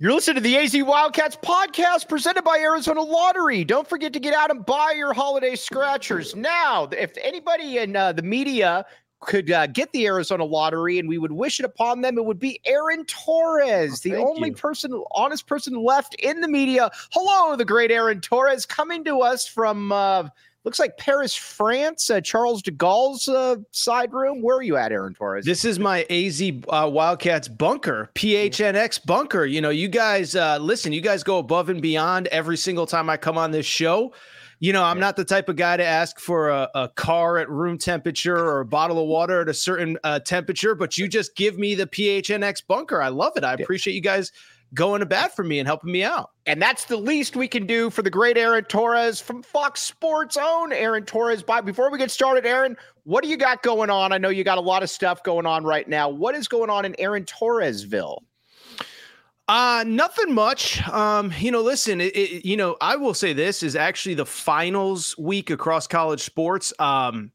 You're 0.00 0.12
listening 0.12 0.34
to 0.34 0.40
the 0.40 0.56
AZ 0.56 0.74
Wildcats 0.74 1.36
podcast 1.36 2.08
presented 2.08 2.42
by 2.42 2.58
Arizona 2.58 3.00
Lottery. 3.00 3.62
Don't 3.62 3.88
forget 3.88 4.12
to 4.14 4.18
get 4.18 4.34
out 4.34 4.50
and 4.50 4.66
buy 4.66 4.92
your 4.96 5.12
holiday 5.12 5.54
scratchers 5.54 6.34
now. 6.34 6.88
If 6.90 7.12
anybody 7.22 7.78
in 7.78 7.94
uh, 7.94 8.12
the 8.12 8.22
media 8.22 8.84
could 9.20 9.52
uh, 9.52 9.68
get 9.68 9.92
the 9.92 10.04
Arizona 10.06 10.44
Lottery 10.44 10.98
and 10.98 11.08
we 11.08 11.18
would 11.18 11.30
wish 11.30 11.60
it 11.60 11.64
upon 11.64 12.00
them, 12.00 12.18
it 12.18 12.24
would 12.24 12.40
be 12.40 12.58
Aaron 12.66 13.04
Torres, 13.04 14.00
the 14.00 14.16
only 14.16 14.48
you. 14.48 14.56
person, 14.56 15.00
honest 15.12 15.46
person 15.46 15.80
left 15.80 16.16
in 16.16 16.40
the 16.40 16.48
media. 16.48 16.90
Hello, 17.12 17.54
the 17.54 17.64
great 17.64 17.92
Aaron 17.92 18.20
Torres, 18.20 18.66
coming 18.66 19.04
to 19.04 19.20
us 19.20 19.46
from 19.46 19.92
uh, 19.92 20.28
looks 20.64 20.78
like 20.78 20.96
Paris, 20.96 21.34
France, 21.34 22.10
uh, 22.10 22.20
Charles 22.20 22.62
de 22.62 22.70
Gaulle's 22.70 23.28
uh, 23.28 23.56
side 23.70 24.12
room. 24.12 24.42
Where 24.42 24.56
are 24.56 24.62
you 24.62 24.76
at, 24.76 24.92
Aaron 24.92 25.14
Torres? 25.14 25.44
This 25.44 25.64
is 25.64 25.78
my 25.78 26.06
AZ 26.10 26.42
uh, 26.68 26.90
Wildcats 26.92 27.48
bunker, 27.48 28.10
PHNX 28.14 29.04
bunker. 29.04 29.44
You 29.44 29.60
know, 29.60 29.70
you 29.70 29.88
guys 29.88 30.34
uh, 30.34 30.58
listen, 30.58 30.92
you 30.92 31.00
guys 31.00 31.22
go 31.22 31.38
above 31.38 31.68
and 31.68 31.82
beyond 31.82 32.26
every 32.28 32.56
single 32.56 32.86
time 32.86 33.10
I 33.10 33.16
come 33.16 33.38
on 33.38 33.50
this 33.50 33.66
show. 33.66 34.12
You 34.60 34.72
know, 34.72 34.84
I'm 34.84 35.00
not 35.00 35.16
the 35.16 35.24
type 35.24 35.50
of 35.50 35.56
guy 35.56 35.76
to 35.76 35.84
ask 35.84 36.18
for 36.18 36.48
a, 36.48 36.70
a 36.74 36.88
car 36.88 37.36
at 37.38 37.50
room 37.50 37.76
temperature 37.76 38.38
or 38.38 38.60
a 38.60 38.64
bottle 38.64 38.98
of 38.98 39.06
water 39.06 39.42
at 39.42 39.48
a 39.48 39.54
certain 39.54 39.98
uh, 40.04 40.20
temperature, 40.20 40.74
but 40.74 40.96
you 40.96 41.06
just 41.06 41.36
give 41.36 41.58
me 41.58 41.74
the 41.74 41.86
PHNX 41.86 42.66
bunker. 42.66 43.02
I 43.02 43.08
love 43.08 43.32
it. 43.36 43.44
I 43.44 43.52
appreciate 43.54 43.92
you 43.92 44.00
guys 44.00 44.32
going 44.72 45.00
to 45.00 45.06
bat 45.06 45.34
for 45.36 45.44
me 45.44 45.58
and 45.58 45.68
helping 45.68 45.92
me 45.92 46.02
out. 46.02 46.30
And 46.46 46.60
that's 46.60 46.86
the 46.86 46.96
least 46.96 47.36
we 47.36 47.48
can 47.48 47.66
do 47.66 47.90
for 47.90 48.02
the 48.02 48.10
great 48.10 48.36
Aaron 48.36 48.64
Torres 48.64 49.20
from 49.20 49.42
Fox 49.42 49.80
Sports 49.80 50.36
own 50.40 50.72
Aaron 50.72 51.04
Torres. 51.04 51.42
By 51.42 51.60
before 51.60 51.90
we 51.90 51.98
get 51.98 52.10
started, 52.10 52.46
Aaron, 52.46 52.76
what 53.04 53.22
do 53.22 53.30
you 53.30 53.36
got 53.36 53.62
going 53.62 53.90
on? 53.90 54.12
I 54.12 54.18
know 54.18 54.30
you 54.30 54.44
got 54.44 54.58
a 54.58 54.62
lot 54.62 54.82
of 54.82 54.90
stuff 54.90 55.22
going 55.22 55.46
on 55.46 55.64
right 55.64 55.88
now. 55.88 56.08
What 56.08 56.34
is 56.34 56.48
going 56.48 56.70
on 56.70 56.84
in 56.84 56.94
Aaron 56.98 57.24
Torresville? 57.24 58.18
Uh, 59.46 59.84
nothing 59.86 60.32
much. 60.32 60.86
Um, 60.88 61.32
you 61.38 61.50
know, 61.50 61.60
listen, 61.60 62.00
it, 62.00 62.16
it, 62.16 62.44
you 62.46 62.56
know, 62.56 62.76
I 62.80 62.96
will 62.96 63.12
say 63.12 63.34
this 63.34 63.62
is 63.62 63.76
actually 63.76 64.14
the 64.14 64.24
finals 64.24 65.16
week 65.18 65.50
across 65.50 65.86
college 65.86 66.22
sports. 66.22 66.72
Um, 66.78 67.30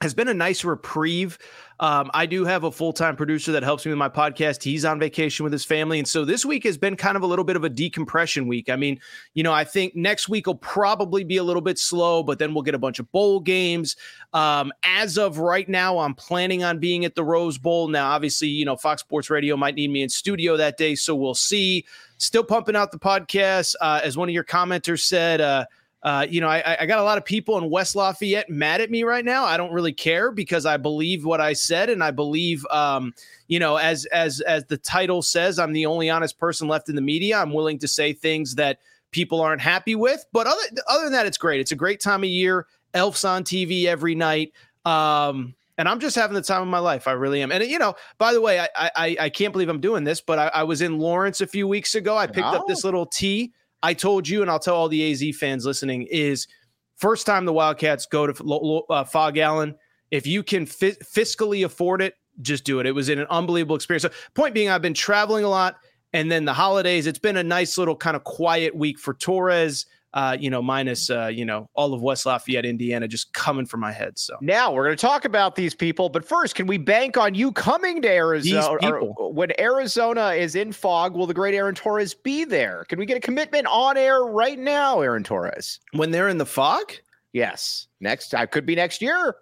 has 0.00 0.14
been 0.14 0.28
a 0.28 0.34
nice 0.34 0.64
reprieve. 0.64 1.38
Um, 1.78 2.10
I 2.14 2.24
do 2.24 2.44
have 2.46 2.64
a 2.64 2.70
full 2.70 2.92
time 2.92 3.16
producer 3.16 3.52
that 3.52 3.62
helps 3.62 3.84
me 3.84 3.90
with 3.90 3.98
my 3.98 4.08
podcast. 4.08 4.62
He's 4.62 4.84
on 4.84 4.98
vacation 4.98 5.44
with 5.44 5.52
his 5.52 5.64
family. 5.64 5.98
And 5.98 6.08
so 6.08 6.24
this 6.24 6.44
week 6.44 6.64
has 6.64 6.78
been 6.78 6.96
kind 6.96 7.16
of 7.16 7.22
a 7.22 7.26
little 7.26 7.44
bit 7.44 7.56
of 7.56 7.64
a 7.64 7.68
decompression 7.68 8.46
week. 8.46 8.70
I 8.70 8.76
mean, 8.76 8.98
you 9.34 9.42
know, 9.42 9.52
I 9.52 9.64
think 9.64 9.94
next 9.94 10.28
week 10.28 10.46
will 10.46 10.54
probably 10.54 11.22
be 11.22 11.36
a 11.36 11.42
little 11.42 11.62
bit 11.62 11.78
slow, 11.78 12.22
but 12.22 12.38
then 12.38 12.54
we'll 12.54 12.62
get 12.62 12.74
a 12.74 12.78
bunch 12.78 12.98
of 12.98 13.10
bowl 13.12 13.40
games. 13.40 13.96
Um, 14.32 14.72
as 14.84 15.18
of 15.18 15.38
right 15.38 15.68
now, 15.68 15.98
I'm 15.98 16.14
planning 16.14 16.64
on 16.64 16.78
being 16.78 17.04
at 17.04 17.14
the 17.14 17.24
Rose 17.24 17.58
Bowl. 17.58 17.88
Now, 17.88 18.10
obviously, 18.10 18.48
you 18.48 18.64
know, 18.64 18.76
Fox 18.76 19.02
Sports 19.02 19.28
Radio 19.28 19.56
might 19.56 19.74
need 19.74 19.90
me 19.90 20.02
in 20.02 20.08
studio 20.08 20.56
that 20.56 20.78
day. 20.78 20.94
So 20.94 21.14
we'll 21.14 21.34
see. 21.34 21.84
Still 22.16 22.44
pumping 22.44 22.76
out 22.76 22.92
the 22.92 22.98
podcast. 22.98 23.74
Uh, 23.80 24.00
as 24.02 24.16
one 24.16 24.28
of 24.28 24.34
your 24.34 24.44
commenters 24.44 25.00
said, 25.00 25.40
uh, 25.40 25.64
uh, 26.02 26.26
you 26.28 26.40
know, 26.40 26.48
I, 26.48 26.78
I 26.80 26.86
got 26.86 26.98
a 26.98 27.02
lot 27.02 27.18
of 27.18 27.24
people 27.24 27.58
in 27.58 27.68
West 27.68 27.94
Lafayette 27.94 28.48
mad 28.48 28.80
at 28.80 28.90
me 28.90 29.02
right 29.02 29.24
now. 29.24 29.44
I 29.44 29.58
don't 29.58 29.72
really 29.72 29.92
care 29.92 30.32
because 30.32 30.64
I 30.64 30.78
believe 30.78 31.26
what 31.26 31.42
I 31.42 31.52
said, 31.52 31.90
and 31.90 32.02
I 32.02 32.10
believe, 32.10 32.64
um, 32.70 33.12
you 33.48 33.58
know, 33.58 33.76
as 33.76 34.06
as 34.06 34.40
as 34.40 34.64
the 34.64 34.78
title 34.78 35.20
says, 35.20 35.58
I'm 35.58 35.72
the 35.72 35.84
only 35.84 36.08
honest 36.08 36.38
person 36.38 36.68
left 36.68 36.88
in 36.88 36.94
the 36.94 37.02
media. 37.02 37.38
I'm 37.38 37.52
willing 37.52 37.78
to 37.80 37.88
say 37.88 38.14
things 38.14 38.54
that 38.54 38.78
people 39.10 39.42
aren't 39.42 39.60
happy 39.60 39.94
with, 39.94 40.24
but 40.32 40.46
other 40.46 40.62
other 40.88 41.04
than 41.04 41.12
that, 41.12 41.26
it's 41.26 41.38
great. 41.38 41.60
It's 41.60 41.72
a 41.72 41.76
great 41.76 42.00
time 42.00 42.24
of 42.24 42.30
year. 42.30 42.66
Elf's 42.94 43.24
on 43.24 43.44
TV 43.44 43.84
every 43.84 44.14
night. 44.14 44.52
Um, 44.86 45.54
and 45.76 45.88
I'm 45.88 46.00
just 46.00 46.16
having 46.16 46.34
the 46.34 46.42
time 46.42 46.62
of 46.62 46.68
my 46.68 46.78
life. 46.78 47.08
I 47.08 47.12
really 47.12 47.42
am. 47.42 47.52
And 47.52 47.62
you 47.64 47.78
know, 47.78 47.94
by 48.16 48.32
the 48.32 48.40
way, 48.40 48.58
I 48.58 48.68
I, 48.96 49.16
I 49.20 49.28
can't 49.28 49.52
believe 49.52 49.68
I'm 49.68 49.80
doing 49.80 50.04
this, 50.04 50.22
but 50.22 50.38
I, 50.38 50.46
I 50.54 50.62
was 50.62 50.80
in 50.80 50.98
Lawrence 50.98 51.42
a 51.42 51.46
few 51.46 51.68
weeks 51.68 51.94
ago. 51.94 52.16
I 52.16 52.26
picked 52.26 52.46
up 52.46 52.66
this 52.66 52.84
little 52.84 53.04
tea 53.04 53.52
I 53.82 53.94
told 53.94 54.28
you, 54.28 54.42
and 54.42 54.50
I'll 54.50 54.58
tell 54.58 54.76
all 54.76 54.88
the 54.88 55.10
AZ 55.10 55.36
fans 55.36 55.64
listening, 55.64 56.06
is 56.10 56.46
first 56.96 57.26
time 57.26 57.44
the 57.44 57.52
Wildcats 57.52 58.06
go 58.06 58.26
to 58.26 58.84
uh, 58.90 59.04
Phog 59.04 59.38
Allen. 59.38 59.74
If 60.10 60.26
you 60.26 60.42
can 60.42 60.66
fi- 60.66 60.96
fiscally 61.04 61.64
afford 61.64 62.02
it, 62.02 62.14
just 62.42 62.64
do 62.64 62.80
it. 62.80 62.86
It 62.86 62.92
was 62.92 63.08
an 63.08 63.20
unbelievable 63.30 63.76
experience. 63.76 64.02
So, 64.02 64.10
point 64.34 64.54
being, 64.54 64.68
I've 64.68 64.82
been 64.82 64.94
traveling 64.94 65.44
a 65.44 65.48
lot, 65.48 65.76
and 66.12 66.30
then 66.30 66.44
the 66.44 66.52
holidays. 66.52 67.06
It's 67.06 67.18
been 67.18 67.36
a 67.36 67.42
nice 67.42 67.78
little 67.78 67.96
kind 67.96 68.16
of 68.16 68.24
quiet 68.24 68.74
week 68.74 68.98
for 68.98 69.14
Torres 69.14 69.86
uh, 70.14 70.36
you 70.38 70.50
know, 70.50 70.60
minus, 70.60 71.10
uh, 71.10 71.26
you 71.26 71.44
know, 71.44 71.68
all 71.74 71.94
of 71.94 72.02
West 72.02 72.26
Lafayette, 72.26 72.64
Indiana, 72.64 73.06
just 73.06 73.32
coming 73.32 73.66
for 73.66 73.76
my 73.76 73.92
head. 73.92 74.18
So 74.18 74.36
now 74.40 74.72
we're 74.72 74.84
going 74.84 74.96
to 74.96 75.00
talk 75.00 75.24
about 75.24 75.54
these 75.54 75.74
people, 75.74 76.08
but 76.08 76.24
first, 76.24 76.54
can 76.54 76.66
we 76.66 76.78
bank 76.78 77.16
on 77.16 77.34
you 77.34 77.52
coming 77.52 78.02
to 78.02 78.08
Arizona? 78.08 78.90
Or, 78.90 79.32
when 79.32 79.52
Arizona 79.60 80.30
is 80.30 80.54
in 80.56 80.72
Phog, 80.72 81.14
will 81.14 81.26
the 81.26 81.34
great 81.34 81.54
Aaron 81.54 81.74
Torres 81.74 82.14
be 82.14 82.44
there? 82.44 82.84
Can 82.88 82.98
we 82.98 83.06
get 83.06 83.16
a 83.16 83.20
commitment 83.20 83.66
on 83.66 83.96
air 83.96 84.24
right 84.24 84.58
now, 84.58 85.00
Aaron 85.00 85.22
Torres? 85.22 85.78
When 85.92 86.10
they're 86.10 86.28
in 86.28 86.38
the 86.38 86.46
Phog? 86.46 86.92
Yes. 87.32 87.86
Next, 88.00 88.34
I 88.34 88.46
could 88.46 88.66
be 88.66 88.74
next 88.74 89.00
year. 89.00 89.36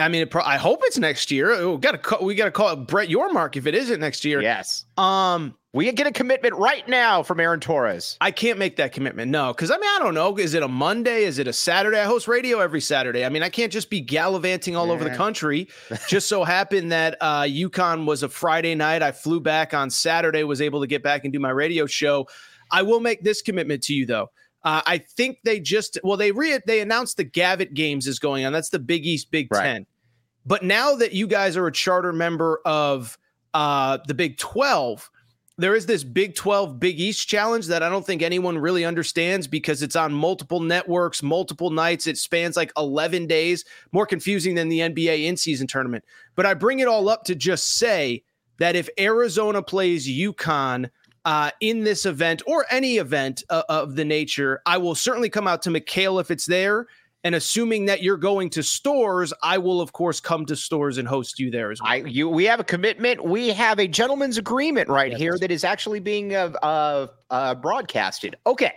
I 0.00 0.08
mean, 0.08 0.26
pro- 0.28 0.42
I 0.42 0.56
hope 0.56 0.80
it's 0.84 0.98
next 0.98 1.30
year. 1.30 1.70
We 1.70 1.78
got 1.78 2.02
to 2.02 2.24
we 2.24 2.34
got 2.34 2.46
to 2.46 2.50
call 2.50 2.70
it 2.70 2.86
Brett 2.86 3.08
Yormark 3.08 3.56
if 3.56 3.66
it 3.66 3.74
isn't 3.74 4.00
next 4.00 4.24
year. 4.24 4.42
Yes. 4.42 4.84
Um, 4.96 5.54
we 5.72 5.90
get 5.92 6.08
a 6.08 6.12
commitment 6.12 6.54
right 6.54 6.86
now 6.88 7.22
from 7.22 7.38
Aaron 7.38 7.60
Torres. 7.60 8.16
I 8.20 8.32
can't 8.32 8.58
make 8.58 8.74
that 8.76 8.92
commitment. 8.92 9.30
No, 9.30 9.52
because 9.52 9.70
I 9.70 9.76
mean, 9.76 9.88
I 9.96 9.98
don't 10.00 10.14
know. 10.14 10.36
Is 10.36 10.54
it 10.54 10.64
a 10.64 10.68
Monday? 10.68 11.24
Is 11.24 11.38
it 11.38 11.46
a 11.46 11.52
Saturday? 11.52 12.00
I 12.00 12.04
host 12.04 12.26
radio 12.26 12.58
every 12.58 12.80
Saturday. 12.80 13.24
I 13.24 13.28
mean, 13.28 13.44
I 13.44 13.48
can't 13.50 13.72
just 13.72 13.88
be 13.88 14.00
gallivanting 14.00 14.74
all 14.74 14.88
yeah. 14.88 14.92
over 14.94 15.04
the 15.04 15.14
country. 15.14 15.68
just 16.08 16.28
so 16.28 16.42
happened 16.42 16.90
that 16.90 17.16
uh, 17.20 17.42
UConn 17.42 18.04
was 18.04 18.24
a 18.24 18.28
Friday 18.28 18.74
night. 18.74 19.02
I 19.02 19.12
flew 19.12 19.38
back 19.38 19.72
on 19.72 19.90
Saturday, 19.90 20.42
was 20.42 20.60
able 20.60 20.80
to 20.80 20.88
get 20.88 21.04
back 21.04 21.22
and 21.22 21.32
do 21.32 21.38
my 21.38 21.50
radio 21.50 21.86
show. 21.86 22.26
I 22.72 22.82
will 22.82 23.00
make 23.00 23.22
this 23.22 23.40
commitment 23.40 23.82
to 23.84 23.94
you 23.94 24.06
though. 24.06 24.30
Uh, 24.62 24.82
I 24.86 24.98
think 24.98 25.38
they 25.44 25.58
just 25.58 25.98
well 26.04 26.16
they 26.16 26.32
re 26.32 26.58
they 26.66 26.80
announced 26.80 27.16
the 27.16 27.24
Gavitt 27.24 27.74
Games 27.74 28.06
is 28.06 28.18
going 28.18 28.44
on. 28.44 28.52
That's 28.52 28.68
the 28.68 28.78
Big 28.78 29.06
East 29.06 29.30
Big 29.30 29.48
right. 29.50 29.62
Ten. 29.62 29.86
But 30.46 30.64
now 30.64 30.94
that 30.96 31.12
you 31.12 31.26
guys 31.26 31.56
are 31.56 31.66
a 31.66 31.72
charter 31.72 32.12
member 32.12 32.60
of 32.64 33.18
uh, 33.54 33.98
the 34.06 34.14
Big 34.14 34.38
Twelve 34.38 35.10
there 35.60 35.74
is 35.74 35.84
this 35.84 36.04
Big 36.04 36.34
12 36.34 36.80
Big 36.80 36.98
East 36.98 37.28
challenge 37.28 37.66
that 37.66 37.82
I 37.82 37.90
don't 37.90 38.06
think 38.06 38.22
anyone 38.22 38.56
really 38.56 38.86
understands 38.86 39.46
because 39.46 39.82
it's 39.82 39.94
on 39.94 40.10
multiple 40.10 40.60
networks, 40.60 41.22
multiple 41.22 41.68
nights. 41.68 42.06
It 42.06 42.16
spans 42.16 42.56
like 42.56 42.72
11 42.78 43.26
days, 43.26 43.66
more 43.92 44.06
confusing 44.06 44.54
than 44.54 44.70
the 44.70 44.80
NBA 44.80 45.26
in 45.26 45.36
season 45.36 45.66
tournament. 45.66 46.02
But 46.34 46.46
I 46.46 46.54
bring 46.54 46.78
it 46.78 46.88
all 46.88 47.10
up 47.10 47.24
to 47.24 47.34
just 47.34 47.76
say 47.76 48.22
that 48.58 48.74
if 48.74 48.88
Arizona 48.98 49.62
plays 49.62 50.08
UConn 50.08 50.88
uh, 51.26 51.50
in 51.60 51.84
this 51.84 52.06
event 52.06 52.42
or 52.46 52.64
any 52.70 52.96
event 52.96 53.42
uh, 53.50 53.64
of 53.68 53.96
the 53.96 54.04
nature, 54.06 54.62
I 54.64 54.78
will 54.78 54.94
certainly 54.94 55.28
come 55.28 55.46
out 55.46 55.60
to 55.62 55.70
McKale 55.70 56.22
if 56.22 56.30
it's 56.30 56.46
there. 56.46 56.86
And 57.22 57.34
assuming 57.34 57.84
that 57.84 58.02
you're 58.02 58.16
going 58.16 58.48
to 58.50 58.62
stores, 58.62 59.32
I 59.42 59.58
will 59.58 59.80
of 59.82 59.92
course 59.92 60.20
come 60.20 60.46
to 60.46 60.56
stores 60.56 60.96
and 60.96 61.06
host 61.06 61.38
you 61.38 61.50
there 61.50 61.70
as 61.70 61.80
well. 61.82 61.90
I 61.90 61.96
you 61.96 62.28
we 62.28 62.44
have 62.44 62.60
a 62.60 62.64
commitment. 62.64 63.24
We 63.24 63.48
have 63.48 63.78
a 63.78 63.86
gentleman's 63.86 64.38
agreement 64.38 64.88
right 64.88 65.10
Yes. 65.10 65.20
here 65.20 65.38
that 65.38 65.50
is 65.50 65.62
actually 65.62 66.00
being 66.00 66.34
uh, 66.34 66.52
uh, 66.62 67.06
uh, 67.30 67.54
broadcasted. 67.56 68.36
Okay, 68.46 68.72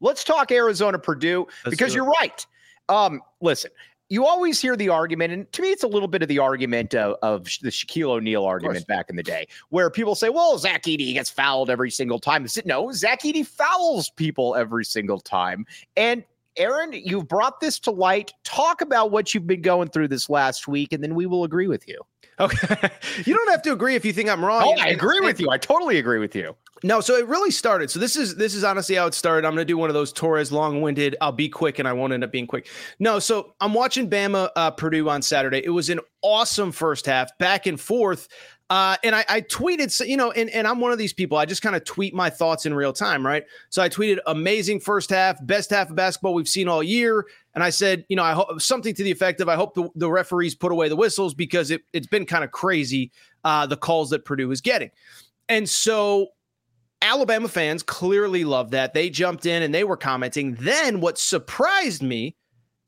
let's 0.00 0.22
talk 0.22 0.52
Arizona 0.52 0.98
Purdue 0.98 1.46
Let's 1.64 1.76
because 1.76 1.94
you're 1.94 2.04
right. 2.20 2.46
Um, 2.88 3.20
listen, 3.40 3.70
you 4.10 4.24
always 4.24 4.60
hear 4.60 4.76
the 4.76 4.88
argument, 4.88 5.32
and 5.32 5.50
to 5.52 5.60
me, 5.60 5.70
it's 5.70 5.82
a 5.82 5.88
little 5.88 6.08
bit 6.08 6.22
of 6.22 6.28
the 6.28 6.38
argument 6.38 6.94
of, 6.94 7.16
of 7.22 7.44
the 7.62 7.68
Shaquille 7.68 8.10
O'Neal 8.10 8.44
argument 8.44 8.86
back 8.86 9.10
in 9.10 9.16
the 9.16 9.22
day, 9.22 9.46
where 9.70 9.90
people 9.90 10.14
say, 10.14 10.28
"Well, 10.28 10.56
Zach 10.56 10.84
Edey 10.84 11.12
gets 11.14 11.30
fouled 11.30 11.68
every 11.68 11.90
single 11.90 12.18
time." 12.18 12.44
I 12.44 12.46
said, 12.46 12.64
"No, 12.64 12.92
Zach 12.92 13.22
Edey 13.22 13.44
fouls 13.44 14.08
people 14.10 14.54
every 14.54 14.84
single 14.84 15.20
time." 15.20 15.66
And 15.96 16.22
Aaron, 16.58 16.92
you've 16.92 17.28
brought 17.28 17.60
this 17.60 17.78
to 17.80 17.90
light. 17.90 18.32
Talk 18.44 18.80
about 18.80 19.10
what 19.10 19.32
you've 19.32 19.46
been 19.46 19.62
going 19.62 19.88
through 19.88 20.08
this 20.08 20.28
last 20.28 20.68
week, 20.68 20.92
and 20.92 21.02
then 21.02 21.14
we 21.14 21.26
will 21.26 21.44
agree 21.44 21.68
with 21.68 21.88
you. 21.88 22.00
Okay. 22.40 22.90
you 23.24 23.34
don't 23.34 23.50
have 23.50 23.62
to 23.62 23.72
agree 23.72 23.94
if 23.94 24.04
you 24.04 24.12
think 24.12 24.28
I'm 24.28 24.44
wrong. 24.44 24.62
Oh, 24.64 24.80
I 24.80 24.88
agree 24.88 25.20
with 25.20 25.40
you. 25.40 25.50
I 25.50 25.58
totally 25.58 25.98
agree 25.98 26.18
with 26.18 26.34
you. 26.34 26.54
No, 26.84 27.00
so 27.00 27.16
it 27.16 27.26
really 27.26 27.50
started. 27.50 27.90
So 27.90 27.98
this 27.98 28.14
is 28.14 28.36
this 28.36 28.54
is 28.54 28.62
honestly 28.62 28.94
how 28.94 29.06
it 29.06 29.14
started. 29.14 29.46
I'm 29.46 29.54
going 29.54 29.66
to 29.66 29.72
do 29.72 29.76
one 29.76 29.90
of 29.90 29.94
those 29.94 30.12
Torres 30.12 30.52
long-winded. 30.52 31.16
I'll 31.20 31.32
be 31.32 31.48
quick, 31.48 31.78
and 31.78 31.88
I 31.88 31.92
won't 31.92 32.12
end 32.12 32.22
up 32.22 32.30
being 32.30 32.46
quick. 32.46 32.68
No, 33.00 33.18
so 33.18 33.54
I'm 33.60 33.74
watching 33.74 34.08
Bama 34.08 34.50
uh, 34.54 34.70
Purdue 34.70 35.08
on 35.08 35.22
Saturday. 35.22 35.60
It 35.64 35.70
was 35.70 35.90
an 35.90 36.00
awesome 36.22 36.70
first 36.70 37.06
half, 37.06 37.36
back 37.38 37.66
and 37.66 37.80
forth. 37.80 38.28
Uh, 38.70 38.96
and 39.02 39.14
I, 39.14 39.24
I 39.28 39.40
tweeted, 39.40 39.90
so, 39.90 40.04
you 40.04 40.16
know, 40.16 40.30
and, 40.32 40.50
and 40.50 40.66
I'm 40.66 40.78
one 40.78 40.92
of 40.92 40.98
these 40.98 41.14
people. 41.14 41.38
I 41.38 41.46
just 41.46 41.62
kind 41.62 41.74
of 41.74 41.84
tweet 41.84 42.14
my 42.14 42.28
thoughts 42.28 42.66
in 42.66 42.74
real 42.74 42.92
time, 42.92 43.24
right? 43.24 43.44
So 43.70 43.80
I 43.82 43.88
tweeted, 43.88 44.18
amazing 44.26 44.80
first 44.80 45.08
half, 45.08 45.44
best 45.46 45.70
half 45.70 45.88
of 45.88 45.96
basketball 45.96 46.34
we've 46.34 46.48
seen 46.48 46.68
all 46.68 46.82
year. 46.82 47.26
And 47.54 47.64
I 47.64 47.70
said, 47.70 48.04
you 48.08 48.16
know, 48.16 48.24
I 48.24 48.32
hope 48.32 48.60
something 48.60 48.94
to 48.94 49.02
the 49.02 49.10
effect 49.10 49.40
of, 49.40 49.48
I 49.48 49.56
hope 49.56 49.74
the, 49.74 49.88
the 49.94 50.10
referees 50.10 50.54
put 50.54 50.70
away 50.70 50.90
the 50.90 50.96
whistles 50.96 51.32
because 51.32 51.70
it, 51.70 51.80
it's 51.94 52.06
been 52.06 52.26
kind 52.26 52.44
of 52.44 52.50
crazy, 52.50 53.10
uh, 53.42 53.64
the 53.66 53.76
calls 53.76 54.10
that 54.10 54.26
Purdue 54.26 54.50
is 54.50 54.60
getting. 54.60 54.90
And 55.48 55.66
so 55.66 56.28
Alabama 57.00 57.48
fans 57.48 57.82
clearly 57.82 58.44
loved 58.44 58.72
that. 58.72 58.92
They 58.92 59.08
jumped 59.08 59.46
in 59.46 59.62
and 59.62 59.74
they 59.74 59.84
were 59.84 59.96
commenting. 59.96 60.56
Then 60.56 61.00
what 61.00 61.16
surprised 61.16 62.02
me, 62.02 62.36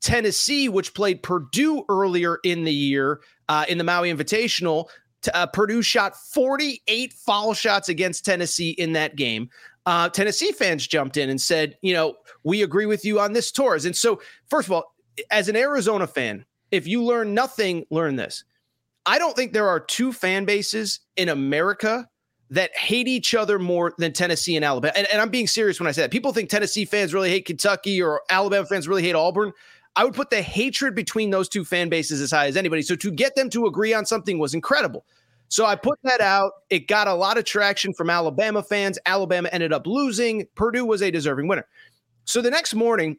Tennessee, 0.01 0.69
which 0.69 0.93
played 0.93 1.23
Purdue 1.23 1.85
earlier 1.89 2.39
in 2.43 2.65
the 2.65 2.73
year 2.73 3.21
uh, 3.49 3.65
in 3.67 3.77
the 3.77 3.83
Maui 3.83 4.11
Invitational, 4.11 4.87
uh, 5.33 5.47
Purdue 5.47 5.81
shot 5.81 6.15
48 6.15 7.13
foul 7.13 7.53
shots 7.53 7.89
against 7.89 8.25
Tennessee 8.25 8.71
in 8.71 8.93
that 8.93 9.15
game. 9.15 9.49
Uh, 9.85 10.09
Tennessee 10.09 10.51
fans 10.51 10.85
jumped 10.85 11.17
in 11.17 11.29
and 11.29 11.41
said, 11.41 11.77
you 11.81 11.93
know, 11.93 12.15
we 12.43 12.61
agree 12.61 12.85
with 12.85 13.03
you 13.03 13.19
on 13.19 13.33
this 13.33 13.51
Torres. 13.51 13.85
And 13.85 13.95
so, 13.95 14.21
first 14.49 14.67
of 14.67 14.71
all, 14.71 14.95
as 15.31 15.49
an 15.49 15.55
Arizona 15.55 16.07
fan, 16.07 16.45
if 16.71 16.87
you 16.87 17.03
learn 17.03 17.33
nothing, 17.33 17.85
learn 17.89 18.15
this. 18.15 18.43
I 19.05 19.17
don't 19.17 19.35
think 19.35 19.53
there 19.53 19.67
are 19.67 19.79
two 19.79 20.13
fan 20.13 20.45
bases 20.45 20.99
in 21.17 21.29
America 21.29 22.07
that 22.51 22.75
hate 22.75 23.07
each 23.07 23.33
other 23.33 23.57
more 23.57 23.93
than 23.97 24.11
Tennessee 24.11 24.55
and 24.55 24.65
Alabama. 24.65 24.93
And, 24.95 25.07
and 25.11 25.21
I'm 25.21 25.29
being 25.29 25.47
serious 25.47 25.79
when 25.79 25.87
I 25.87 25.91
say 25.91 26.01
that. 26.01 26.11
People 26.11 26.33
think 26.33 26.49
Tennessee 26.49 26.85
fans 26.85 27.13
really 27.13 27.29
hate 27.29 27.45
Kentucky 27.45 28.01
or 28.01 28.21
Alabama 28.29 28.65
fans 28.65 28.87
really 28.87 29.03
hate 29.03 29.15
Auburn. 29.15 29.53
I 29.95 30.05
would 30.05 30.13
put 30.13 30.29
the 30.29 30.41
hatred 30.41 30.95
between 30.95 31.31
those 31.31 31.49
two 31.49 31.65
fan 31.65 31.89
bases 31.89 32.21
as 32.21 32.31
high 32.31 32.47
as 32.47 32.55
anybody. 32.55 32.81
So 32.81 32.95
to 32.95 33.11
get 33.11 33.35
them 33.35 33.49
to 33.49 33.65
agree 33.65 33.93
on 33.93 34.05
something 34.05 34.39
was 34.39 34.53
incredible. 34.53 35.05
So 35.49 35.65
I 35.65 35.75
put 35.75 35.99
that 36.03 36.21
out. 36.21 36.53
It 36.69 36.87
got 36.87 37.09
a 37.09 37.13
lot 37.13 37.37
of 37.37 37.43
traction 37.43 37.93
from 37.93 38.09
Alabama 38.09 38.63
fans. 38.63 38.97
Alabama 39.05 39.49
ended 39.51 39.73
up 39.73 39.85
losing. 39.85 40.47
Purdue 40.55 40.85
was 40.85 41.01
a 41.01 41.11
deserving 41.11 41.49
winner. 41.49 41.67
So 42.23 42.41
the 42.41 42.49
next 42.49 42.73
morning, 42.73 43.17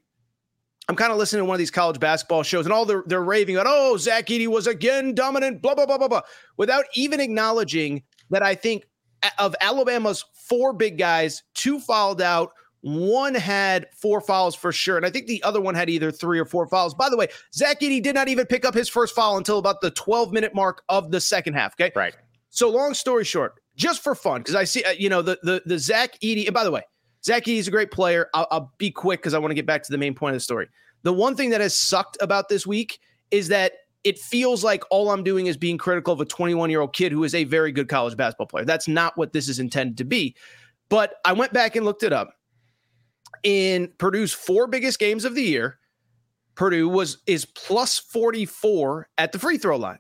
I'm 0.89 0.97
kind 0.97 1.13
of 1.13 1.19
listening 1.19 1.41
to 1.41 1.45
one 1.45 1.55
of 1.55 1.59
these 1.59 1.71
college 1.71 2.01
basketball 2.01 2.43
shows, 2.43 2.65
and 2.65 2.73
all 2.73 2.85
they're, 2.85 3.05
they're 3.07 3.23
raving 3.23 3.57
about, 3.57 3.67
oh, 3.69 3.97
Zach 3.99 4.27
Edey 4.27 4.49
was 4.49 4.67
again 4.67 5.15
dominant, 5.15 5.63
blah, 5.63 5.75
blah, 5.75 5.87
blah, 5.87 5.99
blah, 5.99 6.09
blah, 6.09 6.23
without 6.57 6.87
even 6.95 7.21
acknowledging 7.21 8.03
that 8.31 8.43
I 8.43 8.55
think 8.55 8.87
eh, 9.23 9.31
of 9.39 9.55
Alabama's 9.61 10.25
four 10.35 10.73
big 10.73 10.99
guys, 10.99 11.43
two 11.55 11.79
fouled 11.81 12.23
out. 12.23 12.53
One 12.83 13.35
had 13.35 13.87
four 13.95 14.21
fouls 14.21 14.55
for 14.55 14.73
sure. 14.73 14.97
And 14.97 15.07
I 15.07 15.11
think 15.11 15.29
the 15.29 15.43
other 15.45 15.61
one 15.61 15.75
had 15.75 15.89
either 15.89 16.11
three 16.11 16.39
or 16.39 16.45
four 16.45 16.67
fouls. 16.67 16.95
By 16.95 17.09
the 17.09 17.17
way, 17.17 17.29
Zach 17.55 17.81
Edey 17.81 18.03
did 18.03 18.15
not 18.15 18.29
even 18.29 18.45
pick 18.45 18.65
up 18.65 18.75
his 18.75 18.89
first 18.89 19.15
foul 19.15 19.37
until 19.37 19.59
about 19.59 19.81
the 19.81 19.93
12 19.93 20.33
minute 20.33 20.55
mark 20.55 20.83
of 20.89 21.11
the 21.13 21.21
second 21.21 21.55
half. 21.55 21.75
Okay. 21.75 21.93
Right. 21.95 22.15
So 22.51 22.69
long 22.69 22.93
story 22.93 23.25
short, 23.25 23.55
just 23.77 24.03
for 24.03 24.15
fun, 24.15 24.41
because 24.41 24.57
I 24.57 24.65
see, 24.65 24.85
uh, 24.85 24.91
you 24.91 25.09
know, 25.09 25.23
the 25.23 25.39
the 25.43 25.63
the 25.65 25.79
Zach 25.79 26.19
Edey. 26.21 26.47
And 26.47 26.53
by 26.53 26.65
the 26.65 26.71
way, 26.71 26.83
Zach 27.25 27.45
Edey 27.45 27.59
is 27.59 27.69
a 27.69 27.71
great 27.71 27.91
player. 27.91 28.29
I'll, 28.35 28.47
I'll 28.51 28.73
be 28.79 28.91
quick 28.91 29.21
because 29.21 29.33
I 29.33 29.39
want 29.39 29.53
to 29.53 29.55
get 29.55 29.65
back 29.65 29.85
to 29.85 29.93
the 29.93 29.99
main 29.99 30.15
point 30.15 30.35
of 30.35 30.37
the 30.37 30.45
story. 30.45 30.69
The 31.03 31.13
one 31.13 31.37
thing 31.37 31.51
that 31.51 31.61
has 31.61 31.77
sucked 31.77 32.19
about 32.21 32.49
this 32.49 32.67
week 32.67 32.99
is 33.31 33.49
that 33.49 33.73
it 34.05 34.19
feels 34.19 34.65
like 34.65 34.83
all 34.91 35.11
I'm 35.11 35.23
doing 35.23 35.47
is 35.47 35.57
being 35.57 35.79
critical 35.79 36.13
of 36.13 36.21
a 36.21 36.25
21 36.25 36.71
year 36.71 36.81
old 36.81 36.93
kid 36.93 37.13
who 37.13 37.25
is 37.25 37.35
a 37.35 37.45
very 37.45 37.73
good 37.73 37.89
college 37.89 38.17
basketball 38.17 38.49
player. 38.49 38.65
That's 38.65 38.89
not 38.89 39.17
what 39.17 39.33
this 39.33 39.49
is 39.49 39.59
intended 39.59 39.97
to 39.99 40.05
be. 40.05 40.35
But 40.89 41.15
I 41.25 41.33
went 41.33 41.53
back 41.53 41.77
and 41.77 41.87
looked 41.87 42.03
it 42.03 42.13
up. 42.13 42.35
In 43.43 43.93
Purdue's 43.99 44.33
four 44.33 44.67
biggest 44.67 44.99
games 44.99 45.25
of 45.25 45.35
the 45.35 45.43
year, 45.43 45.79
Purdue 46.55 46.89
was 46.89 47.19
is 47.27 47.45
plus 47.45 47.99
44 47.99 49.09
at 49.19 49.33
the 49.33 49.39
free 49.39 49.59
throw 49.59 49.77
line. 49.77 49.99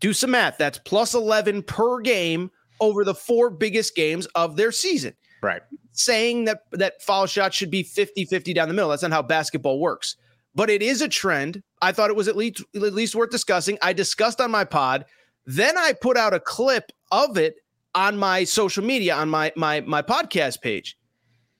Do 0.00 0.12
some 0.12 0.32
math. 0.32 0.58
That's 0.58 0.78
plus 0.78 1.14
11 1.14 1.62
per 1.62 2.00
game 2.00 2.50
over 2.80 3.04
the 3.04 3.14
four 3.14 3.50
biggest 3.50 3.94
games 3.94 4.26
of 4.34 4.56
their 4.56 4.72
season. 4.72 5.14
Right. 5.42 5.62
Saying 5.92 6.44
that 6.44 6.60
that 6.72 7.02
foul 7.02 7.26
shot 7.26 7.54
should 7.54 7.70
be 7.70 7.82
50-50 7.82 8.54
down 8.54 8.68
the 8.68 8.74
middle. 8.74 8.90
That's 8.90 9.02
not 9.02 9.12
how 9.12 9.22
basketball 9.22 9.80
works. 9.80 10.16
But 10.54 10.70
it 10.70 10.82
is 10.82 11.02
a 11.02 11.08
trend. 11.08 11.62
I 11.82 11.92
thought 11.92 12.10
it 12.10 12.16
was 12.16 12.28
at 12.28 12.36
least 12.36 12.62
at 12.74 12.82
least 12.82 13.14
worth 13.14 13.30
discussing. 13.30 13.78
I 13.82 13.92
discussed 13.92 14.40
on 14.40 14.50
my 14.50 14.64
pod. 14.64 15.04
Then 15.44 15.76
I 15.76 15.92
put 15.92 16.16
out 16.16 16.34
a 16.34 16.40
clip 16.40 16.92
of 17.12 17.36
it 17.36 17.56
on 17.94 18.16
my 18.16 18.44
social 18.44 18.84
media 18.84 19.14
on 19.14 19.28
my 19.28 19.52
my 19.56 19.80
my 19.82 20.02
podcast 20.02 20.60
page. 20.62 20.96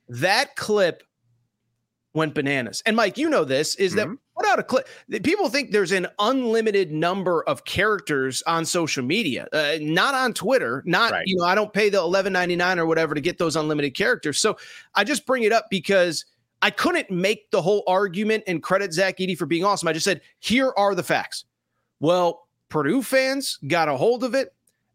That 0.09 0.57
clip 0.57 1.03
went 2.17 2.35
bananas. 2.35 2.83
And 2.87 2.97
Mike, 2.97 3.17
you 3.19 3.29
know 3.31 3.45
this 3.45 3.77
is 3.77 3.95
that 3.95 4.09
Mhm. 4.09 4.19
put 4.35 4.47
out 4.47 4.59
a 4.59 4.63
clip. 4.65 4.89
People 5.23 5.49
think 5.49 5.71
there's 5.71 5.93
an 5.93 6.09
unlimited 6.19 6.91
number 6.91 7.45
of 7.45 7.65
characters 7.65 8.43
on 8.47 8.65
social 8.65 9.05
media, 9.05 9.47
uh, 9.53 9.77
not 9.81 10.15
on 10.15 10.33
Twitter. 10.33 10.83
Not 10.87 11.13
Right. 11.13 11.23
you 11.27 11.37
know, 11.37 11.45
I 11.45 11.55
don't 11.55 11.73
pay 11.73 11.89
the 11.91 11.99
11.99 12.01 12.79
or 12.79 12.87
whatever 12.87 13.15
to 13.15 13.21
get 13.21 13.39
those 13.39 13.55
unlimited 13.55 13.95
characters. 13.95 14.41
So 14.41 14.57
I 14.95 15.05
just 15.05 15.27
bring 15.27 15.45
it 15.45 15.53
up 15.53 15.67
because 15.71 16.25
I 16.63 16.71
couldn't 16.71 17.11
make 17.11 17.51
the 17.51 17.63
whole 17.63 17.85
argument 17.87 18.45
and 18.47 18.63
credit 18.63 18.93
Zach 18.93 19.19
Edey 19.19 19.37
for 19.37 19.47
being 19.47 19.65
awesome. 19.65 19.87
I 19.87 19.93
just 19.93 20.05
said, 20.05 20.23
here 20.41 20.73
are 20.77 20.95
the 20.95 21.03
facts. 21.03 21.45
Well, 22.01 22.49
Purdue 22.71 23.03
fans 23.03 23.59
got 23.69 23.89
a 23.89 23.97
hold 23.97 24.25
of 24.25 24.35
it. 24.35 24.53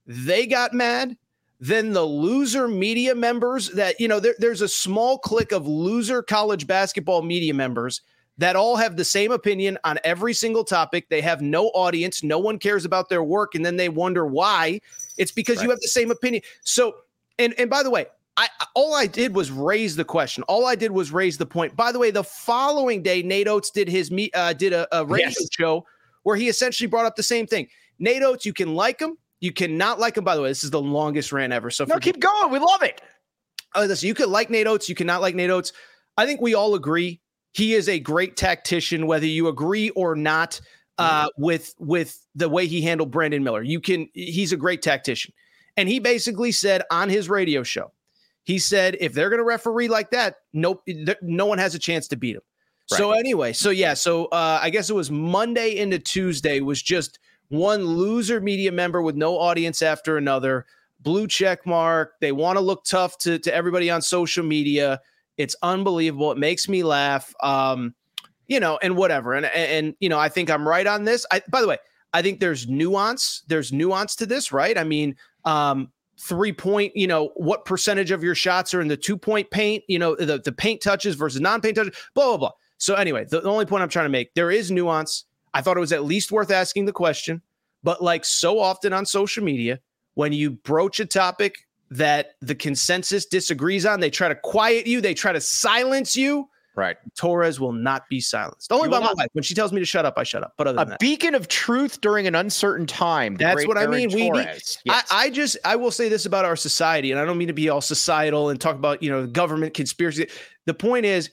They 0.08 0.48
got 0.48 0.74
mad. 0.74 1.16
Then 1.64 1.94
the 1.94 2.04
loser 2.04 2.68
media 2.68 3.14
members 3.14 3.70
that, 3.70 4.00
you 4.00 4.08
know, 4.08 4.20
there, 4.20 4.34
there's 4.40 4.62
a 4.62 4.68
small 4.68 5.20
clique 5.20 5.52
of 5.52 5.68
loser 5.68 6.24
college 6.24 6.66
basketball 6.66 7.22
media 7.22 7.54
members 7.54 8.02
that 8.40 8.56
all 8.56 8.76
have 8.76 8.98
the 8.98 9.06
same 9.06 9.32
opinion 9.32 9.78
on 9.84 10.00
every 10.04 10.34
single 10.34 10.64
topic. 10.64 11.08
They 11.10 11.22
have 11.22 11.42
no 11.42 11.68
audience. 11.68 12.24
No 12.24 12.40
one 12.40 12.58
cares 12.58 12.84
about 12.84 13.10
their 13.10 13.24
work. 13.24 13.54
And 13.54 13.64
then 13.64 13.78
they 13.78 13.90
wonder 13.90 14.26
why. 14.26 14.82
It's 15.18 15.32
because 15.32 15.62
you 15.62 15.70
have 15.70 15.80
the 15.80 15.88
same 15.88 16.10
opinion. 16.10 16.42
So, 16.62 16.96
and, 17.38 17.54
and 17.60 17.70
by 17.70 17.84
the 17.84 17.92
way, 17.92 18.08
I 18.38 18.48
all 18.74 18.96
I 18.96 19.06
did 19.06 19.36
was 19.36 19.52
raise 19.52 19.96
the 19.96 20.06
question. 20.06 20.44
All 20.48 20.66
I 20.66 20.74
did 20.74 20.90
was 20.92 21.12
raise 21.12 21.38
the 21.38 21.46
point. 21.46 21.76
By 21.76 21.92
the 21.92 22.00
way, 22.00 22.10
the 22.10 22.24
following 22.24 23.04
day, 23.04 23.22
Nate 23.22 23.48
Oats 23.48 23.70
did 23.70 23.88
his 23.88 24.10
meet 24.10 24.36
uh, 24.36 24.54
did 24.54 24.74
a, 24.74 24.88
a 24.98 25.06
radio 25.06 25.28
Yes. 25.28 25.48
show 25.52 25.86
where 26.24 26.38
he 26.38 26.48
essentially 26.48 26.88
brought 26.88 27.06
up 27.06 27.16
the 27.18 27.24
same 27.24 27.46
thing. 27.46 27.68
Nate 28.00 28.24
Oats, 28.24 28.46
you 28.46 28.54
can 28.54 28.74
like 28.74 29.00
him, 29.00 29.18
you 29.42 29.52
cannot 29.52 30.00
like 30.00 30.16
him. 30.16 30.24
By 30.24 30.36
the 30.36 30.42
way, 30.42 30.50
this 30.50 30.64
is 30.64 30.72
the 30.72 30.82
longest 30.82 31.34
rant 31.34 31.52
ever. 31.52 31.70
So 31.70 31.84
No, 31.84 31.98
keep 32.00 32.20
going. 32.20 32.52
We 32.52 32.60
love 32.60 32.84
it. 32.84 33.02
uh, 33.76 33.86
listen, 33.88 34.08
you 34.08 34.14
could 34.14 34.30
like 34.30 34.50
Nate 34.50 34.68
Oats, 34.68 34.88
you 34.88 34.96
cannot 34.96 35.22
like 35.22 35.36
Nate 35.36 35.50
Oats. 35.50 35.74
I 36.18 36.26
think 36.26 36.40
we 36.40 36.54
all 36.54 36.76
agree 36.76 37.20
he 37.54 37.74
is 37.74 37.90
a 37.90 38.00
great 38.00 38.38
tactician, 38.38 39.08
whether 39.08 39.26
you 39.26 39.48
agree 39.48 39.90
or 39.90 40.16
not 40.16 40.62
uh, 40.98 41.28
with 41.38 41.74
with 41.80 42.18
the 42.36 42.48
way 42.48 42.68
he 42.68 42.82
handled 42.82 43.12
Brandon 43.12 43.44
Miller. 43.44 43.64
You 43.64 43.82
can 43.82 44.08
he's 44.14 44.54
a 44.54 44.58
great 44.58 44.82
tactician, 44.82 45.34
and 45.76 45.90
he 45.90 46.00
basically 46.00 46.52
said 46.52 46.84
on 46.92 47.10
his 47.10 47.28
radio 47.28 47.64
show, 47.64 47.92
he 48.44 48.60
said 48.60 48.98
if 49.00 49.14
they're 49.14 49.30
going 49.30 49.40
to 49.40 49.46
referee 49.46 49.88
like 49.88 50.12
that, 50.12 50.36
nope, 50.54 50.84
no 51.22 51.46
one 51.46 51.58
has 51.58 51.76
a 51.76 51.80
chance 51.80 52.08
to 52.10 52.16
beat 52.16 52.36
him. 52.36 52.42
So 52.88 53.12
anyway, 53.12 53.54
so 53.54 53.70
yeah, 53.70 53.94
so 53.94 54.26
uh, 54.26 54.60
I 54.62 54.70
guess 54.70 54.90
it 54.90 54.94
was 54.94 55.10
Monday 55.10 55.78
into 55.78 55.98
Tuesday 55.98 56.60
was 56.60 56.82
just 56.82 57.20
one 57.52 57.86
loser 57.86 58.42
media 58.42 58.72
member 58.72 59.02
with 59.02 59.16
no 59.16 59.38
audience 59.38 59.82
after 59.82 60.18
another 60.18 60.66
blue 61.02 61.28
check 61.28 61.66
mark. 61.66 62.14
They 62.22 62.32
want 62.32 62.58
to 62.58 62.62
look 62.62 62.84
tough 62.86 63.18
to, 63.20 63.40
to 63.40 63.54
everybody 63.54 63.90
on 63.90 64.02
social 64.02 64.44
media. 64.44 65.00
It's 65.38 65.56
unbelievable. 65.62 66.32
It 66.32 66.38
makes 66.38 66.68
me 66.68 66.84
laugh. 66.84 67.34
Um, 67.42 67.94
you 68.48 68.60
know, 68.60 68.78
and 68.82 68.98
whatever. 68.98 69.34
And, 69.34 69.46
and 69.46 69.72
and, 69.72 69.96
you 70.00 70.10
know, 70.10 70.20
I 70.20 70.28
think 70.28 70.50
I'm 70.50 70.68
right 70.68 70.86
on 70.86 71.06
this. 71.06 71.26
I 71.32 71.42
by 71.50 71.62
the 71.62 71.68
way, 71.68 71.78
I 72.14 72.22
think 72.22 72.40
there's 72.40 72.68
nuance. 72.68 73.44
There's 73.48 73.72
nuance 73.72 74.16
to 74.18 74.26
this, 74.26 74.52
right? 74.52 74.78
I 74.78 74.84
mean, 74.84 75.16
um, 75.46 75.92
three 76.20 76.54
point, 76.54 76.96
you 76.96 77.08
know, 77.08 77.32
what 77.36 77.66
percentage 77.66 78.12
of 78.12 78.24
your 78.24 78.36
shots 78.36 78.74
are 78.74 78.82
in 78.82 78.88
the 78.88 78.98
two 78.98 79.18
point 79.18 79.50
paint, 79.52 79.84
you 79.88 79.98
know, 79.98 80.16
the, 80.16 80.40
the 80.40 80.52
paint 80.52 80.82
touches 80.82 81.16
versus 81.16 81.42
non-paint 81.42 81.76
touches, 81.76 81.96
blah, 82.14 82.28
blah, 82.28 82.38
blah. 82.38 82.52
So 82.78 82.96
anyway, 82.96 83.26
the, 83.26 83.42
the 83.42 83.50
only 83.50 83.66
point 83.66 83.84
I'm 83.84 83.90
trying 83.90 84.06
to 84.06 84.10
make, 84.10 84.34
there 84.34 84.52
is 84.52 84.70
nuance. 84.70 85.26
I 85.54 85.62
thought 85.62 85.78
it 85.78 85.82
was 85.82 85.92
at 85.94 86.04
least 86.06 86.32
worth 86.32 86.52
asking 86.52 86.86
the 86.86 86.94
question, 86.94 87.42
but 87.84 88.02
like 88.04 88.26
so 88.26 88.60
often 88.60 88.94
on 88.94 89.06
social 89.06 89.44
media, 89.44 89.80
when 90.14 90.34
you 90.34 90.52
broach 90.52 91.00
a 91.00 91.06
topic 91.06 91.68
that 91.90 92.36
the 92.42 92.56
consensus 92.56 93.26
disagrees 93.26 93.86
on, 93.86 94.00
they 94.00 94.10
try 94.10 94.28
to 94.30 94.36
quiet 94.36 94.88
you, 94.88 95.02
they 95.02 95.14
try 95.14 95.32
to 95.34 95.42
silence 95.42 96.16
you. 96.16 96.48
Right. 96.74 96.96
Torres 97.18 97.60
will 97.60 97.74
not 97.74 98.08
be 98.08 98.22
silenced. 98.22 98.72
Only 98.72 98.86
You 98.86 98.92
by 98.92 99.00
my 99.00 99.06
not- 99.08 99.18
wife. 99.18 99.28
When 99.34 99.44
she 99.44 99.54
tells 99.54 99.74
me 99.74 99.82
to 99.82 99.86
shut 99.86 100.06
up, 100.06 100.14
I 100.16 100.24
shut 100.24 100.42
up. 100.42 100.54
But 100.58 100.68
other 100.68 100.78
A 100.78 100.80
than 100.86 100.90
that, 100.92 101.00
beacon 101.02 101.36
of 101.36 101.50
truth 101.50 102.00
during 102.00 102.28
an 102.28 102.36
uncertain 102.36 102.86
time. 102.86 103.36
That's 103.36 103.56
great 103.56 103.68
what 103.68 103.78
I 103.78 103.82
Aaron 103.82 103.96
mean. 103.98 104.10
We 104.14 104.30
need- 104.30 104.44
Torres. 104.44 104.78
Yes. 104.86 105.06
I, 105.12 105.26
I 105.26 105.30
just 105.32 105.58
I 105.66 105.76
will 105.76 105.92
say 105.92 106.08
this 106.08 106.26
about 106.26 106.46
our 106.46 106.56
society, 106.56 107.12
and 107.12 107.20
I 107.20 107.26
don't 107.26 107.38
mean 107.38 107.50
to 107.50 107.54
be 107.54 107.68
all 107.68 107.82
societal 107.82 108.50
and 108.50 108.60
talk 108.62 108.78
about 108.78 109.04
you 109.04 109.10
know 109.12 109.28
government 109.28 109.74
conspiracy. 109.74 110.30
The 110.66 110.74
point 110.74 111.06
is, 111.06 111.30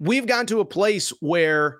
we've 0.00 0.26
gone 0.26 0.44
to 0.46 0.60
a 0.60 0.66
place 0.66 1.14
where, 1.20 1.78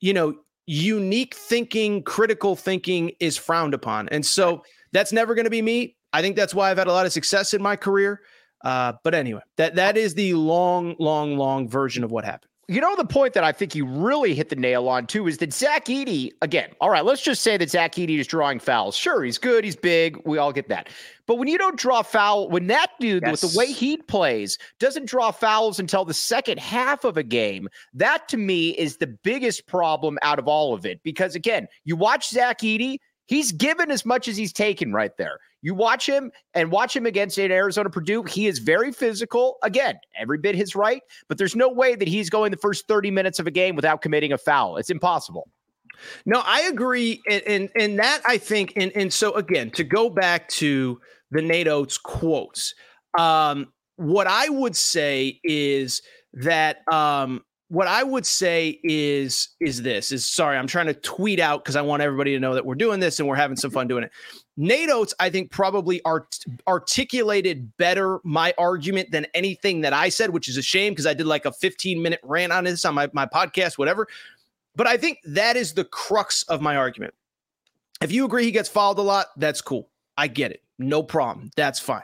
you 0.00 0.12
know, 0.12 0.36
unique 0.66 1.34
thinking, 1.34 2.02
critical 2.02 2.56
thinking 2.56 3.12
is 3.20 3.36
frowned 3.36 3.74
upon, 3.74 4.08
and 4.10 4.24
so 4.24 4.62
that's 4.92 5.12
never 5.12 5.34
going 5.34 5.44
to 5.44 5.50
be 5.50 5.62
me. 5.62 5.96
I 6.12 6.22
think 6.22 6.36
that's 6.36 6.54
why 6.54 6.70
I've 6.70 6.78
had 6.78 6.86
a 6.86 6.92
lot 6.92 7.06
of 7.06 7.12
success 7.12 7.54
in 7.54 7.62
my 7.62 7.76
career. 7.76 8.20
Uh, 8.64 8.94
but 9.02 9.14
anyway, 9.14 9.42
that 9.56 9.74
that 9.74 9.96
is 9.96 10.14
the 10.14 10.34
long, 10.34 10.96
long, 10.98 11.36
long 11.36 11.68
version 11.68 12.02
of 12.04 12.10
what 12.10 12.24
happened. 12.24 12.50
You 12.66 12.80
know, 12.80 12.96
the 12.96 13.04
point 13.04 13.34
that 13.34 13.44
I 13.44 13.52
think 13.52 13.74
you 13.74 13.84
really 13.84 14.34
hit 14.34 14.48
the 14.48 14.56
nail 14.56 14.88
on 14.88 15.06
too 15.06 15.26
is 15.26 15.38
that 15.38 15.52
Zach 15.52 15.84
Edey, 15.86 16.30
again, 16.40 16.70
all 16.80 16.88
right, 16.88 17.04
let's 17.04 17.20
just 17.20 17.42
say 17.42 17.58
that 17.58 17.70
Zach 17.70 17.96
Edey 17.96 18.18
is 18.18 18.26
drawing 18.26 18.58
fouls. 18.58 18.96
Sure, 18.96 19.22
he's 19.22 19.36
good, 19.36 19.64
he's 19.64 19.76
big, 19.76 20.18
we 20.24 20.38
all 20.38 20.52
get 20.52 20.68
that. 20.68 20.88
But 21.26 21.36
when 21.36 21.48
you 21.48 21.58
don't 21.58 21.78
draw 21.78 22.02
foul, 22.02 22.48
when 22.48 22.66
that 22.68 22.92
dude 23.00 23.26
with 23.26 23.42
the 23.42 23.54
way 23.58 23.66
he 23.66 23.98
plays 23.98 24.56
doesn't 24.78 25.06
draw 25.06 25.30
fouls 25.30 25.78
until 25.78 26.06
the 26.06 26.14
second 26.14 26.58
half 26.58 27.04
of 27.04 27.18
a 27.18 27.22
game, 27.22 27.68
that 27.92 28.28
to 28.28 28.38
me 28.38 28.70
is 28.70 28.96
the 28.96 29.08
biggest 29.08 29.66
problem 29.66 30.18
out 30.22 30.38
of 30.38 30.48
all 30.48 30.72
of 30.72 30.86
it. 30.86 31.02
Because 31.02 31.34
again, 31.34 31.66
you 31.84 31.96
watch 31.96 32.30
Zach 32.30 32.60
Edey, 32.60 32.96
he's 33.26 33.52
given 33.52 33.90
as 33.90 34.06
much 34.06 34.26
as 34.26 34.38
he's 34.38 34.52
taken 34.52 34.92
right 34.92 35.16
there. 35.18 35.38
You 35.64 35.74
watch 35.74 36.06
him 36.06 36.30
and 36.52 36.70
watch 36.70 36.94
him 36.94 37.06
against 37.06 37.38
Arizona 37.38 37.88
Purdue. 37.88 38.22
He 38.24 38.46
is 38.46 38.58
very 38.58 38.92
physical. 38.92 39.56
Again, 39.62 39.98
every 40.14 40.36
bit 40.36 40.54
his 40.54 40.76
right, 40.76 41.00
but 41.26 41.38
there's 41.38 41.56
no 41.56 41.70
way 41.70 41.94
that 41.94 42.06
he's 42.06 42.28
going 42.28 42.50
the 42.50 42.58
first 42.58 42.86
30 42.86 43.10
minutes 43.10 43.38
of 43.38 43.46
a 43.46 43.50
game 43.50 43.74
without 43.74 44.02
committing 44.02 44.30
a 44.30 44.36
foul. 44.36 44.76
It's 44.76 44.90
impossible. 44.90 45.48
No, 46.26 46.42
I 46.44 46.62
agree, 46.62 47.22
and 47.30 47.42
and, 47.46 47.70
and 47.78 47.98
that 47.98 48.20
I 48.26 48.36
think, 48.36 48.74
and 48.76 48.92
and 48.94 49.10
so 49.10 49.32
again, 49.36 49.70
to 49.70 49.84
go 49.84 50.10
back 50.10 50.48
to 50.50 51.00
the 51.30 51.40
Nate 51.40 51.68
Oats 51.68 51.96
quotes, 51.96 52.74
um, 53.16 53.72
what 53.96 54.26
I 54.26 54.50
would 54.50 54.76
say 54.76 55.40
is 55.44 56.02
that 56.34 56.82
um, 56.92 57.42
what 57.68 57.86
I 57.88 58.02
would 58.02 58.26
say 58.26 58.80
is 58.84 59.48
is 59.60 59.82
this 59.82 60.12
is 60.12 60.26
sorry, 60.26 60.58
I'm 60.58 60.66
trying 60.66 60.86
to 60.86 60.94
tweet 60.94 61.40
out 61.40 61.64
because 61.64 61.76
I 61.76 61.82
want 61.82 62.02
everybody 62.02 62.32
to 62.32 62.40
know 62.40 62.54
that 62.54 62.66
we're 62.66 62.74
doing 62.74 63.00
this 63.00 63.18
and 63.18 63.28
we're 63.28 63.36
having 63.36 63.56
some 63.56 63.70
fun 63.70 63.88
doing 63.88 64.04
it. 64.04 64.10
Nate 64.56 64.90
Oats, 64.90 65.14
I 65.18 65.30
think, 65.30 65.50
probably 65.50 66.00
art- 66.04 66.44
articulated 66.68 67.76
better 67.76 68.20
my 68.22 68.54
argument 68.56 69.10
than 69.10 69.26
anything 69.34 69.80
that 69.80 69.92
I 69.92 70.08
said, 70.08 70.30
which 70.30 70.48
is 70.48 70.56
a 70.56 70.62
shame 70.62 70.92
because 70.92 71.06
I 71.06 71.14
did 71.14 71.26
like 71.26 71.44
a 71.44 71.52
15 71.52 72.00
minute 72.00 72.20
rant 72.22 72.52
on 72.52 72.64
this 72.64 72.84
on 72.84 72.94
my, 72.94 73.10
my 73.12 73.26
podcast, 73.26 73.78
whatever. 73.78 74.06
But 74.76 74.86
I 74.86 74.96
think 74.96 75.18
that 75.24 75.56
is 75.56 75.72
the 75.72 75.84
crux 75.84 76.44
of 76.44 76.60
my 76.60 76.76
argument. 76.76 77.14
If 78.00 78.12
you 78.12 78.24
agree 78.24 78.44
he 78.44 78.50
gets 78.50 78.68
fouled 78.68 78.98
a 78.98 79.02
lot, 79.02 79.26
that's 79.36 79.60
cool. 79.60 79.88
I 80.16 80.28
get 80.28 80.52
it. 80.52 80.62
No 80.78 81.02
problem. 81.02 81.50
That's 81.56 81.80
fine. 81.80 82.02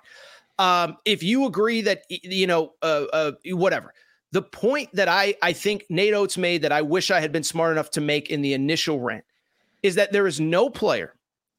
Um, 0.58 0.98
if 1.04 1.22
you 1.22 1.46
agree 1.46 1.80
that 1.82 2.04
you 2.08 2.46
know, 2.46 2.74
uh, 2.82 3.06
uh, 3.12 3.32
whatever. 3.46 3.94
The 4.32 4.42
point 4.42 4.90
that 4.92 5.08
I 5.08 5.34
I 5.42 5.52
think 5.52 5.86
Nate 5.88 6.14
Oats 6.14 6.38
made 6.38 6.62
that 6.62 6.70
I 6.70 6.82
wish 6.82 7.10
I 7.10 7.18
had 7.20 7.32
been 7.32 7.42
smart 7.42 7.72
enough 7.72 7.90
to 7.92 8.00
make 8.00 8.30
in 8.30 8.42
the 8.42 8.54
initial 8.54 9.00
rant 9.00 9.24
is 9.82 9.96
that 9.96 10.12
there 10.12 10.26
is 10.26 10.38
no 10.38 10.70
player 10.70 11.14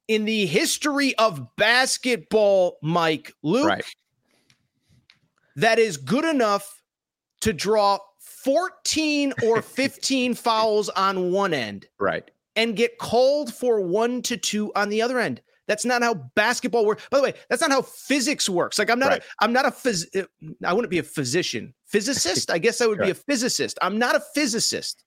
in 0.08 0.24
the 0.24 0.46
history 0.46 1.14
of 1.16 1.54
basketball, 1.56 2.78
Mike 2.82 3.32
Luke, 3.42 3.66
Right. 3.66 3.84
that 5.56 5.78
is 5.78 5.96
good 5.96 6.24
enough 6.24 6.82
to 7.42 7.52
draw 7.52 7.98
14 8.20 9.32
or 9.44 9.62
15 9.62 10.34
fouls 10.34 10.88
on 10.90 11.32
one 11.32 11.54
end 11.54 11.86
Right. 11.98 12.30
and 12.56 12.76
get 12.76 12.98
called 12.98 13.52
for 13.54 13.80
one 13.80 14.22
to 14.22 14.36
two 14.36 14.72
on 14.74 14.88
the 14.88 15.02
other 15.02 15.18
end. 15.18 15.40
That's 15.68 15.84
not 15.84 16.02
how 16.02 16.14
basketball 16.34 16.84
works. 16.84 17.04
By 17.10 17.18
the 17.18 17.22
way, 17.22 17.34
that's 17.48 17.62
not 17.62 17.70
how 17.70 17.82
physics 17.82 18.48
works. 18.48 18.78
Like 18.78 18.90
I'm 18.90 18.98
not 18.98 19.10
Right. 19.10 19.22
a 19.22 19.44
I'm 19.44 19.52
not 19.52 19.64
a 19.64 19.70
phys- 19.70 20.08
uh, 20.20 20.26
I 20.66 20.72
wouldn't 20.72 20.90
be 20.90 20.98
a 20.98 21.02
physician. 21.04 21.72
Physicist? 21.86 22.50
I 22.50 22.58
guess 22.58 22.80
I 22.80 22.86
would 22.86 22.98
be 22.98 23.10
a 23.10 23.14
physicist. 23.14 23.78
I'm 23.80 23.96
not 23.98 24.16
a 24.16 24.20
physicist. 24.34 25.04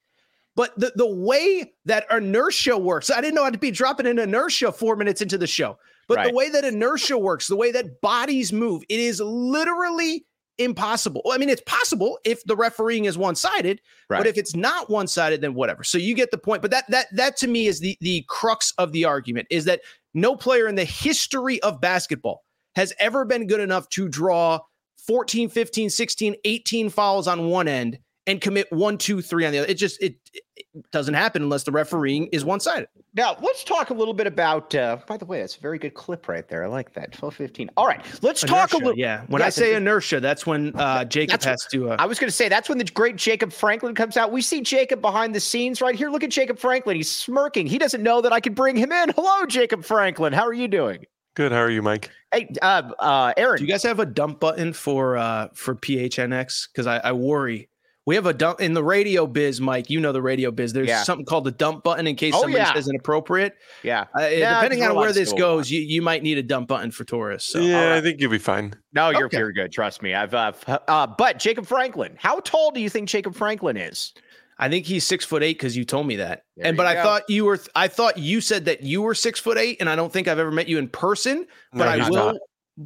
But 0.55 0.77
the, 0.79 0.93
the 0.95 1.07
way 1.07 1.73
that 1.85 2.05
inertia 2.09 2.77
works, 2.77 3.09
I 3.09 3.19
didn't 3.19 3.35
know 3.35 3.43
I'd 3.43 3.59
be 3.59 3.71
dropping 3.71 4.05
in 4.05 4.19
inertia 4.19 4.71
four 4.71 4.95
minutes 4.95 5.21
into 5.21 5.37
the 5.37 5.47
show. 5.47 5.77
But 6.07 6.27
the 6.27 6.33
way 6.33 6.49
that 6.49 6.63
inertia 6.63 7.17
works, 7.17 7.47
the 7.47 7.55
way 7.55 7.71
that 7.71 7.99
bodies 7.99 8.53
move, 8.53 8.83
it 8.89 8.99
is 8.99 9.19
literally 9.19 10.25
impossible. 10.57 11.21
I 11.31 11.37
mean, 11.37 11.49
it's 11.49 11.63
possible 11.65 12.19
if 12.23 12.43
the 12.45 12.55
refereeing 12.55 13.05
is 13.05 13.17
one-sided, 13.17 13.81
Right. 14.09 14.19
but 14.19 14.27
if 14.27 14.37
it's 14.37 14.55
not 14.55 14.89
one-sided, 14.89 15.41
then 15.41 15.55
whatever. 15.55 15.83
So 15.83 15.97
you 15.97 16.13
get 16.15 16.31
the 16.31 16.37
point. 16.37 16.61
But 16.61 16.71
that 16.71 16.89
that 16.89 17.07
that 17.13 17.37
to 17.37 17.47
me 17.47 17.67
is 17.67 17.79
the 17.79 17.97
the 18.01 18.23
crux 18.29 18.73
of 18.77 18.91
the 18.91 19.03
argument 19.05 19.47
is 19.49 19.65
that 19.65 19.81
no 20.13 20.35
player 20.35 20.67
in 20.67 20.75
the 20.75 20.85
history 20.85 21.61
of 21.63 21.81
basketball 21.81 22.43
has 22.75 22.93
ever 22.99 23.25
been 23.25 23.47
good 23.47 23.59
enough 23.59 23.89
to 23.89 24.07
draw 24.07 24.59
14, 25.07 25.49
15, 25.49 25.89
16, 25.89 26.35
18 26.45 26.89
fouls 26.89 27.27
on 27.27 27.49
one 27.49 27.67
end 27.67 27.99
and 28.27 28.41
commit 28.41 28.71
one, 28.71 28.97
two, 28.97 29.21
three 29.21 29.45
on 29.45 29.51
the 29.51 29.59
other. 29.59 29.67
It 29.67 29.75
just 29.75 30.01
it, 30.01 30.15
it 30.33 30.91
doesn't 30.91 31.13
happen 31.13 31.41
unless 31.43 31.63
the 31.63 31.71
refereeing 31.71 32.27
is 32.27 32.43
one-sided. 32.43 32.87
Now, 33.13 33.37
let's 33.41 33.63
talk 33.63 33.91
a 33.91 33.93
little 33.93 34.13
bit 34.13 34.27
about, 34.27 34.75
uh, 34.75 34.97
by 35.07 35.15
the 35.15 35.23
way, 35.25 35.39
that's 35.39 35.55
a 35.55 35.59
very 35.61 35.79
good 35.79 35.93
clip 35.93 36.27
right 36.27 36.45
there. 36.49 36.65
I 36.65 36.67
like 36.67 36.91
that. 36.95 37.11
1215. 37.17 37.69
All 37.77 37.87
right. 37.87 38.03
Let's 38.21 38.41
talk 38.41 38.73
a 38.73 38.75
Inertia, 38.75 38.77
little. 38.77 38.97
Yeah. 38.99 39.21
When 39.27 39.41
I 39.41 39.47
say 39.47 39.75
inertia, 39.75 40.19
that's 40.19 40.45
when 40.45 40.75
uh, 40.75 41.05
Jacob 41.05 41.31
That's 41.31 41.45
what- 41.45 41.51
has 41.51 41.65
to. 41.71 41.91
Uh, 41.91 41.95
I 41.97 42.05
was 42.05 42.19
going 42.19 42.27
to 42.27 42.35
say 42.35 42.49
that's 42.49 42.67
when 42.67 42.77
the 42.77 42.83
great 42.83 43.15
Jacob 43.15 43.53
Franklin 43.53 43.95
comes 43.95 44.17
out. 44.17 44.33
We 44.33 44.41
see 44.41 44.59
Jacob 44.59 44.99
behind 44.99 45.33
the 45.33 45.39
scenes 45.39 45.81
right 45.81 45.95
here. 45.95 46.09
Look 46.09 46.23
at 46.25 46.29
Jacob 46.29 46.59
Franklin. 46.59 46.97
He's 46.97 47.09
smirking. 47.09 47.67
He 47.67 47.77
doesn't 47.77 48.03
know 48.03 48.19
that 48.19 48.33
I 48.33 48.41
could 48.41 48.53
bring 48.53 48.75
him 48.75 48.91
in. 48.91 49.11
Hello, 49.15 49.45
Jacob 49.45 49.85
Franklin. 49.85 50.33
How 50.33 50.45
are 50.45 50.53
you 50.53 50.67
doing? 50.67 51.05
Good. 51.35 51.53
How 51.53 51.59
are 51.59 51.69
you, 51.71 51.81
Mike? 51.81 52.09
Hey, 52.33 52.49
uh, 52.61 52.91
uh, 52.99 53.33
Aaron. 53.37 53.59
Do 53.59 53.63
you 53.63 53.69
guys 53.71 53.83
have 53.83 53.99
a 53.99 54.05
dump 54.05 54.41
button 54.41 54.73
for 54.73 55.15
uh 55.15 55.47
for 55.53 55.75
PHNX? 55.75 56.67
Because 56.67 56.85
I, 56.87 56.97
I 56.97 57.11
worry. 57.13 57.69
We 58.07 58.13
have 58.15 58.27
a 58.27 58.33
dump 58.33 58.61
in 58.61 58.73
the 58.75 58.83
radio 58.83 59.25
biz, 59.25 59.59
Mike. 59.59 59.89
You 59.89 59.99
know 59.99 60.11
the 60.11 60.21
radio 60.21 60.51
biz. 60.51 60.73
There's 60.73 60.87
Yeah. 60.87 61.01
something 61.03 61.25
called 61.25 61.43
the 61.43 61.51
dump 61.51 61.83
button 61.83 62.05
in 62.05 62.15
case 62.15 62.33
Oh, 62.35 62.41
somebody 62.41 62.61
yeah. 62.63 62.73
says 62.73 62.87
inappropriate. 62.87 63.53
yeah. 63.81 64.05
Uh, 64.17 64.27
Yeah, 64.27 64.61
depending 64.61 64.83
on 64.87 64.95
where 64.95 65.11
this 65.11 65.29
do 65.31 65.35
a 65.35 65.37
lot. 65.37 65.39
goes, 65.57 65.71
you, 65.71 65.81
you 65.81 66.01
might 66.03 66.21
need 66.21 66.37
a 66.37 66.43
dump 66.43 66.67
button 66.67 66.91
for 66.91 67.03
Torres. 67.03 67.43
So 67.43 67.59
yeah, 67.59 67.79
all 67.79 67.87
right. 67.89 67.97
I 67.97 68.01
think 68.01 68.21
you'll 68.21 68.29
be 68.31 68.37
fine. 68.37 68.75
No, 68.93 69.09
you're 69.09 69.25
Okay. 69.25 69.37
you're 69.39 69.51
good. 69.51 69.71
Trust 69.71 70.03
me. 70.03 70.13
I've 70.13 70.33
uh, 70.35 70.51
f- 70.67 70.81
uh, 70.87 71.07
but 71.07 71.39
Jacob 71.39 71.65
Franklin. 71.65 72.15
How 72.19 72.39
tall 72.41 72.69
do 72.71 72.79
you 72.79 72.89
think 72.89 73.09
Jacob 73.09 73.33
Franklin 73.35 73.75
is? 73.75 74.13
I 74.59 74.69
think 74.69 74.85
he's 74.85 75.03
six 75.03 75.25
foot 75.25 75.41
eight 75.43 75.57
because 75.57 75.75
you 75.75 75.83
told 75.83 76.05
me 76.07 76.15
that. 76.17 76.43
There 76.55 76.67
and 76.67 76.75
you 76.75 76.77
but 76.77 76.85
I 76.85 77.01
thought 77.01 77.23
you 77.27 77.43
were. 77.43 77.59
I 77.75 77.87
thought 77.89 78.17
you 78.17 78.39
said 78.39 78.65
that 78.65 78.83
you 78.83 79.01
were 79.01 79.13
six 79.15 79.39
foot 79.39 79.57
eight, 79.57 79.77
and 79.81 79.89
I 79.89 79.95
don't 79.97 80.13
think 80.13 80.27
I've 80.29 80.39
ever 80.39 80.51
met 80.51 80.69
you 80.69 80.77
in 80.77 80.87
person. 80.87 81.45
But 81.73 81.79
No, 81.79 81.87
I 81.89 81.97
he's 81.99 82.09
will. 82.09 82.15
not. 82.15 82.35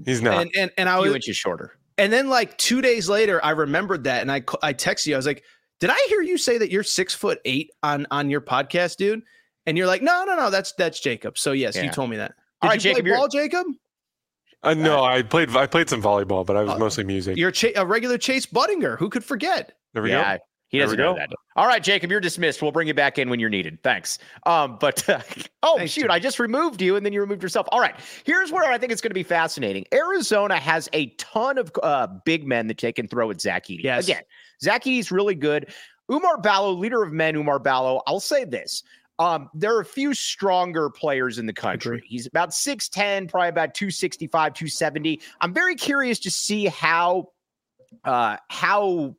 He's 0.05 0.21
not. 0.21 0.41
And 0.41 0.51
and 0.57 0.71
and 0.77 0.89
I 0.89 0.93
A 0.97 1.01
few 1.01 1.09
was, 1.09 1.15
inches 1.15 1.35
shorter. 1.37 1.75
And 1.99 2.11
then 2.13 2.29
like 2.29 2.57
two 2.57 2.81
days 2.81 3.07
later, 3.09 3.43
I 3.43 3.51
remembered 3.51 4.05
that, 4.05 4.21
and 4.21 4.31
I 4.31 4.43
I 4.63 4.73
texted 4.73 5.07
you. 5.07 5.15
I 5.15 5.17
was 5.17 5.25
like, 5.27 5.43
"Did 5.79 5.89
I 5.91 6.05
hear 6.07 6.21
you 6.21 6.37
say 6.37 6.57
that 6.57 6.71
you're 6.71 6.83
six 6.83 7.13
foot 7.13 7.39
eight 7.45 7.69
on 7.83 8.07
on 8.09 8.29
your 8.29 8.41
podcast, 8.41 8.95
dude?" 8.97 9.21
And 9.65 9.77
you're 9.77 9.87
like, 9.87 10.01
"No, 10.01 10.23
no, 10.25 10.35
no, 10.35 10.49
that's 10.49 10.73
that's 10.73 10.99
Jacob." 10.99 11.37
So 11.37 11.51
yes, 11.51 11.75
Yeah. 11.75 11.83
you 11.83 11.91
told 11.91 12.09
me 12.09 12.17
that. 12.17 12.29
Did 12.29 12.35
All 12.61 12.69
right, 12.69 12.75
you 12.83 12.91
Jacob, 12.91 13.05
play 13.05 13.15
ball, 13.15 13.27
Jacob? 13.27 13.67
uh, 14.63 14.73
no, 14.73 15.03
I 15.03 15.21
played. 15.21 15.55
I 15.55 15.67
played 15.67 15.89
some 15.89 16.01
volleyball, 16.01 16.45
but 16.45 16.55
I 16.57 16.63
was 16.63 16.71
Uh, 16.71 16.77
mostly 16.79 17.03
music. 17.03 17.37
You're 17.37 17.51
cha- 17.51 17.69
a 17.75 17.85
regular 17.85 18.17
Chase 18.17 18.45
Budinger. 18.45 18.97
Who 18.99 19.09
could 19.09 19.23
forget? 19.23 19.73
there 19.93 20.03
we 20.03 20.09
yeah, 20.11 20.37
go. 20.37 20.43
He 20.69 20.77
doesn't 20.77 20.99
know 20.99 21.15
that. 21.15 21.29
All 21.55 21.65
right, 21.65 21.81
Jacob, 21.81 22.11
you're 22.11 22.19
dismissed. 22.19 22.61
We'll 22.61 22.71
bring 22.71 22.87
you 22.87 22.93
back 22.93 23.17
in 23.17 23.29
when 23.29 23.39
you're 23.39 23.49
needed. 23.49 23.79
Thanks. 23.83 24.19
Um, 24.45 24.77
but 24.79 25.03
oh 25.63 25.77
Thanks, 25.77 25.91
shoot, 25.91 26.01
Jacob. 26.01 26.11
I 26.11 26.19
just 26.19 26.39
removed 26.39 26.81
you, 26.81 26.95
and 26.95 27.03
then 27.03 27.11
you 27.11 27.19
removed 27.21 27.41
yourself. 27.41 27.67
All 27.71 27.79
right, 27.79 27.95
here's 28.23 28.51
where 28.51 28.63
I 28.71 28.77
think 28.77 28.91
it's 28.91 29.01
going 29.01 29.09
to 29.09 29.15
be 29.15 29.23
fascinating. 29.23 29.85
Arizona 29.91 30.57
has 30.57 30.87
a 30.93 31.07
ton 31.17 31.57
of 31.57 31.71
uh, 31.81 32.07
big 32.23 32.47
men 32.47 32.67
that 32.67 32.77
they 32.77 32.91
can 32.91 33.07
throw 33.07 33.31
at 33.31 33.41
Zach 33.41 33.65
Edey. 33.65 33.83
Yes. 33.83 34.07
Again, 34.07 34.21
Zach 34.61 34.83
Edey's 34.83 35.11
really 35.11 35.35
good. 35.35 35.73
Oumar 36.09 36.41
Ballo, 36.41 36.71
leader 36.71 37.03
of 37.03 37.11
men, 37.13 37.35
Oumar 37.35 37.61
Ballo. 37.61 38.01
I'll 38.05 38.19
say 38.19 38.45
this. 38.45 38.83
Um, 39.19 39.49
there 39.53 39.75
are 39.75 39.81
a 39.81 39.85
few 39.85 40.13
stronger 40.13 40.89
players 40.89 41.39
in 41.39 41.45
the 41.45 41.53
country. 41.53 41.97
Agree. 41.97 42.07
He's 42.07 42.25
about 42.25 42.51
6'10, 42.51 43.29
probably 43.29 43.49
about 43.49 43.73
265, 43.73 44.53
270. 44.53 45.19
I'm 45.41 45.53
very 45.53 45.75
curious 45.75 46.19
to 46.19 46.31
see 46.31 46.67
how 46.67 47.29
uh 48.05 48.37
how 48.49 49.15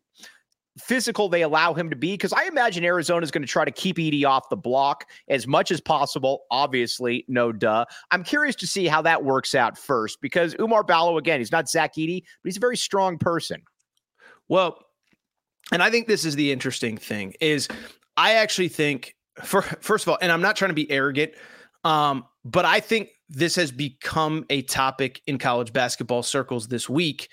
physical 0.80 1.28
they 1.28 1.42
allow 1.42 1.74
him 1.74 1.90
to 1.90 1.96
be 1.96 2.12
because 2.12 2.32
I 2.32 2.44
imagine 2.44 2.84
Arizona 2.84 3.22
is 3.22 3.30
going 3.30 3.42
to 3.42 3.48
try 3.48 3.64
to 3.64 3.70
keep 3.70 3.96
Edey 3.96 4.24
off 4.24 4.48
the 4.48 4.56
block 4.56 5.06
as 5.28 5.46
much 5.46 5.70
as 5.70 5.80
possible. 5.80 6.42
Obviously, 6.50 7.24
no 7.28 7.52
duh. 7.52 7.84
I'm 8.10 8.24
curious 8.24 8.56
to 8.56 8.66
see 8.66 8.86
how 8.86 9.02
that 9.02 9.24
works 9.24 9.54
out 9.54 9.78
first 9.78 10.20
because 10.20 10.54
Oumar 10.54 10.86
Ballo, 10.86 11.18
again, 11.18 11.40
he's 11.40 11.52
not 11.52 11.68
Zach 11.68 11.94
Edey, 11.94 12.22
but 12.22 12.48
he's 12.48 12.56
a 12.56 12.60
very 12.60 12.76
strong 12.76 13.18
person. 13.18 13.62
Well, 14.48 14.84
and 15.72 15.82
I 15.82 15.90
think 15.90 16.08
this 16.08 16.24
is 16.24 16.34
the 16.34 16.50
interesting 16.50 16.96
thing 16.96 17.34
is 17.40 17.68
I 18.16 18.34
actually 18.34 18.68
think 18.68 19.14
for 19.42 19.62
first 19.62 20.04
of 20.04 20.10
all, 20.10 20.18
and 20.20 20.32
I'm 20.32 20.42
not 20.42 20.56
trying 20.56 20.70
to 20.70 20.74
be 20.74 20.90
arrogant, 20.90 21.32
um, 21.84 22.24
but 22.44 22.64
I 22.64 22.80
think 22.80 23.10
this 23.28 23.54
has 23.56 23.70
become 23.70 24.44
a 24.50 24.62
topic 24.62 25.22
in 25.26 25.38
college 25.38 25.72
basketball 25.72 26.22
circles 26.22 26.68
this 26.68 26.88
week. 26.88 27.28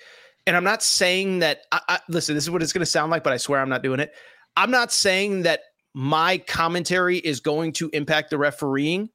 And 0.48 0.56
I'm 0.56 0.64
not 0.64 0.82
saying 0.82 1.40
that. 1.40 1.62
I, 1.70 1.80
I, 1.88 1.98
listen, 2.08 2.34
this 2.34 2.44
is 2.44 2.50
what 2.50 2.62
it's 2.62 2.72
going 2.72 2.80
to 2.80 2.86
sound 2.86 3.10
like, 3.10 3.22
but 3.22 3.32
I 3.32 3.36
swear 3.36 3.60
I'm 3.60 3.68
not 3.68 3.82
doing 3.82 4.00
it. 4.00 4.12
I'm 4.56 4.70
not 4.70 4.92
saying 4.92 5.42
that 5.42 5.60
my 5.94 6.38
commentary 6.38 7.18
is 7.18 7.40
going 7.40 7.72
to 7.74 7.88
impact 7.92 8.30
the 8.30 8.38
refereeing, 8.38 9.10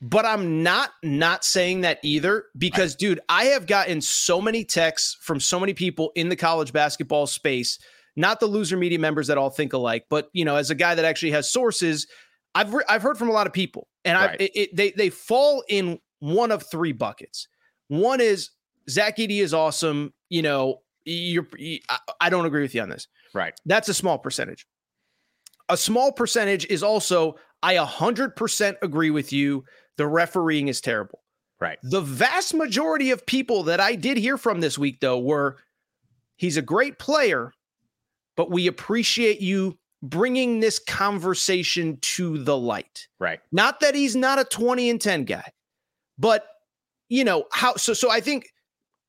but 0.00 0.24
I'm 0.24 0.62
not 0.62 0.90
not 1.02 1.44
saying 1.44 1.80
that 1.80 1.98
either 2.02 2.44
because, 2.56 2.92
right. 2.92 2.98
dude, 2.98 3.20
I 3.28 3.46
have 3.46 3.66
gotten 3.66 4.00
so 4.00 4.40
many 4.40 4.64
texts 4.64 5.16
from 5.20 5.40
so 5.40 5.58
many 5.58 5.74
people 5.74 6.12
in 6.14 6.28
the 6.28 6.36
college 6.36 6.72
basketball 6.72 7.26
space 7.26 7.78
not 8.16 8.40
the 8.40 8.46
loser 8.46 8.76
media 8.76 8.98
members 8.98 9.26
that 9.28 9.38
all 9.38 9.50
think 9.50 9.72
alike, 9.72 10.06
but 10.08 10.28
you 10.32 10.44
know, 10.44 10.56
as 10.56 10.70
a 10.70 10.74
guy 10.74 10.94
that 10.94 11.04
actually 11.04 11.32
has 11.32 11.50
sources, 11.50 12.06
I've 12.54 12.72
re- 12.74 12.84
I've 12.88 13.02
heard 13.02 13.18
from 13.18 13.28
a 13.28 13.32
lot 13.32 13.46
of 13.46 13.52
people, 13.52 13.88
and 14.04 14.16
right. 14.18 14.36
I 14.40 14.50
it, 14.54 14.76
they 14.76 14.90
they 14.92 15.10
fall 15.10 15.64
in 15.68 15.98
one 16.18 16.50
of 16.50 16.68
three 16.70 16.92
buckets. 16.92 17.48
One 17.88 18.20
is 18.20 18.50
Zach 18.88 19.16
Edey 19.16 19.40
is 19.40 19.54
awesome. 19.54 20.12
You 20.30 20.42
know, 20.42 20.80
you're 21.04 21.46
you, 21.58 21.80
I, 21.88 21.98
I 22.22 22.30
don't 22.30 22.46
agree 22.46 22.62
with 22.62 22.74
you 22.74 22.80
on 22.80 22.88
this. 22.88 23.06
Right. 23.34 23.54
That's 23.66 23.88
a 23.88 23.94
small 23.94 24.18
percentage. 24.18 24.66
A 25.68 25.76
small 25.76 26.12
percentage 26.12 26.66
is 26.66 26.82
also 26.82 27.36
I 27.62 27.74
100% 27.74 28.76
agree 28.82 29.10
with 29.10 29.32
you. 29.32 29.64
The 29.96 30.06
refereeing 30.06 30.68
is 30.68 30.80
terrible. 30.80 31.20
Right. 31.60 31.78
The 31.82 32.00
vast 32.00 32.54
majority 32.54 33.10
of 33.10 33.26
people 33.26 33.64
that 33.64 33.80
I 33.80 33.94
did 33.94 34.16
hear 34.16 34.38
from 34.38 34.60
this 34.60 34.78
week, 34.78 35.00
though, 35.00 35.18
were 35.18 35.58
he's 36.36 36.56
a 36.56 36.62
great 36.62 36.98
player, 36.98 37.52
but 38.34 38.50
we 38.50 38.66
appreciate 38.66 39.42
you 39.42 39.78
bringing 40.02 40.60
this 40.60 40.78
conversation 40.78 41.98
to 42.00 42.38
the 42.38 42.56
light. 42.56 43.08
Right. 43.18 43.40
Not 43.52 43.80
that 43.80 43.94
he's 43.94 44.16
not 44.16 44.38
a 44.38 44.44
20 44.44 44.88
and 44.88 45.00
10 45.00 45.24
guy, 45.24 45.52
but 46.18 46.46
you 47.10 47.24
know, 47.24 47.44
how 47.52 47.76
so 47.76 47.92
so 47.92 48.10
I 48.10 48.20
think 48.20 48.50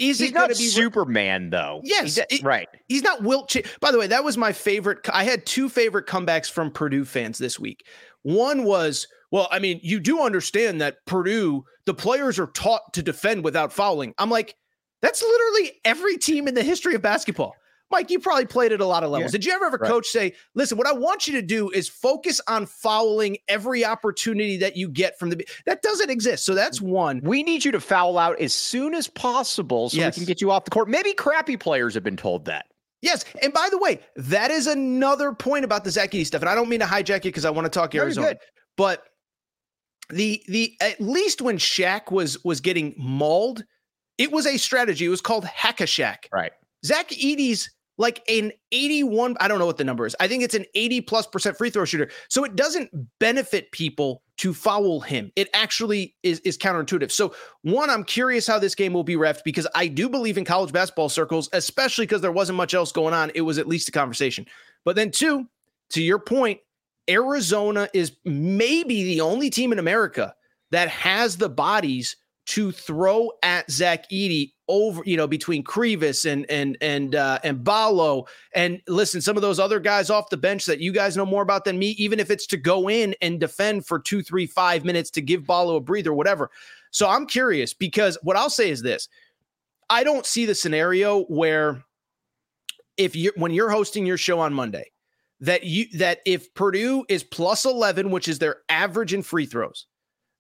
is 0.02 0.20
he's 0.20 0.30
it 0.30 0.34
not 0.34 0.50
be 0.50 0.56
Superman 0.56 1.50
though? 1.50 1.82
Yes, 1.84 2.20
he's, 2.30 2.44
right. 2.44 2.68
He's 2.88 3.04
not 3.04 3.24
Wilt. 3.24 3.50
Ch- 3.50 3.66
By 3.80 3.92
the 3.92 4.00
way, 4.00 4.08
that 4.08 4.24
was 4.24 4.38
my 4.38 4.52
favorite. 4.52 5.08
I 5.14 5.24
had 5.24 5.46
two 5.46 5.70
favorite 5.70 6.08
comebacks 6.08 6.50
from 6.52 6.72
Purdue 6.72 7.06
fans 7.06 7.38
this 7.38 7.60
week. 7.60 7.86
One 8.24 8.64
was, 8.64 9.08
well, 9.32 9.48
I 9.52 9.60
mean, 9.60 9.80
you 9.84 10.00
do 10.00 10.22
understand 10.22 10.82
that 10.82 10.98
Purdue, 11.06 11.64
the 11.86 11.94
players 11.94 12.40
are 12.40 12.48
taught 12.48 12.94
to 12.94 13.04
defend 13.04 13.44
without 13.44 13.72
fouling. 13.72 14.14
I'm 14.18 14.30
like, 14.30 14.56
that's 15.02 15.22
literally 15.22 15.74
every 15.86 16.18
team 16.18 16.48
in 16.48 16.54
the 16.54 16.64
history 16.64 16.96
of 16.96 17.02
basketball. 17.02 17.56
Mike, 17.92 18.10
you 18.10 18.20
probably 18.20 18.46
played 18.46 18.72
at 18.72 18.80
a 18.80 18.86
lot 18.86 19.04
of 19.04 19.12
levels. 19.12 19.32
Yeah. 19.32 19.38
Did 19.40 19.46
you 19.46 19.54
ever 19.54 19.66
have 19.66 19.74
a 19.74 19.78
right. 19.78 19.90
coach 19.90 20.08
say, 20.08 20.34
listen, 20.56 20.78
what 20.78 20.88
I 20.88 20.94
want 20.94 21.28
you 21.28 21.34
to 21.34 21.42
do 21.42 21.70
is 21.70 21.90
focus 21.90 22.42
on 22.48 22.66
fouling 22.66 23.38
every 23.48 23.84
opportunity 23.86 24.58
that 24.58 24.78
you 24.78 24.88
get 24.88 25.20
from 25.20 25.30
the 25.30 25.46
that 25.66 25.82
doesn't 25.82 26.10
exist. 26.10 26.46
So 26.46 26.56
that's 26.56 26.82
one. 26.82 27.22
We 27.24 27.44
need 27.44 27.66
you 27.66 27.72
to 27.74 27.80
foul 27.80 28.18
out 28.18 28.40
as 28.40 28.54
soon 28.54 28.96
as 28.96 29.08
possible 29.08 29.90
so 29.90 29.98
yes. 29.98 30.16
we 30.16 30.22
can 30.22 30.28
get 30.28 30.42
you 30.42 30.52
off 30.52 30.66
the 30.66 30.72
court. 30.72 30.90
Maybe 30.90 31.14
crappy 31.14 31.58
players 31.58 31.94
have 31.94 32.04
been 32.04 32.18
told 32.18 32.46
that. 32.46 32.66
Yes. 33.02 33.26
And 33.42 33.52
by 33.52 33.68
the 33.72 33.78
way, 33.78 34.00
that 34.16 34.52
is 34.52 34.68
another 34.68 35.34
point 35.34 35.66
about 35.66 35.84
the 35.84 35.92
Zach 35.92 36.12
Edey 36.12 36.26
stuff. 36.26 36.42
And 36.42 36.50
I 36.50 36.56
don't 36.56 36.70
mean 36.70 36.80
to 36.82 36.86
hijack 36.86 37.18
it 37.18 37.24
because 37.24 37.46
I 37.46 37.50
want 37.50 37.66
to 37.66 37.70
talk 37.70 37.96
Arizona. 37.96 38.36
But 38.78 39.04
the 40.10 40.44
the 40.48 40.76
at 40.82 41.02
least 41.02 41.42
when 41.42 41.58
Shaq 41.58 42.12
was 42.12 42.44
was 42.44 42.62
getting 42.62 42.94
mauled, 42.98 43.64
it 44.18 44.32
was 44.32 44.46
a 44.46 44.58
strategy. 44.58 45.06
It 45.06 45.10
was 45.10 45.22
called 45.22 45.46
hack 45.46 45.82
a 45.82 45.86
Shaq. 45.86 46.28
Right. 46.32 46.52
Zach 46.86 47.10
Edey's 47.10 47.72
like 48.02 48.24
an 48.28 48.52
81 48.72 49.38
i 49.40 49.48
don't 49.48 49.60
know 49.60 49.66
what 49.66 49.78
the 49.78 49.84
number 49.84 50.06
is. 50.06 50.16
I 50.20 50.28
think 50.28 50.44
it's 50.44 50.56
an 50.56 50.66
80 50.74 51.02
plus 51.02 51.28
percent 51.28 51.56
free 51.56 51.70
throw 51.70 51.86
shooter. 51.86 52.10
So 52.30 52.44
it 52.44 52.56
doesn't 52.56 52.90
benefit 53.20 53.72
people 53.72 54.24
to 54.38 54.54
foul 54.56 55.02
him. 55.02 55.32
It 55.36 55.50
actually 55.54 56.16
is, 56.24 56.40
is 56.40 56.58
counterintuitive. 56.58 57.12
So 57.12 57.34
one 57.62 57.90
i'm 57.90 58.04
curious 58.04 58.48
how 58.48 58.60
this 58.60 58.76
game 58.76 58.92
will 58.92 59.04
be 59.04 59.16
refed 59.16 59.44
because 59.46 59.68
i 59.76 59.88
do 59.88 60.10
believe 60.10 60.38
in 60.38 60.46
college 60.46 60.74
basketball 60.74 61.10
circles 61.10 61.48
especially 61.54 62.06
because 62.06 62.22
there 62.22 62.32
wasn't 62.32 62.58
much 62.58 62.74
else 62.74 62.92
going 62.92 63.14
on. 63.14 63.32
It 63.36 63.42
was 63.42 63.58
at 63.58 63.68
least 63.68 63.88
a 63.88 63.92
conversation. 63.92 64.46
But 64.84 64.96
then 64.96 65.12
two 65.12 65.46
to 65.92 66.02
your 66.02 66.20
point 66.20 66.60
arizona 67.10 67.88
is 67.94 68.18
maybe 68.26 69.04
the 69.04 69.22
only 69.22 69.50
team 69.50 69.72
in 69.72 69.80
america 69.80 70.34
that 70.72 70.90
has 70.90 71.38
the 71.38 71.50
bodies 71.50 72.16
to 72.48 72.72
throw 72.72 73.32
at 73.44 73.70
Zach 73.70 74.10
Edey 74.10 74.54
over, 74.68 75.04
you 75.06 75.18
know, 75.18 75.28
between 75.28 75.64
Krivas 75.64 76.30
and 76.30 76.50
and 76.50 76.78
and 76.82 77.16
uh, 77.16 77.40
and 77.44 77.64
Ballo. 77.64 78.26
And 78.56 78.82
listen, 78.88 79.22
some 79.22 79.36
of 79.36 79.42
those 79.42 79.60
other 79.60 79.80
guys 79.80 80.10
off 80.10 80.30
the 80.30 80.38
bench 80.38 80.66
that 80.66 80.80
you 80.80 80.92
guys 80.92 81.16
know 81.16 81.26
more 81.26 81.44
about 81.44 81.66
than 81.66 81.78
me, 81.78 81.90
even 81.92 82.20
if 82.20 82.32
it's 82.32 82.48
to 82.48 82.58
go 82.58 82.90
in 82.90 83.16
and 83.22 83.40
defend 83.40 83.86
for 83.86 84.00
two, 84.00 84.22
three, 84.22 84.48
five 84.48 84.84
minutes 84.84 85.12
to 85.12 85.22
give 85.22 85.46
Ballo 85.46 85.76
a 85.76 85.82
breather, 85.82 86.14
whatever. 86.14 86.50
So 86.92 87.08
I'm 87.08 87.26
curious 87.26 87.74
because 87.74 88.18
what 88.24 88.38
I'll 88.38 88.50
say 88.50 88.70
is 88.70 88.82
this: 88.82 89.08
I 89.90 90.04
don't 90.04 90.26
see 90.26 90.46
the 90.46 90.56
scenario 90.56 91.24
where 91.26 91.84
if 92.98 93.16
you 93.16 93.32
when 93.36 93.52
you're 93.52 93.70
hosting 93.70 94.06
your 94.06 94.18
show 94.18 94.40
on 94.40 94.54
Monday, 94.54 94.92
that 95.42 95.64
you 95.64 95.86
that 95.98 96.20
if 96.26 96.54
Purdue 96.54 97.06
is 97.08 97.24
plus 97.24 97.66
11, 97.66 98.10
which 98.10 98.28
is 98.28 98.40
their 98.40 98.58
average 98.70 99.14
in 99.14 99.22
free 99.22 99.46
throws 99.46 99.86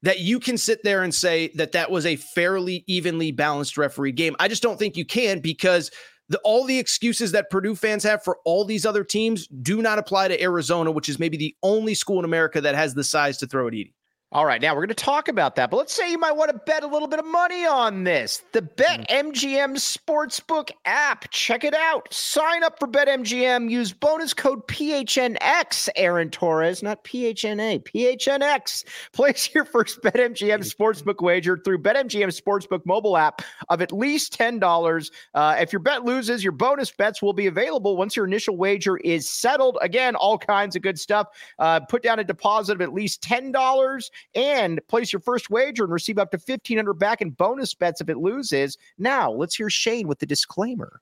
that 0.04 0.20
you 0.20 0.40
can 0.40 0.58
sit 0.58 0.84
there 0.84 1.04
and 1.04 1.14
say 1.14 1.52
that 1.56 1.72
that 1.74 1.92
was 1.92 2.06
a 2.06 2.16
fairly 2.16 2.84
evenly 2.88 3.32
balanced 3.32 3.78
referee 3.78 4.12
game. 4.12 4.36
I 4.40 4.48
just 4.48 4.64
don't 4.64 4.80
think 4.80 4.98
you 4.98 5.06
can 5.06 5.40
because 5.40 5.92
the, 6.30 6.40
all 6.40 6.66
the 6.66 6.80
excuses 6.80 7.32
that 7.34 7.50
Purdue 7.50 7.76
fans 7.76 8.04
have 8.04 8.24
for 8.24 8.38
all 8.46 8.66
these 8.66 8.86
other 8.86 9.04
teams 9.04 9.48
do 9.48 9.82
not 9.82 10.00
apply 10.00 10.30
to 10.30 10.42
Arizona, 10.42 10.90
which 10.90 11.10
is 11.10 11.20
maybe 11.20 11.38
the 11.38 11.56
only 11.62 11.94
school 11.94 12.20
in 12.20 12.26
America 12.26 12.62
that 12.62 12.74
has 12.74 12.94
the 12.94 13.04
size 13.04 13.38
to 13.40 13.48
throw 13.48 13.68
at 13.68 13.74
Edey. 13.74 13.94
All 14.34 14.46
right, 14.46 14.62
now 14.62 14.74
we're 14.74 14.86
going 14.86 14.88
to 14.88 14.94
talk 14.96 15.28
about 15.28 15.58
that, 15.58 15.70
but 15.70 15.76
let's 15.76 15.94
say 15.94 16.10
you 16.10 16.17
might 16.17 16.38
want 16.38 16.50
to 16.52 16.58
bet 16.65 16.84
a 16.84 16.88
little 16.88 17.10
bit 17.10 17.20
of 17.20 17.26
money 17.26 17.65
on 17.65 18.06
this. 18.06 18.41
The 18.54 18.62
BetMGM 18.62 19.76
Sportsbook 19.76 20.72
app. 20.86 21.30
Check 21.32 21.65
it 21.65 21.74
out. 21.74 22.08
Sign 22.13 22.63
up 22.63 22.80
for 22.80 22.88
BetMGM. 22.88 23.70
Use 23.70 23.91
bonus 23.91 24.34
code 24.34 24.65
PHNX, 24.70 25.89
Aaron 25.98 26.30
Torres, 26.30 26.82
not 26.82 27.04
PHNA, 27.04 27.84
PHNX. 27.84 28.86
Place 29.12 29.54
your 29.54 29.65
first 29.65 30.02
BetMGM 30.02 30.60
Sportsbook 30.60 31.22
wager 31.22 31.58
through 31.58 31.80
BetMGM 31.80 32.32
Sportsbook 32.41 32.86
mobile 32.86 33.17
app 33.17 33.41
of 33.67 33.82
at 33.82 33.91
least 33.91 34.39
$10. 34.39 35.12
Uh, 35.34 35.58
if 35.60 35.74
your 35.74 35.82
bet 35.82 36.06
loses, 36.06 36.41
your 36.41 36.54
bonus 36.54 36.89
bets 36.89 37.22
will 37.22 37.34
be 37.34 37.48
available 37.48 37.98
once 37.98 38.15
your 38.15 38.28
initial 38.28 38.56
wager 38.56 38.96
is 38.96 39.28
settled. 39.28 39.78
Again, 39.82 40.15
all 40.15 40.38
kinds 40.38 40.78
of 40.78 40.82
good 40.82 40.98
stuff. 40.98 41.28
Uh, 41.60 41.82
put 41.82 42.02
down 42.02 42.20
a 42.20 42.24
deposit 42.24 42.76
of 42.76 42.82
at 42.82 42.94
least 42.94 43.22
$10 43.22 43.52
and 44.36 44.80
place 44.88 45.12
your 45.12 45.20
first 45.20 45.50
wager 45.50 45.84
and 45.84 45.94
receive 45.94 46.18
up 46.18 46.32
to 46.32 46.38
1500 46.38 46.94
back 46.94 47.22
in 47.22 47.32
bonus 47.32 47.74
bets 47.74 48.02
if 48.02 48.10
it 48.10 48.18
loses. 48.18 48.78
Now, 48.98 49.32
let's 49.32 49.56
hear 49.56 49.70
Shane 49.70 50.08
with 50.08 50.20
the 50.20 50.26
disclaimer 50.26 51.02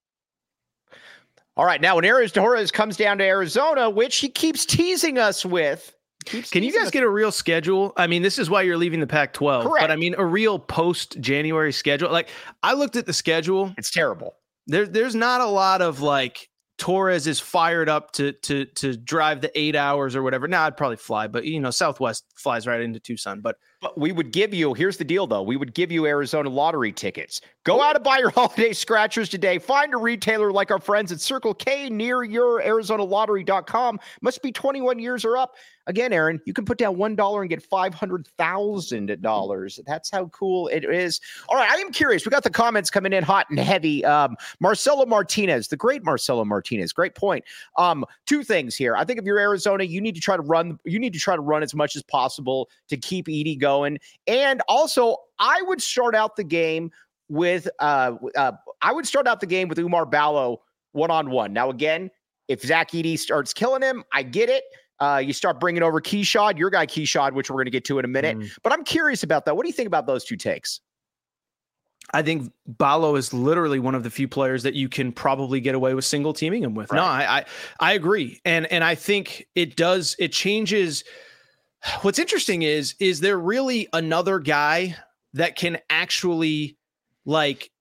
All 1.57 1.65
right, 1.65 1.81
now 1.81 1.95
when 1.95 2.05
Arizona 2.05 2.45
Torres 2.45 2.71
comes 2.71 2.95
down 2.97 3.17
to 3.17 3.23
Arizona, 3.23 3.89
which 3.89 4.17
he 4.17 4.29
keeps 4.29 4.65
teasing 4.65 5.17
us 5.17 5.45
with. 5.45 5.93
Can 6.25 6.63
you 6.63 6.71
guys 6.71 6.85
us- 6.85 6.91
get 6.91 7.03
a 7.03 7.09
real 7.09 7.31
schedule? 7.31 7.93
I 7.97 8.05
mean, 8.07 8.21
this 8.21 8.37
is 8.37 8.49
why 8.49 8.61
you're 8.61 8.77
leaving 8.77 8.99
the 8.99 9.07
Pac-12. 9.07 9.63
Correct. 9.63 9.81
But 9.83 9.91
I 9.91 9.95
mean, 9.95 10.13
a 10.17 10.25
real 10.25 10.59
post-January 10.59 11.73
schedule. 11.73 12.11
Like 12.11 12.29
I 12.61 12.73
looked 12.73 12.95
at 12.95 13.05
the 13.05 13.13
schedule. 13.13 13.73
It's 13.77 13.89
terrible. 13.89 14.35
There, 14.67 14.85
there's 14.85 15.15
not 15.15 15.41
a 15.41 15.45
lot 15.47 15.81
of 15.81 16.01
like 16.01 16.47
Torres 16.81 17.27
is 17.27 17.39
fired 17.39 17.89
up 17.89 18.11
to 18.13 18.31
to 18.31 18.65
to 18.65 18.97
drive 18.97 19.39
the 19.41 19.51
eight 19.57 19.75
hours 19.75 20.15
or 20.15 20.23
whatever. 20.23 20.47
Now 20.47 20.65
I'd 20.65 20.75
probably 20.75 20.97
fly, 20.97 21.27
but 21.27 21.45
you 21.45 21.59
know, 21.59 21.69
Southwest 21.69 22.25
flies 22.35 22.65
right 22.65 22.81
into 22.81 22.99
Tucson. 22.99 23.39
But 23.39 23.57
but 23.81 23.99
we 23.99 24.11
would 24.11 24.31
give 24.31 24.53
you, 24.53 24.73
here's 24.75 24.97
the 24.97 25.03
deal 25.03 25.25
though. 25.25 25.41
We 25.41 25.57
would 25.57 25.73
give 25.73 25.91
you 25.91 26.05
Arizona 26.05 26.49
lottery 26.49 26.91
tickets. 26.91 27.41
Go 27.65 27.81
out 27.81 27.95
and 27.95 28.03
buy 28.03 28.19
your 28.19 28.29
holiday 28.35 28.73
scratchers 28.73 29.27
today. 29.27 29.57
Find 29.57 29.93
a 29.93 29.97
retailer 29.97 30.51
like 30.51 30.71
our 30.71 30.79
friends 30.79 31.11
at 31.11 31.19
Circle 31.19 31.55
K 31.55 31.89
near 31.89 32.23
your 32.23 32.61
ArizonaLottery.com. 32.61 33.99
Must 34.21 34.41
be 34.41 34.51
21 34.51 34.99
years 34.99 35.25
or 35.25 35.37
up. 35.37 35.55
Again, 35.91 36.13
Aaron, 36.13 36.39
you 36.45 36.53
can 36.53 36.63
put 36.63 36.77
down 36.77 36.97
one 36.97 37.17
dollar 37.17 37.41
and 37.41 37.49
get 37.49 37.61
five 37.61 37.93
hundred 37.93 38.25
thousand 38.37 39.21
dollars. 39.21 39.77
That's 39.85 40.09
how 40.09 40.27
cool 40.27 40.69
it 40.69 40.85
is. 40.85 41.19
All 41.49 41.57
right, 41.57 41.69
I 41.69 41.75
am 41.75 41.91
curious. 41.91 42.25
We 42.25 42.29
got 42.29 42.43
the 42.43 42.49
comments 42.49 42.89
coming 42.89 43.11
in 43.11 43.25
hot 43.25 43.49
and 43.49 43.59
heavy. 43.59 44.05
Um, 44.05 44.37
Marcelo 44.61 45.05
Martinez, 45.05 45.67
the 45.67 45.75
great 45.75 46.05
Marcelo 46.05 46.45
Martinez, 46.45 46.93
great 46.93 47.13
point. 47.13 47.43
Um, 47.77 48.05
two 48.25 48.41
things 48.41 48.73
here. 48.73 48.95
I 48.95 49.03
think 49.03 49.19
if 49.19 49.25
you're 49.25 49.37
Arizona, 49.37 49.83
you 49.83 49.99
need 49.99 50.15
to 50.15 50.21
try 50.21 50.37
to 50.37 50.41
run. 50.41 50.79
You 50.85 50.97
need 50.97 51.11
to 51.11 51.19
try 51.19 51.35
to 51.35 51.41
run 51.41 51.61
as 51.61 51.75
much 51.75 51.97
as 51.97 52.03
possible 52.03 52.69
to 52.87 52.95
keep 52.95 53.27
Edey 53.27 53.59
going, 53.59 53.99
and 54.27 54.61
also 54.69 55.17
I 55.39 55.61
would 55.63 55.81
start 55.81 56.15
out 56.15 56.37
the 56.37 56.45
game 56.45 56.89
with. 57.27 57.67
Uh, 57.79 58.13
uh, 58.37 58.53
I 58.81 58.93
would 58.93 59.05
start 59.05 59.27
out 59.27 59.41
the 59.41 59.45
game 59.45 59.67
with 59.67 59.77
Oumar 59.77 60.09
Ballo 60.09 60.61
one 60.93 61.11
on 61.11 61.31
one. 61.31 61.51
Now 61.51 61.69
again, 61.69 62.09
if 62.47 62.61
Zach 62.61 62.91
Edey 62.91 63.19
starts 63.19 63.51
killing 63.53 63.81
him, 63.81 64.05
I 64.13 64.23
get 64.23 64.47
it. 64.47 64.63
Uh, 65.01 65.17
you 65.17 65.33
start 65.33 65.59
bringing 65.59 65.81
over 65.81 65.99
Keshad, 65.99 66.57
your 66.57 66.69
guy 66.69 66.85
Keshad, 66.85 67.33
which 67.33 67.49
we're 67.49 67.55
going 67.55 67.65
to 67.65 67.71
get 67.71 67.83
to 67.85 67.97
in 67.97 68.05
a 68.05 68.07
minute. 68.07 68.37
Mm. 68.37 68.51
But 68.63 68.71
I'm 68.71 68.83
curious 68.83 69.23
about 69.23 69.45
that. 69.45 69.55
What 69.55 69.63
do 69.63 69.67
you 69.67 69.73
think 69.73 69.87
about 69.87 70.05
those 70.05 70.23
two 70.23 70.37
takes? 70.37 70.79
I 72.13 72.21
think 72.21 72.51
Ballo 72.67 73.15
is 73.15 73.33
literally 73.33 73.79
one 73.79 73.95
of 73.95 74.03
the 74.03 74.09
few 74.09 74.27
players 74.27 74.63
that 74.63 74.75
you 74.75 74.89
can 74.89 75.11
probably 75.11 75.59
get 75.59 75.75
away 75.75 75.93
with 75.93 76.05
single 76.05 76.33
teaming 76.33 76.63
him 76.63 76.75
with. 76.75 76.91
Right. 76.91 76.97
No, 76.97 77.03
I, 77.03 77.37
I 77.39 77.45
I 77.79 77.93
agree, 77.93 78.41
and 78.45 78.65
and 78.67 78.83
I 78.83 78.95
think 78.95 79.47
it 79.55 79.75
does. 79.75 80.15
It 80.19 80.31
changes. 80.31 81.03
What's 82.01 82.19
interesting 82.19 82.61
is 82.61 82.95
is 82.99 83.21
there 83.21 83.39
really 83.39 83.87
another 83.93 84.39
guy 84.39 84.95
that 85.33 85.55
can 85.55 85.77
actually 85.89 86.77
like 87.25 87.71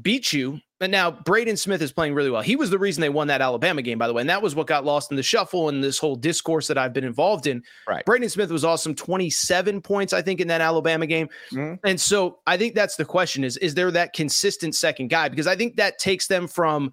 beat 0.00 0.32
you 0.32 0.60
and 0.80 0.90
now 0.90 1.10
Braden 1.10 1.56
Smith 1.56 1.82
is 1.82 1.92
playing 1.92 2.14
really 2.14 2.30
well. 2.30 2.40
He 2.40 2.56
was 2.56 2.70
the 2.70 2.78
reason 2.78 3.02
they 3.02 3.10
won 3.10 3.26
that 3.26 3.42
Alabama 3.42 3.82
game, 3.82 3.98
by 3.98 4.06
the 4.06 4.14
way. 4.14 4.22
And 4.22 4.30
that 4.30 4.40
was 4.40 4.54
what 4.54 4.66
got 4.66 4.84
lost 4.84 5.10
in 5.10 5.16
the 5.16 5.22
shuffle 5.22 5.68
and 5.68 5.84
this 5.84 5.98
whole 5.98 6.16
discourse 6.16 6.66
that 6.68 6.78
I've 6.78 6.94
been 6.94 7.04
involved 7.04 7.46
in. 7.46 7.62
Right. 7.86 8.04
Braden 8.06 8.30
Smith 8.30 8.50
was 8.50 8.64
awesome, 8.64 8.94
27 8.94 9.82
points, 9.82 10.14
I 10.14 10.22
think, 10.22 10.40
in 10.40 10.48
that 10.48 10.62
Alabama 10.62 11.06
game. 11.06 11.28
Mm-hmm. 11.52 11.86
And 11.86 12.00
so 12.00 12.38
I 12.46 12.56
think 12.56 12.74
that's 12.74 12.96
the 12.96 13.04
question 13.04 13.44
is, 13.44 13.58
is 13.58 13.74
there 13.74 13.90
that 13.90 14.14
consistent 14.14 14.74
second 14.74 15.08
guy? 15.08 15.28
Because 15.28 15.46
I 15.46 15.54
think 15.54 15.76
that 15.76 15.98
takes 15.98 16.26
them 16.26 16.48
from 16.48 16.92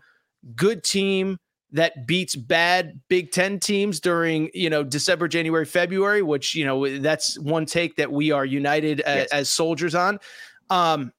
good 0.55 0.83
team 0.83 1.37
that 1.71 2.07
beats 2.07 2.35
bad 2.35 2.99
Big 3.07 3.31
Ten 3.31 3.59
teams 3.59 4.01
during, 4.01 4.49
you 4.53 4.69
know, 4.69 4.83
December, 4.83 5.29
January, 5.29 5.65
February, 5.65 6.21
which, 6.21 6.55
you 6.55 6.65
know, 6.65 6.99
that's 6.99 7.39
one 7.39 7.65
take 7.65 7.95
that 7.95 8.11
we 8.11 8.31
are 8.31 8.45
united 8.45 9.01
yes. 9.05 9.27
as, 9.27 9.31
as 9.31 9.49
soldiers 9.49 9.95
on. 9.95 10.19
Um, 10.69 11.13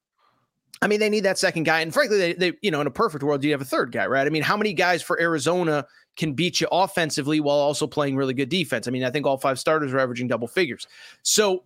I 0.81 0.87
mean, 0.87 0.99
they 0.99 1.09
need 1.09 1.25
that 1.25 1.37
second 1.37 1.63
guy. 1.63 1.81
And 1.81 1.93
frankly, 1.93 2.17
they, 2.17 2.33
they, 2.33 2.53
you 2.61 2.71
know, 2.71 2.79
in 2.81 2.87
a 2.87 2.91
perfect 2.91 3.23
world, 3.23 3.43
you 3.43 3.51
have 3.51 3.61
a 3.61 3.65
third 3.65 3.91
guy, 3.91 4.07
right? 4.07 4.25
I 4.25 4.29
mean, 4.29 4.43
how 4.43 4.55
many 4.55 4.73
guys 4.73 5.01
for 5.01 5.19
Arizona 5.19 5.85
can 6.15 6.33
beat 6.33 6.61
you 6.61 6.67
offensively 6.71 7.39
while 7.39 7.57
also 7.57 7.85
playing 7.85 8.15
really 8.15 8.33
good 8.33 8.49
defense? 8.49 8.87
I 8.87 8.91
mean, 8.91 9.03
I 9.03 9.09
think 9.09 9.25
all 9.25 9.37
five 9.37 9.59
starters 9.59 9.93
are 9.93 9.99
averaging 9.99 10.27
double 10.27 10.47
figures. 10.47 10.87
So, 11.21 11.63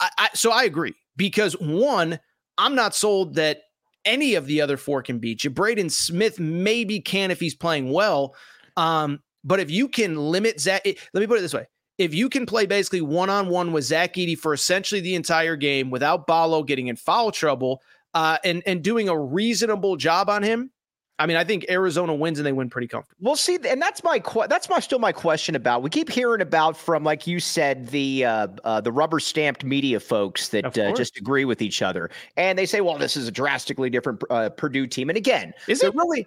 I, 0.00 0.10
I 0.18 0.28
so 0.34 0.50
I 0.50 0.64
agree 0.64 0.94
because 1.16 1.52
one, 1.60 2.18
I'm 2.56 2.74
not 2.74 2.94
sold 2.94 3.34
that 3.34 3.62
any 4.04 4.34
of 4.34 4.46
the 4.46 4.60
other 4.60 4.76
four 4.76 5.02
can 5.02 5.18
beat 5.18 5.44
you. 5.44 5.50
Braden 5.50 5.90
Smith 5.90 6.38
maybe 6.38 7.00
can 7.00 7.30
if 7.30 7.40
he's 7.40 7.54
playing 7.54 7.90
well. 7.92 8.34
Um, 8.76 9.20
but 9.44 9.60
if 9.60 9.70
you 9.70 9.88
can 9.88 10.16
limit 10.16 10.60
Zach, 10.60 10.82
let 10.84 11.20
me 11.20 11.26
put 11.26 11.38
it 11.38 11.42
this 11.42 11.54
way. 11.54 11.66
If 11.96 12.12
you 12.14 12.28
can 12.28 12.44
play 12.44 12.66
basically 12.66 13.02
one 13.02 13.30
on 13.30 13.48
one 13.48 13.72
with 13.72 13.84
Zach 13.84 14.14
Edey 14.14 14.36
for 14.36 14.52
essentially 14.52 15.00
the 15.00 15.14
entire 15.14 15.54
game 15.54 15.90
without 15.90 16.26
Ballo 16.26 16.62
getting 16.62 16.88
in 16.88 16.96
foul 16.96 17.30
trouble, 17.30 17.82
uh, 18.14 18.38
and 18.44 18.62
and 18.66 18.82
doing 18.82 19.08
a 19.08 19.18
reasonable 19.18 19.96
job 19.96 20.30
on 20.30 20.42
him, 20.42 20.70
I 21.18 21.26
mean, 21.26 21.36
I 21.36 21.44
think 21.44 21.66
Arizona 21.70 22.12
wins 22.12 22.40
and 22.40 22.46
they 22.46 22.52
win 22.52 22.68
pretty 22.68 22.88
comfortably. 22.88 23.24
We'll 23.24 23.36
see, 23.36 23.56
and 23.68 23.80
that's 23.80 24.02
my 24.02 24.20
that's 24.48 24.68
my 24.68 24.80
still 24.80 24.98
my 24.98 25.12
question 25.12 25.54
about. 25.54 25.82
We 25.82 25.90
keep 25.90 26.10
hearing 26.10 26.40
about 26.40 26.76
from, 26.76 27.04
like 27.04 27.26
you 27.26 27.38
said, 27.38 27.86
the 27.88 28.24
uh, 28.24 28.48
uh, 28.64 28.80
the 28.80 28.90
rubber 28.90 29.20
stamped 29.20 29.64
media 29.64 30.00
folks 30.00 30.48
that 30.48 30.76
uh, 30.76 30.92
just 30.92 31.16
agree 31.16 31.44
with 31.44 31.62
each 31.62 31.82
other, 31.82 32.10
and 32.36 32.58
they 32.58 32.66
say, 32.66 32.80
"Well, 32.80 32.98
this 32.98 33.16
is 33.16 33.28
a 33.28 33.32
drastically 33.32 33.90
different 33.90 34.22
uh, 34.28 34.48
Purdue 34.50 34.88
team." 34.88 35.08
And 35.08 35.16
again, 35.16 35.52
is 35.68 35.82
it 35.82 35.94
really? 35.94 36.26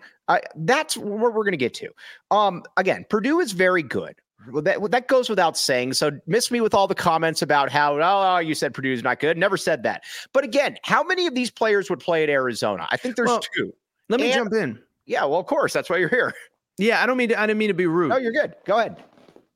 that's 0.56 0.96
what 0.96 1.34
we're 1.34 1.44
going 1.44 1.52
to 1.52 1.58
get 1.58 1.74
to. 1.76 1.90
Um, 2.32 2.64
again, 2.78 3.06
Purdue 3.10 3.40
is 3.40 3.52
very 3.52 3.84
good. 3.84 4.16
Well, 4.52 4.62
that 4.64 4.92
that 4.92 5.08
goes 5.08 5.30
without 5.30 5.58
saying. 5.58 5.94
So 5.94 6.12
miss 6.26 6.52
me 6.52 6.62
with 6.62 6.74
all 6.74 6.88
the 6.88 6.96
comments 6.96 7.42
about 7.42 7.72
how 7.72 8.00
oh 8.00 8.40
you 8.40 8.56
said 8.56 8.74
Purdue's 8.74 9.04
not 9.04 9.20
good. 9.20 9.38
Never 9.38 9.58
said 9.58 9.84
that. 9.84 10.04
But 10.34 10.44
again, 10.44 10.78
how 10.84 11.04
many 11.04 11.28
of 11.28 11.36
these 11.36 11.52
players 11.52 11.90
would 11.90 12.00
play 12.00 12.24
at 12.24 12.30
Arizona? 12.30 12.88
I 12.92 12.98
think 12.98 13.16
there's 13.16 13.28
well, 13.28 13.42
two. 13.56 13.74
Let 14.10 14.20
me 14.20 14.28
and, 14.28 14.36
jump 14.36 14.54
in. 14.54 14.80
Yeah, 15.06 15.26
well, 15.26 15.40
of 15.40 15.46
course, 15.46 15.74
that's 15.74 15.90
why 15.90 15.98
you're 15.98 16.10
here. 16.10 16.34
Yeah, 16.80 17.02
I 17.02 17.08
don't 17.08 17.18
mean 17.18 17.30
to, 17.30 17.40
I 17.40 17.48
didn't 17.48 17.58
mean 17.58 17.70
to 17.70 17.74
be 17.74 17.88
rude. 17.88 18.10
No, 18.10 18.18
you're 18.18 18.32
good. 18.32 18.54
Go 18.66 18.78
ahead. 18.78 19.04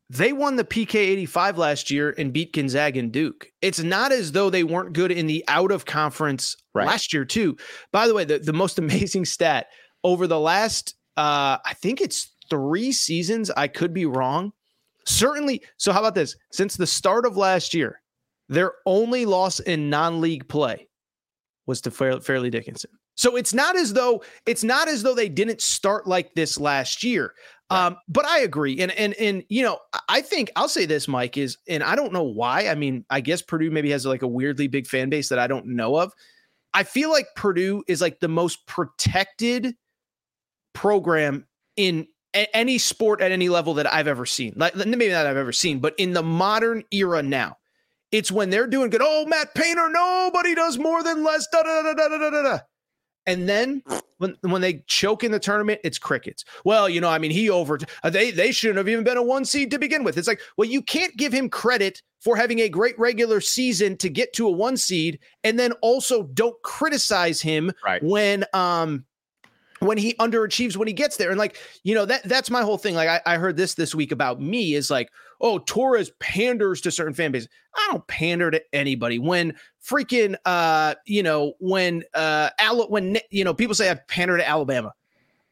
They 0.09 0.33
won 0.33 0.55
the 0.55 0.63
PK 0.63 0.95
85 0.95 1.57
last 1.57 1.91
year 1.91 2.15
and 2.17 2.33
beat 2.33 2.51
Gonzaga 2.51 2.99
and 2.99 3.11
Duke. 3.11 3.47
It's 3.61 3.79
not 3.79 4.11
as 4.11 4.31
though 4.31 4.49
they 4.49 4.63
weren't 4.63 4.93
good 4.93 5.11
in 5.11 5.27
the 5.27 5.43
out 5.47 5.71
of 5.71 5.85
conference 5.85 6.57
right. 6.73 6.87
last 6.87 7.13
year, 7.13 7.23
too. 7.23 7.57
By 7.91 8.07
the 8.07 8.15
way, 8.15 8.25
the, 8.25 8.39
the 8.39 8.53
most 8.53 8.79
amazing 8.79 9.25
stat 9.25 9.67
over 10.03 10.25
the 10.25 10.39
last, 10.39 10.95
uh, 11.15 11.59
I 11.63 11.75
think 11.75 12.01
it's 12.01 12.31
three 12.49 12.91
seasons, 12.91 13.51
I 13.51 13.67
could 13.67 13.93
be 13.93 14.05
wrong. 14.05 14.51
Certainly. 15.05 15.63
So, 15.77 15.91
how 15.91 15.99
about 15.99 16.15
this? 16.15 16.35
Since 16.51 16.75
the 16.75 16.87
start 16.87 17.25
of 17.25 17.37
last 17.37 17.73
year, 17.73 18.01
their 18.49 18.73
only 18.85 19.25
loss 19.25 19.59
in 19.59 19.89
non 19.89 20.21
league 20.21 20.47
play 20.47 20.87
was 21.65 21.81
to 21.81 21.91
Fairleigh 21.91 22.49
Dickinson. 22.49 22.91
So 23.15 23.35
it's 23.35 23.53
not 23.53 23.75
as 23.75 23.93
though 23.93 24.23
it's 24.45 24.63
not 24.63 24.87
as 24.87 25.03
though 25.03 25.13
they 25.13 25.29
didn't 25.29 25.61
start 25.61 26.07
like 26.07 26.33
this 26.33 26.59
last 26.59 27.03
year. 27.03 27.33
Right. 27.69 27.85
Um, 27.85 27.97
but 28.07 28.25
I 28.25 28.39
agree, 28.39 28.79
and 28.79 28.91
and 28.93 29.13
and 29.13 29.43
you 29.47 29.63
know, 29.63 29.79
I 30.09 30.21
think 30.21 30.51
I'll 30.55 30.67
say 30.67 30.85
this, 30.85 31.07
Mike 31.07 31.37
is, 31.37 31.57
and 31.67 31.83
I 31.83 31.95
don't 31.95 32.13
know 32.13 32.23
why. 32.23 32.67
I 32.67 32.75
mean, 32.75 33.05
I 33.09 33.21
guess 33.21 33.41
Purdue 33.41 33.71
maybe 33.71 33.91
has 33.91 34.05
like 34.05 34.23
a 34.23 34.27
weirdly 34.27 34.67
big 34.67 34.87
fan 34.87 35.09
base 35.09 35.29
that 35.29 35.39
I 35.39 35.47
don't 35.47 35.67
know 35.67 35.97
of. 35.97 36.13
I 36.73 36.83
feel 36.83 37.09
like 37.09 37.27
Purdue 37.35 37.83
is 37.87 38.01
like 38.01 38.19
the 38.19 38.27
most 38.27 38.65
protected 38.65 39.75
program 40.73 41.45
in 41.77 42.07
any 42.33 42.77
sport 42.77 43.21
at 43.21 43.31
any 43.31 43.49
level 43.49 43.73
that 43.75 43.91
I've 43.91 44.07
ever 44.07 44.25
seen. 44.25 44.53
Like 44.55 44.75
maybe 44.75 45.09
not 45.09 45.25
I've 45.25 45.37
ever 45.37 45.51
seen, 45.51 45.79
but 45.79 45.93
in 45.97 46.13
the 46.13 46.23
modern 46.23 46.83
era 46.91 47.21
now, 47.21 47.57
it's 48.11 48.31
when 48.31 48.49
they're 48.49 48.67
doing 48.67 48.89
good. 48.89 49.01
Oh, 49.03 49.25
Matt 49.25 49.53
Painter, 49.55 49.89
nobody 49.89 50.55
does 50.55 50.77
more 50.77 51.03
than 51.03 51.23
less. 51.23 51.47
Da, 51.51 51.63
da, 51.63 51.81
da, 51.81 51.93
da, 51.93 52.07
da, 52.07 52.29
da, 52.29 52.43
da. 52.43 52.59
And 53.27 53.47
then 53.47 53.83
when 54.17 54.35
when 54.41 54.61
they 54.61 54.83
choke 54.87 55.23
in 55.23 55.31
the 55.31 55.39
tournament, 55.39 55.79
it's 55.83 55.99
crickets. 55.99 56.43
Well, 56.65 56.89
you 56.89 56.99
know, 56.99 57.09
I 57.09 57.19
mean, 57.19 57.31
he 57.31 57.49
over 57.49 57.79
uh, 58.03 58.09
they 58.09 58.31
they 58.31 58.51
shouldn't 58.51 58.77
have 58.77 58.89
even 58.89 59.03
been 59.03 59.17
a 59.17 59.23
one 59.23 59.45
seed 59.45 59.69
to 59.71 59.79
begin 59.79 60.03
with. 60.03 60.17
It's 60.17 60.27
like, 60.27 60.41
well, 60.57 60.67
you 60.67 60.81
can't 60.81 61.15
give 61.17 61.31
him 61.31 61.49
credit 61.49 62.01
for 62.19 62.35
having 62.35 62.59
a 62.59 62.69
great 62.69 62.97
regular 62.97 63.39
season 63.39 63.95
to 63.97 64.09
get 64.09 64.33
to 64.33 64.47
a 64.47 64.51
one 64.51 64.75
seed, 64.75 65.19
and 65.43 65.59
then 65.59 65.71
also 65.81 66.23
don't 66.23 66.59
criticize 66.63 67.41
him 67.41 67.71
right. 67.85 68.03
when 68.03 68.43
um 68.53 69.05
when 69.81 69.97
he 69.97 70.13
underachieves 70.13 70.77
when 70.77 70.87
he 70.87 70.93
gets 70.93 71.17
there. 71.17 71.31
And 71.31 71.39
like, 71.39 71.57
you 71.83 71.95
know, 71.95 72.05
that 72.05 72.23
that's 72.23 72.49
my 72.49 72.61
whole 72.61 72.77
thing. 72.77 72.95
Like 72.95 73.09
I, 73.09 73.33
I 73.33 73.37
heard 73.37 73.57
this 73.57 73.73
this 73.73 73.95
week 73.95 74.11
about 74.11 74.39
me 74.39 74.75
is 74.75 74.91
like, 74.91 75.09
oh, 75.41 75.59
Torres 75.59 76.11
panders 76.19 76.81
to 76.81 76.91
certain 76.91 77.13
fan 77.13 77.31
bases. 77.31 77.49
I 77.75 77.87
don't 77.91 78.05
pander 78.07 78.51
to 78.51 78.61
anybody. 78.73 79.17
When 79.17 79.55
freaking 79.83 80.35
uh, 80.45 80.95
you 81.05 81.23
know, 81.23 81.53
when 81.59 82.03
uh 82.13 82.49
Al- 82.59 82.89
when 82.89 83.17
you 83.31 83.43
know, 83.43 83.53
people 83.53 83.75
say 83.75 83.89
I 83.89 83.95
pander 84.07 84.37
to 84.37 84.47
Alabama. 84.47 84.93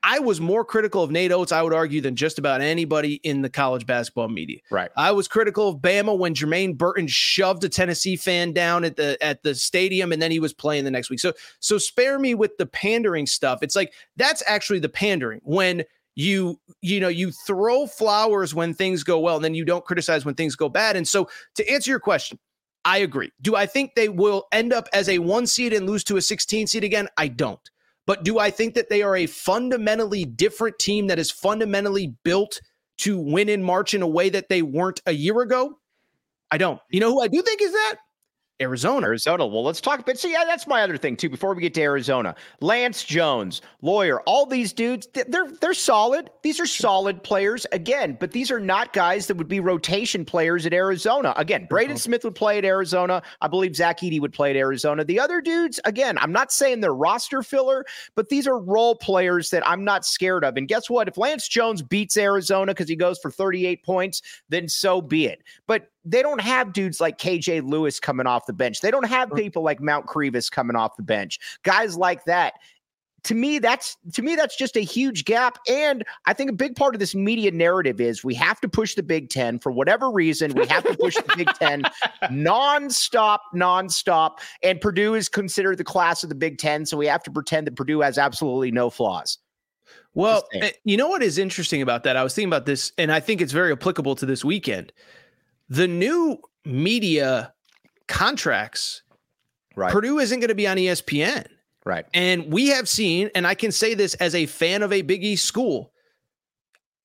I 0.04 0.20
was 0.20 0.40
more 0.40 0.64
critical 0.64 1.04
of 1.04 1.12
Nate 1.12 1.32
Oats, 1.32 1.52
I 1.52 1.62
would 1.62 1.74
argue, 1.74 2.00
than 2.00 2.16
just 2.16 2.40
about 2.40 2.62
anybody 2.62 3.16
in 3.24 3.42
the 3.42 3.50
college 3.50 3.86
basketball 3.86 4.30
media. 4.30 4.60
Right. 4.72 4.90
I 4.96 5.12
was 5.12 5.28
critical 5.28 5.70
of 5.70 5.78
Bama 5.78 6.18
when 6.18 6.34
Jermaine 6.34 6.78
Burton 6.78 7.08
shoved 7.08 7.64
a 7.64 7.70
Tennessee 7.70 8.16
fan 8.16 8.54
down 8.54 8.86
at 8.86 8.96
the 8.96 9.22
at 9.22 9.44
the 9.44 9.54
stadium 9.56 10.12
and 10.12 10.22
then 10.22 10.32
he 10.32 10.40
was 10.40 10.54
playing 10.54 10.86
the 10.86 10.92
next 10.92 11.10
week. 11.10 11.20
So 11.20 11.34
so 11.60 11.78
spare 11.78 12.18
me 12.18 12.34
with 12.34 12.58
the 12.58 12.66
pandering 12.66 13.26
stuff. 13.26 13.60
It's 13.62 13.76
like 13.76 13.94
that's 14.16 14.42
actually 14.48 14.80
the 14.80 14.90
pandering 14.90 15.42
when 15.44 15.84
you 16.16 16.60
you 16.82 17.00
know 17.00 17.08
you 17.08 17.32
throw 17.32 17.86
flowers 17.86 18.56
when 18.56 18.74
things 18.74 19.04
go 19.04 19.20
well 19.20 19.36
and 19.36 19.46
then 19.46 19.56
you 19.56 19.66
don't 19.66 19.86
criticize 19.86 20.24
when 20.26 20.36
things 20.36 20.56
go 20.56 20.70
bad. 20.70 20.96
And 20.96 21.08
so 21.08 21.30
to 21.56 21.70
answer 21.70 21.92
your 21.92 22.00
question, 22.00 22.40
I 22.86 23.00
agree. 23.00 23.32
Do 23.42 23.56
I 23.56 23.66
think 23.66 23.96
they 23.96 24.10
will 24.10 24.48
end 24.52 24.72
up 24.72 24.88
as 24.94 25.10
a 25.10 25.20
one 25.20 25.46
seed 25.46 25.74
and 25.74 25.86
lose 25.86 26.04
to 26.06 26.18
a 26.18 26.22
16 26.22 26.68
seed 26.68 26.84
again? 26.84 27.08
I 27.18 27.28
don't. 27.28 27.60
But 28.10 28.24
do 28.24 28.40
I 28.40 28.50
think 28.50 28.74
that 28.74 28.90
they 28.90 29.04
are 29.04 29.16
a 29.16 29.28
fundamentally 29.28 30.26
different 30.26 30.80
team 30.80 31.06
that 31.08 31.20
is 31.20 31.30
fundamentally 31.30 32.16
built 32.24 32.60
to 33.02 33.20
win 33.20 33.50
in 33.50 33.62
March 33.62 33.94
in 33.94 34.02
a 34.02 34.08
way 34.08 34.30
that 34.30 34.50
they 34.50 34.64
weren't 34.64 35.00
a 35.06 35.12
year 35.12 35.42
ago? 35.42 35.78
I 36.50 36.58
don't. 36.58 36.82
You 36.90 37.02
know 37.02 37.12
who 37.12 37.22
I 37.22 37.28
do 37.28 37.40
think 37.44 37.62
is 37.62 37.72
that? 37.72 37.98
Arizona. 38.62 39.08
Arizona. 39.08 39.46
Well, 39.46 39.64
let's 39.64 39.82
talk. 39.82 40.06
But 40.06 40.20
see, 40.20 40.32
yeah, 40.32 40.44
that's 40.46 40.68
my 40.68 40.82
other 40.82 40.98
thing 40.98 41.16
too. 41.16 41.30
Before 41.30 41.54
we 41.54 41.62
get 41.62 41.74
to 41.76 41.82
Arizona, 41.82 42.36
Lance 42.60 43.04
Jones, 43.04 43.62
Loyer, 43.82 44.22
all 44.22 44.46
these 44.46 44.74
dudes, 44.74 45.08
they're 45.14 45.52
they're 45.62 45.74
solid. 45.74 46.30
These 46.44 46.60
are 46.60 46.66
solid 46.66 47.24
players 47.24 47.66
again, 47.72 48.18
but 48.20 48.32
these 48.32 48.52
are 48.52 48.60
not 48.60 48.94
guys 48.94 49.28
that 49.28 49.38
would 49.38 49.48
be 49.48 49.60
rotation 49.60 50.26
players 50.26 50.66
at 50.66 50.74
Arizona. 50.74 51.34
Again, 51.38 51.68
Braden 51.70 51.96
mm-hmm. 51.96 52.00
Smith 52.00 52.24
would 52.24 52.36
play 52.36 52.58
at 52.58 52.66
Arizona. 52.66 53.22
I 53.42 53.48
believe 53.48 53.76
Zach 53.76 54.00
Edey 54.02 54.20
would 54.20 54.34
play 54.34 54.50
at 54.50 54.56
Arizona. 54.56 55.04
The 55.04 55.20
other 55.20 55.42
dudes, 55.42 55.80
again, 55.86 56.18
I'm 56.18 56.32
not 56.32 56.52
saying 56.52 56.82
they're 56.82 56.94
roster 56.94 57.42
filler, 57.42 57.86
but 58.16 58.30
these 58.30 58.48
are 58.48 58.60
role 58.60 58.96
players 58.96 59.50
that 59.52 59.68
I'm 59.68 59.84
not 59.84 60.06
scared 60.06 60.44
of. 60.44 60.58
And 60.58 60.68
guess 60.68 60.90
what? 60.90 61.08
If 61.08 61.18
Lance 61.18 61.48
Jones 61.48 61.82
beats 61.82 62.18
Arizona 62.18 62.74
because 62.74 62.90
he 62.90 62.96
goes 62.96 63.20
for 63.20 63.32
38 63.32 63.84
points, 63.84 64.22
then 64.50 64.68
so 64.68 65.02
be 65.02 65.26
it. 65.26 65.44
But 65.68 65.90
they 66.06 66.22
don't 66.22 66.42
have 66.42 66.74
dudes 66.74 67.02
like 67.02 67.18
KJ 67.18 67.70
Lewis 67.70 68.00
coming 68.00 68.28
off 68.28 68.46
the 68.46 68.54
bench. 68.54 68.82
They 68.82 68.92
don't 68.92 69.08
have 69.08 69.32
people 69.34 69.64
like 69.64 69.82
Mount 69.82 70.06
Krivas 70.06 70.50
coming 70.50 70.76
off 70.76 70.96
the 70.96 71.04
bench. 71.04 71.40
Guys 71.64 71.98
like 71.98 72.24
that. 72.26 72.54
To 73.24 73.36
me, 73.36 73.60
that's 73.60 73.98
to 74.14 74.22
me, 74.22 74.38
that's 74.38 74.56
just 74.56 74.78
a 74.78 74.80
huge 74.80 75.26
gap. 75.26 75.58
And 75.68 76.06
I 76.26 76.32
think 76.32 76.50
a 76.50 76.54
big 76.54 76.78
part 76.78 76.96
of 76.96 77.00
this 77.00 77.14
media 77.14 77.52
narrative 77.52 78.00
is 78.00 78.24
we 78.24 78.34
have 78.36 78.62
to 78.62 78.70
push 78.70 78.96
the 78.96 79.04
Big 79.04 79.30
Ten 79.30 79.60
for 79.60 79.74
whatever 79.74 80.10
reason. 80.10 80.54
We 80.54 80.66
have 80.68 80.86
to 80.86 80.96
push 80.96 81.16
the 81.16 81.34
Big 81.36 81.50
Ten 81.56 81.82
nonstop, 82.24 83.40
nonstop. 83.54 84.38
And 84.64 84.80
Purdue 84.80 85.16
is 85.16 85.28
considered 85.28 85.80
the 85.80 85.84
class 85.84 86.24
of 86.24 86.30
the 86.30 86.36
Big 86.36 86.60
Ten. 86.60 86.86
So 86.86 86.96
we 86.96 87.08
have 87.08 87.22
to 87.24 87.32
pretend 87.32 87.68
that 87.68 87.76
Purdue 87.76 88.00
has 88.00 88.18
absolutely 88.18 88.72
no 88.72 88.90
flaws. 88.90 89.38
Well, 90.14 90.48
eh, 90.54 90.72
you 90.86 90.96
know 90.96 91.10
what 91.10 91.22
is 91.22 91.38
interesting 91.38 91.82
about 91.82 92.04
that? 92.04 92.16
I 92.16 92.24
was 92.24 92.34
thinking 92.34 92.50
about 92.50 92.66
this, 92.66 92.94
and 92.98 93.12
I 93.12 93.20
think 93.20 93.42
it's 93.42 93.52
very 93.52 93.74
applicable 93.74 94.16
to 94.16 94.26
this 94.26 94.46
weekend 94.46 94.94
the 95.70 95.88
new 95.88 96.40
media 96.66 97.54
contracts, 98.08 99.04
right. 99.76 99.92
Purdue 99.92 100.20
isn't 100.20 100.40
going 100.40 100.50
to 100.50 100.56
be 100.56 100.68
on 100.68 100.78
ESPN. 100.78 101.48
Right. 101.86 102.06
And 102.14 102.52
we 102.52 102.68
have 102.68 102.90
seen, 102.90 103.30
and 103.34 103.48
I 103.48 103.56
can 103.56 103.72
say 103.72 103.94
this 103.94 104.14
as 104.16 104.36
a 104.36 104.46
fan 104.46 104.84
of 104.84 104.92
a 104.92 105.02
Big 105.02 105.24
East 105.24 105.46
school. 105.46 105.94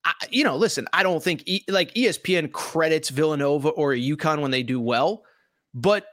I, 0.05 0.13
you 0.31 0.45
know, 0.45 0.57
listen, 0.57 0.87
I 0.93 1.03
don't 1.03 1.23
think 1.23 1.43
e, 1.47 1.65
like 1.69 1.95
ESPN 1.95 2.53
credits 2.53 3.09
Villanova 3.09 3.69
or 3.69 3.93
UConn 3.93 4.41
when 4.41 4.51
they 4.51 4.63
do 4.63 4.81
well, 4.81 5.25
but 5.73 6.07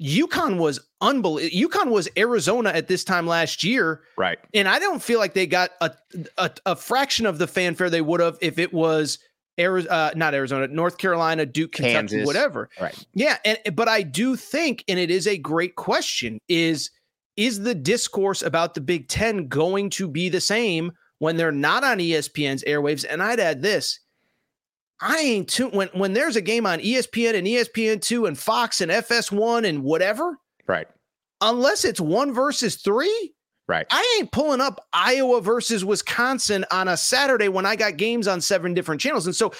UConn 0.00 0.58
was 0.58 0.78
unbelievable. 1.00 1.68
UConn 1.68 1.90
was 1.90 2.08
Arizona 2.16 2.68
at 2.70 2.86
this 2.86 3.02
time 3.02 3.26
last 3.26 3.64
year, 3.64 4.02
right? 4.16 4.38
And 4.54 4.68
I 4.68 4.78
don't 4.78 5.02
feel 5.02 5.18
like 5.18 5.34
they 5.34 5.46
got 5.46 5.70
a 5.80 5.92
a, 6.36 6.50
a 6.66 6.76
fraction 6.76 7.26
of 7.26 7.38
the 7.38 7.46
fanfare 7.46 7.90
they 7.90 8.02
would 8.02 8.20
have 8.20 8.36
if 8.40 8.58
it 8.58 8.72
was 8.72 9.18
Arizona, 9.58 9.94
uh, 9.94 10.10
not 10.14 10.34
Arizona, 10.34 10.68
North 10.68 10.98
Carolina, 10.98 11.46
Duke, 11.46 11.72
Kentucky, 11.72 11.94
Kansas. 11.94 12.26
whatever. 12.26 12.68
Right. 12.80 12.94
Yeah, 13.14 13.38
and 13.44 13.58
but 13.74 13.88
I 13.88 14.02
do 14.02 14.36
think, 14.36 14.84
and 14.88 14.98
it 14.98 15.10
is 15.10 15.26
a 15.26 15.38
great 15.38 15.76
question: 15.76 16.40
is 16.48 16.90
is 17.36 17.60
the 17.60 17.74
discourse 17.74 18.42
about 18.42 18.74
the 18.74 18.80
Big 18.80 19.08
Ten 19.08 19.48
going 19.48 19.90
to 19.90 20.08
be 20.08 20.28
the 20.28 20.40
same 20.40 20.92
when 21.18 21.36
they're 21.36 21.52
not 21.52 21.84
on 21.84 21.98
ESPN's 21.98 22.64
airwaves? 22.64 23.04
And 23.08 23.22
I'd 23.22 23.40
add 23.40 23.62
this: 23.62 24.00
I 25.00 25.18
ain't 25.18 25.48
too 25.48 25.68
when 25.68 25.88
when 25.94 26.12
there's 26.12 26.36
a 26.36 26.42
game 26.42 26.66
on 26.66 26.78
ESPN 26.78 27.34
and 27.34 27.46
ESPN 27.46 28.00
two 28.00 28.26
and 28.26 28.38
Fox 28.38 28.80
and 28.80 28.90
FS1 28.90 29.66
and 29.66 29.82
whatever. 29.82 30.38
Right. 30.66 30.88
Unless 31.40 31.84
it's 31.84 32.00
one 32.00 32.32
versus 32.32 32.76
three, 32.76 33.34
Right. 33.68 33.86
I 33.90 34.18
ain't 34.18 34.30
pulling 34.30 34.60
up 34.60 34.86
Iowa 34.92 35.40
versus 35.40 35.84
Wisconsin 35.84 36.64
on 36.70 36.86
a 36.86 36.96
Saturday 36.96 37.48
when 37.48 37.66
I 37.66 37.74
got 37.74 37.96
games 37.96 38.28
on 38.28 38.40
seven 38.40 38.74
different 38.74 39.00
channels. 39.00 39.26
And 39.26 39.34
so 39.34 39.52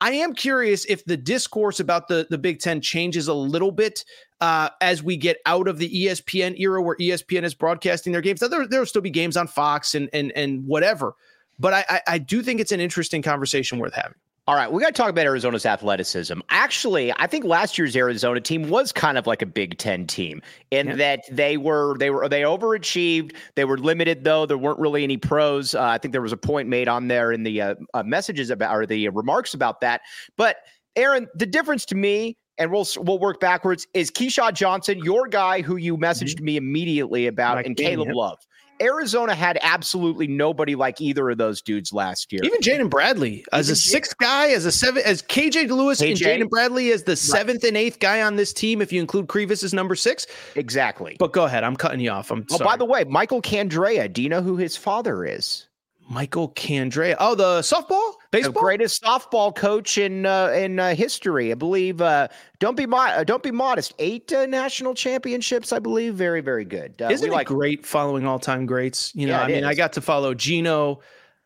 I 0.00 0.12
am 0.12 0.32
curious 0.32 0.86
if 0.86 1.04
the 1.04 1.16
discourse 1.16 1.78
about 1.78 2.08
the, 2.08 2.26
the 2.30 2.38
Big 2.38 2.60
Ten 2.60 2.80
changes 2.80 3.28
a 3.28 3.34
little 3.34 3.70
bit 3.70 4.04
uh, 4.40 4.70
as 4.80 5.02
we 5.02 5.18
get 5.18 5.36
out 5.44 5.68
of 5.68 5.76
the 5.76 5.90
ESPN 6.06 6.58
era 6.58 6.80
where 6.80 6.96
ESPN 6.96 7.42
is 7.44 7.54
broadcasting 7.54 8.12
their 8.12 8.22
games. 8.22 8.40
Now, 8.40 8.48
there, 8.48 8.66
there'll 8.66 8.86
still 8.86 9.02
be 9.02 9.10
games 9.10 9.36
on 9.36 9.46
Fox 9.46 9.94
and 9.94 10.08
and 10.14 10.32
and 10.32 10.66
whatever. 10.66 11.14
But 11.58 11.74
I, 11.74 11.84
I, 11.90 12.00
I 12.06 12.18
do 12.18 12.42
think 12.42 12.60
it's 12.60 12.72
an 12.72 12.80
interesting 12.80 13.20
conversation 13.20 13.78
worth 13.78 13.92
having. 13.92 14.14
All 14.46 14.56
right, 14.56 14.72
we 14.72 14.82
got 14.82 14.88
to 14.88 14.92
talk 14.94 15.10
about 15.10 15.26
Arizona's 15.26 15.66
athleticism. 15.66 16.40
Actually, 16.48 17.12
I 17.16 17.26
think 17.26 17.44
last 17.44 17.78
year's 17.78 17.94
Arizona 17.94 18.40
team 18.40 18.68
was 18.68 18.90
kind 18.90 19.16
of 19.16 19.26
like 19.26 19.42
a 19.42 19.46
Big 19.46 19.78
Ten 19.78 20.06
team 20.06 20.42
in 20.70 20.88
yeah. 20.88 20.94
that 20.96 21.24
they 21.30 21.56
were 21.56 21.96
they 21.98 22.10
were 22.10 22.28
they 22.28 22.42
overachieved. 22.42 23.36
They 23.54 23.64
were 23.64 23.78
limited 23.78 24.24
though. 24.24 24.46
There 24.46 24.58
weren't 24.58 24.80
really 24.80 25.04
any 25.04 25.18
pros. 25.18 25.74
Uh, 25.74 25.82
I 25.82 25.98
think 25.98 26.12
there 26.12 26.22
was 26.22 26.32
a 26.32 26.36
point 26.36 26.68
made 26.68 26.88
on 26.88 27.06
there 27.06 27.32
in 27.32 27.42
the 27.44 27.60
uh, 27.60 27.74
uh, 27.94 28.02
messages 28.02 28.50
about 28.50 28.74
or 28.74 28.86
the 28.86 29.08
remarks 29.10 29.54
about 29.54 29.82
that. 29.82 30.00
But 30.36 30.56
Aaron, 30.96 31.28
the 31.34 31.46
difference 31.46 31.84
to 31.86 31.94
me 31.94 32.36
and 32.60 32.70
we'll 32.70 32.86
we'll 32.98 33.18
work 33.18 33.40
backwards. 33.40 33.86
Is 33.94 34.10
Keshad 34.10 34.54
Johnson 34.54 34.98
your 34.98 35.26
guy 35.26 35.62
who 35.62 35.76
you 35.76 35.96
messaged 35.96 36.36
mm-hmm. 36.36 36.44
me 36.44 36.56
immediately 36.56 37.26
about, 37.26 37.64
and 37.64 37.76
Caleb 37.76 38.10
Love? 38.12 38.38
Arizona 38.80 39.34
had 39.34 39.58
absolutely 39.62 40.26
nobody 40.26 40.74
like 40.74 41.00
either 41.00 41.30
of 41.30 41.38
those 41.38 41.60
dudes 41.62 41.92
last 41.92 42.32
year. 42.32 42.40
Even 42.44 42.60
Jaden 42.60 42.90
Bradley 42.90 43.44
as 43.52 43.68
Even 43.68 43.72
a 43.72 43.76
sixth 43.76 44.18
guy, 44.18 44.48
as 44.48 44.64
a 44.64 44.72
seven, 44.72 45.02
as 45.04 45.22
KJ 45.22 45.68
Lewis 45.70 46.00
KJ, 46.00 46.08
and 46.08 46.18
Jaden 46.18 46.50
Bradley 46.50 46.90
as 46.92 47.02
the 47.04 47.16
seventh 47.16 47.64
and 47.64 47.76
eighth 47.76 47.98
guy 47.98 48.22
on 48.22 48.36
this 48.36 48.52
team. 48.52 48.80
If 48.80 48.92
you 48.92 49.00
include 49.00 49.26
Krivas 49.26 49.62
as 49.62 49.74
number 49.74 49.94
six, 49.94 50.26
exactly. 50.54 51.16
But 51.18 51.32
go 51.32 51.44
ahead, 51.44 51.64
I'm 51.64 51.76
cutting 51.76 52.00
you 52.00 52.10
off. 52.10 52.30
I'm. 52.30 52.46
Oh, 52.50 52.58
by 52.58 52.76
the 52.76 52.84
way, 52.84 53.04
Michael 53.04 53.42
Candrea. 53.42 54.12
Do 54.12 54.22
you 54.22 54.28
know 54.28 54.42
who 54.42 54.56
his 54.56 54.76
father 54.76 55.24
is? 55.24 55.66
Michael 56.08 56.50
Candrea. 56.50 57.16
Oh, 57.20 57.34
the 57.34 57.60
softball, 57.60 58.14
baseball, 58.30 58.52
the 58.52 58.60
greatest 58.60 59.02
softball 59.02 59.54
coach 59.54 59.98
in 59.98 60.26
uh, 60.26 60.48
in 60.48 60.78
uh, 60.78 60.94
history, 60.94 61.50
I 61.50 61.54
believe. 61.54 62.00
Uh, 62.00 62.28
don't 62.58 62.76
be 62.76 62.86
mo- 62.86 62.98
uh, 62.98 63.24
don't 63.24 63.42
be 63.42 63.50
modest. 63.50 63.94
Eight 63.98 64.32
uh, 64.32 64.46
national 64.46 64.94
championships, 64.94 65.72
I 65.72 65.78
believe. 65.78 66.14
Very 66.14 66.40
very 66.40 66.64
good. 66.64 67.00
Uh, 67.00 67.08
Isn't 67.10 67.28
it 67.28 67.32
like- 67.32 67.46
great 67.46 67.84
following 67.84 68.26
all 68.26 68.38
time 68.38 68.66
greats? 68.66 69.14
You 69.14 69.26
know, 69.26 69.34
yeah, 69.34 69.42
I 69.42 69.46
mean, 69.48 69.56
is. 69.58 69.64
I 69.64 69.74
got 69.74 69.92
to 69.94 70.00
follow 70.00 70.34
Gino. 70.34 71.00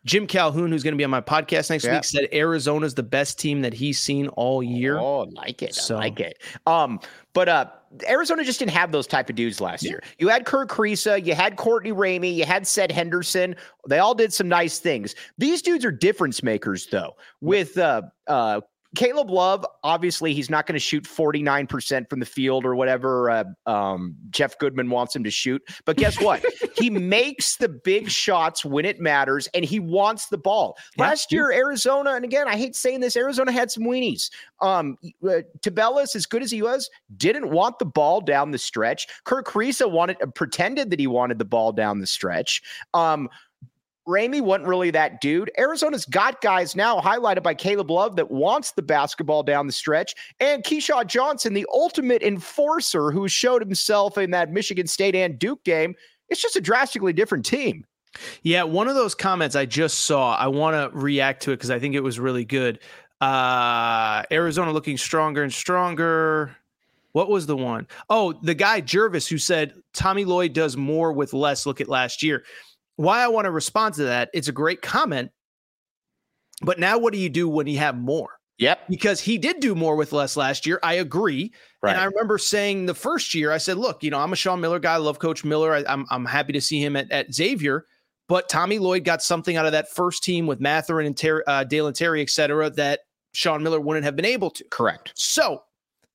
Jim 0.05 0.27
Calhoun, 0.27 0.71
who's 0.71 0.83
going 0.83 0.93
to 0.93 0.99
be 0.99 1.05
on 1.05 1.11
my 1.11 1.23
podcast 1.23 1.71
next 1.71 1.85
yeah. 1.85 1.95
week, 1.95 2.05
said 2.05 2.29
Arizona's 2.31 2.93
the 2.93 3.03
best 3.03 3.39
team 3.39 3.63
that 3.63 3.73
he's 3.73 3.99
seen 3.99 4.29
all 4.29 4.63
year. 4.63 4.99
Oh, 4.99 5.21
like 5.33 5.63
it. 5.63 5.75
So. 5.75 5.97
I 5.97 6.01
like 6.01 6.21
it. 6.21 6.43
Um, 6.67 7.01
but 7.33 7.49
uh, 7.49 7.67
Arizona 8.09 8.45
just 8.45 8.59
didn't 8.59 8.73
have 8.73 8.93
those 8.93 9.07
type 9.07 9.31
of 9.31 9.37
dudes 9.37 9.61
last 9.61 9.83
yeah. 9.83 9.91
year. 9.91 10.03
You 10.19 10.29
had 10.29 10.45
Kerr 10.45 10.67
Kriisa, 10.67 11.25
you 11.25 11.35
had 11.35 11.57
Courtney 11.57 11.93
Ramey, 11.93 12.35
you 12.35 12.45
had 12.45 12.67
Seth 12.67 12.91
Henderson. 12.91 13.57
They 13.89 13.99
all 13.99 14.15
did 14.15 14.33
some 14.33 14.49
nice 14.49 14.79
things. 14.79 15.15
These 15.39 15.63
dudes 15.63 15.85
are 15.85 15.93
difference 15.93 16.43
makers, 16.43 16.87
though. 16.91 17.17
With 17.41 17.79
uh, 17.79 18.03
uh, 18.27 18.61
Caleb 18.95 19.31
Love, 19.31 19.67
obviously, 19.83 20.35
he's 20.35 20.51
not 20.51 20.67
going 20.67 20.75
to 20.75 20.81
shoot 20.81 21.05
49% 21.05 22.09
from 22.09 22.21
the 22.21 22.27
field 22.27 22.65
or 22.65 22.75
whatever 22.75 23.31
uh, 23.31 23.45
um, 23.67 24.17
Jeff 24.31 24.59
Goodman 24.59 24.91
wants 24.91 25.15
him 25.15 25.25
to 25.25 25.31
shoot. 25.31 25.63
But 25.85 25.97
guess 25.97 26.21
what? 26.21 26.45
He 26.75 26.91
makes 26.91 27.57
the 27.57 27.69
big 27.69 28.11
shots 28.11 28.65
when 28.65 28.85
it 28.85 29.01
matters 29.01 29.49
and 29.55 29.65
he 29.65 29.81
wants 29.81 30.27
the 30.27 30.39
ball. 30.39 30.77
Yeah. 30.97 31.05
Last 31.07 31.33
year, 31.33 31.53
Arizona, 31.53 32.15
and 32.15 32.25
again, 32.25 32.49
I 32.49 32.57
hate 32.57 32.77
saying 32.77 33.01
this, 33.01 33.17
Arizona 33.17 33.53
had 33.53 33.71
some 33.71 33.85
weenies. 33.85 34.31
Um, 34.61 34.99
uh, 35.23 35.43
Tubelis, 35.61 36.17
as 36.17 36.27
good 36.27 36.43
as 36.43 36.51
he 36.51 36.63
was, 36.63 36.91
didn't 37.17 37.51
want 37.51 37.79
the 37.79 37.85
ball 37.85 38.21
down 38.21 38.51
the 38.51 38.59
stretch. 38.59 39.07
Kerr 39.25 39.43
Kriisa 39.43 39.91
wanted, 39.91 40.17
uh, 40.23 40.27
pretended 40.27 40.91
that 40.91 40.99
he 40.99 41.07
wanted 41.07 41.39
the 41.39 41.45
ball 41.45 41.73
down 41.73 42.01
the 42.01 42.07
stretch. 42.07 42.63
Um, 42.93 43.29
Ramey 44.07 44.43
wasn't 44.43 44.69
really 44.69 44.91
that 44.91 45.21
dude. 45.21 45.51
Arizona's 45.59 46.05
got 46.05 46.43
guys 46.43 46.77
now 46.77 47.01
highlighted 47.01 47.43
by 47.43 47.55
Caleb 47.55 47.91
Love 47.91 48.17
that 48.17 48.31
wants 48.31 48.73
the 48.73 48.83
basketball 48.83 49.43
down 49.43 49.67
the 49.67 49.73
stretch, 49.73 50.15
and 50.41 50.63
Keshad 50.63 51.07
Johnson, 51.07 51.55
the 51.55 51.67
ultimate 51.73 52.23
enforcer 52.23 53.11
who 53.11 53.29
showed 53.29 53.63
himself 53.63 54.19
in 54.19 54.31
that 54.33 54.53
Michigan 54.53 54.87
State 54.87 55.15
and 55.15 55.39
Duke 55.39 55.65
game. 55.65 55.95
It's 56.35 56.43
just 56.43 56.57
a 56.57 56.61
drastically 56.61 57.13
different 57.13 57.47
team. 57.47 57.85
Yeah, 58.43 58.65
one 58.65 58.89
of 58.89 58.97
those 58.97 59.15
comments 59.15 59.55
I 59.55 59.67
just 59.67 60.01
saw, 60.01 60.35
I 60.35 60.49
want 60.49 60.75
to 60.75 60.99
react 60.99 61.45
to 61.45 61.53
it 61.53 61.59
because 61.59 61.71
I 61.71 61.79
think 61.79 61.95
it 61.95 62.01
was 62.01 62.19
really 62.19 62.45
good. 62.45 62.81
Uh, 63.21 64.25
Arizona 64.33 64.73
looking 64.73 64.99
stronger 64.99 65.45
and 65.45 65.53
stronger. 65.53 66.57
What 67.13 67.31
was 67.31 67.47
the 67.47 67.57
one? 67.57 67.87
Oh, 68.11 68.33
the 68.43 68.53
guy 68.53 68.81
Jervis 68.81 69.29
who 69.29 69.39
said 69.39 69.75
Tommy 69.93 70.25
Lloyd 70.25 70.55
does 70.55 70.77
more 70.77 71.13
with 71.13 71.33
less. 71.33 71.67
Look 71.67 71.81
at 71.81 71.89
last 71.89 72.21
year 72.21 72.43
why 72.97 73.21
I 73.21 73.29
want 73.29 73.45
to 73.45 73.53
respond 73.53 73.95
to 73.95 74.03
that. 74.03 74.29
It's 74.35 74.49
a 74.49 74.53
great 74.53 74.83
comment. 74.83 75.31
But 76.63 76.81
now 76.81 76.99
what 76.99 77.13
do 77.13 77.21
you 77.21 77.29
do 77.29 77.49
when 77.49 77.69
you 77.69 77.79
have 77.79 77.97
more? 77.97 78.41
Yep. 78.59 78.89
Because 78.89 79.21
he 79.21 79.37
did 79.37 79.61
do 79.61 79.75
more 79.75 79.97
with 79.97 80.13
less 80.13 80.37
last 80.37 80.65
year. 80.65 80.79
I 80.83 80.95
agree. 80.95 81.53
Right. 81.83 81.93
And 81.93 82.01
I 82.01 82.05
remember 82.05 82.39
saying 82.39 82.87
the 82.87 82.95
first 82.95 83.35
year, 83.35 83.51
I 83.51 83.59
said, 83.59 83.79
look, 83.79 84.03
you 84.03 84.11
know, 84.11 84.21
I'm 84.21 84.33
a 84.33 84.37
Sean 84.37 84.61
Miller 84.61 84.79
guy. 84.79 84.95
I 84.95 84.99
love 84.99 85.19
Coach 85.19 85.45
Miller. 85.45 85.75
I, 85.75 85.79
am 85.81 85.87
I'm, 85.89 86.07
I'm 86.11 86.25
happy 86.25 86.53
to 86.53 86.61
see 86.61 86.81
him 86.81 86.95
at, 86.97 87.11
at 87.11 87.35
Xavier. 87.35 87.87
But 88.29 88.49
Tommy 88.49 88.79
Lloyd 88.79 89.05
got 89.05 89.23
something 89.23 89.57
out 89.57 89.67
of 89.67 89.73
that 89.73 89.91
first 89.91 90.25
team 90.25 90.47
with 90.47 90.61
Mathurin 90.61 91.07
and 91.07 91.17
Ter- 91.17 91.45
uh, 91.47 91.65
Dalen 91.65 91.95
Terry, 91.95 92.23
et 92.23 92.31
cetera, 92.31 92.71
that 92.71 93.01
Sean 93.35 93.63
Miller 93.63 93.81
wouldn't 93.81 94.05
have 94.05 94.17
been 94.17 94.25
able 94.25 94.51
to. 94.51 94.65
Correct. 94.71 95.13
So 95.15 95.63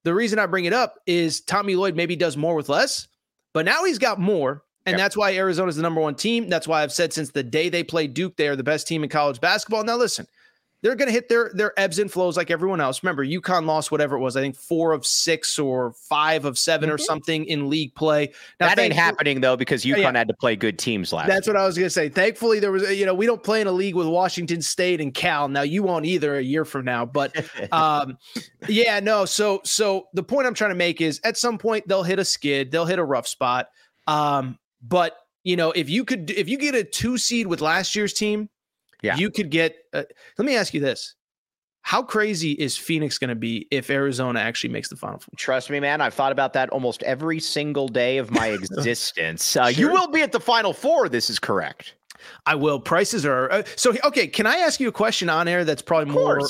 the 0.06 0.14
reason 0.14 0.40
I 0.40 0.46
bring 0.46 0.66
it 0.66 0.74
up 0.74 0.96
is 1.06 1.42
Tommy 1.42 1.76
Lloyd 1.76 1.96
maybe 1.96 2.16
does 2.16 2.38
more 2.38 2.56
with 2.56 2.70
less, 2.70 3.08
but 3.54 3.66
now 3.66 3.84
he's 3.84 4.00
got 4.00 4.20
more. 4.20 4.64
And 4.86 4.94
yep. 4.94 5.06
that's 5.06 5.18
why 5.18 5.36
Arizona's 5.36 5.76
the 5.76 5.84
number 5.84 6.02
one 6.02 6.16
team. 6.16 6.50
That's 6.50 6.68
why 6.68 6.82
I've 6.82 6.94
said 6.94 7.14
since 7.14 7.30
the 7.30 7.44
day 7.44 7.70
they 7.70 7.84
played 7.84 8.14
Duke, 8.14 8.38
they 8.38 8.48
are 8.48 8.56
the 8.56 8.64
best 8.64 8.88
team 8.88 9.04
in 9.04 9.10
college 9.10 9.40
basketball. 9.40 9.84
Now, 9.84 9.98
listen, 9.98 10.26
they're 10.82 10.96
going 10.96 11.08
to 11.08 11.14
hit 11.14 11.28
their 11.28 11.52
their 11.54 11.78
ebbs 11.78 12.00
and 12.00 12.12
flows 12.12 12.38
like 12.38 12.50
everyone 12.50 12.80
else. 12.80 13.04
Remember, 13.04 13.26
UConn 13.26 13.66
lost 13.66 13.92
whatever 13.92 14.16
it 14.16 14.20
was. 14.20 14.38
I 14.38 14.42
think 14.42 14.56
four 14.56 14.94
of 14.94 15.06
six 15.06 15.60
or 15.60 15.92
five 15.94 16.46
of 16.46 16.58
7 16.58 16.88
mm-hmm. 16.88 16.96
or 16.96 16.98
something 16.98 17.46
in 17.46 17.70
league 17.70 17.94
play. 17.96 18.32
Now, 18.60 18.68
that 18.68 18.80
ain't 18.80 18.94
happening 18.94 19.42
though 19.42 19.58
because 19.58 19.84
UConn 19.84 19.98
yeah, 19.98 20.18
had 20.18 20.28
to 20.30 20.34
play 20.34 20.56
good 20.56 20.80
teams 20.80 21.12
last. 21.12 21.28
That's 21.28 21.48
year. 21.48 21.56
what 21.56 21.62
I 21.62 21.66
was 21.66 21.78
going 21.78 21.88
to 21.88 21.92
say. 21.92 22.08
Thankfully, 22.08 22.60
there 22.60 22.72
was 22.72 22.90
you 22.98 23.06
know 23.06 23.14
we 23.14 23.26
don't 23.26 23.44
play 23.44 23.60
in 23.60 23.68
a 23.68 23.72
league 23.72 23.96
with 23.96 24.08
Washington 24.08 24.62
State 24.62 25.02
and 25.02 25.14
Cal. 25.14 25.50
Now 25.50 25.62
you 25.62 25.84
won't 25.84 26.06
either 26.06 26.38
a 26.38 26.42
year 26.42 26.64
from 26.64 26.86
now, 26.86 27.06
but 27.06 27.36
um, 27.74 28.18
yeah, 28.68 29.00
no. 29.00 29.26
So 29.26 29.62
so 29.66 30.08
the 30.14 30.24
point 30.24 30.48
I'm 30.48 30.54
trying 30.54 30.72
to 30.72 30.76
make 30.76 31.02
is 31.02 31.20
at 31.24 31.38
some 31.38 31.58
point 31.58 31.88
they'll 31.88 32.04
hit 32.04 32.20
a 32.20 32.26
skid, 32.26 32.72
they'll 32.72 32.86
hit 32.86 33.00
a 33.00 33.04
rough 33.04 33.28
spot. 33.28 33.68
Um, 34.08 34.58
but 34.82 35.18
you 35.44 35.58
know 35.58 35.72
if 35.72 35.90
you 35.90 36.06
could 36.06 36.32
if 36.32 36.48
you 36.48 36.58
get 36.58 36.74
a 36.74 36.84
two 36.84 37.18
seed 37.18 37.48
with 37.48 37.60
last 37.60 37.96
year's 37.96 38.14
team 38.14 38.50
yeah. 39.02 39.16
You 39.16 39.30
could 39.32 39.50
get, 39.50 39.76
uh, 39.94 40.04
let 40.38 40.46
me 40.46 40.56
ask 40.56 40.74
you 40.74 40.82
this. 40.82 41.16
How 41.82 42.04
crazy 42.04 42.52
is 42.52 42.78
Phoenix 42.78 43.18
going 43.18 43.30
to 43.30 43.36
be 43.36 43.68
if 43.72 43.90
Arizona 43.90 44.40
actually 44.40 44.72
makes 44.72 44.90
the 44.90 44.96
final 44.96 45.20
four? 45.20 45.32
Trust 45.38 45.70
me, 45.70 45.80
man. 45.80 46.02
I've 46.02 46.14
thought 46.14 46.32
about 46.32 46.54
that 46.54 46.70
almost 46.70 47.02
every 47.04 47.40
single 47.40 47.88
day 47.88 48.18
of 48.18 48.32
my 48.32 48.48
existence. 48.78 49.56
Uh, 49.56 49.72
sure. 49.72 49.88
You 49.88 49.92
will 49.92 50.10
be 50.10 50.22
at 50.22 50.32
the 50.32 50.40
final 50.40 50.74
four. 50.74 51.10
This 51.10 51.30
is 51.30 51.40
correct. 51.40 51.96
I 52.46 52.56
will. 52.56 52.80
Prices 52.80 53.26
are 53.26 53.52
uh, 53.52 53.64
so 53.76 53.96
okay. 54.04 54.28
Can 54.28 54.46
I 54.46 54.58
ask 54.58 54.80
you 54.80 54.90
a 54.90 54.92
question 54.92 55.30
on 55.30 55.48
air 55.48 55.64
that's 55.64 55.82
probably 55.82 56.14
more 56.14 56.42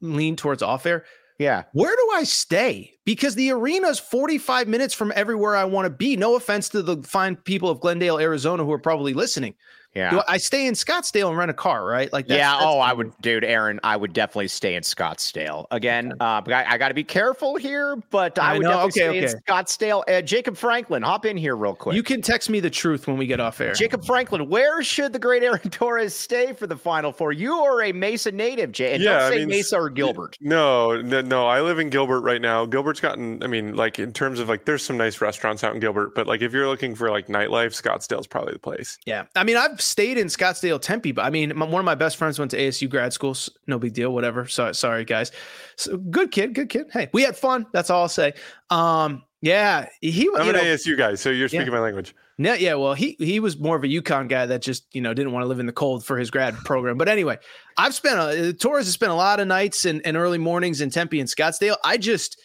lean 0.00 0.36
towards 0.36 0.62
off 0.62 0.86
air? 0.86 1.04
Yeah. 1.38 1.64
Where 1.72 1.94
do 1.94 2.10
I 2.14 2.24
stay? 2.24 2.94
Because 3.04 3.34
the 3.34 3.50
arena 3.50 3.88
is 3.88 3.98
45 3.98 4.68
minutes 4.68 4.94
from 4.94 5.12
everywhere 5.16 5.56
I 5.56 5.64
want 5.64 5.86
to 5.86 5.90
be. 5.90 6.16
No 6.16 6.36
offense 6.36 6.68
to 6.70 6.82
the 6.82 7.02
fine 7.02 7.36
people 7.36 7.68
of 7.68 7.80
Glendale, 7.80 8.18
Arizona, 8.18 8.64
who 8.64 8.72
are 8.72 8.78
probably 8.78 9.12
listening. 9.12 9.54
Yeah. 9.94 10.10
Do 10.10 10.22
I 10.26 10.38
stay 10.38 10.66
in 10.66 10.74
Scottsdale 10.74 11.28
and 11.28 11.36
rent 11.36 11.50
a 11.50 11.54
car, 11.54 11.84
right? 11.84 12.12
Like, 12.12 12.26
that's, 12.26 12.38
yeah. 12.38 12.52
That's 12.52 12.64
oh, 12.64 12.78
I 12.78 12.92
would, 12.92 13.12
dude, 13.20 13.44
Aaron, 13.44 13.78
I 13.84 13.96
would 13.96 14.12
definitely 14.12 14.48
stay 14.48 14.74
in 14.74 14.82
Scottsdale 14.82 15.66
again. 15.70 16.14
Uh, 16.20 16.42
I, 16.46 16.64
I 16.66 16.78
got 16.78 16.88
to 16.88 16.94
be 16.94 17.04
careful 17.04 17.56
here, 17.56 17.96
but 18.10 18.38
I, 18.38 18.54
I 18.54 18.58
would 18.58 18.62
know. 18.62 18.88
definitely 18.88 19.12
okay, 19.18 19.26
stay 19.26 19.26
okay. 19.26 19.32
in 19.32 19.42
Scottsdale. 19.42 20.02
Uh, 20.08 20.22
Jacob 20.22 20.56
Franklin, 20.56 21.02
hop 21.02 21.26
in 21.26 21.36
here 21.36 21.56
real 21.56 21.74
quick. 21.74 21.94
You 21.94 22.02
can 22.02 22.22
text 22.22 22.48
me 22.48 22.60
the 22.60 22.70
truth 22.70 23.06
when 23.06 23.18
we 23.18 23.26
get 23.26 23.40
off 23.40 23.60
air. 23.60 23.74
Jacob 23.74 24.04
Franklin, 24.04 24.48
where 24.48 24.82
should 24.82 25.12
the 25.12 25.18
great 25.18 25.42
Aaron 25.42 25.60
Torres 25.70 26.14
stay 26.14 26.54
for 26.54 26.66
the 26.66 26.76
Final 26.76 27.12
Four? 27.12 27.32
You 27.32 27.54
are 27.54 27.82
a 27.82 27.92
Mesa 27.92 28.32
native, 28.32 28.72
Jay. 28.72 28.94
And 28.94 29.02
yeah, 29.02 29.18
don't 29.18 29.30
say 29.30 29.36
I 29.36 29.38
mean, 29.40 29.48
Mesa 29.48 29.76
or 29.76 29.90
Gilbert. 29.90 30.38
No, 30.40 31.02
no, 31.02 31.20
no. 31.20 31.46
I 31.46 31.60
live 31.60 31.78
in 31.78 31.90
Gilbert 31.90 32.20
right 32.20 32.40
now. 32.40 32.64
Gilbert's 32.64 33.00
gotten, 33.00 33.42
I 33.42 33.46
mean, 33.46 33.76
like 33.76 33.98
in 33.98 34.12
terms 34.12 34.40
of 34.40 34.48
like, 34.48 34.64
there's 34.64 34.82
some 34.82 34.96
nice 34.96 35.20
restaurants 35.20 35.62
out 35.62 35.74
in 35.74 35.80
Gilbert, 35.80 36.14
but 36.14 36.26
like 36.26 36.40
if 36.40 36.52
you're 36.52 36.68
looking 36.68 36.94
for 36.94 37.10
like 37.10 37.26
nightlife, 37.26 37.80
Scottsdale's 37.80 38.26
probably 38.26 38.54
the 38.54 38.58
place. 38.58 38.98
Yeah. 39.04 39.24
I 39.36 39.44
mean, 39.44 39.56
I've 39.56 39.81
stayed 39.82 40.18
in 40.18 40.26
Scottsdale 40.28 40.80
Tempe. 40.80 41.12
But 41.12 41.24
I 41.24 41.30
mean, 41.30 41.58
one 41.58 41.74
of 41.74 41.84
my 41.84 41.94
best 41.94 42.16
friends 42.16 42.38
went 42.38 42.50
to 42.52 42.58
ASU 42.58 42.88
grad 42.88 43.12
school. 43.12 43.34
So 43.34 43.52
no 43.66 43.78
big 43.78 43.92
deal, 43.92 44.12
whatever. 44.12 44.46
Sorry, 44.46 44.74
sorry, 44.74 45.04
guys. 45.04 45.32
So 45.76 45.96
good 45.96 46.30
kid, 46.30 46.54
good 46.54 46.68
kid. 46.68 46.86
Hey, 46.92 47.08
we 47.12 47.22
had 47.22 47.36
fun. 47.36 47.66
That's 47.72 47.90
all 47.90 48.02
I'll 48.02 48.08
say. 48.08 48.34
Um, 48.70 49.24
yeah, 49.40 49.88
he. 50.00 50.28
I'm 50.36 50.48
an 50.48 50.54
know, 50.54 50.62
ASU 50.62 50.96
guy, 50.96 51.14
so 51.14 51.30
you're 51.30 51.48
speaking 51.48 51.66
yeah. 51.66 51.72
my 51.72 51.80
language. 51.80 52.14
Yeah, 52.38 52.54
yeah. 52.54 52.74
Well, 52.74 52.94
he 52.94 53.16
he 53.18 53.40
was 53.40 53.58
more 53.58 53.76
of 53.76 53.84
a 53.84 53.88
UConn 53.88 54.28
guy 54.28 54.46
that 54.46 54.62
just 54.62 54.86
you 54.94 55.00
know 55.00 55.12
didn't 55.12 55.32
want 55.32 55.44
to 55.44 55.48
live 55.48 55.58
in 55.58 55.66
the 55.66 55.72
cold 55.72 56.04
for 56.04 56.16
his 56.16 56.30
grad 56.30 56.54
program. 56.58 56.96
But 56.96 57.08
anyway, 57.08 57.38
I've 57.76 57.94
spent 57.94 58.18
a 58.18 58.52
Torres 58.52 58.86
has 58.86 58.94
spent 58.94 59.12
a 59.12 59.16
lot 59.16 59.40
of 59.40 59.48
nights 59.48 59.84
and, 59.84 60.04
and 60.06 60.16
early 60.16 60.38
mornings 60.38 60.80
in 60.80 60.90
Tempe 60.90 61.20
and 61.20 61.28
Scottsdale. 61.28 61.76
I 61.84 61.96
just 61.98 62.40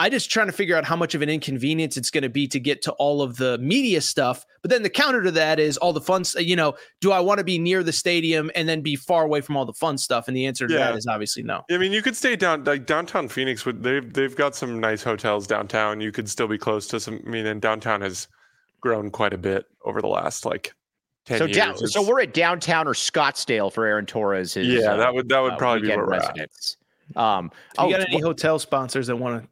I 0.00 0.08
just 0.08 0.30
trying 0.30 0.46
to 0.46 0.52
figure 0.52 0.74
out 0.74 0.86
how 0.86 0.96
much 0.96 1.14
of 1.14 1.20
an 1.20 1.28
inconvenience 1.28 1.98
it's 1.98 2.10
going 2.10 2.22
to 2.22 2.30
be 2.30 2.48
to 2.48 2.58
get 2.58 2.80
to 2.82 2.92
all 2.92 3.20
of 3.20 3.36
the 3.36 3.58
media 3.58 4.00
stuff. 4.00 4.46
But 4.62 4.70
then 4.70 4.82
the 4.82 4.88
counter 4.88 5.22
to 5.22 5.30
that 5.32 5.60
is 5.60 5.76
all 5.76 5.92
the 5.92 6.00
fun. 6.00 6.24
You 6.38 6.56
know, 6.56 6.74
do 7.02 7.12
I 7.12 7.20
want 7.20 7.36
to 7.36 7.44
be 7.44 7.58
near 7.58 7.82
the 7.82 7.92
stadium 7.92 8.50
and 8.54 8.66
then 8.66 8.80
be 8.80 8.96
far 8.96 9.24
away 9.24 9.42
from 9.42 9.58
all 9.58 9.66
the 9.66 9.74
fun 9.74 9.98
stuff? 9.98 10.26
And 10.26 10.34
the 10.34 10.46
answer 10.46 10.66
to 10.66 10.72
yeah. 10.72 10.86
that 10.86 10.96
is 10.96 11.06
obviously 11.06 11.42
no. 11.42 11.64
I 11.70 11.76
mean, 11.76 11.92
you 11.92 12.00
could 12.00 12.16
stay 12.16 12.34
down 12.34 12.64
like 12.64 12.86
downtown 12.86 13.28
Phoenix. 13.28 13.66
Would 13.66 13.82
they've 13.82 14.10
they've 14.10 14.34
got 14.34 14.56
some 14.56 14.80
nice 14.80 15.02
hotels 15.02 15.46
downtown. 15.46 16.00
You 16.00 16.12
could 16.12 16.30
still 16.30 16.48
be 16.48 16.56
close 16.56 16.86
to 16.88 16.98
some. 16.98 17.20
I 17.26 17.28
mean, 17.28 17.44
and 17.44 17.60
downtown 17.60 18.00
has 18.00 18.26
grown 18.80 19.10
quite 19.10 19.34
a 19.34 19.38
bit 19.38 19.66
over 19.84 20.00
the 20.00 20.08
last 20.08 20.46
like 20.46 20.72
so 21.26 21.46
down, 21.46 21.76
so 21.76 22.02
we're 22.02 22.22
at 22.22 22.32
downtown 22.32 22.88
or 22.88 22.94
Scottsdale 22.94 23.70
for 23.70 23.84
Aaron 23.84 24.06
Torres. 24.06 24.56
yeah, 24.56 24.96
that 24.96 25.12
would 25.12 25.28
that 25.28 25.40
would 25.40 25.52
uh, 25.52 25.56
probably 25.58 25.82
be 25.82 25.94
where 25.94 26.06
residents. 26.06 26.78
we're 27.14 27.20
at. 27.20 27.38
Um, 27.38 27.50
you 27.78 27.84
oh, 27.84 27.90
got 27.90 28.00
any 28.00 28.20
hotel 28.20 28.58
sponsors 28.58 29.06
that 29.08 29.16
want 29.16 29.42
to 29.42 29.48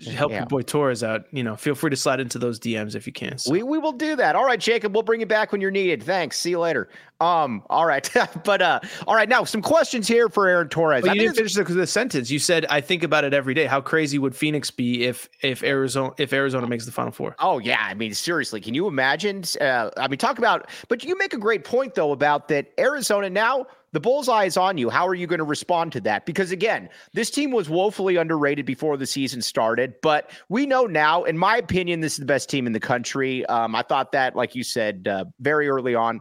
help 0.00 0.32
yeah. 0.32 0.38
your 0.38 0.46
boy 0.46 0.62
Torres 0.62 1.02
out, 1.02 1.26
you 1.32 1.42
know, 1.42 1.56
feel 1.56 1.74
free 1.74 1.90
to 1.90 1.96
slide 1.96 2.20
into 2.20 2.38
those 2.38 2.58
DMs 2.58 2.94
if 2.94 3.06
you 3.06 3.12
can. 3.12 3.38
So. 3.38 3.52
We 3.52 3.62
we 3.62 3.78
will 3.78 3.92
do 3.92 4.16
that. 4.16 4.34
All 4.34 4.44
right, 4.44 4.58
Jacob, 4.58 4.94
we'll 4.94 5.02
bring 5.02 5.20
you 5.20 5.26
back 5.26 5.52
when 5.52 5.60
you're 5.60 5.70
needed. 5.70 6.02
Thanks. 6.02 6.38
See 6.38 6.50
you 6.50 6.58
later. 6.58 6.88
Um, 7.20 7.62
all 7.70 7.86
right. 7.86 8.08
but 8.44 8.62
uh 8.62 8.80
all 9.06 9.14
right, 9.14 9.28
now 9.28 9.44
some 9.44 9.62
questions 9.62 10.08
here 10.08 10.28
for 10.28 10.48
Aaron 10.48 10.68
Torres. 10.68 11.02
Well, 11.02 11.14
you 11.14 11.22
didn't 11.22 11.36
finish 11.36 11.54
the, 11.54 11.64
the, 11.64 11.86
sentence. 11.86 12.30
You 12.30 12.38
said 12.38 12.66
I 12.68 12.80
think 12.80 13.02
about 13.02 13.24
it 13.24 13.34
every 13.34 13.54
day. 13.54 13.66
How 13.66 13.80
crazy 13.80 14.18
would 14.18 14.34
Phoenix 14.34 14.70
be 14.70 15.04
if 15.04 15.28
if 15.42 15.62
Arizona 15.62 16.12
if 16.18 16.32
Arizona 16.32 16.66
makes 16.66 16.84
the 16.86 16.92
final 16.92 17.12
four? 17.12 17.36
Oh 17.38 17.58
yeah. 17.58 17.80
I 17.80 17.94
mean, 17.94 18.14
seriously, 18.14 18.60
can 18.60 18.74
you 18.74 18.86
imagine? 18.86 19.44
Uh, 19.60 19.90
I 19.96 20.08
mean, 20.08 20.18
talk 20.18 20.38
about 20.38 20.68
but 20.88 21.04
you 21.04 21.16
make 21.16 21.32
a 21.32 21.38
great 21.38 21.64
point 21.64 21.94
though 21.94 22.12
about 22.12 22.48
that 22.48 22.72
Arizona 22.78 23.30
now 23.30 23.66
the 23.92 24.00
bullseye 24.00 24.44
is 24.44 24.56
on 24.56 24.78
you. 24.78 24.88
How 24.90 25.06
are 25.06 25.14
you 25.14 25.26
going 25.26 25.38
to 25.38 25.44
respond 25.44 25.92
to 25.92 26.00
that? 26.02 26.24
Because 26.26 26.50
again, 26.50 26.88
this 27.12 27.30
team 27.30 27.50
was 27.50 27.68
woefully 27.68 28.16
underrated 28.16 28.64
before 28.64 28.96
the 28.96 29.06
season 29.06 29.42
started, 29.42 29.94
but 30.02 30.30
we 30.48 30.66
know 30.66 30.86
now, 30.86 31.24
in 31.24 31.36
my 31.36 31.58
opinion, 31.58 32.00
this 32.00 32.14
is 32.14 32.18
the 32.18 32.26
best 32.26 32.48
team 32.48 32.66
in 32.66 32.72
the 32.72 32.80
country. 32.80 33.44
Um, 33.46 33.74
I 33.74 33.82
thought 33.82 34.12
that, 34.12 34.34
like 34.34 34.54
you 34.54 34.64
said, 34.64 35.06
uh, 35.08 35.26
very 35.40 35.68
early 35.68 35.94
on. 35.94 36.20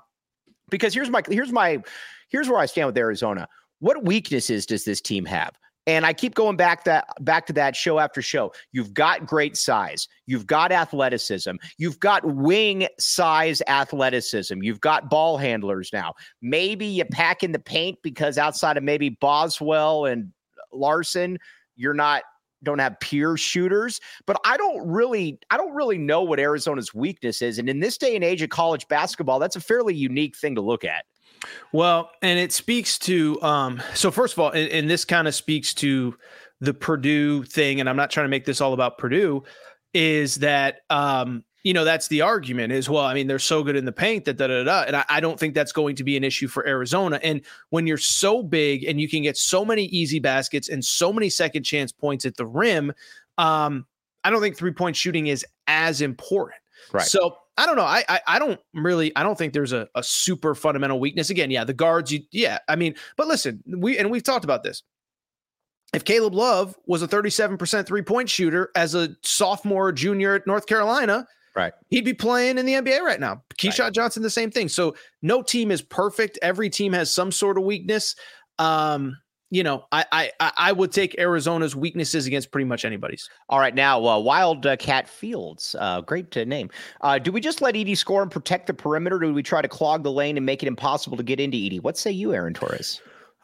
Because 0.69 0.93
here's 0.93 1.10
my 1.10 1.21
here's 1.29 1.51
my 1.51 1.81
here's 2.29 2.47
where 2.47 2.60
I 2.60 2.65
stand 2.65 2.88
with 2.88 2.97
Arizona. 2.97 3.47
What 3.79 4.05
weaknesses 4.05 4.65
does 4.65 4.86
this 4.86 5.01
team 5.01 5.25
have? 5.25 5.57
And 5.87 6.05
I 6.05 6.13
keep 6.13 6.35
going 6.35 6.57
back 6.57 6.83
that 6.83 7.07
back 7.21 7.47
to 7.47 7.53
that 7.53 7.75
show 7.75 7.97
after 7.97 8.21
show. 8.21 8.53
You've 8.71 8.93
got 8.93 9.25
great 9.25 9.57
size. 9.57 10.07
You've 10.27 10.45
got 10.45 10.71
athleticism. 10.71 11.55
You've 11.77 11.99
got 11.99 12.23
wing 12.23 12.87
size 12.99 13.61
athleticism. 13.67 14.61
You've 14.61 14.81
got 14.81 15.09
ball 15.09 15.37
handlers 15.37 15.89
now. 15.91 16.13
Maybe 16.41 16.85
you 16.85 17.05
pack 17.05 17.43
in 17.43 17.51
the 17.51 17.59
paint 17.59 17.97
because 18.03 18.37
outside 18.37 18.77
of 18.77 18.83
maybe 18.83 19.09
Boswell 19.09 20.05
and 20.05 20.31
Larson, 20.71 21.39
you're 21.75 21.95
not 21.95 22.23
don't 22.63 22.79
have 22.79 22.99
pure 22.99 23.37
shooters, 23.37 23.99
but 24.27 24.39
I 24.45 24.57
don't 24.57 24.87
really 24.87 25.39
I 25.49 25.57
don't 25.57 25.73
really 25.73 25.97
know 25.97 26.21
what 26.21 26.39
Arizona's 26.39 26.93
weakness 26.93 27.41
is. 27.41 27.57
And 27.57 27.67
in 27.69 27.79
this 27.79 27.97
day 27.97 28.15
and 28.15 28.23
age 28.23 28.41
of 28.41 28.49
college 28.49 28.87
basketball, 28.87 29.39
that's 29.39 29.55
a 29.55 29.61
fairly 29.61 29.95
unique 29.95 30.37
thing 30.37 30.55
to 30.55 30.61
look 30.61 30.83
at. 30.83 31.05
Well, 31.71 32.12
and 32.21 32.39
it 32.39 32.51
speaks 32.51 32.97
to 32.99 33.41
um 33.41 33.82
so 33.93 34.12
first 34.12 34.34
of 34.34 34.39
all, 34.39 34.51
and, 34.51 34.69
and 34.69 34.89
this 34.89 35.06
kind 35.06 35.27
of 35.27 35.36
speaks 35.36 35.73
to 35.75 36.15
the 36.60 36.73
Purdue 36.73 37.43
thing, 37.43 37.80
and 37.80 37.89
I'm 37.89 37.95
not 37.95 38.12
trying 38.12 38.25
to 38.25 38.30
make 38.30 38.45
this 38.45 38.62
all 38.62 38.73
about 38.73 38.97
Purdue, 38.97 39.43
is 39.93 40.36
that 40.38 40.80
um 40.89 41.43
you 41.63 41.73
know 41.73 41.84
that's 41.86 42.08
the 42.08 42.21
argument 42.21 42.73
is 42.73 42.89
well 42.89 43.06
i 43.06 43.13
mean 43.13 43.27
they're 43.27 43.38
so 43.38 43.62
good 43.62 43.75
in 43.75 43.86
the 43.86 43.91
paint 43.91 44.25
that 44.25 44.36
da 44.36 44.47
da 44.47 44.63
da 44.63 44.82
and 44.82 44.95
I, 44.95 45.06
I, 45.10 45.19
don't 45.19 45.39
think 45.39 45.54
that's 45.54 45.71
going 45.71 45.95
to 45.97 46.04
be 46.04 46.17
an 46.17 46.23
issue 46.23 46.47
for 46.47 46.65
arizona. 46.65 47.19
And 47.21 47.41
when 47.69 47.86
you're 47.86 47.99
so 47.99 48.41
big 48.41 48.84
and 48.84 48.99
you 48.99 49.08
can 49.08 49.21
get 49.21 49.38
so 49.38 49.63
many 49.63 49.84
easy 49.86 50.17
baskets 50.17 50.69
and 50.69 50.84
so 50.84 51.13
many 51.13 51.30
second 51.30 51.62
chance 51.62 51.91
points 51.91 52.25
at 52.25 52.36
the 52.36 52.47
rim 52.47 52.91
um 53.38 53.86
i 54.23 54.32
don't 54.32 54.41
think 54.41 54.58
three 54.58 54.71
point 54.71 54.95
shooting 54.95 55.27
is 55.27 55.45
as 55.71 56.01
important. 56.01 56.62
Right. 56.91 57.06
So 57.06 57.38
I 57.57 57.65
don't 57.65 57.75
know. 57.75 57.83
I, 57.83 58.03
I, 58.07 58.19
I 58.27 58.39
don't 58.39 58.59
really. 58.73 59.15
I 59.15 59.23
don't 59.23 59.37
think 59.37 59.53
there's 59.53 59.73
a, 59.73 59.87
a 59.95 60.03
super 60.03 60.55
fundamental 60.55 60.99
weakness. 60.99 61.29
Again, 61.29 61.51
yeah, 61.51 61.63
the 61.63 61.73
guards. 61.73 62.11
You, 62.11 62.21
yeah. 62.31 62.59
I 62.67 62.75
mean, 62.75 62.95
but 63.17 63.27
listen, 63.27 63.61
we 63.67 63.97
and 63.97 64.09
we've 64.09 64.23
talked 64.23 64.45
about 64.45 64.63
this. 64.63 64.83
If 65.93 66.05
Caleb 66.05 66.33
Love 66.33 66.75
was 66.85 67.01
a 67.01 67.07
37% 67.07 67.85
three 67.85 68.01
point 68.01 68.29
shooter 68.29 68.69
as 68.75 68.95
a 68.95 69.09
sophomore, 69.23 69.91
junior 69.91 70.35
at 70.35 70.47
North 70.47 70.65
Carolina, 70.65 71.27
right, 71.55 71.73
he'd 71.89 72.05
be 72.05 72.13
playing 72.13 72.57
in 72.57 72.65
the 72.65 72.73
NBA 72.73 73.01
right 73.01 73.19
now. 73.19 73.43
Keshad 73.57 73.79
right. 73.79 73.93
Johnson, 73.93 74.23
the 74.23 74.29
same 74.29 74.51
thing. 74.51 74.69
So 74.69 74.95
no 75.21 75.41
team 75.41 75.69
is 75.69 75.81
perfect. 75.81 76.39
Every 76.41 76.69
team 76.69 76.93
has 76.93 77.13
some 77.13 77.31
sort 77.31 77.57
of 77.57 77.65
weakness. 77.65 78.15
Um, 78.57 79.17
you 79.51 79.63
know, 79.63 79.85
I 79.91 80.05
I 80.39 80.51
I 80.57 80.71
would 80.71 80.93
take 80.93 81.19
Arizona's 81.19 81.75
weaknesses 81.75 82.25
against 82.25 82.51
pretty 82.51 82.65
much 82.65 82.85
anybody's. 82.85 83.29
All 83.49 83.59
right, 83.59 83.75
now 83.75 84.03
uh, 84.07 84.17
Wildcat 84.17 85.09
Fields, 85.09 85.75
uh, 85.77 85.99
great 86.01 86.31
to 86.31 86.45
name. 86.45 86.69
Uh, 87.01 87.19
do 87.19 87.33
we 87.33 87.41
just 87.41 87.61
let 87.61 87.75
Edey 87.75 87.95
score 87.97 88.21
and 88.21 88.31
protect 88.31 88.67
the 88.67 88.73
perimeter? 88.73 89.17
Or 89.17 89.19
do 89.19 89.33
we 89.33 89.43
try 89.43 89.61
to 89.61 89.67
clog 89.67 90.03
the 90.03 90.11
lane 90.11 90.37
and 90.37 90.45
make 90.45 90.63
it 90.63 90.67
impossible 90.67 91.17
to 91.17 91.23
get 91.23 91.41
into 91.41 91.57
Edey? 91.57 91.83
What 91.83 91.97
say 91.97 92.11
you, 92.11 92.33
Aaron 92.33 92.53
Torres? 92.53 93.01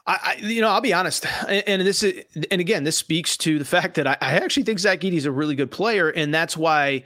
I, 0.07 0.19
I, 0.23 0.35
you 0.39 0.61
know, 0.61 0.69
I'll 0.69 0.79
be 0.79 0.93
honest, 0.93 1.25
and, 1.49 1.63
and, 1.67 1.81
this 1.81 2.01
is, 2.01 2.23
and 2.49 2.61
again, 2.61 2.85
this 2.85 2.97
speaks 2.97 3.35
to 3.37 3.59
the 3.59 3.65
fact 3.65 3.95
that 3.95 4.07
I, 4.07 4.15
I 4.21 4.35
actually 4.35 4.63
think 4.63 4.79
Zach 4.79 5.01
Edey 5.01 5.17
is 5.17 5.25
a 5.25 5.31
really 5.31 5.55
good 5.55 5.69
player, 5.69 6.09
and 6.09 6.33
that's 6.33 6.55
why 6.55 7.03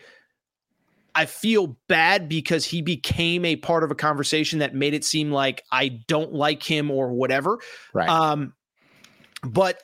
I 1.16 1.26
feel 1.26 1.76
bad 1.88 2.30
because 2.30 2.66
he 2.66 2.84
became 2.84 3.46
a 3.46 3.56
part 3.56 3.84
of 3.84 3.90
a 3.90 3.96
conversation 3.96 4.60
that 4.60 4.76
made 4.76 4.94
it 4.94 5.04
seem 5.04 5.32
like 5.32 5.64
I 5.72 5.88
don't 6.08 6.34
like 6.34 6.62
him 6.62 6.92
or 6.92 7.12
whatever. 7.12 7.58
Right. 7.96 8.08
Um, 8.08 8.54
but 9.44 9.82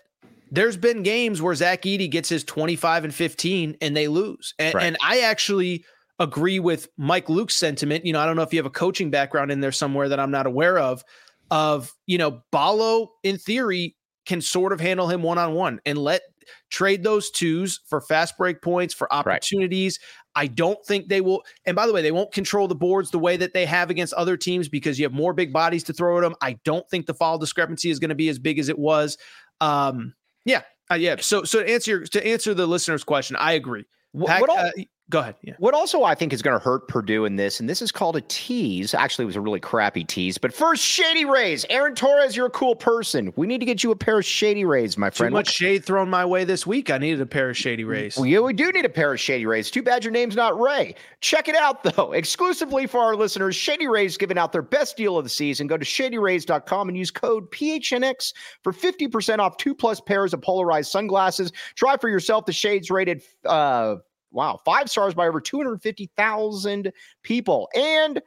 there's 0.51 0.77
been 0.77 1.03
games 1.03 1.41
where 1.41 1.55
Zach 1.55 1.81
Edey 1.83 2.09
gets 2.09 2.29
his 2.29 2.43
25 2.43 3.05
and 3.05 3.13
15 3.13 3.77
and 3.81 3.97
they 3.97 4.07
lose. 4.07 4.53
And, 4.59 4.73
right. 4.75 4.83
and, 4.85 4.97
I 5.03 5.21
actually 5.21 5.83
agree 6.19 6.59
with 6.59 6.87
Mike 6.97 7.29
Luke's 7.29 7.55
sentiment. 7.55 8.05
You 8.05 8.13
know, 8.13 8.19
I 8.19 8.25
don't 8.25 8.35
know 8.35 8.41
if 8.43 8.53
you 8.53 8.59
have 8.59 8.65
a 8.65 8.71
coaching 8.71 9.11
background 9.11 9.51
in 9.51 9.59
there 9.59 9.71
somewhere 9.71 10.09
that 10.09 10.19
I'm 10.19 10.31
not 10.31 10.45
aware 10.45 10.79
of, 10.79 11.03
of, 11.51 11.93
you 12.05 12.17
know, 12.17 12.41
Ballo 12.51 13.11
in 13.23 13.37
theory 13.37 13.95
can 14.25 14.41
sort 14.41 14.73
of 14.73 14.79
handle 14.79 15.07
him 15.07 15.21
one 15.21 15.37
on 15.37 15.53
one 15.53 15.79
and 15.85 15.97
let 15.97 16.21
trade 16.69 17.03
those 17.03 17.29
twos 17.31 17.81
for 17.87 18.01
fast 18.01 18.37
break 18.37 18.61
points 18.61 18.93
for 18.93 19.11
opportunities. 19.13 19.99
Right. 20.01 20.43
I 20.43 20.47
don't 20.47 20.77
think 20.85 21.07
they 21.07 21.21
will. 21.21 21.43
And 21.65 21.75
by 21.75 21.87
the 21.87 21.93
way, 21.93 22.01
they 22.01 22.11
won't 22.11 22.31
control 22.31 22.67
the 22.67 22.75
boards 22.75 23.09
the 23.09 23.19
way 23.19 23.37
that 23.37 23.53
they 23.53 23.65
have 23.65 23.89
against 23.89 24.13
other 24.13 24.37
teams 24.37 24.69
because 24.69 24.99
you 24.99 25.05
have 25.05 25.13
more 25.13 25.33
big 25.33 25.51
bodies 25.51 25.83
to 25.85 25.93
throw 25.93 26.17
at 26.17 26.21
them. 26.21 26.35
I 26.41 26.59
don't 26.63 26.87
think 26.89 27.05
the 27.05 27.13
foul 27.13 27.37
discrepancy 27.37 27.89
is 27.89 27.99
going 27.99 28.09
to 28.09 28.15
be 28.15 28.29
as 28.29 28.37
big 28.37 28.59
as 28.59 28.69
it 28.69 28.77
was. 28.77 29.17
Um, 29.61 30.13
yeah, 30.45 30.61
uh, 30.91 30.95
yeah. 30.95 31.15
So, 31.19 31.43
so 31.43 31.61
to 31.63 31.69
answer 31.69 31.91
your, 31.91 32.05
to 32.05 32.25
answer 32.25 32.53
the 32.53 32.67
listener's 32.67 33.03
question, 33.03 33.35
I 33.35 33.53
agree. 33.53 33.85
Pack, 34.25 34.41
what 34.41 34.49
all, 34.49 34.57
uh, 34.57 34.71
Go 35.09 35.19
ahead. 35.19 35.35
Yeah. 35.41 35.53
What 35.59 35.73
also 35.73 36.03
I 36.03 36.15
think 36.15 36.33
is 36.33 36.41
going 36.41 36.57
to 36.57 36.63
hurt 36.63 36.89
Purdue 36.89 37.23
in 37.23 37.37
this, 37.37 37.61
and 37.61 37.69
this 37.69 37.81
is 37.81 37.93
called 37.93 38.17
a 38.17 38.21
tease. 38.27 38.93
Actually, 38.93 39.23
it 39.23 39.27
was 39.27 39.37
a 39.37 39.41
really 39.41 39.61
crappy 39.61 40.03
tease. 40.03 40.37
But 40.37 40.53
first, 40.53 40.83
Shady 40.83 41.23
Rays. 41.23 41.65
Aaron 41.69 41.95
Torres, 41.95 42.35
you're 42.35 42.47
a 42.47 42.51
cool 42.51 42.75
person. 42.75 43.31
We 43.37 43.47
need 43.47 43.59
to 43.59 43.65
get 43.65 43.83
you 43.83 43.91
a 43.91 43.95
pair 43.95 44.19
of 44.19 44.25
Shady 44.25 44.65
Rays, 44.65 44.97
my 44.97 45.09
friend. 45.09 45.31
Too 45.31 45.35
much 45.35 45.53
shade 45.53 45.85
thrown 45.85 46.09
my 46.09 46.25
way 46.25 46.43
this 46.43 46.67
week. 46.67 46.91
I 46.91 46.97
needed 46.97 47.21
a 47.21 47.25
pair 47.25 47.49
of 47.49 47.55
Shady 47.55 47.85
Rays. 47.85 48.17
Well, 48.17 48.25
yeah, 48.25 48.39
we 48.39 48.51
do 48.51 48.69
need 48.71 48.83
a 48.83 48.89
pair 48.89 49.13
of 49.13 49.19
Shady 49.19 49.45
Rays. 49.45 49.71
Too 49.71 49.81
bad 49.81 50.03
your 50.03 50.11
name's 50.11 50.35
not 50.35 50.59
Ray. 50.59 50.93
Check 51.21 51.47
it 51.47 51.55
out, 51.55 51.83
though. 51.83 52.11
Exclusively 52.17 52.85
for 52.85 52.99
our 52.99 53.15
listeners, 53.15 53.55
Shady 53.55 53.87
Rays 53.87 54.17
giving 54.17 54.37
out 54.37 54.51
their 54.51 54.61
best 54.61 54.97
deal 54.97 55.17
of 55.17 55.23
the 55.23 55.29
season. 55.29 55.67
Go 55.67 55.77
to 55.77 55.85
shadyrays.com 55.85 56.89
and 56.89 56.97
use 56.97 57.11
code 57.11 57.49
PHNX 57.51 58.33
for 58.61 58.73
50% 58.73 59.39
off 59.39 59.55
two 59.55 59.73
plus 59.73 60.01
pairs 60.01 60.33
of 60.33 60.41
polarized 60.41 60.91
sunglasses. 60.91 61.53
Try 61.75 61.95
for 61.95 62.09
yourself 62.09 62.45
the 62.45 62.51
shades 62.51 62.91
rated 62.91 63.21
uh, 63.45 63.95
Wow, 64.31 64.59
five 64.65 64.89
stars 64.89 65.13
by 65.13 65.27
over 65.27 65.39
250,000 65.39 66.91
people. 67.23 67.69
And 67.75 68.21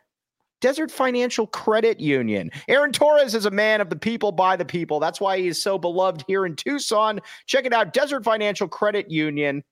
Desert 0.60 0.90
Financial 0.90 1.46
Credit 1.46 1.98
Union. 1.98 2.50
Aaron 2.68 2.92
Torres 2.92 3.34
is 3.34 3.46
a 3.46 3.50
man 3.50 3.80
of 3.80 3.90
the 3.90 3.96
people 3.96 4.30
by 4.30 4.56
the 4.56 4.64
people. 4.64 5.00
That's 5.00 5.20
why 5.20 5.38
he 5.38 5.48
is 5.48 5.62
so 5.62 5.78
beloved 5.78 6.24
here 6.26 6.46
in 6.46 6.54
Tucson. 6.54 7.20
Check 7.46 7.64
it 7.64 7.72
out 7.72 7.92
Desert 7.92 8.24
Financial 8.24 8.68
Credit 8.68 9.10
Union. 9.10 9.64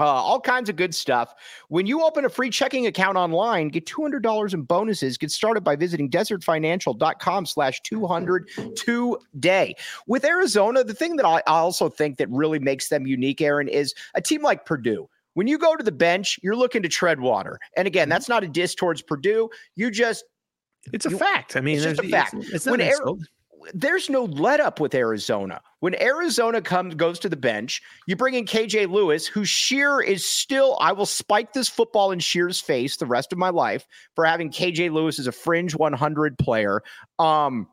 Uh, 0.00 0.06
all 0.06 0.40
kinds 0.40 0.68
of 0.68 0.74
good 0.74 0.92
stuff. 0.92 1.32
When 1.68 1.86
you 1.86 2.02
open 2.02 2.24
a 2.24 2.28
free 2.28 2.50
checking 2.50 2.86
account 2.86 3.16
online, 3.16 3.68
get 3.68 3.86
$200 3.86 4.52
in 4.52 4.62
bonuses. 4.62 5.16
Get 5.16 5.30
started 5.30 5.62
by 5.62 5.76
visiting 5.76 6.10
desertfinancial.com 6.10 7.46
slash 7.46 7.80
200 7.82 8.50
today. 8.74 9.76
With 10.08 10.24
Arizona, 10.24 10.82
the 10.82 10.94
thing 10.94 11.14
that 11.16 11.26
I 11.26 11.42
also 11.46 11.88
think 11.88 12.18
that 12.18 12.28
really 12.28 12.58
makes 12.58 12.88
them 12.88 13.06
unique, 13.06 13.40
Aaron, 13.40 13.68
is 13.68 13.94
a 14.16 14.20
team 14.20 14.42
like 14.42 14.66
Purdue. 14.66 15.08
When 15.34 15.46
you 15.46 15.58
go 15.58 15.76
to 15.76 15.84
the 15.84 15.92
bench, 15.92 16.38
you're 16.42 16.56
looking 16.56 16.82
to 16.82 16.88
tread 16.88 17.20
water. 17.20 17.58
And 17.76 17.86
again, 17.86 18.04
mm-hmm. 18.04 18.10
that's 18.10 18.28
not 18.28 18.44
a 18.44 18.48
diss 18.48 18.74
towards 18.74 19.02
Purdue. 19.02 19.50
You 19.76 19.90
just 19.90 20.24
it's 20.92 21.06
a 21.06 21.10
you, 21.10 21.18
fact. 21.18 21.56
I 21.56 21.60
mean, 21.60 21.76
it's 21.76 21.84
just 21.84 22.00
a 22.00 22.08
fact. 22.08 22.34
It's, 22.34 22.50
it's 22.50 22.66
when 22.66 22.80
Ari- 22.80 23.18
there's 23.72 24.10
no 24.10 24.24
let 24.24 24.60
up 24.60 24.80
with 24.80 24.94
Arizona. 24.94 25.60
When 25.80 26.00
Arizona 26.00 26.60
comes 26.60 26.94
goes 26.94 27.18
to 27.20 27.28
the 27.28 27.36
bench, 27.36 27.80
you 28.06 28.16
bring 28.16 28.34
in 28.34 28.44
KJ 28.44 28.90
Lewis, 28.90 29.26
who 29.26 29.44
Scheer 29.44 30.00
is 30.00 30.26
still. 30.26 30.76
I 30.80 30.92
will 30.92 31.06
spike 31.06 31.52
this 31.52 31.68
football 31.68 32.10
in 32.12 32.18
Scheer's 32.18 32.60
face 32.60 32.96
the 32.96 33.06
rest 33.06 33.32
of 33.32 33.38
my 33.38 33.50
life 33.50 33.86
for 34.14 34.24
having 34.24 34.50
KJ 34.50 34.92
Lewis 34.92 35.18
as 35.18 35.26
a 35.26 35.32
fringe 35.32 35.74
100 35.74 36.38
player. 36.38 36.82
Um, 37.18 37.68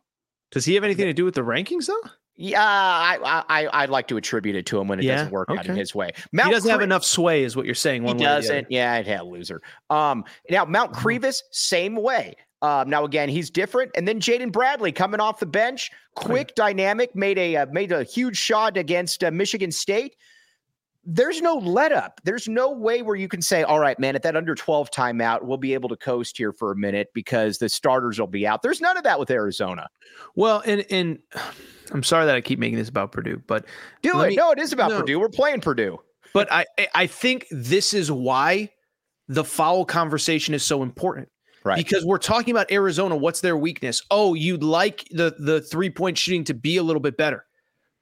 Does 0.51 0.65
he 0.65 0.75
have 0.75 0.83
anything 0.83 1.05
to 1.05 1.13
do 1.13 1.25
with 1.25 1.35
the 1.35 1.41
rankings 1.41 1.87
though? 1.87 2.09
Yeah, 2.41 2.59
I, 2.63 3.43
I 3.49 3.83
I'd 3.83 3.89
like 3.91 4.07
to 4.07 4.17
attribute 4.17 4.55
it 4.55 4.65
to 4.67 4.79
him 4.79 4.87
when 4.87 4.99
it 4.99 5.05
yeah, 5.05 5.17
doesn't 5.17 5.31
work 5.31 5.49
okay. 5.49 5.59
out 5.59 5.65
in 5.67 5.75
his 5.75 5.93
way. 5.93 6.11
Mount 6.31 6.47
he 6.47 6.53
doesn't 6.53 6.67
Cre- 6.67 6.71
have 6.71 6.81
enough 6.81 7.05
sway, 7.05 7.43
is 7.43 7.55
what 7.55 7.67
you're 7.67 7.75
saying. 7.75 8.03
One 8.03 8.17
he 8.17 8.23
doesn't. 8.23 8.67
Yeah, 8.71 8.93
I'd 8.93 9.07
have 9.07 9.27
loser. 9.27 9.61
Um, 9.91 10.23
now 10.49 10.65
Mount 10.65 10.93
mm-hmm. 10.93 11.29
Same 11.51 11.95
way. 11.95 12.35
Um, 12.63 12.89
now 12.89 13.05
again, 13.05 13.29
he's 13.29 13.49
different, 13.49 13.91
and 13.95 14.07
then 14.07 14.19
Jaden 14.19 14.51
Bradley 14.51 14.91
coming 14.91 15.19
off 15.19 15.39
the 15.39 15.45
bench, 15.45 15.91
quick, 16.15 16.47
right. 16.47 16.55
dynamic, 16.55 17.15
made 17.15 17.37
a 17.37 17.57
uh, 17.57 17.65
made 17.71 17.91
a 17.91 18.03
huge 18.03 18.37
shot 18.37 18.75
against 18.75 19.23
uh, 19.23 19.31
Michigan 19.31 19.71
State. 19.71 20.15
There's 21.03 21.41
no 21.41 21.55
let 21.55 21.91
up. 21.91 22.21
There's 22.23 22.47
no 22.47 22.71
way 22.71 23.01
where 23.01 23.15
you 23.15 23.27
can 23.27 23.41
say, 23.41 23.63
"All 23.63 23.79
right, 23.79 23.97
man, 23.97 24.15
at 24.15 24.21
that 24.23 24.35
under 24.35 24.53
12 24.53 24.91
timeout, 24.91 25.43
we'll 25.43 25.57
be 25.57 25.73
able 25.73 25.89
to 25.89 25.97
coast 25.97 26.37
here 26.37 26.53
for 26.53 26.71
a 26.71 26.75
minute 26.75 27.07
because 27.13 27.57
the 27.57 27.69
starters 27.69 28.19
will 28.19 28.27
be 28.27 28.45
out." 28.45 28.61
There's 28.61 28.81
none 28.81 28.97
of 28.97 29.03
that 29.03 29.19
with 29.19 29.31
Arizona. 29.31 29.87
Well, 30.35 30.61
and 30.65 30.85
and 30.91 31.19
I'm 31.91 32.03
sorry 32.03 32.25
that 32.25 32.35
I 32.35 32.41
keep 32.41 32.59
making 32.59 32.77
this 32.77 32.89
about 32.89 33.11
Purdue, 33.11 33.41
but 33.47 33.65
do 34.01 34.21
it. 34.21 34.29
Me, 34.29 34.35
no, 34.35 34.51
it 34.51 34.59
is 34.59 34.73
about 34.73 34.91
no. 34.91 34.99
Purdue. 34.99 35.19
We're 35.19 35.29
playing 35.29 35.61
Purdue. 35.61 35.99
But 36.33 36.49
I 36.49 36.65
I 36.95 37.07
think 37.07 37.45
this 37.51 37.93
is 37.93 38.09
why 38.09 38.69
the 39.27 39.43
foul 39.43 39.83
conversation 39.83 40.53
is 40.53 40.63
so 40.63 40.81
important. 40.81 41.27
Right. 41.63 41.77
Because 41.77 42.05
we're 42.05 42.17
talking 42.17 42.51
about 42.51 42.71
Arizona. 42.71 43.15
What's 43.15 43.41
their 43.41 43.57
weakness? 43.57 44.01
Oh, 44.09 44.33
you'd 44.33 44.63
like 44.63 45.07
the 45.11 45.35
the 45.39 45.59
three 45.59 45.89
point 45.89 46.17
shooting 46.17 46.45
to 46.45 46.53
be 46.53 46.77
a 46.77 46.83
little 46.83 47.01
bit 47.01 47.17
better. 47.17 47.45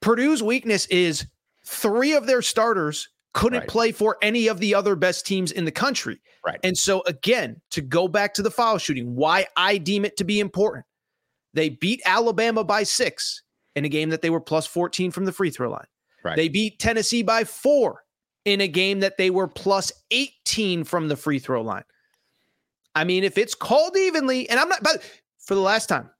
Purdue's 0.00 0.42
weakness 0.42 0.86
is 0.86 1.26
three 1.64 2.12
of 2.12 2.26
their 2.26 2.42
starters 2.42 3.08
couldn't 3.32 3.60
right. 3.60 3.68
play 3.68 3.92
for 3.92 4.16
any 4.22 4.48
of 4.48 4.58
the 4.58 4.74
other 4.74 4.96
best 4.96 5.26
teams 5.26 5.52
in 5.52 5.64
the 5.64 5.70
country. 5.70 6.20
Right. 6.44 6.58
And 6.64 6.76
so 6.76 7.02
again, 7.06 7.60
to 7.70 7.80
go 7.80 8.08
back 8.08 8.34
to 8.34 8.42
the 8.42 8.50
foul 8.50 8.78
shooting, 8.78 9.14
why 9.14 9.46
I 9.56 9.78
deem 9.78 10.04
it 10.04 10.16
to 10.16 10.24
be 10.24 10.40
important. 10.40 10.84
They 11.54 11.68
beat 11.68 12.00
Alabama 12.04 12.64
by 12.64 12.82
6 12.82 13.42
in 13.76 13.84
a 13.84 13.88
game 13.88 14.10
that 14.10 14.22
they 14.22 14.30
were 14.30 14.40
plus 14.40 14.66
14 14.66 15.10
from 15.10 15.24
the 15.24 15.32
free 15.32 15.50
throw 15.50 15.70
line. 15.70 15.86
Right. 16.24 16.36
They 16.36 16.48
beat 16.48 16.78
Tennessee 16.78 17.22
by 17.22 17.44
four 17.44 18.02
in 18.44 18.60
a 18.60 18.68
game 18.68 19.00
that 19.00 19.16
they 19.16 19.30
were 19.30 19.48
plus 19.48 19.92
18 20.10 20.84
from 20.84 21.08
the 21.08 21.16
free 21.16 21.38
throw 21.38 21.62
line. 21.62 21.84
I 22.94 23.04
mean, 23.04 23.24
if 23.24 23.38
it's 23.38 23.54
called 23.54 23.96
evenly, 23.96 24.48
and 24.48 24.58
I'm 24.58 24.68
not, 24.68 24.82
but 24.82 25.02
for 25.38 25.54
the 25.54 25.60
last 25.60 25.88
time, 25.88 26.10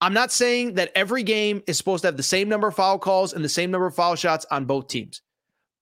I'm 0.00 0.14
not 0.14 0.32
saying 0.32 0.74
that 0.74 0.92
every 0.94 1.22
game 1.22 1.62
is 1.66 1.76
supposed 1.76 2.02
to 2.02 2.08
have 2.08 2.16
the 2.16 2.22
same 2.22 2.48
number 2.48 2.68
of 2.68 2.74
foul 2.74 2.98
calls 2.98 3.32
and 3.32 3.44
the 3.44 3.48
same 3.48 3.70
number 3.70 3.86
of 3.86 3.94
foul 3.94 4.16
shots 4.16 4.46
on 4.50 4.64
both 4.64 4.88
teams, 4.88 5.20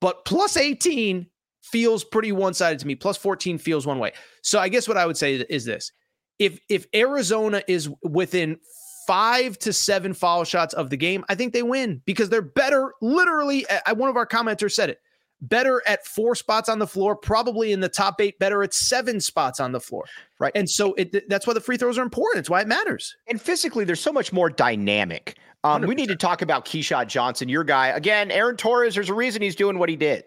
but 0.00 0.24
plus 0.24 0.56
18 0.56 1.26
feels 1.62 2.04
pretty 2.04 2.32
one 2.32 2.54
sided 2.54 2.78
to 2.80 2.86
me. 2.86 2.94
Plus 2.94 3.16
14 3.16 3.58
feels 3.58 3.86
one 3.86 3.98
way. 3.98 4.12
So 4.42 4.58
I 4.58 4.68
guess 4.68 4.88
what 4.88 4.96
I 4.96 5.06
would 5.06 5.16
say 5.16 5.34
is 5.34 5.64
this 5.64 5.92
if 6.38 6.58
if 6.68 6.86
Arizona 6.94 7.62
is 7.68 7.90
within 8.02 8.58
five 9.06 9.58
to 9.58 9.72
seven 9.72 10.12
foul 10.12 10.44
shots 10.44 10.74
of 10.74 10.90
the 10.90 10.96
game, 10.96 11.24
I 11.28 11.34
think 11.34 11.52
they 11.52 11.62
win 11.62 12.02
because 12.04 12.28
they're 12.28 12.42
better. 12.42 12.94
Literally, 13.00 13.66
one 13.94 14.10
of 14.10 14.16
our 14.16 14.26
commenters 14.26 14.72
said 14.72 14.90
it 14.90 15.00
better 15.40 15.82
at 15.86 16.06
four 16.06 16.34
spots 16.34 16.68
on 16.68 16.78
the 16.78 16.86
floor, 16.86 17.14
probably 17.14 17.72
in 17.72 17.80
the 17.80 17.88
top 17.88 18.20
eight, 18.20 18.38
better 18.38 18.62
at 18.62 18.74
seven 18.74 19.20
spots 19.20 19.60
on 19.60 19.72
the 19.72 19.80
floor. 19.80 20.04
Right. 20.38 20.52
And 20.54 20.68
so 20.68 20.94
it, 20.94 21.28
that's 21.28 21.46
why 21.46 21.54
the 21.54 21.60
free 21.60 21.76
throws 21.76 21.98
are 21.98 22.02
important. 22.02 22.40
It's 22.40 22.50
why 22.50 22.60
it 22.60 22.68
matters. 22.68 23.16
And 23.28 23.40
physically, 23.40 23.84
they're 23.84 23.96
so 23.96 24.12
much 24.12 24.32
more 24.32 24.50
dynamic. 24.50 25.36
Um, 25.64 25.82
we 25.82 25.94
need 25.94 26.08
to 26.08 26.16
talk 26.16 26.40
about 26.42 26.64
Keshad 26.64 27.08
Johnson, 27.08 27.48
your 27.48 27.64
guy. 27.64 27.88
Again, 27.88 28.30
Aaron 28.30 28.56
Torres, 28.56 28.94
there's 28.94 29.10
a 29.10 29.14
reason 29.14 29.42
he's 29.42 29.56
doing 29.56 29.78
what 29.78 29.88
he 29.88 29.96
did. 29.96 30.24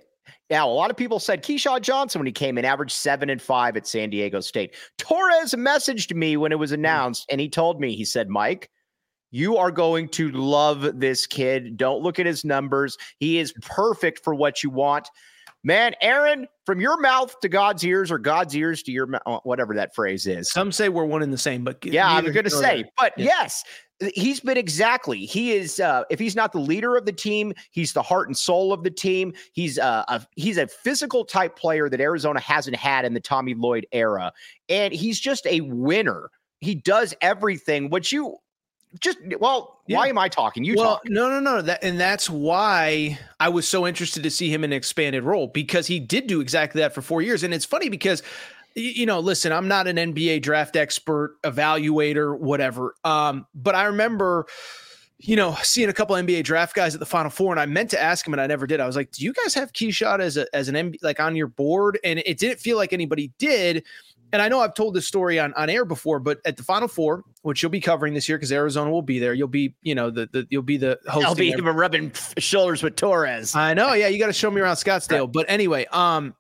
Now, 0.50 0.68
a 0.68 0.74
lot 0.74 0.92
of 0.92 0.98
people 0.98 1.20
said 1.20 1.44
Keshad 1.44 1.82
Johnson 1.82 2.20
when 2.20 2.26
he 2.26 2.34
came 2.34 2.58
in 2.58 2.66
averaged 2.66 2.92
seven 2.92 3.30
and 3.30 3.42
five 3.42 3.78
at 3.78 3.88
San 3.88 4.10
Diego 4.10 4.42
State. 4.42 4.76
Torres 4.98 5.54
messaged 5.54 6.14
me 6.14 6.36
when 6.36 6.52
it 6.52 6.60
was 6.60 6.74
announced, 6.74 7.26
and 7.30 7.40
he 7.40 7.48
told 7.48 7.80
me, 7.80 7.96
he 7.96 8.04
said, 8.04 8.28
Mike, 8.28 8.70
you 9.32 9.58
are 9.58 9.72
going 9.72 10.10
to 10.10 10.30
love 10.32 11.00
this 11.00 11.26
kid. 11.26 11.78
Don't 11.78 12.02
look 12.02 12.20
at 12.20 12.26
his 12.26 12.46
numbers. 12.46 12.98
He 13.18 13.40
is 13.40 13.54
perfect 13.62 14.24
for 14.24 14.36
what 14.36 14.62
you 14.62 14.70
want. 14.70 15.10
Man, 15.64 15.94
Aaron, 16.02 16.48
from 16.66 16.82
your 16.82 17.00
mouth 17.00 17.40
to 17.42 17.50
God's 17.50 17.84
ears 17.84 18.10
or 18.10 18.18
God's 18.18 18.56
ears 18.56 18.82
to 18.84 18.92
your 18.92 19.06
mouth, 19.06 19.42
whatever 19.44 19.76
that 19.76 19.94
phrase 19.94 20.26
is. 20.26 20.52
Some 20.52 20.72
say 20.72 20.90
we're 20.90 21.06
one 21.06 21.22
in 21.22 21.30
the 21.30 21.38
same, 21.38 21.64
but 21.64 21.86
yeah, 21.86 22.08
I'm 22.08 22.32
going 22.32 22.46
to 22.46 22.50
say, 22.50 22.84
but 22.98 23.14
yeah. 23.16 23.26
yes, 23.26 23.64
he's 24.16 24.40
been 24.40 24.58
exactly. 24.58 25.26
He 25.26 25.52
is. 25.52 25.80
Uh, 25.80 26.04
if 26.10 26.20
he's 26.20 26.36
not 26.36 26.52
the 26.52 26.60
leader 26.60 26.96
of 26.96 27.06
the 27.06 27.12
team, 27.12 27.54
he's 27.70 27.94
the 27.94 28.02
heart 28.02 28.28
and 28.28 28.36
soul 28.36 28.74
of 28.74 28.84
the 28.84 28.90
team. 28.90 29.34
He's 29.54 29.78
uh, 29.78 30.04
a 30.08 30.26
he's 30.36 30.58
a 30.58 30.68
physical 30.68 31.26
type 31.26 31.56
player 31.56 31.90
that 31.90 32.02
Arizona 32.02 32.40
hasn't 32.40 32.76
had 32.76 33.06
in 33.06 33.14
the 33.14 33.20
Tommy 33.20 33.54
Lloyd 33.54 33.86
era, 33.92 34.34
and 34.68 34.92
he's 34.94 35.20
just 35.20 35.46
a 35.46 35.62
winner. 35.62 36.32
He 36.60 36.74
does 36.74 37.14
everything. 37.22 37.90
What 37.90 38.12
you 38.12 38.38
just 39.00 39.18
well, 39.40 39.80
yeah. 39.88 39.98
why 39.98 40.08
am 40.08 40.18
I 40.18 40.28
talking? 40.28 40.64
You 40.64 40.76
well, 40.76 40.96
talk. 40.96 41.02
no, 41.06 41.30
no, 41.30 41.40
no. 41.40 41.62
That 41.62 41.84
and 41.84 42.00
that's 42.00 42.30
why 42.30 43.18
I 43.40 43.50
was 43.50 43.68
so 43.68 43.88
interested 43.88 44.24
to 44.24 44.30
see 44.30 44.54
him 44.54 44.64
in 44.64 44.72
an 44.72 44.78
expanded 44.78 45.24
role 45.24 45.48
because 45.48 45.88
he 45.88 46.00
did 46.00 46.28
do 46.28 46.42
exactly 46.42 46.82
that 46.82 46.94
for 46.94 47.02
four 47.02 47.22
years. 47.22 47.44
And 47.44 47.54
it's 47.54 47.66
funny 47.66 47.90
because 47.90 48.22
you 48.76 49.06
know, 49.06 49.20
listen, 49.20 49.52
I'm 49.52 49.68
not 49.68 49.88
an 49.88 49.98
NBA 49.98 50.42
draft 50.42 50.76
expert, 50.76 51.36
evaluator, 51.44 52.38
whatever. 52.38 52.96
Um, 53.04 53.46
but 53.54 53.76
I 53.76 53.84
remember, 53.84 54.46
you 55.20 55.36
know, 55.36 55.58
seeing 55.62 55.90
a 55.90 55.94
couple 55.94 56.16
NBA 56.16 56.44
draft 56.44 56.74
guys 56.74 56.94
at 56.94 57.00
the 57.00 57.06
Final 57.06 57.30
Four, 57.30 57.52
and 57.52 57.60
I 57.60 57.66
meant 57.66 57.90
to 57.92 58.02
ask 58.02 58.26
him, 58.26 58.34
and 58.34 58.42
I 58.42 58.48
never 58.48 58.66
did. 58.66 58.80
I 58.80 58.88
was 58.88 58.96
like, 58.96 59.12
"Do 59.12 59.26
you 59.26 59.34
guys 59.34 59.54
have 59.56 59.74
Keshad 59.74 60.20
as 60.20 60.38
a 60.38 60.48
as 60.56 60.70
an 60.70 60.76
NBA 60.76 61.00
like 61.02 61.20
on 61.20 61.36
your 61.36 61.48
board?" 61.48 62.00
And 62.04 62.20
it 62.26 62.38
didn't 62.38 62.60
feel 62.60 62.78
like 62.78 62.94
anybody 62.94 63.32
did 63.38 63.84
and 64.34 64.42
I 64.42 64.48
know 64.48 64.60
I've 64.60 64.74
told 64.74 64.94
this 64.94 65.08
story 65.08 65.40
on, 65.40 65.54
on 65.56 65.70
air 65.70 65.86
before, 65.86 66.20
but 66.20 66.40
at 66.46 66.58
the 66.58 66.64
Final 66.64 66.88
Four, 66.88 67.24
which 67.42 67.62
you'll 67.62 67.70
be 67.72 67.82
covering 67.82 68.14
this 68.14 68.30
year 68.30 68.38
because 68.38 68.52
Arizona 68.52 68.90
will 68.92 69.02
be 69.02 69.20
there, 69.20 69.34
you'll 69.34 69.48
be, 69.48 69.76
you 69.82 69.96
know, 69.96 70.10
the, 70.10 70.30
the 70.32 70.48
you'll 70.50 70.62
be 70.62 70.78
the 70.78 71.00
host. 71.08 71.26
I'll 71.26 71.36
be 71.36 71.48
even 71.48 71.66
rubbing 71.66 72.12
shoulders 72.38 72.84
with 72.84 72.96
Torres. 72.96 73.56
I 73.56 73.74
know, 73.74 73.94
yeah, 73.94 74.08
you 74.08 74.20
got 74.20 74.28
to 74.28 74.34
show 74.34 74.52
me 74.52 74.62
around 74.62 74.76
Scottsdale. 74.76 75.32
But 75.32 75.46
anyway, 75.50 75.86
um, 75.92 76.36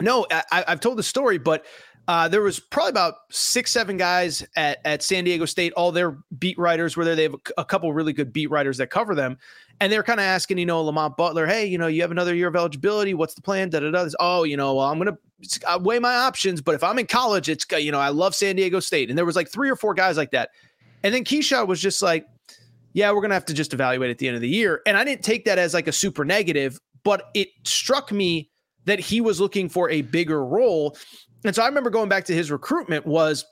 no, 0.00 0.26
I, 0.30 0.64
have 0.66 0.80
told 0.80 0.98
the 0.98 1.02
story, 1.02 1.38
but 1.38 1.64
Uh, 2.08 2.26
there 2.26 2.40
was 2.40 2.58
probably 2.58 2.90
about 2.90 3.14
six, 3.30 3.70
seven 3.70 3.96
guys 3.96 4.44
at, 4.56 4.80
at 4.84 5.00
San 5.00 5.22
Diego 5.22 5.44
State. 5.44 5.72
All 5.74 5.92
their 5.92 6.18
beat 6.40 6.58
writers 6.58 6.96
were 6.96 7.04
there. 7.04 7.14
They 7.14 7.22
have 7.24 7.34
a, 7.34 7.60
a 7.60 7.64
couple 7.64 7.92
really 7.92 8.12
good 8.12 8.32
beat 8.32 8.50
writers 8.50 8.78
that 8.78 8.88
cover 8.90 9.14
them. 9.14 9.38
And 9.80 9.90
they're 9.90 10.02
kind 10.02 10.20
of 10.20 10.24
asking, 10.24 10.58
you 10.58 10.66
know, 10.66 10.82
Lamont 10.82 11.16
Butler, 11.16 11.46
hey, 11.46 11.64
you 11.64 11.78
know, 11.78 11.86
you 11.86 12.02
have 12.02 12.10
another 12.10 12.34
year 12.34 12.48
of 12.48 12.56
eligibility. 12.56 13.14
What's 13.14 13.32
the 13.32 13.40
plan? 13.40 13.70
Da 13.70 13.80
da 13.80 13.90
da. 13.90 14.06
Oh, 14.20 14.44
you 14.44 14.56
know, 14.56 14.74
well, 14.74 14.86
I'm 14.86 15.00
to 15.00 15.78
weigh 15.78 15.98
my 15.98 16.14
options. 16.14 16.60
But 16.60 16.74
if 16.74 16.84
I'm 16.84 16.98
in 16.98 17.06
college, 17.06 17.48
it's, 17.48 17.64
you 17.72 17.90
know, 17.90 17.98
I 17.98 18.10
love 18.10 18.34
San 18.34 18.56
Diego 18.56 18.78
State. 18.80 19.08
And 19.08 19.16
there 19.16 19.24
was 19.24 19.36
like 19.36 19.48
three 19.48 19.70
or 19.70 19.76
four 19.76 19.94
guys 19.94 20.18
like 20.18 20.32
that. 20.32 20.50
And 21.02 21.14
then 21.14 21.24
Keshad 21.24 21.66
was 21.66 21.80
just 21.80 22.02
like, 22.02 22.26
yeah, 22.92 23.10
we're 23.10 23.22
to 23.22 23.34
have 23.34 23.46
to 23.46 23.54
just 23.54 23.72
evaluate 23.72 24.10
at 24.10 24.18
the 24.18 24.28
end 24.28 24.34
of 24.34 24.42
the 24.42 24.48
year. 24.48 24.82
And 24.84 24.96
I 24.96 25.04
didn't 25.04 25.24
take 25.24 25.44
that 25.46 25.58
as 25.58 25.72
like 25.72 25.88
a 25.88 25.92
super 25.92 26.24
negative, 26.24 26.78
but 27.02 27.30
it 27.34 27.48
struck 27.64 28.12
me 28.12 28.50
that 28.84 28.98
he 28.98 29.20
was 29.20 29.40
looking 29.40 29.68
for 29.68 29.88
a 29.88 30.02
bigger 30.02 30.44
role. 30.44 30.96
And 31.44 31.54
so 31.54 31.62
I 31.62 31.66
remember 31.66 31.88
going 31.88 32.08
back 32.08 32.24
to 32.26 32.34
his 32.34 32.50
recruitment 32.50 33.06
was 33.06 33.46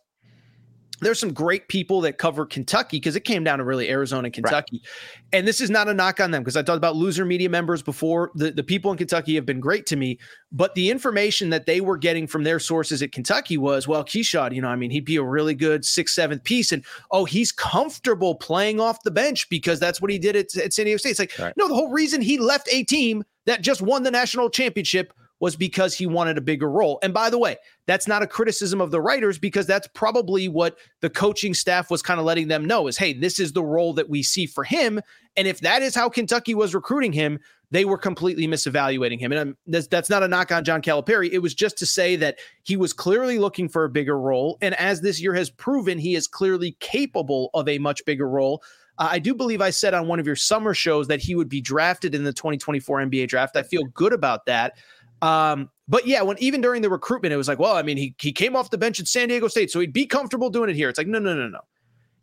there's 1.00 1.20
some 1.20 1.32
great 1.32 1.68
people 1.68 2.00
that 2.02 2.18
cover 2.18 2.44
Kentucky 2.46 2.96
because 2.96 3.16
it 3.16 3.20
came 3.20 3.44
down 3.44 3.58
to 3.58 3.64
really 3.64 3.88
Arizona 3.88 4.26
and 4.26 4.32
Kentucky. 4.32 4.82
Right. 4.82 5.38
And 5.38 5.46
this 5.46 5.60
is 5.60 5.70
not 5.70 5.88
a 5.88 5.94
knock 5.94 6.20
on 6.20 6.30
them 6.30 6.42
because 6.42 6.56
I 6.56 6.62
talked 6.62 6.76
about 6.76 6.96
loser 6.96 7.24
media 7.24 7.48
members 7.48 7.82
before. 7.82 8.30
The, 8.34 8.50
the 8.50 8.62
people 8.62 8.90
in 8.90 8.98
Kentucky 8.98 9.34
have 9.34 9.46
been 9.46 9.60
great 9.60 9.86
to 9.86 9.96
me, 9.96 10.18
but 10.52 10.74
the 10.74 10.90
information 10.90 11.50
that 11.50 11.66
they 11.66 11.80
were 11.80 11.96
getting 11.96 12.26
from 12.26 12.44
their 12.44 12.58
sources 12.58 13.02
at 13.02 13.12
Kentucky 13.12 13.58
was, 13.58 13.86
well, 13.86 14.04
Keshad, 14.04 14.54
you 14.54 14.62
know, 14.62 14.68
I 14.68 14.76
mean, 14.76 14.90
he'd 14.90 15.04
be 15.04 15.16
a 15.16 15.22
really 15.22 15.54
good 15.54 15.84
sixth, 15.84 16.14
seventh 16.14 16.44
piece. 16.44 16.72
And 16.72 16.84
oh, 17.10 17.24
he's 17.24 17.52
comfortable 17.52 18.34
playing 18.34 18.80
off 18.80 19.02
the 19.02 19.10
bench 19.10 19.48
because 19.48 19.78
that's 19.78 20.00
what 20.00 20.10
he 20.10 20.18
did 20.18 20.36
at, 20.36 20.56
at 20.56 20.72
San 20.72 20.86
Diego 20.86 20.98
State. 20.98 21.10
It's 21.10 21.20
like, 21.20 21.38
right. 21.38 21.54
no, 21.56 21.68
the 21.68 21.74
whole 21.74 21.90
reason 21.90 22.20
he 22.20 22.38
left 22.38 22.68
a 22.72 22.84
team 22.84 23.24
that 23.46 23.62
just 23.62 23.82
won 23.82 24.02
the 24.02 24.10
national 24.10 24.50
championship 24.50 25.12
was 25.40 25.56
because 25.56 25.94
he 25.94 26.06
wanted 26.06 26.36
a 26.36 26.40
bigger 26.40 26.70
role. 26.70 26.98
And 27.02 27.14
by 27.14 27.30
the 27.30 27.38
way, 27.38 27.56
that's 27.86 28.08
not 28.08 28.22
a 28.22 28.26
criticism 28.26 28.80
of 28.80 28.90
the 28.90 29.00
writers 29.00 29.38
because 29.38 29.66
that's 29.66 29.86
probably 29.88 30.48
what 30.48 30.76
the 31.00 31.10
coaching 31.10 31.54
staff 31.54 31.90
was 31.90 32.02
kind 32.02 32.18
of 32.18 32.26
letting 32.26 32.48
them 32.48 32.64
know 32.64 32.88
is, 32.88 32.96
hey, 32.96 33.12
this 33.12 33.38
is 33.38 33.52
the 33.52 33.62
role 33.62 33.92
that 33.94 34.08
we 34.08 34.22
see 34.22 34.46
for 34.46 34.64
him. 34.64 35.00
And 35.36 35.46
if 35.46 35.60
that 35.60 35.82
is 35.82 35.94
how 35.94 36.08
Kentucky 36.08 36.54
was 36.54 36.74
recruiting 36.74 37.12
him, 37.12 37.38
they 37.70 37.84
were 37.84 37.98
completely 37.98 38.46
misevaluating 38.46 39.20
him. 39.20 39.30
And 39.30 39.54
that's, 39.66 39.86
that's 39.86 40.10
not 40.10 40.22
a 40.22 40.28
knock 40.28 40.50
on 40.50 40.64
John 40.64 40.82
Calipari. 40.82 41.30
It 41.30 41.40
was 41.40 41.54
just 41.54 41.76
to 41.78 41.86
say 41.86 42.16
that 42.16 42.38
he 42.64 42.76
was 42.76 42.92
clearly 42.92 43.38
looking 43.38 43.68
for 43.68 43.84
a 43.84 43.90
bigger 43.90 44.18
role. 44.18 44.58
And 44.62 44.74
as 44.76 45.00
this 45.00 45.20
year 45.20 45.34
has 45.34 45.50
proven, 45.50 45.98
he 45.98 46.14
is 46.14 46.26
clearly 46.26 46.76
capable 46.80 47.50
of 47.54 47.68
a 47.68 47.78
much 47.78 48.04
bigger 48.04 48.28
role. 48.28 48.62
Uh, 48.98 49.08
I 49.12 49.18
do 49.18 49.34
believe 49.34 49.60
I 49.60 49.70
said 49.70 49.94
on 49.94 50.08
one 50.08 50.18
of 50.18 50.26
your 50.26 50.36
summer 50.36 50.74
shows 50.74 51.06
that 51.08 51.20
he 51.20 51.34
would 51.34 51.48
be 51.48 51.60
drafted 51.60 52.14
in 52.14 52.24
the 52.24 52.32
2024 52.32 53.00
NBA 53.02 53.28
draft. 53.28 53.56
I 53.56 53.62
feel 53.62 53.84
good 53.84 54.12
about 54.12 54.46
that. 54.46 54.76
Um, 55.22 55.70
but 55.88 56.06
yeah, 56.06 56.22
when 56.22 56.36
even 56.38 56.60
during 56.60 56.82
the 56.82 56.90
recruitment, 56.90 57.32
it 57.32 57.36
was 57.36 57.48
like, 57.48 57.58
well, 57.58 57.76
I 57.76 57.82
mean, 57.82 57.96
he 57.96 58.14
he 58.18 58.32
came 58.32 58.54
off 58.54 58.70
the 58.70 58.78
bench 58.78 59.00
at 59.00 59.08
San 59.08 59.28
Diego 59.28 59.48
State, 59.48 59.70
so 59.70 59.80
he'd 59.80 59.92
be 59.92 60.06
comfortable 60.06 60.50
doing 60.50 60.70
it 60.70 60.76
here. 60.76 60.88
It's 60.88 60.98
like, 60.98 61.06
no, 61.06 61.18
no, 61.18 61.34
no, 61.34 61.48
no. 61.48 61.60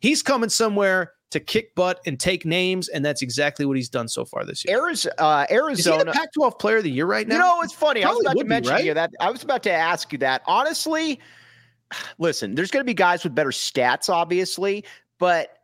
He's 0.00 0.22
coming 0.22 0.48
somewhere 0.48 1.12
to 1.30 1.40
kick 1.40 1.74
butt 1.74 2.00
and 2.06 2.18
take 2.20 2.44
names, 2.44 2.88
and 2.88 3.04
that's 3.04 3.22
exactly 3.22 3.66
what 3.66 3.76
he's 3.76 3.88
done 3.88 4.08
so 4.08 4.24
far 4.24 4.44
this 4.44 4.64
year. 4.64 4.78
Arizona, 4.78 5.14
uh, 5.18 5.46
Arizona, 5.50 5.96
is 5.96 6.02
he 6.02 6.04
the 6.04 6.12
Pac-12 6.12 6.58
Player 6.58 6.76
of 6.76 6.84
the 6.84 6.90
Year 6.90 7.06
right 7.06 7.26
now? 7.26 7.34
You 7.34 7.40
know, 7.40 7.62
it's 7.62 7.72
funny. 7.72 8.02
Probably 8.02 8.26
I 8.26 8.30
was 8.30 8.34
about 8.34 8.40
to 8.40 8.44
mention 8.44 8.70
be, 8.70 8.74
right? 8.74 8.84
you 8.84 8.94
that. 8.94 9.10
I 9.20 9.30
was 9.30 9.42
about 9.42 9.62
to 9.64 9.72
ask 9.72 10.12
you 10.12 10.18
that. 10.18 10.42
Honestly, 10.46 11.18
listen, 12.18 12.54
there's 12.54 12.70
going 12.70 12.82
to 12.82 12.86
be 12.86 12.94
guys 12.94 13.24
with 13.24 13.34
better 13.34 13.50
stats, 13.50 14.08
obviously, 14.08 14.84
but 15.18 15.55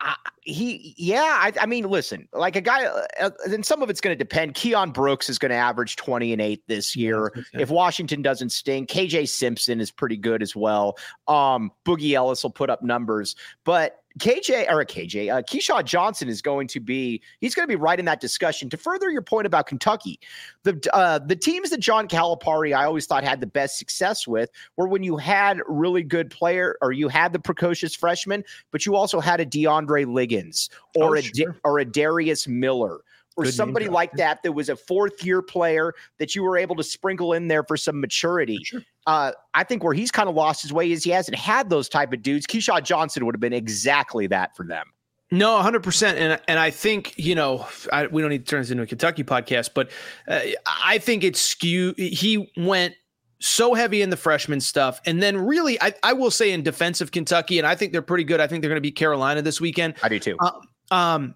I, 0.00 0.16
he, 0.42 0.94
yeah, 0.98 1.38
I, 1.40 1.52
I, 1.60 1.66
mean, 1.66 1.88
listen, 1.88 2.28
like 2.32 2.56
a 2.56 2.60
guy, 2.60 2.84
uh, 2.84 3.06
uh 3.20 3.30
and 3.44 3.64
some 3.64 3.82
of 3.82 3.90
it's 3.90 4.00
going 4.00 4.12
to 4.12 4.18
depend. 4.18 4.54
Keion 4.54 4.92
Brooks 4.92 5.30
is 5.30 5.38
going 5.38 5.50
to 5.50 5.56
average 5.56 5.96
20 5.96 6.32
and 6.32 6.42
8 6.42 6.62
this 6.66 6.94
year. 6.94 7.32
If 7.54 7.70
Washington 7.70 8.20
doesn't 8.20 8.50
stink, 8.50 8.90
KJ 8.90 9.28
Simpson 9.28 9.80
is 9.80 9.90
pretty 9.90 10.16
good 10.16 10.42
as 10.42 10.54
well. 10.54 10.98
Um, 11.28 11.72
Boogie 11.86 12.12
Ellis 12.12 12.42
will 12.42 12.50
put 12.50 12.70
up 12.70 12.82
numbers, 12.82 13.36
but 13.64 14.03
KJ 14.18 14.70
or 14.70 14.84
KJ, 14.84 15.32
uh, 15.32 15.42
Keshad 15.42 15.86
Johnson 15.86 16.28
is 16.28 16.40
going 16.40 16.68
to 16.68 16.78
be 16.78 17.20
he's 17.40 17.54
going 17.54 17.64
to 17.64 17.68
be 17.68 17.76
right 17.76 17.98
in 17.98 18.04
that 18.04 18.20
discussion. 18.20 18.70
To 18.70 18.76
further 18.76 19.10
your 19.10 19.22
point 19.22 19.46
about 19.46 19.66
Kentucky, 19.66 20.20
the 20.62 20.78
uh, 20.92 21.18
the 21.18 21.34
teams 21.34 21.70
that 21.70 21.80
John 21.80 22.06
Calipari 22.06 22.76
I 22.76 22.84
always 22.84 23.06
thought 23.06 23.24
had 23.24 23.40
the 23.40 23.46
best 23.46 23.76
success 23.76 24.26
with 24.26 24.50
were 24.76 24.86
when 24.86 25.02
you 25.02 25.16
had 25.16 25.60
really 25.66 26.04
good 26.04 26.30
player 26.30 26.76
or 26.80 26.92
you 26.92 27.08
had 27.08 27.32
the 27.32 27.40
precocious 27.40 27.94
freshman, 27.96 28.44
but 28.70 28.86
you 28.86 28.94
also 28.94 29.18
had 29.18 29.40
a 29.40 29.46
DeAndre 29.46 30.12
Liggins 30.12 30.70
or 30.94 31.16
oh, 31.16 31.18
a 31.18 31.22
sure. 31.22 31.56
or 31.64 31.80
a 31.80 31.84
Darius 31.84 32.46
Miller 32.46 33.00
or 33.36 33.44
Good 33.44 33.54
somebody 33.54 33.88
like 33.88 34.12
that 34.12 34.42
that 34.42 34.52
was 34.52 34.68
a 34.68 34.76
fourth 34.76 35.24
year 35.24 35.42
player 35.42 35.94
that 36.18 36.34
you 36.34 36.42
were 36.42 36.56
able 36.56 36.76
to 36.76 36.84
sprinkle 36.84 37.32
in 37.32 37.48
there 37.48 37.64
for 37.64 37.76
some 37.76 38.00
maturity. 38.00 38.60
Sure. 38.64 38.80
Uh, 39.06 39.32
I 39.54 39.64
think 39.64 39.82
where 39.82 39.94
he's 39.94 40.10
kind 40.10 40.28
of 40.28 40.34
lost 40.34 40.62
his 40.62 40.72
way 40.72 40.90
is 40.90 41.04
he 41.04 41.10
hasn't 41.10 41.36
had 41.36 41.68
those 41.68 41.88
type 41.88 42.12
of 42.12 42.22
dudes. 42.22 42.46
Keshad 42.46 42.84
Johnson 42.84 43.26
would 43.26 43.34
have 43.34 43.40
been 43.40 43.52
exactly 43.52 44.26
that 44.28 44.56
for 44.56 44.64
them. 44.64 44.86
No, 45.30 45.60
100%. 45.60 46.14
And, 46.14 46.40
and 46.46 46.58
I 46.58 46.70
think, 46.70 47.18
you 47.18 47.34
know, 47.34 47.66
I, 47.92 48.06
we 48.06 48.22
don't 48.22 48.30
need 48.30 48.46
to 48.46 48.50
turn 48.50 48.60
this 48.60 48.70
into 48.70 48.84
a 48.84 48.86
Kentucky 48.86 49.24
podcast, 49.24 49.70
but 49.74 49.90
uh, 50.28 50.40
I 50.66 50.98
think 50.98 51.24
it's 51.24 51.40
skew. 51.40 51.94
He 51.96 52.52
went 52.56 52.94
so 53.40 53.74
heavy 53.74 54.00
in 54.00 54.10
the 54.10 54.16
freshman 54.16 54.60
stuff. 54.60 55.00
And 55.06 55.22
then 55.22 55.36
really, 55.36 55.80
I, 55.82 55.92
I 56.02 56.12
will 56.12 56.30
say 56.30 56.52
in 56.52 56.62
defense 56.62 57.00
of 57.00 57.10
Kentucky, 57.10 57.58
and 57.58 57.66
I 57.66 57.74
think 57.74 57.92
they're 57.92 58.02
pretty 58.02 58.24
good. 58.24 58.40
I 58.40 58.46
think 58.46 58.62
they're 58.62 58.70
going 58.70 58.76
to 58.76 58.82
beat 58.82 58.96
Carolina 58.96 59.42
this 59.42 59.60
weekend. 59.60 59.94
I 60.02 60.08
do 60.08 60.18
too. 60.18 60.36
Uh, 60.40 60.94
um, 60.94 61.34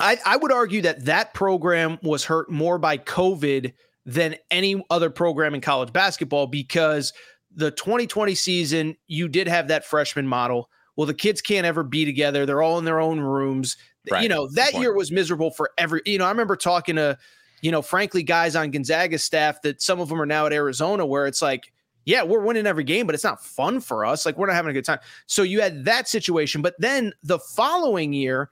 I, 0.00 0.18
I 0.24 0.36
would 0.36 0.52
argue 0.52 0.82
that 0.82 1.04
that 1.04 1.34
program 1.34 1.98
was 2.02 2.24
hurt 2.24 2.50
more 2.50 2.78
by 2.78 2.98
COVID 2.98 3.72
than 4.06 4.36
any 4.50 4.84
other 4.90 5.10
program 5.10 5.54
in 5.54 5.60
college 5.60 5.92
basketball 5.92 6.46
because 6.46 7.12
the 7.54 7.70
2020 7.70 8.34
season, 8.34 8.96
you 9.06 9.28
did 9.28 9.46
have 9.46 9.68
that 9.68 9.84
freshman 9.84 10.26
model. 10.26 10.68
Well, 10.96 11.06
the 11.06 11.14
kids 11.14 11.40
can't 11.40 11.66
ever 11.66 11.82
be 11.82 12.04
together. 12.04 12.46
They're 12.46 12.62
all 12.62 12.78
in 12.78 12.84
their 12.84 13.00
own 13.00 13.20
rooms. 13.20 13.76
Right. 14.10 14.22
You 14.22 14.28
know, 14.28 14.48
that 14.48 14.74
year 14.74 14.92
was 14.92 15.10
miserable 15.10 15.50
for 15.50 15.70
every, 15.78 16.02
you 16.04 16.18
know, 16.18 16.26
I 16.26 16.30
remember 16.30 16.56
talking 16.56 16.96
to, 16.96 17.16
you 17.62 17.72
know, 17.72 17.80
frankly, 17.80 18.22
guys 18.22 18.54
on 18.54 18.70
Gonzaga's 18.70 19.24
staff 19.24 19.62
that 19.62 19.80
some 19.80 20.00
of 20.00 20.08
them 20.08 20.20
are 20.20 20.26
now 20.26 20.46
at 20.46 20.52
Arizona 20.52 21.06
where 21.06 21.26
it's 21.26 21.40
like, 21.40 21.72
yeah, 22.04 22.22
we're 22.22 22.40
winning 22.40 22.66
every 22.66 22.84
game, 22.84 23.06
but 23.06 23.14
it's 23.14 23.24
not 23.24 23.42
fun 23.42 23.80
for 23.80 24.04
us. 24.04 24.26
Like, 24.26 24.36
we're 24.36 24.46
not 24.46 24.56
having 24.56 24.70
a 24.70 24.74
good 24.74 24.84
time. 24.84 24.98
So 25.26 25.42
you 25.42 25.62
had 25.62 25.86
that 25.86 26.06
situation. 26.06 26.60
But 26.60 26.74
then 26.78 27.14
the 27.22 27.38
following 27.38 28.12
year, 28.12 28.50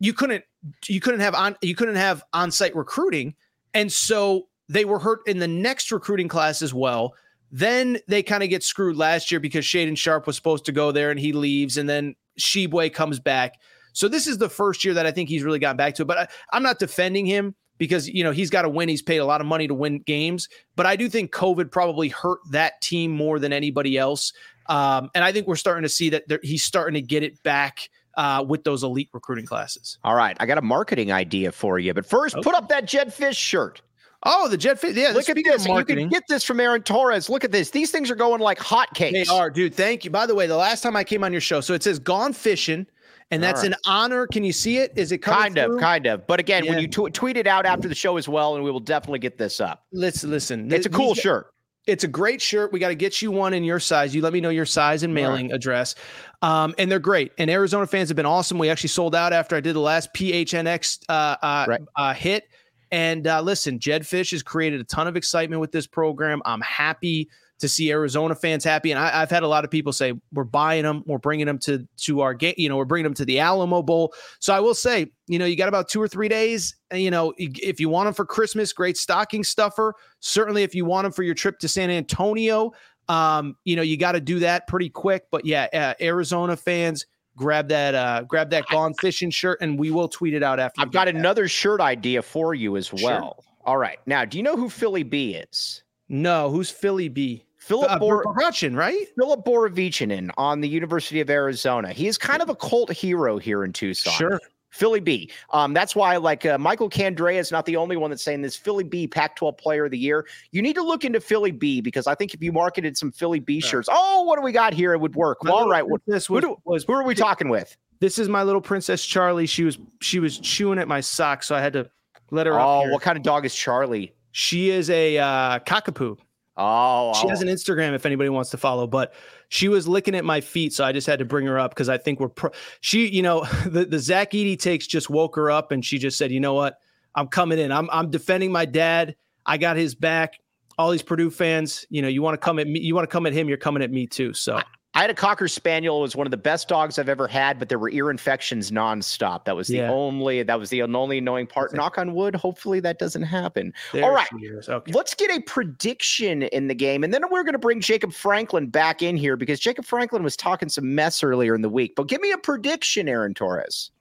you 0.00 0.12
couldn't 0.12 0.44
you 0.86 1.00
couldn't 1.00 1.20
have 1.20 1.34
on 1.34 1.56
you 1.62 1.74
couldn't 1.74 1.96
have 1.96 2.22
on-site 2.32 2.74
recruiting. 2.74 3.34
And 3.74 3.92
so 3.92 4.48
they 4.68 4.84
were 4.84 4.98
hurt 4.98 5.20
in 5.26 5.38
the 5.38 5.48
next 5.48 5.90
recruiting 5.92 6.28
class 6.28 6.62
as 6.62 6.74
well. 6.74 7.14
Then 7.50 7.98
they 8.08 8.22
kind 8.22 8.42
of 8.42 8.50
get 8.50 8.62
screwed 8.62 8.96
last 8.96 9.30
year 9.30 9.40
because 9.40 9.64
Shaedon 9.64 9.96
Sharpe 9.96 10.26
was 10.26 10.36
supposed 10.36 10.66
to 10.66 10.72
go 10.72 10.92
there 10.92 11.10
and 11.10 11.18
he 11.18 11.32
leaves 11.32 11.78
and 11.78 11.88
then 11.88 12.14
Tshiebwe 12.38 12.92
comes 12.92 13.18
back. 13.18 13.54
So 13.94 14.06
this 14.06 14.26
is 14.26 14.38
the 14.38 14.50
first 14.50 14.84
year 14.84 14.94
that 14.94 15.06
I 15.06 15.10
think 15.10 15.28
he's 15.28 15.42
really 15.42 15.58
gotten 15.58 15.76
back 15.76 15.94
to 15.96 16.02
it 16.02 16.06
but 16.06 16.18
I, 16.18 16.28
I'm 16.52 16.62
not 16.62 16.78
defending 16.78 17.26
him 17.26 17.54
because 17.78 18.08
you 18.08 18.24
know 18.24 18.32
he's 18.32 18.50
got 18.50 18.62
to 18.62 18.68
win. 18.68 18.88
He's 18.88 19.02
paid 19.02 19.18
a 19.18 19.24
lot 19.24 19.40
of 19.40 19.46
money 19.46 19.66
to 19.66 19.74
win 19.74 20.00
games 20.00 20.48
but 20.76 20.86
I 20.86 20.96
do 20.96 21.08
think 21.08 21.32
COVID 21.32 21.70
probably 21.70 22.08
hurt 22.08 22.40
that 22.50 22.80
team 22.80 23.10
more 23.10 23.38
than 23.38 23.52
anybody 23.52 23.96
else. 23.96 24.32
Um, 24.66 25.08
and 25.14 25.24
I 25.24 25.32
think 25.32 25.46
we're 25.46 25.56
starting 25.56 25.82
to 25.82 25.88
see 25.88 26.10
that 26.10 26.24
he's 26.42 26.62
starting 26.62 26.94
to 26.94 27.00
get 27.00 27.22
it 27.22 27.42
back 27.42 27.88
uh, 28.18 28.44
with 28.46 28.64
those 28.64 28.82
elite 28.82 29.08
recruiting 29.14 29.46
classes. 29.46 29.96
All 30.04 30.14
right, 30.14 30.36
I 30.40 30.44
got 30.44 30.58
a 30.58 30.62
marketing 30.62 31.10
idea 31.12 31.52
for 31.52 31.78
you, 31.78 31.94
but 31.94 32.04
first, 32.04 32.34
okay. 32.34 32.42
put 32.42 32.54
up 32.54 32.68
that 32.68 32.84
Jedd 32.84 33.08
Fisch 33.08 33.36
shirt. 33.36 33.80
Oh, 34.24 34.48
the 34.48 34.58
Jedd 34.58 34.80
Fisch. 34.80 34.96
Yeah, 34.96 35.12
look 35.12 35.28
at 35.28 35.36
this. 35.36 35.64
You 35.64 35.84
can 35.84 36.08
get 36.08 36.24
this 36.28 36.42
from 36.42 36.58
Aaron 36.58 36.82
Torres. 36.82 37.30
Look 37.30 37.44
at 37.44 37.52
this. 37.52 37.70
These 37.70 37.92
things 37.92 38.10
are 38.10 38.16
going 38.16 38.40
like 38.40 38.58
hotcakes. 38.58 39.12
They 39.12 39.26
are, 39.26 39.48
dude. 39.48 39.72
Thank 39.72 40.04
you. 40.04 40.10
By 40.10 40.26
the 40.26 40.34
way, 40.34 40.48
the 40.48 40.56
last 40.56 40.82
time 40.82 40.96
I 40.96 41.04
came 41.04 41.22
on 41.22 41.30
your 41.30 41.40
show, 41.40 41.60
so 41.60 41.72
it 41.74 41.84
says 41.84 42.00
"Gone 42.00 42.32
Fishing." 42.32 42.86
And 43.30 43.42
that's 43.42 43.62
right. 43.62 43.72
an 43.72 43.78
honor. 43.86 44.26
Can 44.26 44.42
you 44.42 44.52
see 44.52 44.78
it? 44.78 44.90
Is 44.96 45.12
it 45.12 45.18
kind 45.18 45.54
through? 45.54 45.74
of, 45.74 45.80
kind 45.80 46.06
of? 46.06 46.26
But 46.26 46.40
again, 46.40 46.64
yeah. 46.64 46.70
when 46.70 46.80
you 46.80 46.88
t- 46.88 47.10
tweet 47.10 47.36
it 47.36 47.46
out 47.46 47.66
after 47.66 47.86
the 47.86 47.94
show 47.94 48.16
as 48.16 48.26
well, 48.26 48.54
and 48.54 48.64
we 48.64 48.70
will 48.70 48.80
definitely 48.80 49.18
get 49.18 49.36
this 49.36 49.60
up. 49.60 49.84
Let's 49.92 50.24
listen. 50.24 50.72
It's 50.72 50.86
a 50.86 50.90
cool 50.90 51.14
shirt. 51.14 51.52
It's 51.88 52.04
a 52.04 52.08
great 52.08 52.42
shirt. 52.42 52.70
We 52.70 52.78
got 52.78 52.88
to 52.88 52.94
get 52.94 53.22
you 53.22 53.32
one 53.32 53.54
in 53.54 53.64
your 53.64 53.80
size. 53.80 54.14
You 54.14 54.20
let 54.20 54.34
me 54.34 54.42
know 54.42 54.50
your 54.50 54.66
size 54.66 55.02
and 55.02 55.14
mailing 55.14 55.48
right. 55.48 55.54
address. 55.54 55.94
Um, 56.42 56.74
and 56.76 56.92
they're 56.92 56.98
great. 56.98 57.32
And 57.38 57.50
Arizona 57.50 57.86
fans 57.86 58.10
have 58.10 58.16
been 58.16 58.26
awesome. 58.26 58.58
We 58.58 58.68
actually 58.68 58.90
sold 58.90 59.14
out 59.14 59.32
after 59.32 59.56
I 59.56 59.60
did 59.60 59.74
the 59.74 59.80
last 59.80 60.12
PHNX 60.12 61.04
uh, 61.08 61.36
uh, 61.42 61.64
right. 61.66 61.80
uh, 61.96 62.12
hit. 62.12 62.44
And 62.90 63.26
uh, 63.26 63.40
listen, 63.40 63.78
Jedd 63.78 64.02
Fisch 64.02 64.32
has 64.32 64.42
created 64.42 64.82
a 64.82 64.84
ton 64.84 65.06
of 65.06 65.16
excitement 65.16 65.60
with 65.60 65.72
this 65.72 65.86
program. 65.86 66.42
I'm 66.44 66.60
happy 66.60 67.30
to 67.58 67.68
see 67.68 67.90
Arizona 67.90 68.34
fans 68.34 68.64
happy. 68.64 68.90
And 68.92 69.00
I, 69.00 69.10
have 69.10 69.30
had 69.30 69.42
a 69.42 69.48
lot 69.48 69.64
of 69.64 69.70
people 69.70 69.92
say 69.92 70.12
we're 70.32 70.44
buying 70.44 70.84
them, 70.84 71.02
we're 71.06 71.18
bringing 71.18 71.46
them 71.46 71.58
to 71.60 71.86
to 71.98 72.20
our 72.20 72.34
game, 72.34 72.54
you 72.56 72.68
know, 72.68 72.76
we're 72.76 72.84
bringing 72.84 73.04
them 73.04 73.14
to 73.14 73.24
the 73.24 73.40
Alamo 73.40 73.82
Bowl. 73.82 74.14
So 74.38 74.54
I 74.54 74.60
will 74.60 74.74
say, 74.74 75.10
you 75.26 75.38
know, 75.38 75.44
you 75.44 75.56
got 75.56 75.68
about 75.68 75.88
two 75.88 76.00
or 76.00 76.08
three 76.08 76.28
days. 76.28 76.76
You 76.92 77.10
know, 77.10 77.34
if 77.36 77.80
you 77.80 77.88
want 77.88 78.06
them 78.06 78.14
for 78.14 78.24
Christmas, 78.24 78.72
great 78.72 78.96
stocking 78.96 79.42
stuffer. 79.42 79.94
Certainly, 80.20 80.62
if 80.62 80.74
you 80.74 80.84
want 80.84 81.04
them 81.04 81.12
for 81.12 81.22
your 81.22 81.34
trip 81.34 81.58
to 81.60 81.68
San 81.68 81.90
Antonio, 81.90 82.72
um, 83.08 83.56
you 83.64 83.76
know, 83.76 83.82
you 83.82 83.96
got 83.96 84.12
to 84.12 84.20
do 84.20 84.38
that 84.40 84.66
pretty 84.68 84.88
quick. 84.88 85.24
But 85.30 85.44
yeah, 85.44 85.66
uh, 85.72 85.94
Arizona 86.02 86.56
fans. 86.56 87.06
Grab 87.36 87.68
that, 87.68 87.94
uh, 87.94 88.22
grab 88.24 88.50
that 88.50 88.66
gone 88.66 88.94
fishing 88.94 89.30
shirt, 89.30 89.58
and 89.60 89.78
we 89.78 89.92
will 89.92 90.08
tweet 90.08 90.34
it 90.34 90.42
out 90.42 90.58
after. 90.58 90.80
I've 90.80 90.90
got 90.90 91.04
that. 91.04 91.14
another 91.14 91.46
shirt 91.46 91.80
idea 91.80 92.20
for 92.20 92.52
you 92.52 92.76
as 92.76 92.92
well. 92.92 93.36
Sure. 93.40 93.54
All 93.64 93.76
right, 93.76 94.00
now, 94.06 94.24
do 94.24 94.38
you 94.38 94.42
know 94.42 94.56
who 94.56 94.68
Philly 94.68 95.04
B 95.04 95.34
is? 95.34 95.84
No, 96.08 96.50
who's 96.50 96.70
Philly 96.70 97.08
B? 97.08 97.44
Philip 97.68 97.90
uh, 97.90 97.98
Bor- 97.98 98.22
right? 98.22 99.06
Filip 99.14 99.44
Borovicanin 99.44 100.30
on 100.38 100.62
the 100.62 100.68
University 100.68 101.20
of 101.20 101.28
Arizona. 101.28 101.92
He 101.92 102.08
is 102.08 102.16
kind 102.16 102.40
of 102.40 102.48
a 102.48 102.54
cult 102.54 102.90
hero 102.90 103.36
here 103.36 103.62
in 103.62 103.74
Tucson. 103.74 104.14
Sure. 104.14 104.40
Philly 104.70 105.00
B. 105.00 105.30
Um, 105.50 105.74
that's 105.74 105.94
why, 105.94 106.16
like 106.16 106.46
uh, 106.46 106.56
Michael 106.56 106.88
Candrea 106.88 107.38
is 107.38 107.52
not 107.52 107.66
the 107.66 107.76
only 107.76 107.98
one 107.98 108.08
that's 108.08 108.22
saying 108.22 108.40
this. 108.40 108.56
Philly 108.56 108.84
B, 108.84 109.06
Pac-12 109.06 109.58
Player 109.58 109.84
of 109.84 109.90
the 109.90 109.98
Year. 109.98 110.26
You 110.50 110.62
need 110.62 110.76
to 110.76 110.82
look 110.82 111.04
into 111.04 111.20
Philly 111.20 111.50
B 111.50 111.82
because 111.82 112.06
I 112.06 112.14
think 112.14 112.32
if 112.32 112.42
you 112.42 112.52
marketed 112.52 112.96
some 112.96 113.12
Philly 113.12 113.38
B 113.38 113.60
shirts, 113.60 113.88
oh, 113.92 114.22
what 114.22 114.36
do 114.36 114.42
we 114.42 114.52
got 114.52 114.72
here? 114.72 114.94
It 114.94 115.00
would 115.00 115.14
work. 115.14 115.42
Well, 115.42 115.54
all 115.54 115.68
right, 115.68 115.86
what, 115.86 116.02
princess 116.06 116.26
who, 116.26 116.34
was, 116.34 116.44
do, 116.44 116.56
was 116.64 116.84
who 116.84 116.94
are 116.94 117.04
we 117.04 117.14
talking 117.14 117.50
with? 117.50 117.76
This 118.00 118.18
is 118.18 118.30
my 118.30 118.44
little 118.44 118.62
princess 118.62 119.04
Charlie. 119.04 119.46
She 119.46 119.64
was 119.64 119.76
she 120.00 120.20
was 120.20 120.38
chewing 120.38 120.78
at 120.78 120.88
my 120.88 121.00
sock, 121.00 121.42
so 121.42 121.54
I 121.54 121.60
had 121.60 121.74
to 121.74 121.90
let 122.30 122.46
her. 122.46 122.58
Oh, 122.58 122.88
what 122.88 123.02
kind 123.02 123.18
of 123.18 123.24
dog 123.24 123.44
is 123.44 123.54
Charlie? 123.54 124.14
She 124.32 124.70
is 124.70 124.88
a 124.88 125.18
uh, 125.18 125.58
cockapoo. 125.60 126.16
Oh, 126.60 127.14
She 127.14 127.28
has 127.28 127.40
an 127.40 127.48
Instagram 127.48 127.94
if 127.94 128.04
anybody 128.04 128.28
wants 128.28 128.50
to 128.50 128.56
follow, 128.56 128.88
but 128.88 129.14
she 129.48 129.68
was 129.68 129.86
licking 129.86 130.16
at 130.16 130.24
my 130.24 130.40
feet, 130.40 130.72
so 130.72 130.84
I 130.84 130.90
just 130.90 131.06
had 131.06 131.20
to 131.20 131.24
bring 131.24 131.46
her 131.46 131.58
up 131.58 131.70
because 131.70 131.88
I 131.88 131.98
think 131.98 132.18
we're 132.18 132.28
pro- 132.28 132.50
she, 132.80 133.08
you 133.08 133.22
know, 133.22 133.44
the 133.66 133.84
the 133.84 133.98
Zach 133.98 134.32
Edey 134.32 134.58
takes 134.58 134.86
just 134.86 135.08
woke 135.08 135.36
her 135.36 135.50
up 135.50 135.70
and 135.70 135.84
she 135.84 135.98
just 135.98 136.18
said, 136.18 136.32
you 136.32 136.40
know 136.40 136.54
what, 136.54 136.80
I'm 137.14 137.28
coming 137.28 137.58
in. 137.58 137.70
I'm 137.70 137.88
I'm 137.90 138.10
defending 138.10 138.50
my 138.50 138.64
dad. 138.64 139.14
I 139.46 139.56
got 139.56 139.76
his 139.76 139.94
back. 139.94 140.40
All 140.78 140.90
these 140.90 141.02
Purdue 141.02 141.30
fans, 141.30 141.86
you 141.90 142.02
know, 142.02 142.08
you 142.08 142.22
want 142.22 142.34
to 142.34 142.38
come 142.38 142.58
at 142.58 142.66
me, 142.66 142.80
you 142.80 142.94
want 142.94 143.08
to 143.08 143.12
come 143.12 143.26
at 143.26 143.32
him, 143.32 143.48
you're 143.48 143.56
coming 143.56 143.82
at 143.82 143.90
me 143.90 144.06
too. 144.06 144.32
So 144.32 144.60
I 144.98 145.02
had 145.02 145.10
a 145.10 145.14
cocker 145.14 145.46
spaniel. 145.46 145.98
It 145.98 146.02
was 146.02 146.16
one 146.16 146.26
of 146.26 146.32
the 146.32 146.36
best 146.36 146.66
dogs 146.66 146.98
I've 146.98 147.08
ever 147.08 147.28
had, 147.28 147.60
but 147.60 147.68
there 147.68 147.78
were 147.78 147.88
ear 147.90 148.10
infections 148.10 148.72
nonstop. 148.72 149.44
That 149.44 149.54
was 149.54 149.68
the 149.68 149.76
Yeah. 149.76 149.92
only 149.92 150.42
that 150.42 150.58
was 150.58 150.70
the 150.70 150.82
only 150.82 151.18
annoying 151.18 151.46
part. 151.46 151.72
Knock 151.72 151.98
on 151.98 152.14
wood. 152.14 152.34
Hopefully 152.34 152.80
that 152.80 152.98
doesn't 152.98 153.22
happen. 153.22 153.72
there 153.92 154.02
All 154.02 154.10
right. 154.10 154.26
Okay. 154.68 154.90
Let's 154.92 155.14
get 155.14 155.30
a 155.30 155.40
prediction 155.42 156.42
in 156.42 156.66
the 156.66 156.74
game, 156.74 157.04
and 157.04 157.14
then 157.14 157.22
we're 157.30 157.44
going 157.44 157.52
to 157.52 157.60
bring 157.60 157.80
Jacob 157.80 158.12
Franklin 158.12 158.66
back 158.66 159.00
in 159.00 159.16
here 159.16 159.36
because 159.36 159.60
Jacob 159.60 159.84
Franklin 159.84 160.24
was 160.24 160.36
talking 160.36 160.68
some 160.68 160.96
mess 160.96 161.22
earlier 161.22 161.54
in 161.54 161.62
the 161.62 161.68
week. 161.68 161.94
But 161.94 162.08
give 162.08 162.20
me 162.20 162.32
a 162.32 162.38
prediction, 162.38 163.08
Aaron 163.08 163.34
Torres. 163.34 163.92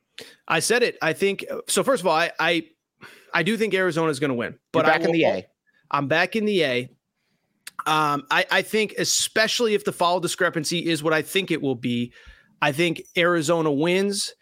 I 0.48 0.60
said 0.62 0.82
it. 0.82 0.98
I 1.04 1.14
think 1.14 1.46
so. 1.68 1.84
First 1.84 2.02
of 2.02 2.08
all, 2.08 2.16
I 2.16 2.32
I, 2.40 2.64
I 3.36 3.44
do 3.44 3.56
think 3.56 3.76
Arizona 3.76 4.10
is 4.10 4.20
going 4.20 4.30
to 4.32 4.36
win, 4.36 4.58
But 4.72 4.86
I 4.86 4.90
back 4.94 5.02
in 5.02 5.08
will- 5.08 5.14
the 5.14 5.26
A. 5.26 5.48
I'm 5.92 6.08
back 6.08 6.36
in 6.36 6.46
the 6.46 6.64
A. 6.64 6.90
Um, 7.88 8.26
I, 8.30 8.46
I 8.52 8.62
think, 8.62 8.96
especially 8.98 9.74
if 9.74 9.86
the 9.86 9.94
foul 9.94 10.20
discrepancy 10.20 10.86
is 10.86 11.02
what 11.02 11.14
I 11.14 11.22
think 11.22 11.52
it 11.52 11.62
will 11.62 11.76
be, 11.76 12.12
I 12.62 12.74
think 12.74 13.02
Arizona 13.18 13.72
wins. 13.72 14.34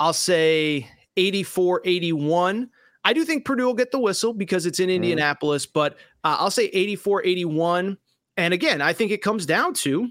I'll 0.00 0.14
say 0.14 0.88
84 1.16 1.82
81. 1.84 2.70
I 3.04 3.12
do 3.12 3.24
think 3.24 3.44
Purdue 3.44 3.66
will 3.66 3.74
get 3.74 3.92
the 3.92 4.00
whistle 4.00 4.32
because 4.32 4.64
it's 4.64 4.80
in 4.80 4.88
Indianapolis, 4.88 5.66
but 5.66 5.92
uh, 6.24 6.38
I'll 6.40 6.50
say 6.50 6.64
84 6.66 7.24
81. 7.24 7.98
And 8.38 8.54
again, 8.54 8.80
I 8.80 8.94
think 8.94 9.12
it 9.12 9.22
comes 9.22 9.44
down 9.44 9.74
to 9.74 10.08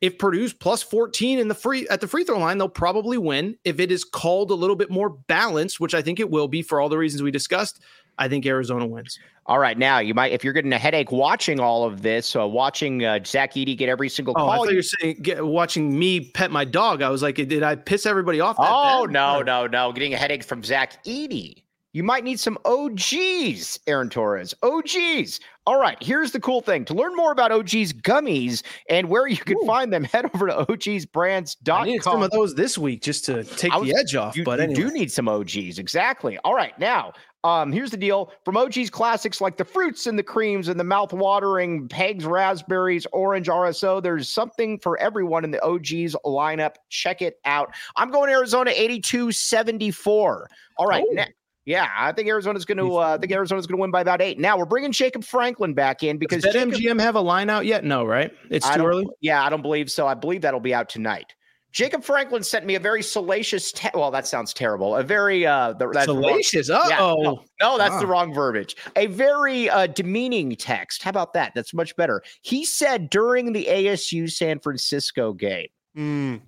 if 0.00 0.18
Purdue's 0.18 0.52
plus 0.52 0.82
14 0.82 1.38
in 1.38 1.46
the 1.46 1.54
free 1.54 1.86
at 1.88 2.00
the 2.00 2.08
free 2.08 2.24
throw 2.24 2.38
line, 2.38 2.58
they'll 2.58 2.68
probably 2.68 3.18
win. 3.18 3.56
If 3.64 3.78
it 3.78 3.92
is 3.92 4.02
called 4.02 4.50
a 4.50 4.54
little 4.54 4.76
bit 4.76 4.90
more 4.90 5.10
balanced, 5.10 5.78
which 5.78 5.94
I 5.94 6.02
think 6.02 6.18
it 6.18 6.28
will 6.28 6.48
be 6.48 6.60
for 6.60 6.80
all 6.80 6.88
the 6.88 6.98
reasons 6.98 7.22
we 7.22 7.30
discussed, 7.30 7.80
I 8.18 8.28
think 8.28 8.44
Arizona 8.44 8.84
wins. 8.84 9.18
All 9.46 9.58
right, 9.58 9.76
now 9.76 9.98
you 9.98 10.14
might 10.14 10.30
if 10.32 10.44
you're 10.44 10.52
getting 10.52 10.72
a 10.72 10.78
headache 10.78 11.10
watching 11.10 11.58
all 11.58 11.84
of 11.84 12.02
this, 12.02 12.36
uh, 12.36 12.46
watching 12.46 13.04
uh, 13.04 13.18
Zach 13.26 13.54
Edey 13.54 13.76
get 13.76 13.88
every 13.88 14.08
single 14.08 14.34
Oh, 14.36 14.48
I 14.48 14.56
thought 14.58 14.70
you 14.70 14.76
were 14.76 14.82
saying 14.82 15.18
get, 15.22 15.44
watching 15.44 15.98
me 15.98 16.20
pet 16.30 16.50
my 16.52 16.64
dog. 16.64 17.02
I 17.02 17.08
was 17.08 17.22
like, 17.22 17.34
did 17.36 17.62
I 17.62 17.74
piss 17.74 18.06
everybody 18.06 18.40
off? 18.40 18.56
that 18.56 18.68
Oh 18.68 19.06
bad? 19.06 19.12
no, 19.12 19.42
no, 19.42 19.66
no! 19.66 19.92
Getting 19.92 20.14
a 20.14 20.16
headache 20.16 20.44
from 20.44 20.62
Zach 20.62 21.02
Edey. 21.04 21.64
You 21.94 22.02
might 22.02 22.24
need 22.24 22.40
some 22.40 22.56
OGeez, 22.64 23.80
Aaron 23.86 24.08
Torres. 24.08 24.54
OGeez. 24.62 25.40
All 25.66 25.78
right, 25.78 25.98
here's 26.02 26.32
the 26.32 26.40
cool 26.40 26.62
thing. 26.62 26.84
To 26.86 26.94
learn 26.94 27.14
more 27.14 27.32
about 27.32 27.50
OGeez 27.50 27.92
gummies 28.00 28.62
and 28.88 29.08
where 29.10 29.26
you 29.26 29.36
can 29.36 29.58
Ooh. 29.58 29.66
find 29.66 29.92
them, 29.92 30.02
head 30.12 30.24
over 30.34 30.46
to 30.46 30.56
I 30.60 30.64
ogeezbrands.com. 30.64 32.00
some 32.00 32.22
of 32.22 32.30
those 32.30 32.54
this 32.54 32.78
week 32.78 33.02
just 33.02 33.24
to 33.26 33.44
take 33.44 33.74
was- 33.74 33.88
the 33.88 33.96
edge 33.98 34.14
off. 34.14 34.36
You, 34.36 34.44
but 34.44 34.58
you 34.58 34.64
anyway, 34.64 34.80
do 34.82 34.90
need 34.92 35.12
some 35.12 35.26
OGeez, 35.26 35.78
exactly. 35.78 36.38
All 36.44 36.54
right, 36.54 36.76
now, 36.78 37.12
um, 37.44 37.72
here's 37.72 37.90
the 37.90 37.96
deal: 37.96 38.32
from 38.44 38.54
OGeez 38.56 38.90
classics 38.90 39.40
like 39.40 39.56
the 39.56 39.64
fruits 39.64 40.06
and 40.06 40.18
the 40.18 40.22
creams 40.22 40.68
and 40.68 40.78
the 40.78 40.84
mouth-watering 40.84 41.88
Pegs 41.88 42.24
raspberries, 42.24 43.06
orange 43.12 43.48
RSO. 43.48 44.02
There's 44.02 44.28
something 44.28 44.78
for 44.78 44.98
everyone 44.98 45.44
in 45.44 45.50
the 45.50 45.58
OGeez 45.58 46.14
lineup. 46.24 46.74
Check 46.88 47.22
it 47.22 47.38
out. 47.44 47.74
I'm 47.96 48.10
going 48.10 48.30
Arizona 48.30 48.70
82-74. 48.70 50.46
All 50.78 50.86
right, 50.86 51.04
Oh. 51.08 51.12
now- 51.14 51.26
yeah, 51.64 51.88
I 51.96 52.10
think 52.10 52.28
Arizona's 52.28 52.64
going 52.64 52.78
to. 52.78 52.96
Uh, 52.96 53.14
I 53.14 53.18
think 53.18 53.30
Arizona's 53.32 53.68
going 53.68 53.78
to 53.78 53.80
win 53.82 53.92
by 53.92 54.00
about 54.00 54.20
eight. 54.20 54.36
Now 54.40 54.58
we're 54.58 54.64
bringing 54.64 54.90
Jacob 54.90 55.22
Franklin 55.22 55.74
back 55.74 56.02
in 56.02 56.18
because 56.18 56.42
does 56.42 56.52
BetMGM 56.54 57.00
have 57.00 57.14
a 57.14 57.20
line 57.20 57.48
out 57.50 57.66
yet? 57.66 57.84
No, 57.84 58.04
right? 58.04 58.32
It's 58.50 58.68
too 58.68 58.84
early. 58.84 59.06
Yeah, 59.20 59.44
I 59.44 59.48
don't 59.48 59.62
believe 59.62 59.88
so. 59.88 60.08
I 60.08 60.14
believe 60.14 60.40
that'll 60.42 60.58
be 60.58 60.74
out 60.74 60.88
tonight. 60.88 61.34
Jacob 61.72 62.04
Franklin 62.04 62.42
sent 62.42 62.66
me 62.66 62.74
a 62.74 62.80
very 62.80 63.02
salacious. 63.02 63.72
Te- 63.72 63.88
well, 63.94 64.10
that 64.10 64.26
sounds 64.26 64.52
terrible. 64.52 64.96
A 64.96 65.02
very 65.02 65.46
uh, 65.46 65.72
the, 65.72 65.88
that's 65.88 66.06
Salacious. 66.06 66.70
Uh 66.70 66.84
Yeah, 66.88 67.00
oh. 67.00 67.22
no, 67.22 67.44
no, 67.60 67.78
that's 67.78 67.98
the 67.98 68.06
wrong 68.06 68.32
verbiage. 68.32 68.76
A 68.96 69.06
very 69.06 69.70
uh, 69.70 69.86
demeaning 69.86 70.54
text. 70.56 71.02
How 71.02 71.10
about 71.10 71.32
that? 71.32 71.52
That's 71.54 71.72
much 71.72 71.96
better. 71.96 72.22
He 72.42 72.64
said 72.64 73.08
during 73.10 73.52
the 73.52 73.66
ASU 73.70 74.30
San 74.30 74.58
Francisco 74.58 75.32
game, 75.32 75.68
Mm, 75.96 76.40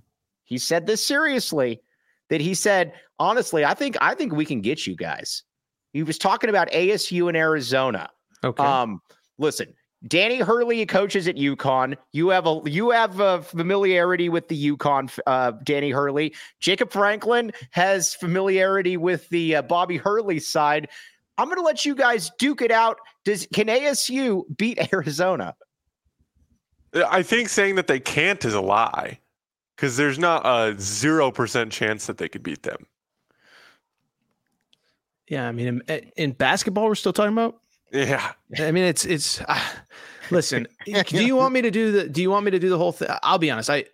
he 0.44 0.58
said 0.58 0.86
this 0.86 1.04
seriously. 1.04 1.80
That 2.30 2.40
he 2.40 2.54
said, 2.54 2.94
honestly, 3.18 3.66
I 3.66 3.74
think 3.74 3.96
I 4.00 4.14
think 4.14 4.32
we 4.32 4.46
can 4.46 4.62
get 4.62 4.86
you 4.86 4.96
guys. 4.96 5.42
He 5.92 6.02
was 6.02 6.16
talking 6.16 6.48
about 6.48 6.70
ASU 6.70 7.28
in 7.28 7.36
Arizona. 7.36 8.08
Okay. 8.42 8.62
Um, 8.62 9.00
listen, 9.38 9.74
Danny 10.07 10.38
Hurley 10.38 10.84
coaches 10.86 11.26
at 11.28 11.36
UConn. 11.36 11.96
You 12.12 12.28
have 12.28 12.46
a 12.46 12.61
you 12.66 12.90
have 12.90 13.20
a 13.20 13.42
familiarity 13.42 14.28
with 14.28 14.48
the 14.48 14.72
UConn 14.72 15.18
uh, 15.26 15.52
Danny 15.62 15.90
Hurley. 15.90 16.34
Jacob 16.61 16.92
Franklin 16.92 17.52
has 17.70 18.14
familiarity 18.14 18.96
with 18.96 19.28
the 19.30 19.57
uh, 19.57 19.62
Bobby 19.62 19.96
Hurley 19.96 20.40
side. 20.40 20.88
I'm 21.38 21.46
going 21.46 21.59
to 21.59 21.64
let 21.64 21.84
you 21.84 21.94
guys 21.94 22.30
duke 22.38 22.62
it 22.62 22.70
out. 22.70 22.98
Does 23.24 23.48
can 23.52 23.66
ASU 23.66 24.44
beat 24.57 24.92
Arizona? 24.92 25.55
I 26.94 27.22
think 27.22 27.48
saying 27.48 27.74
that 27.74 27.88
they 27.88 27.98
can't 27.98 28.44
is 28.44 28.55
a 28.55 28.61
lie 28.61 29.18
because 29.74 29.96
there's 29.96 30.18
not 30.18 30.46
a 30.46 30.74
0% 30.74 31.70
chance 31.72 32.07
that 32.07 32.18
they 32.18 32.28
could 32.28 32.44
beat 32.44 32.62
them. 32.62 32.86
yeah, 35.28 35.48
I 35.48 35.52
mean, 35.52 35.82
in, 35.88 36.11
in 36.16 36.32
basketball, 36.32 36.84
we're 36.84 36.94
still 36.94 37.12
talking 37.12 37.32
about. 37.32 37.61
Yeah. 37.95 38.32
I 38.59 38.72
mean, 38.72 38.84
it's 38.84 39.05
it's. 39.05 39.40
Uh, 39.40 39.61
listen, 40.30 40.66
do 40.84 41.24
you 41.24 41.36
want 41.36 41.55
me 41.55 41.62
to 41.62 41.70
do 41.70 41.92
the? 41.92 42.09
Do 42.09 42.20
you 42.20 42.30
want 42.30 42.45
me 42.45 42.51
to 42.51 42.59
do 42.59 42.68
the 42.68 42.76
whole 42.76 42.92
thing? 42.92 43.09
I'll 43.22 43.38
be 43.38 43.51
honest. 43.51 43.70
I 43.70 43.84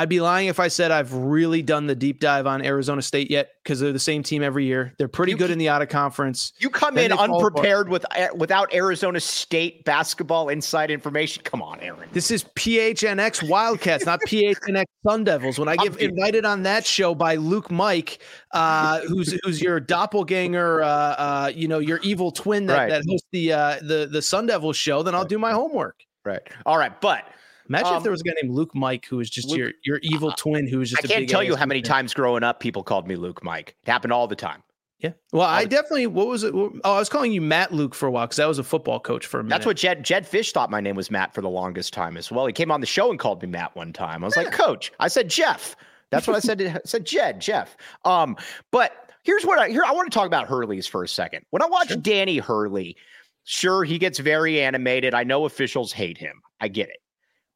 I'd 0.00 0.08
be 0.08 0.18
lying 0.22 0.48
if 0.48 0.58
I 0.58 0.68
said 0.68 0.90
I've 0.90 1.12
really 1.12 1.60
done 1.60 1.86
the 1.86 1.94
deep 1.94 2.20
dive 2.20 2.46
on 2.46 2.64
Arizona 2.64 3.02
State 3.02 3.30
yet 3.30 3.50
because 3.62 3.80
they're 3.80 3.92
the 3.92 3.98
same 3.98 4.22
team 4.22 4.42
every 4.42 4.64
year. 4.64 4.94
They're 4.96 5.08
pretty 5.08 5.32
You 5.32 5.38
good 5.38 5.50
in 5.50 5.58
the 5.58 5.68
out 5.68 5.82
of 5.82 5.90
conference. 5.90 6.54
You 6.58 6.70
come 6.70 6.94
Then 6.94 7.04
in 7.04 7.10
they 7.10 7.16
fall 7.16 7.36
apart. 7.36 7.52
unprepared 7.56 7.88
with 7.90 8.06
uh, 8.18 8.28
without 8.34 8.72
Arizona 8.72 9.20
State 9.20 9.84
basketball 9.84 10.48
inside 10.48 10.90
information. 10.90 11.42
Come 11.44 11.60
on, 11.60 11.80
Aaron. 11.80 12.08
This 12.12 12.30
is 12.30 12.44
PHNX 12.44 13.46
Wildcats, 13.46 14.06
not 14.06 14.20
PHNX 14.26 14.84
Sun 15.06 15.24
Devils. 15.24 15.58
When 15.58 15.68
I 15.68 15.76
get 15.76 15.96
invited 15.98 16.46
on 16.46 16.62
that 16.62 16.86
show 16.86 17.14
by 17.14 17.34
Luke 17.34 17.70
Mike, 17.70 18.22
uh, 18.52 19.00
who's 19.00 19.38
who's 19.44 19.60
your 19.60 19.80
doppelganger, 19.80 20.82
uh, 20.82 20.86
uh, 20.88 21.52
you 21.54 21.68
know, 21.68 21.78
your 21.78 21.98
evil 21.98 22.32
twin 22.32 22.64
that, 22.66 22.76
Right. 22.78 22.88
that 22.88 23.02
hosts 23.06 23.28
the 23.32 23.52
uh, 23.52 23.76
the 23.82 24.08
the 24.10 24.22
Sun 24.22 24.46
Devils 24.46 24.78
show, 24.78 25.02
then 25.02 25.14
I'll 25.14 25.26
do 25.26 25.38
my 25.38 25.52
homework. 25.52 26.00
Right. 26.24 26.40
All 26.64 26.78
right, 26.78 26.98
but 27.02 27.24
Imagine 27.70 27.86
Um, 27.86 27.96
if 27.96 28.02
there 28.02 28.12
was 28.12 28.20
a 28.20 28.24
guy 28.24 28.32
named 28.42 28.54
Luke 28.54 28.74
Mike 28.74 29.06
who 29.06 29.16
was 29.16 29.30
just 29.30 29.48
Luke- 29.48 29.56
your 29.58 29.70
your 29.84 29.98
evil 30.02 30.32
twin 30.32 30.66
who 30.66 30.78
was 30.80 30.90
just. 30.90 31.04
a 31.04 31.08
can't 31.08 31.28
tell 31.28 31.42
you 31.42 31.56
how 31.56 31.64
many 31.66 31.80
times 31.80 32.12
growing 32.12 32.42
up 32.42 32.60
people 32.60 32.82
called 32.82 33.06
me 33.08 33.16
Luke 33.16 33.42
Mike. 33.42 33.76
It 33.82 33.90
happened 33.90 34.12
all 34.12 34.26
the 34.26 34.36
time. 34.36 34.62
Yeah. 34.98 35.12
Well, 35.32 35.46
I 35.48 35.64
definitely. 35.64 36.08
What 36.08 36.26
was 36.26 36.42
it? 36.44 36.52
Oh, 36.54 36.72
I 36.84 36.98
was 36.98 37.08
calling 37.08 37.32
you 37.32 37.40
Matt 37.40 37.72
Luke 37.72 37.94
for 37.94 38.06
a 38.06 38.10
while 38.10 38.26
because 38.26 38.38
I 38.38 38.44
was 38.46 38.58
a 38.58 38.64
football 38.64 39.00
coach 39.00 39.24
for 39.24 39.40
a 39.40 39.42
minute. 39.42 39.54
That's 39.54 39.66
what 39.66 39.76
Jed 39.78 40.04
Jedd 40.04 40.26
Fisch 40.28 40.52
thought 40.52 40.70
my 40.70 40.80
name 40.80 40.94
was 40.96 41.10
Matt 41.10 41.32
for 41.32 41.40
the 41.40 41.48
longest 41.48 41.94
time 41.94 42.18
as 42.18 42.30
well. 42.30 42.44
He 42.44 42.52
came 42.52 42.70
on 42.70 42.80
the 42.80 42.86
show 42.86 43.08
and 43.08 43.18
called 43.18 43.40
me 43.40 43.48
Matt 43.48 43.74
one 43.76 43.94
time. 43.94 44.22
I 44.22 44.26
was 44.26 44.36
like, 44.36 44.52
Coach. 44.52 44.92
I 45.00 45.08
said 45.08 45.30
Jeff. 45.30 45.74
That's 46.10 46.26
what 46.26 46.36
I 46.36 46.40
said. 46.40 46.58
to- 46.58 46.70
I 46.74 46.80
said 46.84 47.06
Jed 47.06 47.40
Jeff. 47.40 47.76
Um, 48.04 48.36
but 48.72 49.12
here's 49.22 49.44
what 49.46 49.58
I 49.60 49.68
here. 49.68 49.84
I 49.86 49.92
want 49.92 50.10
to 50.10 50.14
talk 50.14 50.26
about 50.26 50.48
Hurley's 50.48 50.88
for 50.88 51.02
a 51.04 51.08
second. 51.08 51.46
When 51.50 51.62
I 51.62 51.66
watch 51.66 51.88
Sure. 51.88 51.96
Danny 51.96 52.36
Hurley, 52.38 52.96
sure 53.44 53.84
he 53.84 53.96
gets 53.96 54.18
very 54.18 54.60
animated. 54.60 55.14
I 55.14 55.22
know 55.24 55.44
officials 55.46 55.92
hate 55.92 56.18
him. 56.18 56.42
I 56.60 56.68
get 56.68 56.90
it. 56.90 56.98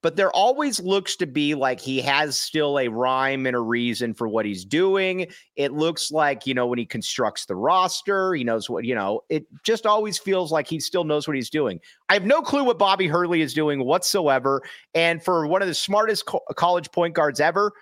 But 0.05 0.17
there 0.17 0.31
always 0.33 0.81
looks 0.81 1.17
to 1.17 1.27
be 1.27 1.55
like 1.55 1.81
he 1.81 1.99
has 2.03 2.37
still 2.37 2.79
a 2.79 2.89
rhyme 2.89 3.47
and 3.47 3.57
a 3.57 3.61
reason 3.61 4.13
for 4.13 4.29
what 4.29 4.45
he's 4.45 4.63
doing. 4.63 5.29
It 5.57 5.73
looks 5.73 6.13
like, 6.13 6.47
you 6.47 6.53
know, 6.53 6.67
when 6.67 6.79
he 6.79 6.85
constructs 6.85 7.47
the 7.47 7.57
roster, 7.57 8.35
he 8.35 8.45
knows 8.45 8.69
what, 8.69 8.85
you 8.85 8.95
know, 8.95 9.23
it 9.31 9.47
just 9.63 9.87
always 9.87 10.19
feels 10.19 10.53
like 10.53 10.69
he 10.69 10.79
still 10.79 11.05
knows 11.05 11.27
what 11.27 11.37
he's 11.37 11.49
doing. 11.49 11.81
I 12.11 12.13
have 12.13 12.27
no 12.27 12.43
clue 12.43 12.65
what 12.65 12.79
Bobby 12.79 13.07
Hurley 13.07 13.41
is 13.41 13.55
doing 13.55 13.83
whatsoever. 13.83 14.61
And 14.95 15.25
for 15.25 15.47
one 15.47 15.63
of 15.63 15.69
the 15.69 15.75
smartest 15.75 16.27
co- 16.27 16.45
college 16.55 16.93
point 16.93 17.15
guards 17.15 17.41
ever, 17.41 17.73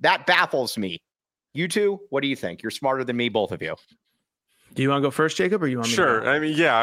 that 0.00 0.24
baffles 0.24 0.78
me. 0.78 1.02
You 1.52 1.68
two, 1.68 2.00
what 2.08 2.22
do 2.22 2.28
you 2.28 2.36
think? 2.36 2.62
You're 2.62 2.70
smarter 2.70 3.04
than 3.04 3.18
me, 3.18 3.28
both 3.28 3.52
of 3.52 3.60
you. 3.60 3.76
Do 4.72 4.82
you 4.82 4.88
want 4.88 5.02
to 5.02 5.06
go 5.06 5.10
first, 5.10 5.36
Jacob, 5.36 5.62
or 5.62 5.68
you 5.68 5.76
want 5.76 5.88
me? 5.88 5.94
Sure. 5.94 6.20
To 6.20 6.26
I 6.26 6.38
mean, 6.38 6.56
yeah. 6.56 6.74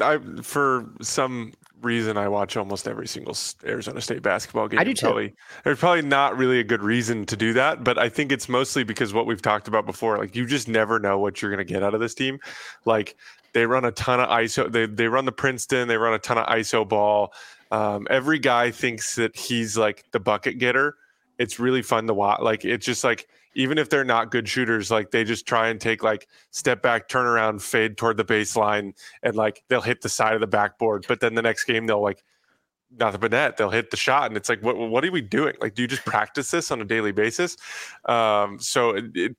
I, 0.00 0.14
I 0.14 0.18
for 0.42 0.90
some 1.00 1.52
reason 1.82 2.16
I 2.16 2.28
watch 2.28 2.56
almost 2.56 2.86
every 2.86 3.06
single 3.06 3.36
Arizona 3.64 4.00
State 4.00 4.22
basketball 4.22 4.68
game. 4.68 4.80
I 4.80 4.84
do 4.84 4.94
too. 4.94 5.06
Probably, 5.06 5.34
there's 5.64 5.78
probably 5.78 6.02
not 6.02 6.36
really 6.36 6.60
a 6.60 6.64
good 6.64 6.82
reason 6.82 7.26
to 7.26 7.36
do 7.36 7.52
that, 7.54 7.84
but 7.84 7.98
I 7.98 8.08
think 8.08 8.32
it's 8.32 8.48
mostly 8.48 8.84
because 8.84 9.12
what 9.12 9.26
we've 9.26 9.42
talked 9.42 9.68
about 9.68 9.86
before. 9.86 10.18
Like 10.18 10.36
you 10.36 10.46
just 10.46 10.68
never 10.68 10.98
know 10.98 11.18
what 11.18 11.40
you're 11.40 11.50
going 11.50 11.66
to 11.66 11.72
get 11.72 11.82
out 11.82 11.94
of 11.94 12.00
this 12.00 12.14
team. 12.14 12.38
Like 12.84 13.16
they 13.52 13.66
run 13.66 13.84
a 13.84 13.92
ton 13.92 14.20
of 14.20 14.28
ISO. 14.28 14.70
They 14.70 14.86
they 14.86 15.08
run 15.08 15.24
the 15.24 15.32
Princeton. 15.32 15.88
They 15.88 15.96
run 15.96 16.14
a 16.14 16.18
ton 16.18 16.38
of 16.38 16.46
ISO 16.46 16.88
ball. 16.88 17.32
Um, 17.70 18.06
every 18.10 18.38
guy 18.38 18.70
thinks 18.70 19.14
that 19.16 19.36
he's 19.36 19.76
like 19.76 20.04
the 20.12 20.20
bucket 20.20 20.58
getter. 20.58 20.96
It's 21.38 21.58
really 21.58 21.82
fun 21.82 22.06
to 22.06 22.14
watch. 22.14 22.40
Like 22.40 22.64
it's 22.64 22.84
just 22.84 23.04
like 23.04 23.28
even 23.60 23.76
if 23.76 23.90
they're 23.90 24.04
not 24.04 24.30
good 24.30 24.48
shooters, 24.48 24.90
like 24.90 25.10
they 25.10 25.22
just 25.22 25.46
try 25.46 25.68
and 25.68 25.78
take 25.78 26.02
like 26.02 26.28
step 26.50 26.80
back, 26.80 27.08
turn 27.08 27.26
around, 27.26 27.62
fade 27.62 27.98
toward 27.98 28.16
the 28.16 28.24
baseline, 28.24 28.94
and 29.22 29.36
like 29.36 29.62
they'll 29.68 29.82
hit 29.82 30.00
the 30.00 30.08
side 30.08 30.34
of 30.34 30.40
the 30.40 30.46
backboard. 30.46 31.04
But 31.06 31.20
then 31.20 31.34
the 31.34 31.42
next 31.42 31.64
game 31.64 31.86
they'll 31.86 32.00
like 32.02 32.24
not 32.98 33.20
the 33.20 33.28
net, 33.28 33.58
they'll 33.58 33.70
hit 33.70 33.90
the 33.90 33.98
shot, 33.98 34.28
and 34.28 34.36
it's 34.36 34.48
like, 34.48 34.62
what 34.62 34.78
what 34.78 35.04
are 35.04 35.12
we 35.12 35.20
doing? 35.20 35.54
Like, 35.60 35.74
do 35.74 35.82
you 35.82 35.88
just 35.88 36.06
practice 36.06 36.50
this 36.50 36.70
on 36.70 36.80
a 36.80 36.84
daily 36.86 37.12
basis? 37.12 37.56
Um, 38.06 38.58
so 38.58 38.90
it, 38.90 39.04
it, 39.14 39.36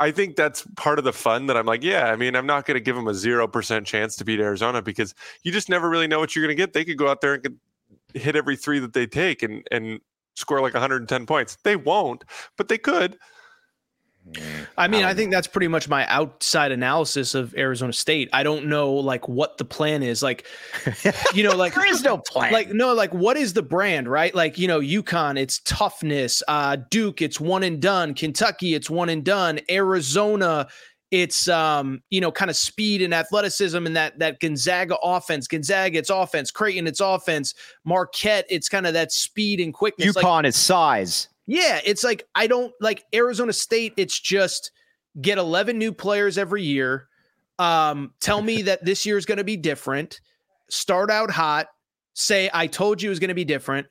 I 0.00 0.12
think 0.12 0.36
that's 0.36 0.66
part 0.76 0.98
of 0.98 1.04
the 1.04 1.12
fun 1.12 1.46
that 1.46 1.56
I'm 1.56 1.66
like, 1.66 1.82
yeah. 1.84 2.06
I 2.06 2.16
mean, 2.16 2.36
I'm 2.36 2.46
not 2.46 2.64
going 2.64 2.76
to 2.76 2.80
give 2.80 2.96
them 2.96 3.06
a 3.06 3.14
zero 3.14 3.46
percent 3.46 3.86
chance 3.86 4.16
to 4.16 4.24
beat 4.24 4.40
Arizona 4.40 4.80
because 4.80 5.14
you 5.42 5.52
just 5.52 5.68
never 5.68 5.90
really 5.90 6.06
know 6.06 6.20
what 6.20 6.34
you're 6.34 6.44
going 6.44 6.56
to 6.56 6.60
get. 6.60 6.72
They 6.72 6.84
could 6.84 6.96
go 6.96 7.08
out 7.08 7.20
there 7.20 7.34
and 7.34 7.58
hit 8.14 8.34
every 8.34 8.56
three 8.56 8.78
that 8.78 8.94
they 8.94 9.06
take 9.06 9.42
and 9.42 9.62
and 9.70 10.00
score 10.36 10.62
like 10.62 10.72
110 10.72 11.26
points. 11.26 11.58
They 11.64 11.76
won't, 11.76 12.24
but 12.56 12.68
they 12.68 12.78
could. 12.78 13.18
I 14.76 14.88
mean, 14.88 15.04
I 15.04 15.14
think 15.14 15.30
that's 15.30 15.46
pretty 15.46 15.68
much 15.68 15.88
my 15.88 16.06
outside 16.06 16.72
analysis 16.72 17.34
of 17.34 17.54
Arizona 17.56 17.92
State. 17.92 18.28
I 18.32 18.42
don't 18.42 18.66
know 18.66 18.92
like 18.92 19.28
what 19.28 19.58
the 19.58 19.64
plan 19.64 20.02
is. 20.02 20.22
Like, 20.22 20.46
you 21.34 21.42
know, 21.42 21.56
like 21.56 21.74
there 21.74 21.86
is 21.86 22.02
no 22.02 22.18
plan. 22.18 22.52
like 22.52 22.70
no, 22.70 22.94
like 22.94 23.12
what 23.12 23.36
is 23.36 23.54
the 23.54 23.62
brand, 23.62 24.08
right? 24.08 24.34
Like, 24.34 24.58
you 24.58 24.68
know, 24.68 24.80
UConn, 24.80 25.38
it's 25.38 25.60
toughness. 25.60 26.42
Uh 26.46 26.76
Duke, 26.90 27.22
it's 27.22 27.40
one 27.40 27.62
and 27.62 27.80
done. 27.80 28.14
Kentucky, 28.14 28.74
it's 28.74 28.88
one 28.88 29.08
and 29.08 29.24
done. 29.24 29.60
Arizona, 29.70 30.68
it's 31.10 31.48
um, 31.48 32.02
you 32.10 32.20
know, 32.20 32.30
kind 32.30 32.50
of 32.50 32.56
speed 32.56 33.02
and 33.02 33.14
athleticism 33.14 33.86
and 33.86 33.96
that 33.96 34.18
that 34.18 34.40
Gonzaga 34.40 34.96
offense. 35.02 35.46
Gonzaga, 35.48 35.98
it's 35.98 36.10
offense. 36.10 36.50
Creighton, 36.50 36.86
it's 36.86 37.00
offense. 37.00 37.54
Marquette, 37.84 38.46
it's 38.50 38.68
kind 38.68 38.86
of 38.86 38.92
that 38.92 39.10
speed 39.10 39.60
and 39.60 39.72
quickness. 39.72 40.14
Like, 40.14 40.24
UConn 40.24 40.44
is 40.46 40.56
size. 40.56 41.28
Yeah, 41.48 41.80
it's 41.82 42.04
like 42.04 42.24
I 42.34 42.46
don't 42.46 42.72
like 42.78 43.04
Arizona 43.14 43.54
State. 43.54 43.94
It's 43.96 44.20
just 44.20 44.70
get 45.20 45.38
11 45.38 45.78
new 45.78 45.92
players 45.92 46.36
every 46.36 46.62
year. 46.62 47.08
Um, 47.58 48.12
tell 48.20 48.42
me 48.42 48.62
that 48.68 48.84
this 48.84 49.06
year 49.06 49.16
is 49.16 49.24
going 49.26 49.38
to 49.38 49.44
be 49.44 49.56
different. 49.56 50.20
Start 50.68 51.10
out 51.10 51.30
hot. 51.30 51.68
Say 52.12 52.50
I 52.52 52.66
told 52.66 53.00
you 53.00 53.08
it 53.08 53.10
was 53.10 53.18
going 53.18 53.28
to 53.28 53.34
be 53.34 53.46
different. 53.46 53.86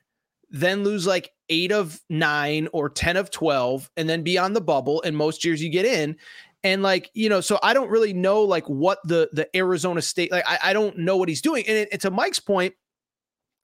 Then 0.50 0.84
lose 0.84 1.04
like 1.04 1.30
eight 1.48 1.72
of 1.72 2.00
nine 2.08 2.68
or 2.72 2.88
10 2.88 3.16
of 3.16 3.30
12, 3.30 3.90
and 3.96 4.08
then 4.08 4.22
be 4.22 4.38
on 4.38 4.52
the 4.52 4.60
bubble. 4.60 5.02
And 5.02 5.16
most 5.16 5.44
years 5.44 5.60
you 5.60 5.68
get 5.68 5.84
in. 5.84 6.16
And 6.62 6.82
like, 6.82 7.10
you 7.12 7.28
know, 7.28 7.40
so 7.40 7.58
I 7.62 7.74
don't 7.74 7.90
really 7.90 8.12
know 8.12 8.42
like 8.42 8.66
what 8.68 8.98
the 9.04 9.28
the 9.32 9.48
Arizona 9.56 10.00
State, 10.00 10.30
like 10.30 10.44
I, 10.46 10.58
I 10.62 10.72
don't 10.72 10.98
know 10.98 11.16
what 11.16 11.28
he's 11.28 11.42
doing. 11.42 11.64
And 11.66 11.76
it, 11.76 11.88
it- 11.92 12.00
to 12.02 12.10
Mike's 12.12 12.38
point, 12.38 12.74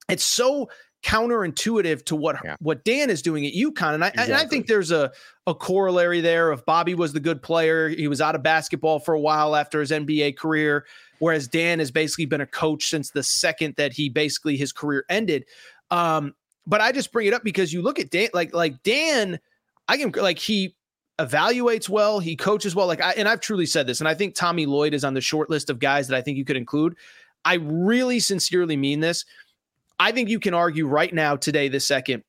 it's 0.08 0.24
so 0.24 0.68
counterintuitive 1.04 2.04
to 2.06 2.16
what 2.16 2.36
Yeah. 2.42 2.56
what 2.60 2.82
Dan 2.84 3.10
is 3.10 3.22
doing 3.22 3.46
at 3.46 3.52
UConn. 3.52 3.94
And 3.94 4.04
I 4.04 4.12
and 4.16 4.32
I 4.32 4.46
think 4.46 4.66
there's 4.66 4.90
a 4.90 5.12
a 5.46 5.54
corollary 5.54 6.20
there 6.20 6.50
of 6.50 6.64
Bobby 6.64 6.94
was 6.94 7.12
the 7.12 7.20
good 7.20 7.42
player. 7.42 7.90
He 7.90 8.08
was 8.08 8.20
out 8.20 8.34
of 8.34 8.42
basketball 8.42 8.98
for 8.98 9.14
a 9.14 9.20
while 9.20 9.54
after 9.54 9.80
his 9.80 9.90
NBA 9.90 10.36
career, 10.38 10.86
whereas 11.18 11.46
Dan 11.46 11.78
has 11.78 11.90
basically 11.90 12.24
been 12.26 12.40
a 12.40 12.46
coach 12.46 12.88
since 12.88 13.10
the 13.10 13.22
second 13.22 13.74
that 13.76 13.92
he 13.92 14.08
basically 14.08 14.56
his 14.56 14.72
career 14.72 15.04
ended. 15.10 15.44
Um, 15.90 16.34
but 16.66 16.80
I 16.80 16.90
just 16.92 17.12
bring 17.12 17.26
it 17.26 17.34
up 17.34 17.44
because 17.44 17.72
you 17.72 17.82
look 17.82 17.98
at 18.00 18.10
Dan, 18.10 18.30
like 18.32 18.54
like 18.54 18.82
Dan, 18.82 19.38
I 19.88 19.98
can 19.98 20.10
like 20.12 20.38
he 20.38 20.74
evaluates 21.20 21.88
well, 21.88 22.18
he 22.18 22.34
coaches 22.34 22.74
well. 22.74 22.86
Like 22.86 23.02
I 23.02 23.12
and 23.12 23.28
I've 23.28 23.40
truly 23.40 23.66
said 23.66 23.86
this, 23.86 24.00
and 24.00 24.08
I 24.08 24.14
think 24.14 24.34
Tommy 24.34 24.64
Lloyd 24.64 24.94
is 24.94 25.04
on 25.04 25.12
the 25.12 25.20
short 25.20 25.50
list 25.50 25.68
of 25.68 25.78
guys 25.78 26.08
that 26.08 26.16
I 26.16 26.22
think 26.22 26.38
you 26.38 26.44
could 26.46 26.56
include. 26.56 26.96
I 27.44 27.56
really 27.56 28.20
sincerely 28.20 28.74
mean 28.74 29.00
this. 29.00 29.26
I 29.98 30.12
think 30.12 30.28
you 30.28 30.40
can 30.40 30.54
argue 30.54 30.86
right 30.86 31.12
now, 31.12 31.36
today, 31.36 31.68
this 31.68 31.86
second, 31.86 32.22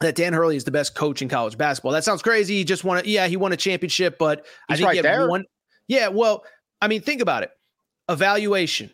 that 0.00 0.14
Dan 0.14 0.32
Hurley 0.32 0.56
is 0.56 0.64
the 0.64 0.70
best 0.70 0.94
coach 0.94 1.22
in 1.22 1.28
college 1.28 1.56
basketball. 1.56 1.92
That 1.92 2.04
sounds 2.04 2.22
crazy. 2.22 2.56
He 2.56 2.64
just 2.64 2.84
won 2.84 2.98
a, 2.98 3.02
yeah, 3.04 3.26
he 3.26 3.36
won 3.36 3.52
a 3.52 3.56
championship, 3.56 4.18
but 4.18 4.46
I 4.68 4.76
think 4.76 4.86
right 4.86 4.92
he 4.92 4.98
had 4.98 5.04
there. 5.04 5.28
one. 5.28 5.44
Yeah, 5.88 6.08
well, 6.08 6.44
I 6.82 6.88
mean, 6.88 7.00
think 7.00 7.22
about 7.22 7.42
it. 7.42 7.50
Evaluation, 8.08 8.90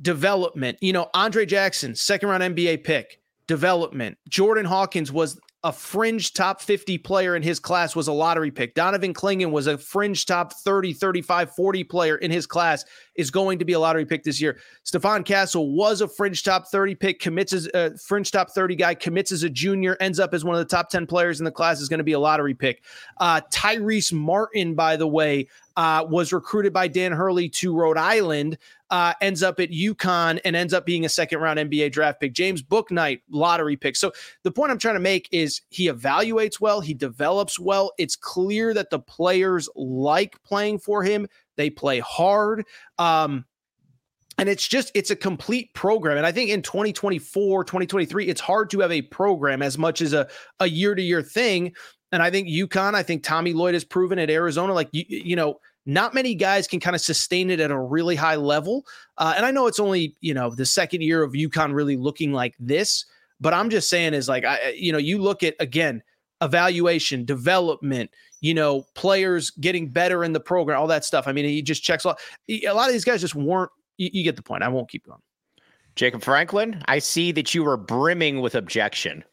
development. 0.00 0.78
You 0.80 0.92
know, 0.92 1.08
Andre 1.14 1.46
Jackson, 1.46 1.94
second 1.94 2.28
round 2.28 2.42
NBA 2.42 2.84
pick, 2.84 3.20
development. 3.46 4.18
Jordan 4.28 4.64
Hawkins 4.64 5.12
was 5.12 5.38
a 5.66 5.72
fringe 5.72 6.32
top 6.32 6.60
50 6.60 6.96
player 6.98 7.34
in 7.34 7.42
his 7.42 7.58
class, 7.58 7.96
was 7.96 8.06
a 8.06 8.12
lottery 8.12 8.52
pick. 8.52 8.72
Donovan 8.74 9.12
Clingan 9.12 9.50
was 9.50 9.66
a 9.66 9.76
fringe 9.76 10.24
top 10.24 10.52
30, 10.52 10.92
35, 10.92 11.50
40 11.56 11.82
player 11.82 12.16
in 12.18 12.30
his 12.30 12.46
class, 12.46 12.84
is 13.16 13.32
going 13.32 13.58
to 13.58 13.64
be 13.64 13.72
a 13.72 13.80
lottery 13.80 14.06
pick 14.06 14.22
this 14.22 14.40
year. 14.40 14.60
Stephon 14.84 15.24
Castle 15.24 15.72
was 15.72 16.02
a 16.02 16.06
fringe 16.06 16.44
top 16.44 16.68
30 16.68 16.94
pick, 16.94 17.18
commits 17.18 17.52
as 17.52 17.66
a 17.74 17.78
uh, 17.78 17.90
fringe 18.00 18.30
top 18.30 18.52
30 18.52 18.76
guy, 18.76 18.94
commits 18.94 19.32
as 19.32 19.42
a 19.42 19.50
junior, 19.50 19.96
ends 19.98 20.20
up 20.20 20.34
as 20.34 20.44
one 20.44 20.54
of 20.54 20.60
the 20.60 20.76
top 20.76 20.88
10 20.88 21.04
players 21.04 21.40
in 21.40 21.44
the 21.44 21.50
class, 21.50 21.80
is 21.80 21.88
going 21.88 21.98
to 21.98 22.04
be 22.04 22.12
a 22.12 22.20
lottery 22.20 22.54
pick. 22.54 22.84
Uh, 23.18 23.40
Tyrese 23.50 24.12
Martin, 24.12 24.76
by 24.76 24.96
the 24.96 25.08
way, 25.08 25.48
uh, 25.76 26.06
was 26.08 26.32
recruited 26.32 26.72
by 26.72 26.88
Dan 26.88 27.10
Hurley 27.10 27.48
to 27.48 27.74
Rhode 27.74 27.98
Island, 27.98 28.56
uh, 28.90 29.14
ends 29.20 29.42
up 29.42 29.58
at 29.60 29.70
UConn 29.70 30.40
and 30.44 30.54
ends 30.54 30.72
up 30.72 30.86
being 30.86 31.04
a 31.04 31.08
second 31.08 31.40
round 31.40 31.58
NBA 31.58 31.92
draft 31.92 32.20
pick. 32.20 32.32
James 32.32 32.62
Bouknight, 32.62 33.20
lottery 33.30 33.76
pick. 33.76 33.96
So 33.96 34.12
the 34.42 34.52
point 34.52 34.70
I'm 34.70 34.78
trying 34.78 34.94
to 34.94 35.00
make 35.00 35.28
is 35.32 35.60
he 35.70 35.88
evaluates 35.88 36.60
well, 36.60 36.80
he 36.80 36.94
develops 36.94 37.58
well. 37.58 37.92
It's 37.98 38.16
clear 38.16 38.74
that 38.74 38.90
the 38.90 39.00
players 39.00 39.68
like 39.74 40.40
playing 40.42 40.78
for 40.78 41.02
him, 41.02 41.26
they 41.56 41.70
play 41.70 41.98
hard. 41.98 42.64
Um, 42.98 43.44
and 44.38 44.48
it's 44.48 44.68
just 44.68 44.90
it's 44.94 45.10
a 45.10 45.16
complete 45.16 45.72
program 45.72 46.18
and 46.18 46.26
i 46.26 46.32
think 46.32 46.50
in 46.50 46.60
2024 46.60 47.64
2023 47.64 48.28
it's 48.28 48.40
hard 48.40 48.68
to 48.68 48.80
have 48.80 48.92
a 48.92 49.00
program 49.00 49.62
as 49.62 49.78
much 49.78 50.02
as 50.02 50.12
a, 50.12 50.28
a 50.60 50.68
year-to-year 50.68 51.22
thing 51.22 51.72
and 52.12 52.22
i 52.22 52.30
think 52.30 52.46
UConn 52.46 52.94
i 52.94 53.02
think 53.02 53.22
tommy 53.22 53.54
lloyd 53.54 53.72
has 53.72 53.82
proven 53.82 54.18
at 54.18 54.28
arizona 54.28 54.74
like 54.74 54.88
you, 54.92 55.04
you 55.08 55.36
know 55.36 55.58
not 55.86 56.14
many 56.14 56.34
guys 56.34 56.66
can 56.66 56.80
kind 56.80 56.96
of 56.96 57.00
sustain 57.00 57.50
it 57.50 57.60
at 57.60 57.70
a 57.70 57.78
really 57.78 58.16
high 58.16 58.36
level 58.36 58.84
uh, 59.18 59.34
and 59.36 59.46
i 59.46 59.50
know 59.50 59.66
it's 59.66 59.80
only 59.80 60.14
you 60.20 60.34
know 60.34 60.50
the 60.50 60.66
second 60.66 61.02
year 61.02 61.22
of 61.22 61.32
UConn 61.32 61.72
really 61.74 61.96
looking 61.96 62.32
like 62.32 62.54
this 62.58 63.04
but 63.40 63.54
i'm 63.54 63.70
just 63.70 63.88
saying 63.88 64.12
is 64.12 64.28
like 64.28 64.44
i 64.44 64.70
you 64.76 64.92
know 64.92 64.98
you 64.98 65.18
look 65.18 65.42
at 65.42 65.54
again 65.60 66.02
evaluation 66.42 67.24
development 67.24 68.10
you 68.40 68.52
know 68.52 68.84
players 68.94 69.50
getting 69.50 69.88
better 69.88 70.22
in 70.22 70.32
the 70.32 70.40
program 70.40 70.78
all 70.78 70.86
that 70.86 71.04
stuff 71.04 71.26
i 71.26 71.32
mean 71.32 71.46
he 71.46 71.62
just 71.62 71.82
checks 71.82 72.04
a 72.04 72.08
lot 72.08 72.20
a 72.50 72.72
lot 72.72 72.88
of 72.88 72.92
these 72.92 73.04
guys 73.04 73.20
just 73.20 73.34
weren't 73.34 73.70
you, 73.98 74.10
you 74.12 74.24
get 74.24 74.36
the 74.36 74.42
point. 74.42 74.62
I 74.62 74.68
won't 74.68 74.88
keep 74.88 75.06
going. 75.06 75.20
Jacob 75.94 76.22
Franklin, 76.22 76.82
I 76.86 76.98
see 76.98 77.32
that 77.32 77.54
you 77.54 77.66
are 77.66 77.76
brimming 77.76 78.40
with 78.40 78.54
objection. 78.54 79.24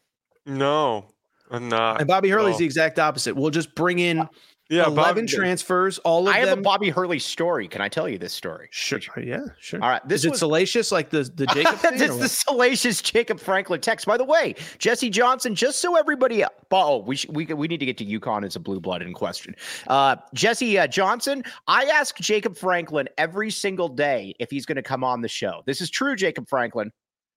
No, 0.46 1.06
I'm 1.50 1.68
not. 1.68 2.00
And 2.00 2.08
Bobby 2.08 2.30
Hurley's 2.30 2.54
No. 2.54 2.58
the 2.60 2.64
exact 2.64 2.98
opposite. 2.98 3.36
We'll 3.36 3.50
just 3.50 3.74
bring 3.74 3.98
in 3.98 4.26
yeah, 4.70 4.86
11 4.86 4.94
Bobby- 4.94 5.26
transfers, 5.26 5.98
all 5.98 6.26
of 6.28 6.34
I 6.34 6.38
have 6.38 6.48
them. 6.48 6.60
a 6.60 6.62
Bobby 6.62 6.88
Hurley 6.88 7.18
story. 7.18 7.68
Can 7.68 7.80
I 7.80 7.88
tell 7.88 8.08
you 8.08 8.16
this 8.18 8.32
story? 8.32 8.68
sure. 8.70 8.98
Yeah, 9.22 9.40
sure. 9.60 9.82
All 9.82 9.90
right. 9.90 10.06
This 10.08 10.24
Is 10.24 10.32
it 10.32 10.36
salacious 10.38 10.90
like 10.90 11.10
the, 11.10 11.24
the 11.34 11.46
Jacob 11.54 11.76
thing? 11.76 11.98
this 11.98 12.10
is 12.10 12.18
the 12.18 12.28
salacious 12.28 13.02
Jacob 13.02 13.38
Franklin 13.40 13.80
text. 13.80 14.06
By 14.06 14.16
the 14.16 14.24
way, 14.24 14.54
Jesse 14.78 15.10
Johnson, 15.10 15.54
just 15.54 15.80
so 15.80 15.96
everybody, 15.96 16.44
oh, 16.70 16.98
we 16.98 17.16
sh- 17.16 17.26
we 17.28 17.44
we 17.46 17.68
need 17.68 17.78
to 17.80 17.86
get 17.86 17.98
to 17.98 18.04
UConn 18.06 18.44
as 18.44 18.56
a 18.56 18.60
blue 18.60 18.80
blood 18.80 19.02
in 19.02 19.12
question. 19.12 19.54
Uh, 19.86 20.16
Jesse 20.32 20.78
uh, 20.78 20.86
Johnson, 20.86 21.44
I 21.66 21.84
ask 21.84 22.16
Jacob 22.18 22.56
Franklin 22.56 23.08
every 23.18 23.50
single 23.50 23.88
day 23.88 24.34
if 24.40 24.50
he's 24.50 24.66
going 24.66 24.76
to 24.76 24.82
come 24.82 25.04
on 25.04 25.20
the 25.20 25.28
show. 25.28 25.62
This 25.66 25.80
is 25.80 25.90
true, 25.90 26.16
Jacob 26.16 26.48
Franklin. 26.48 26.90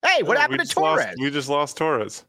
Hey, 0.05 0.23
what 0.23 0.35
No, 0.35 0.39
happened 0.41 0.59
to 0.59 0.65
just 0.65 0.77
lost- 0.77 1.01
Torres? 1.03 1.15
we 1.19 1.29
just 1.31 1.49
lost 1.49 1.75
Torres. 1.77 2.23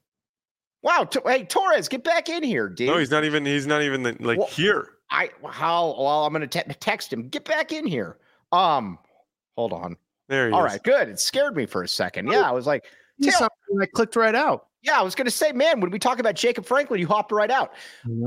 Wow, 0.82 1.08
hey 1.26 1.44
Torres, 1.44 1.88
get 1.88 2.04
back 2.04 2.28
in 2.28 2.42
here, 2.42 2.68
dude. 2.68 2.88
No, 2.88 2.98
he's 2.98 3.10
not 3.10 3.24
even. 3.24 3.44
He's 3.44 3.66
not 3.66 3.82
even 3.82 4.02
like 4.20 4.38
Well, 4.38 4.46
here. 4.48 4.88
I 5.10 5.30
how 5.50 5.94
well 5.98 6.26
I'm 6.26 6.32
going 6.34 6.46
to 6.48 6.74
text 6.74 7.12
him. 7.12 7.28
Get 7.28 7.44
back 7.44 7.72
in 7.72 7.86
here. 7.86 8.18
Um, 8.52 8.98
hold 9.56 9.72
on. 9.72 9.96
There 10.28 10.48
he 10.48 10.52
All 10.52 10.64
is. 10.66 10.72
right, 10.72 10.82
good. 10.82 11.08
It 11.08 11.18
scared 11.18 11.56
me 11.56 11.64
for 11.64 11.82
a 11.82 11.88
second. 11.88 12.28
Yeah, 12.30 12.42
I 12.42 12.50
was 12.52 12.66
like, 12.66 12.84
You 13.16 13.30
Tail- 13.30 13.38
sound 13.40 13.50
like 13.70 13.88
I 13.88 13.90
clicked 13.94 14.14
right 14.16 14.34
out. 14.34 14.66
yeah, 14.82 15.00
I 15.00 15.02
was 15.02 15.14
going 15.14 15.24
to 15.24 15.30
say, 15.30 15.52
man, 15.52 15.80
when 15.80 15.90
we 15.90 15.98
talk 15.98 16.18
about 16.18 16.34
Jacob 16.34 16.66
Franklin, 16.66 17.00
you 17.00 17.06
hopped 17.06 17.32
right 17.32 17.50
out. 17.50 17.72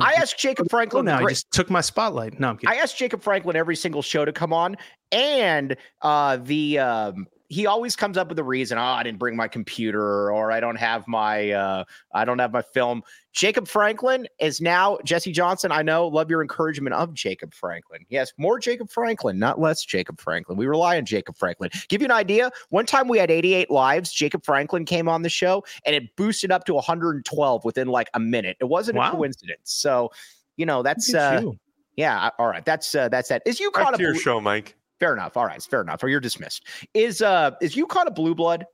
I 0.01 0.13
asked 0.13 0.39
Jacob 0.39 0.65
Oh, 0.65 0.69
Franklin. 0.71 1.05
now 1.05 1.19
I 1.19 1.25
just 1.29 1.51
took 1.51 1.69
my 1.69 1.81
spotlight. 1.81 2.39
No, 2.39 2.49
I'm 2.49 2.57
kidding. 2.57 2.75
I 2.75 2.81
asked 2.81 2.97
Jacob 2.97 3.21
Franklin 3.21 3.55
every 3.55 3.75
single 3.75 4.01
show 4.01 4.25
to 4.25 4.33
come 4.33 4.51
on, 4.51 4.75
and 5.11 5.77
uh, 6.01 6.37
the 6.37 6.79
um, 6.79 7.27
he 7.51 7.65
always 7.65 7.97
comes 7.97 8.17
up 8.17 8.29
with 8.29 8.39
a 8.39 8.43
reason. 8.45 8.77
Oh, 8.77 8.81
I 8.81 9.03
didn't 9.03 9.19
bring 9.19 9.35
my 9.35 9.49
computer, 9.49 10.31
or 10.31 10.53
I 10.53 10.61
don't 10.61 10.77
have 10.77 11.05
my 11.05 11.51
uh, 11.51 11.83
I 12.13 12.23
don't 12.23 12.39
have 12.39 12.53
my 12.53 12.61
film. 12.61 13.03
Jacob 13.33 13.67
Franklin 13.67 14.25
is 14.39 14.61
now 14.61 14.97
Jesse 15.03 15.33
Johnson. 15.33 15.69
I 15.69 15.81
know, 15.81 16.07
love 16.07 16.29
your 16.29 16.41
encouragement 16.41 16.95
of 16.95 17.13
Jacob 17.13 17.53
Franklin. 17.53 18.05
Yes, 18.07 18.31
more 18.37 18.57
Jacob 18.57 18.89
Franklin, 18.89 19.37
not 19.37 19.59
less 19.59 19.83
Jacob 19.83 20.21
Franklin. 20.21 20.57
We 20.57 20.65
rely 20.65 20.97
on 20.97 21.05
Jacob 21.05 21.35
Franklin. 21.35 21.71
Give 21.89 22.01
you 22.01 22.05
an 22.05 22.11
idea. 22.11 22.51
One 22.69 22.85
time 22.85 23.09
we 23.09 23.17
had 23.17 23.29
88 23.29 23.69
lives. 23.69 24.13
Jacob 24.13 24.45
Franklin 24.45 24.85
came 24.85 25.09
on 25.09 25.21
the 25.21 25.29
show, 25.29 25.65
and 25.85 25.93
it 25.93 26.15
boosted 26.15 26.53
up 26.53 26.63
to 26.65 26.73
112 26.73 27.65
within 27.65 27.89
like 27.89 28.09
a 28.13 28.19
minute. 28.19 28.55
It 28.61 28.65
wasn't 28.65 28.97
wow. 28.97 29.09
a 29.09 29.11
coincidence. 29.11 29.73
So, 29.73 30.09
you 30.55 30.65
know, 30.65 30.83
that's 30.83 31.13
uh, 31.13 31.39
you. 31.41 31.59
yeah. 31.97 32.29
All 32.39 32.47
right, 32.47 32.63
that's 32.63 32.95
uh, 32.95 33.09
that's 33.09 33.27
that. 33.27 33.41
Is 33.45 33.59
you 33.59 33.71
caught 33.71 33.99
a 33.99 34.01
your 34.01 34.15
show, 34.15 34.39
Mike? 34.39 34.77
Fair 35.01 35.13
enough. 35.13 35.35
All 35.35 35.47
right, 35.47 35.59
fair 35.63 35.81
enough. 35.81 36.03
Or 36.03 36.09
you're 36.09 36.19
dismissed. 36.19 36.67
Is 36.93 37.23
uh 37.23 37.51
is 37.59 37.75
you 37.75 37.87
caught 37.87 38.07
a 38.07 38.11
blue 38.11 38.35
blood? 38.35 38.67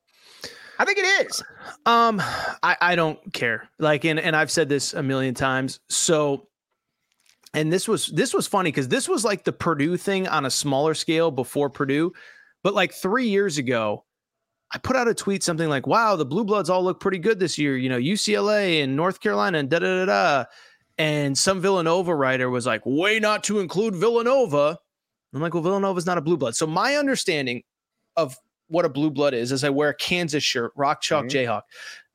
I 0.78 0.84
think 0.84 0.98
it 1.00 1.26
is. 1.26 1.42
Um, 1.86 2.22
I, 2.62 2.76
I 2.82 2.96
don't 2.98 3.18
care. 3.32 3.70
Like, 3.80 4.04
and 4.04 4.20
and 4.20 4.36
I've 4.36 4.52
said 4.52 4.68
this 4.68 4.94
a 4.94 5.02
million 5.02 5.34
times. 5.34 5.80
So, 5.88 6.50
and 7.54 7.72
this 7.72 7.88
was 7.88 8.08
this 8.08 8.34
was 8.34 8.46
funny 8.46 8.72
because 8.72 8.90
this 8.90 9.08
was 9.08 9.24
like 9.24 9.46
the 9.46 9.54
Purdue 9.54 9.96
thing 9.96 10.28
on 10.28 10.46
a 10.46 10.52
smaller 10.52 10.96
scale 10.96 11.32
before 11.32 11.70
Purdue, 11.70 12.12
but 12.62 12.74
like 12.74 12.94
three 12.94 13.30
years 13.30 13.58
ago, 13.58 14.04
I 14.74 14.80
put 14.80 14.98
out 14.98 15.08
a 15.08 15.14
tweet 15.14 15.44
something 15.44 15.70
like, 15.70 15.88
"Wow, 15.88 16.18
the 16.18 16.26
blue 16.26 16.44
bloods 16.44 16.70
all 16.70 16.84
look 16.84 17.00
pretty 17.00 17.20
good 17.20 17.40
this 17.40 17.58
year." 17.58 17.78
You 17.78 17.88
know, 17.88 17.98
UCLA 17.98 18.84
and 18.84 18.98
North 18.98 19.22
Carolina 19.22 19.60
and 19.60 19.70
da 19.70 19.80
da 19.80 20.06
da 20.06 20.06
da. 20.06 20.46
And 20.98 21.38
some 21.38 21.62
Villanova 21.62 22.14
writer 22.14 22.50
was 22.50 22.66
like, 22.66 22.82
"Way 22.84 23.22
not 23.22 23.46
to 23.46 23.60
include 23.60 23.96
Villanova." 23.96 24.78
I'm 25.34 25.42
like, 25.42 25.54
well, 25.54 25.64
Villanova's 25.64 26.06
not 26.06 26.18
a 26.18 26.22
blue 26.22 26.38
blood. 26.38 26.56
So 26.56 26.66
my 26.66 26.96
understanding 26.96 27.64
of 28.16 28.38
what 28.68 28.86
a 28.86 28.90
blue 28.90 29.12
blood 29.12 29.34
is, 29.34 29.52
is 29.52 29.64
I 29.64 29.70
wear 29.70 29.90
a 29.90 29.96
Kansas 29.96 30.44
shirt, 30.44 30.72
Rock 30.76 31.02
Chalk 31.02 31.26
mm-hmm. 31.26 31.50
Jayhawk, 31.50 31.62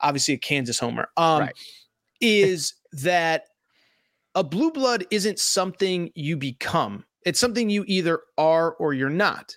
obviously 0.01 0.35
a 0.35 0.39
Kansas 0.39 0.79
homer, 0.79 1.09
um, 1.17 1.41
right. 1.41 1.57
is 2.21 2.75
that 2.93 3.47
a 4.35 4.45
blue 4.45 4.71
blood 4.71 5.05
isn't 5.11 5.39
something 5.39 6.11
you 6.15 6.37
become. 6.37 7.05
It's 7.25 7.39
something 7.39 7.71
you 7.71 7.85
either 7.87 8.21
are 8.39 8.73
or 8.75 8.95
you're 8.95 9.11
not. 9.11 9.57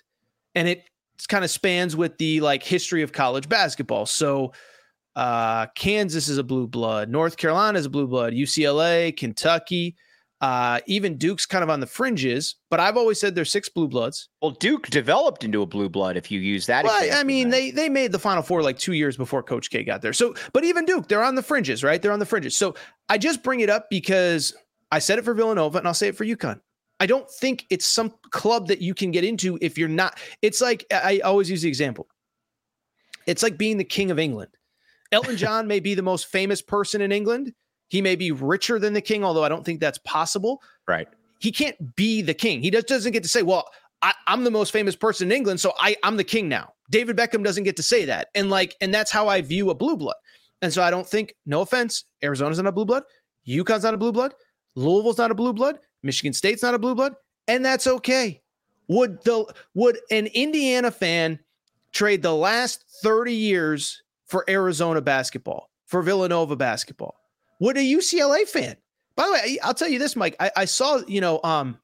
And 0.54 0.68
it 0.68 0.84
kind 1.28 1.44
of 1.44 1.50
spans 1.50 1.96
with 1.96 2.18
the 2.18 2.40
like 2.40 2.62
history 2.62 3.02
of 3.02 3.12
college 3.12 3.48
basketball. 3.48 4.06
So 4.06 4.52
uh, 5.14 5.66
Kansas 5.74 6.28
is 6.28 6.38
a 6.38 6.44
blue 6.44 6.66
blood, 6.66 7.08
North 7.08 7.36
Carolina 7.36 7.78
is 7.78 7.86
a 7.86 7.90
blue 7.90 8.06
blood, 8.06 8.34
UCLA, 8.34 9.16
Kentucky, 9.16 9.96
uh, 10.40 10.80
even 10.86 11.16
Duke's 11.16 11.46
kind 11.46 11.64
of 11.64 11.70
on 11.70 11.80
the 11.80 11.86
fringes, 11.86 12.56
but 12.68 12.78
I've 12.78 12.96
always 12.96 13.18
said 13.18 13.34
there's 13.34 13.50
six 13.50 13.68
blue 13.70 13.88
bloods. 13.88 14.28
Well, 14.42 14.50
Duke 14.50 14.88
developed 14.88 15.44
into 15.44 15.62
a 15.62 15.66
blue 15.66 15.88
blood 15.88 16.16
if 16.16 16.30
you 16.30 16.40
use 16.40 16.66
that. 16.66 16.84
Well, 16.84 17.18
I 17.18 17.22
mean, 17.22 17.48
they 17.48 17.70
they 17.70 17.88
made 17.88 18.12
the 18.12 18.18
Final 18.18 18.42
Four 18.42 18.62
like 18.62 18.78
two 18.78 18.92
years 18.92 19.16
before 19.16 19.42
Coach 19.42 19.70
K 19.70 19.82
got 19.82 20.02
there. 20.02 20.12
So, 20.12 20.34
but 20.52 20.64
even 20.64 20.84
Duke, 20.84 21.08
they're 21.08 21.24
on 21.24 21.36
the 21.36 21.42
fringes, 21.42 21.82
right? 21.82 22.00
They're 22.00 22.12
on 22.12 22.18
the 22.18 22.26
fringes. 22.26 22.56
So 22.56 22.74
I 23.08 23.16
just 23.16 23.42
bring 23.42 23.60
it 23.60 23.70
up 23.70 23.88
because 23.88 24.54
I 24.92 24.98
said 24.98 25.18
it 25.18 25.24
for 25.24 25.32
Villanova 25.32 25.78
and 25.78 25.86
I'll 25.86 25.94
say 25.94 26.08
it 26.08 26.16
for 26.16 26.24
UConn. 26.24 26.60
I 27.00 27.06
don't 27.06 27.30
think 27.30 27.66
it's 27.70 27.86
some 27.86 28.12
club 28.30 28.68
that 28.68 28.80
you 28.80 28.94
can 28.94 29.10
get 29.10 29.24
into 29.24 29.58
if 29.62 29.78
you're 29.78 29.88
not. 29.88 30.18
It's 30.42 30.60
like 30.60 30.84
I 30.92 31.20
always 31.24 31.50
use 31.50 31.62
the 31.62 31.68
example. 31.68 32.08
It's 33.26 33.42
like 33.42 33.56
being 33.56 33.78
the 33.78 33.84
king 33.84 34.10
of 34.10 34.18
England. 34.18 34.50
Elton 35.12 35.36
John 35.38 35.66
may 35.66 35.80
be 35.80 35.94
the 35.94 36.02
most 36.02 36.26
famous 36.26 36.60
person 36.60 37.00
in 37.00 37.10
England 37.10 37.54
he 37.88 38.02
may 38.02 38.16
be 38.16 38.32
richer 38.32 38.78
than 38.78 38.92
the 38.92 39.00
king, 39.00 39.24
although 39.24 39.44
I 39.44 39.48
don't 39.48 39.64
think 39.64 39.80
that's 39.80 39.98
possible. 39.98 40.60
Right. 40.86 41.08
He 41.38 41.52
can't 41.52 41.94
be 41.96 42.22
the 42.22 42.34
king. 42.34 42.62
He 42.62 42.70
just 42.70 42.88
doesn't 42.88 43.12
get 43.12 43.22
to 43.22 43.28
say, 43.28 43.42
well, 43.42 43.68
I, 44.02 44.14
am 44.26 44.44
the 44.44 44.50
most 44.50 44.72
famous 44.72 44.96
person 44.96 45.30
in 45.30 45.36
England, 45.36 45.60
so 45.60 45.72
I, 45.78 45.96
I'm 46.02 46.16
the 46.16 46.24
king 46.24 46.48
now. 46.48 46.72
David 46.90 47.16
Beckham 47.16 47.44
doesn't 47.44 47.64
get 47.64 47.76
to 47.76 47.82
say 47.82 48.04
that. 48.04 48.28
And 48.34 48.50
like, 48.50 48.74
and 48.80 48.92
that's 48.92 49.10
how 49.10 49.28
I 49.28 49.40
view 49.40 49.70
a 49.70 49.74
blue 49.74 49.96
blood. 49.96 50.16
And 50.62 50.72
so 50.72 50.82
I 50.82 50.90
don't 50.90 51.06
think, 51.06 51.34
no 51.44 51.60
offense, 51.60 52.04
Arizona's 52.22 52.58
not 52.58 52.68
a 52.68 52.72
blue 52.72 52.84
blood, 52.84 53.02
UConn's 53.46 53.84
not 53.84 53.94
a 53.94 53.98
blue 53.98 54.12
blood, 54.12 54.34
Louisville's 54.74 55.18
not 55.18 55.30
a 55.30 55.34
blue 55.34 55.52
blood, 55.52 55.78
Michigan 56.02 56.32
State's 56.32 56.62
not 56.62 56.74
a 56.74 56.78
blue 56.78 56.94
blood, 56.94 57.14
and 57.48 57.64
that's 57.64 57.86
okay. 57.86 58.40
Would 58.88 59.22
the 59.24 59.52
would 59.74 59.98
an 60.10 60.26
Indiana 60.28 60.90
fan 60.90 61.40
trade 61.92 62.22
the 62.22 62.34
last 62.34 62.84
30 63.02 63.32
years 63.32 64.02
for 64.26 64.44
Arizona 64.48 65.00
basketball, 65.00 65.70
for 65.86 66.02
Villanova 66.02 66.56
basketball? 66.56 67.16
Would 67.60 67.76
a 67.76 67.80
UCLA 67.80 68.46
fan? 68.46 68.76
By 69.16 69.26
the 69.26 69.32
way, 69.32 69.58
I'll 69.62 69.74
tell 69.74 69.88
you 69.88 69.98
this, 69.98 70.14
Mike. 70.14 70.36
I, 70.38 70.50
I 70.56 70.64
saw, 70.66 71.00
you 71.06 71.20
know, 71.20 71.40
um, 71.42 71.78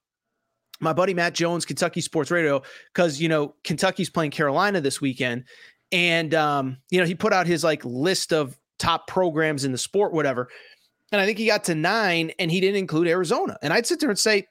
my 0.80 0.92
buddy 0.92 1.14
Matt 1.14 1.32
Jones, 1.32 1.64
Kentucky 1.64 2.00
Sports 2.00 2.30
Radio, 2.30 2.62
because 2.92 3.20
you 3.20 3.28
know 3.28 3.54
Kentucky's 3.64 4.10
playing 4.10 4.32
Carolina 4.32 4.80
this 4.80 5.00
weekend, 5.00 5.44
and 5.92 6.34
um, 6.34 6.78
you 6.90 7.00
know 7.00 7.06
he 7.06 7.14
put 7.14 7.32
out 7.32 7.46
his 7.46 7.64
like 7.64 7.84
list 7.84 8.32
of 8.32 8.58
top 8.78 9.06
programs 9.06 9.64
in 9.64 9.72
the 9.72 9.78
sport, 9.78 10.12
whatever. 10.12 10.48
And 11.12 11.20
I 11.20 11.26
think 11.26 11.38
he 11.38 11.46
got 11.46 11.64
to 11.64 11.74
nine, 11.74 12.32
and 12.38 12.50
he 12.50 12.60
didn't 12.60 12.76
include 12.76 13.06
Arizona. 13.06 13.58
And 13.62 13.72
I'd 13.72 13.86
sit 13.86 14.00
there 14.00 14.10
and 14.10 14.18
say, 14.18 14.46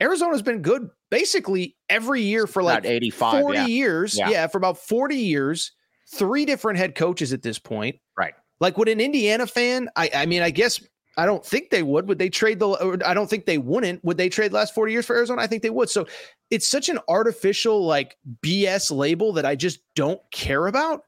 Arizona's 0.00 0.42
been 0.42 0.62
good 0.62 0.88
basically 1.10 1.76
every 1.88 2.22
year 2.22 2.46
for 2.46 2.62
like 2.62 2.84
85, 2.84 3.42
40 3.42 3.58
yeah. 3.58 3.66
years. 3.66 4.18
Yeah. 4.18 4.30
yeah, 4.30 4.46
for 4.46 4.58
about 4.58 4.78
40 4.78 5.16
years, 5.16 5.72
three 6.14 6.44
different 6.46 6.78
head 6.78 6.94
coaches 6.94 7.32
at 7.32 7.42
this 7.42 7.58
point. 7.58 7.96
Right. 8.16 8.32
Like, 8.62 8.78
would 8.78 8.88
an 8.88 9.00
Indiana 9.00 9.44
fan? 9.48 9.88
I, 9.96 10.08
I 10.14 10.26
mean, 10.26 10.40
I 10.40 10.50
guess 10.50 10.80
I 11.16 11.26
don't 11.26 11.44
think 11.44 11.70
they 11.70 11.82
would. 11.82 12.06
Would 12.06 12.20
they 12.20 12.30
trade 12.30 12.60
the? 12.60 13.00
I 13.04 13.12
don't 13.12 13.28
think 13.28 13.44
they 13.44 13.58
wouldn't. 13.58 14.04
Would 14.04 14.16
they 14.16 14.28
trade 14.28 14.52
the 14.52 14.54
last 14.54 14.72
forty 14.72 14.92
years 14.92 15.04
for 15.04 15.16
Arizona? 15.16 15.42
I 15.42 15.48
think 15.48 15.64
they 15.64 15.70
would. 15.70 15.90
So 15.90 16.06
it's 16.48 16.68
such 16.68 16.88
an 16.88 17.00
artificial 17.08 17.84
like 17.84 18.16
BS 18.40 18.92
label 18.92 19.32
that 19.32 19.44
I 19.44 19.56
just 19.56 19.80
don't 19.96 20.20
care 20.30 20.68
about. 20.68 21.02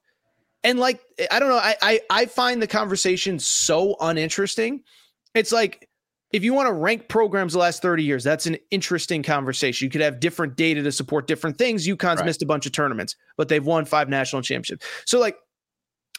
And 0.65 0.81
like, 0.81 1.01
I 1.31 1.39
don't 1.39 1.49
know. 1.49 1.59
I 1.59 1.77
I, 1.81 2.01
I 2.11 2.27
find 2.27 2.61
the 2.61 2.67
conversation 2.67 3.39
so 3.39 3.95
uninteresting. 4.01 4.83
It's 5.35 5.53
like 5.53 5.89
if 6.33 6.43
you 6.43 6.55
want 6.55 6.67
to 6.67 6.73
rank 6.73 7.07
programs 7.07 7.53
the 7.53 7.61
last 7.61 7.81
30 7.83 8.03
years, 8.03 8.25
that's 8.25 8.47
an 8.47 8.57
interesting 8.73 9.23
conversation. 9.23 9.87
You 9.87 9.91
could 9.91 10.01
have 10.01 10.19
different 10.19 10.57
data 10.57 10.83
to 10.83 10.91
support 10.91 11.29
different 11.29 11.57
things. 11.57 11.87
UConn's 11.87 12.17
right. 12.17 12.27
missed 12.27 12.43
a 12.43 12.47
bunch 12.47 12.67
of 12.67 12.73
tournaments, 12.73 13.15
but 13.37 13.49
they've 13.49 13.65
won 13.65 13.85
five 13.85 14.09
national 14.09 14.43
championships. 14.43 14.85
So 15.07 15.21
like 15.21 15.37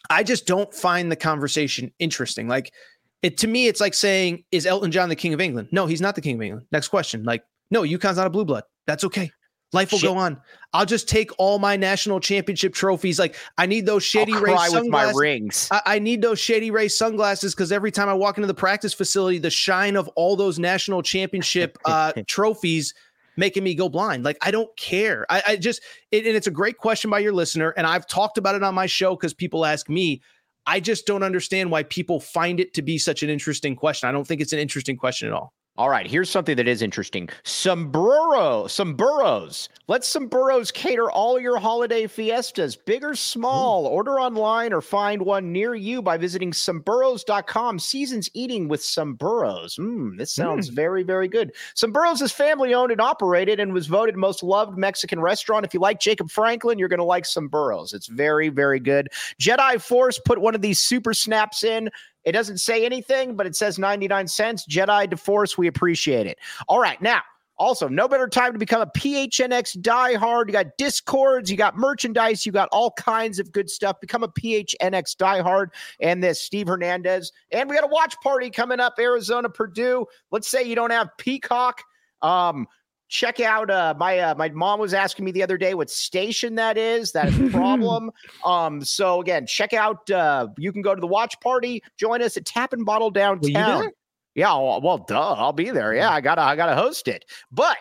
I 0.09 0.23
just 0.23 0.45
don't 0.45 0.73
find 0.73 1.11
the 1.11 1.15
conversation 1.15 1.91
interesting. 1.99 2.47
Like 2.47 2.73
it 3.21 3.37
to 3.39 3.47
me, 3.47 3.67
it's 3.67 3.81
like 3.81 3.93
saying, 3.93 4.43
is 4.51 4.65
Elton 4.65 4.91
John 4.91 5.09
the 5.09 5.15
king 5.15 5.33
of 5.33 5.41
England? 5.41 5.69
No, 5.71 5.85
he's 5.85 6.01
not 6.01 6.15
the 6.15 6.21
king 6.21 6.35
of 6.35 6.41
England. 6.41 6.67
Next 6.71 6.89
question. 6.89 7.23
Like, 7.23 7.43
no, 7.71 7.81
UConn's 7.81 8.17
not 8.17 8.27
a 8.27 8.29
blue 8.29 8.45
blood. 8.45 8.63
That's 8.85 9.03
okay. 9.03 9.31
Life 9.73 9.91
will 9.91 9.99
Shit. 9.99 10.09
go 10.09 10.17
on. 10.17 10.39
I'll 10.73 10.85
just 10.85 11.09
take 11.09 11.31
all 11.37 11.59
my 11.59 11.75
national 11.75 12.19
championship 12.19 12.73
trophies. 12.73 13.19
Like 13.19 13.35
I 13.57 13.65
need 13.65 13.85
those 13.85 14.03
shady 14.03 14.33
I'll 14.33 14.41
Ray 14.41 14.55
sunglasses. 14.55 14.89
my 14.89 15.11
rings. 15.11 15.67
I, 15.71 15.81
I, 15.85 15.99
need 15.99 16.21
those 16.21 16.39
shady 16.39 16.71
Ray 16.71 16.87
sunglasses 16.87 17.53
because 17.53 17.71
every 17.71 17.91
time 17.91 18.07
I 18.07 18.13
walk 18.13 18.37
into 18.37 18.47
the 18.47 18.53
practice 18.53 18.93
facility, 18.93 19.37
the 19.37 19.49
shine 19.49 19.95
of 19.95 20.07
all 20.09 20.35
those 20.35 20.59
national 20.59 21.01
championship 21.01 21.77
uh, 21.85 22.13
trophies 22.27 22.93
making 23.37 23.63
me 23.63 23.75
go 23.75 23.89
blind. 23.89 24.23
Like 24.23 24.37
I 24.41 24.51
don't 24.51 24.75
care. 24.77 25.25
I, 25.29 25.43
I 25.47 25.55
just 25.55 25.81
it, 26.11 26.25
and 26.25 26.35
it's 26.35 26.47
a 26.47 26.51
great 26.51 26.77
question 26.77 27.09
by 27.09 27.19
your 27.19 27.33
listener, 27.33 27.71
and 27.71 27.85
I've 27.85 28.07
talked 28.07 28.37
about 28.37 28.55
it 28.55 28.63
on 28.63 28.75
my 28.75 28.85
show 28.85 29.15
because 29.15 29.33
people 29.33 29.65
ask 29.65 29.89
me. 29.89 30.21
I 30.67 30.79
just 30.79 31.05
don't 31.05 31.21
understand 31.21 31.69
why 31.69 31.83
people 31.83 32.19
find 32.19 32.59
it 32.59 32.73
to 32.73 32.81
be 32.81 32.97
such 32.97 33.21
an 33.21 33.29
interesting 33.29 33.75
question. 33.75 34.09
I 34.09 34.11
don't 34.11 34.25
think 34.25 34.41
it's 34.41 34.51
an 34.51 34.57
interesting 34.57 34.97
question 34.97 35.27
at 35.27 35.33
all. 35.35 35.53
All 35.77 35.89
right, 35.89 36.07
here's 36.07 36.29
something 36.29 36.55
that 36.55 36.69
is 36.69 36.81
interesting. 36.81 37.27
Sombrero, 37.43 38.65
some 38.65 38.93
burros. 38.93 39.67
Let 39.89 40.05
some 40.05 40.27
burros 40.27 40.71
cater 40.71 41.11
all 41.11 41.37
your 41.37 41.57
holiday 41.57 42.07
fiestas, 42.07 42.77
big 42.77 43.03
or 43.03 43.13
small. 43.13 43.85
Ooh. 43.85 43.89
Order 43.89 44.17
online 44.21 44.71
or 44.71 44.79
find 44.79 45.23
one 45.23 45.51
near 45.51 45.75
you 45.75 46.01
by 46.01 46.15
visiting 46.15 46.53
someburros.com. 46.53 47.79
Seasons 47.79 48.29
eating 48.33 48.69
with 48.69 48.81
some 48.81 49.15
burros. 49.15 49.75
Mm, 49.75 50.17
this 50.17 50.31
sounds 50.31 50.71
mm. 50.71 50.75
very, 50.75 51.03
very 51.03 51.27
good. 51.27 51.51
Some 51.73 51.91
burros 51.91 52.21
is 52.21 52.31
family 52.31 52.73
owned 52.73 52.93
and 52.93 53.01
operated 53.01 53.59
and 53.59 53.73
was 53.73 53.87
voted 53.87 54.15
most 54.15 54.43
loved 54.43 54.77
Mexican 54.77 55.19
restaurant. 55.19 55.65
If 55.65 55.73
you 55.73 55.81
like 55.81 55.99
Jacob 55.99 56.31
Franklin, 56.31 56.79
you're 56.79 56.87
going 56.87 56.99
to 56.99 57.03
like 57.03 57.25
some 57.25 57.49
burros. 57.49 57.93
It's 57.93 58.07
very, 58.07 58.47
very 58.47 58.79
good. 58.79 59.09
Jedi 59.41 59.81
Force 59.81 60.19
put 60.19 60.39
one 60.39 60.55
of 60.55 60.61
these 60.61 60.79
super 60.79 61.13
snaps 61.13 61.65
in. 61.65 61.89
It 62.25 62.31
doesn't 62.31 62.57
say 62.57 62.85
anything, 62.85 63.35
but 63.35 63.45
it 63.45 63.55
says 63.55 63.79
99 63.79 64.27
cents. 64.27 64.65
Jedi 64.67 65.07
DeForce, 65.07 65.57
we 65.57 65.67
appreciate 65.67 66.27
it. 66.27 66.37
All 66.67 66.79
right, 66.79 67.01
now. 67.01 67.21
Also, 67.57 67.87
no 67.87 68.05
better 68.05 68.27
time 68.27 68.51
to 68.51 68.59
become 68.59 68.81
a 68.81 68.87
PHNX 68.87 69.77
diehard. 69.77 70.47
You 70.47 70.51
got 70.51 70.77
discords, 70.77 71.49
you 71.49 71.55
got 71.55 71.77
merchandise, 71.77 72.45
you 72.45 72.51
got 72.51 72.67
all 72.73 72.91
kinds 72.91 73.39
of 73.39 73.49
good 73.53 73.69
stuff. 73.69 74.01
Become 74.01 74.23
a 74.23 74.27
PHNX 74.27 75.15
diehard. 75.15 75.67
And 76.01 76.21
this 76.21 76.41
Steve 76.41 76.67
Hernandez. 76.67 77.31
And 77.51 77.69
we 77.69 77.75
got 77.77 77.85
a 77.85 77.87
watch 77.87 78.15
party 78.21 78.49
coming 78.49 78.81
up, 78.81 78.95
Arizona, 78.99 79.49
Purdue. 79.49 80.05
Let's 80.31 80.49
say 80.49 80.63
you 80.63 80.75
don't 80.75 80.91
have 80.91 81.07
Peacock. 81.17 81.81
Um, 82.21 82.67
check 83.07 83.39
out 83.39 83.69
uh 83.69 83.93
my 83.97 84.17
uh, 84.19 84.35
my 84.35 84.49
mom 84.49 84.79
was 84.79 84.93
asking 84.93 85.25
me 85.25 85.31
the 85.31 85.43
other 85.43 85.57
day 85.57 85.73
what 85.73 85.89
station 85.89 86.55
that 86.55 86.77
is 86.77 87.11
that 87.11 87.27
is 87.27 87.39
a 87.39 87.49
problem 87.49 88.11
um 88.45 88.83
so 88.83 89.21
again 89.21 89.45
check 89.45 89.73
out 89.73 90.09
uh 90.09 90.47
you 90.57 90.71
can 90.71 90.81
go 90.81 90.95
to 90.95 91.01
the 91.01 91.07
watch 91.07 91.39
party 91.39 91.81
join 91.97 92.21
us 92.21 92.35
at 92.35 92.45
tap 92.45 92.73
and 92.73 92.85
bottle 92.85 93.11
downtown 93.11 93.89
yeah 94.33 94.53
well, 94.53 94.81
well, 94.81 94.97
duh 94.97 95.33
i'll 95.33 95.53
be 95.53 95.69
there 95.69 95.93
yeah 95.93 96.09
i 96.09 96.19
gotta 96.19 96.41
i 96.41 96.55
gotta 96.55 96.75
host 96.75 97.07
it 97.07 97.25
but 97.51 97.77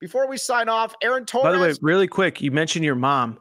before 0.00 0.28
we 0.28 0.36
sign 0.36 0.68
off 0.68 0.94
aaron 1.02 1.24
torres 1.24 1.44
by 1.44 1.52
the 1.52 1.60
way 1.60 1.72
really 1.80 2.08
quick 2.08 2.40
you 2.40 2.50
mentioned 2.50 2.84
your 2.84 2.96
mom 2.96 3.38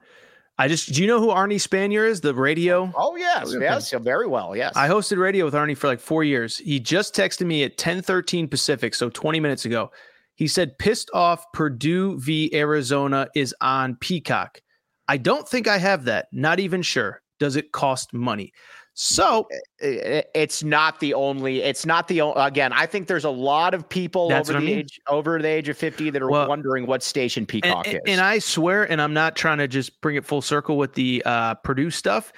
I 0.58 0.68
just 0.68 0.94
do 0.94 1.02
you 1.02 1.08
know 1.08 1.20
who 1.20 1.30
Arnie 1.30 1.56
Spanier 1.56 2.08
is? 2.08 2.22
The 2.22 2.34
radio. 2.34 2.94
Oh 2.96 3.16
yes, 3.16 3.56
Okay. 3.56 3.66
yes, 3.66 3.92
very 3.92 4.28
well. 4.28 4.56
Yes. 4.56 4.74
I 4.76 4.88
hosted 4.88 5.18
radio 5.18 5.46
with 5.46 5.56
Arnie 5.56 5.76
for 5.76 5.88
like 5.88 6.00
four 6.00 6.24
years. 6.24 6.60
He 6.60 6.80
just 6.80 7.16
texted 7.16 7.48
me 7.48 7.64
at 7.64 7.78
10:13 7.78 8.50
Pacific, 8.50 8.94
so 8.94 9.10
20 9.10 9.40
minutes 9.40 9.66
ago. 9.66 9.92
He 10.36 10.48
said, 10.48 10.78
"Pissed 10.78 11.10
off 11.14 11.46
Purdue 11.54 12.20
v 12.20 12.50
Arizona 12.54 13.28
is 13.36 13.54
on 13.62 13.96
Peacock." 13.98 14.62
I 15.08 15.18
don't 15.18 15.48
think 15.48 15.68
I 15.68 15.78
have 15.78 16.06
that. 16.06 16.28
Not 16.32 16.60
even 16.60 16.82
sure. 16.82 17.22
Does 17.40 17.56
it 17.56 17.72
cost 17.72 18.14
money? 18.14 18.54
So 18.96 19.48
it's 19.80 20.64
not 20.64 21.00
the 21.00 21.16
only 21.16 21.62
it's 21.64 21.84
not 21.84 22.08
the 22.08 22.22
only 22.22 22.40
again 22.40 22.72
i 22.74 22.86
think 22.86 23.08
there's 23.08 23.26
a 23.26 23.30
lot 23.30 23.74
of 23.74 23.90
people 23.90 24.32
over 24.32 24.52
the 24.54 24.60
I 24.60 24.62
mean. 24.62 24.78
age 24.80 25.02
over 25.08 25.42
the 25.42 25.48
age 25.48 25.68
of 25.68 25.76
50 25.78 26.12
that 26.12 26.22
are 26.22 26.30
Well, 26.30 26.48
wondering 26.48 26.86
what 26.86 27.02
station 27.02 27.42
and, 27.42 27.48
peacock 27.48 27.88
and- 27.88 27.96
is 27.96 28.02
and 28.06 28.22
I 28.22 28.38
swear, 28.38 28.84
and 28.90 29.02
I'm 29.02 29.14
not 29.14 29.36
trying 29.36 29.58
to 29.58 29.68
just 29.68 30.00
bring 30.02 30.16
it 30.16 30.24
full 30.26 30.44
circle 30.44 30.78
with 30.78 30.94
the 30.94 31.24
uh, 31.26 31.56
Purdue 31.56 31.90
stuff. 31.90 32.32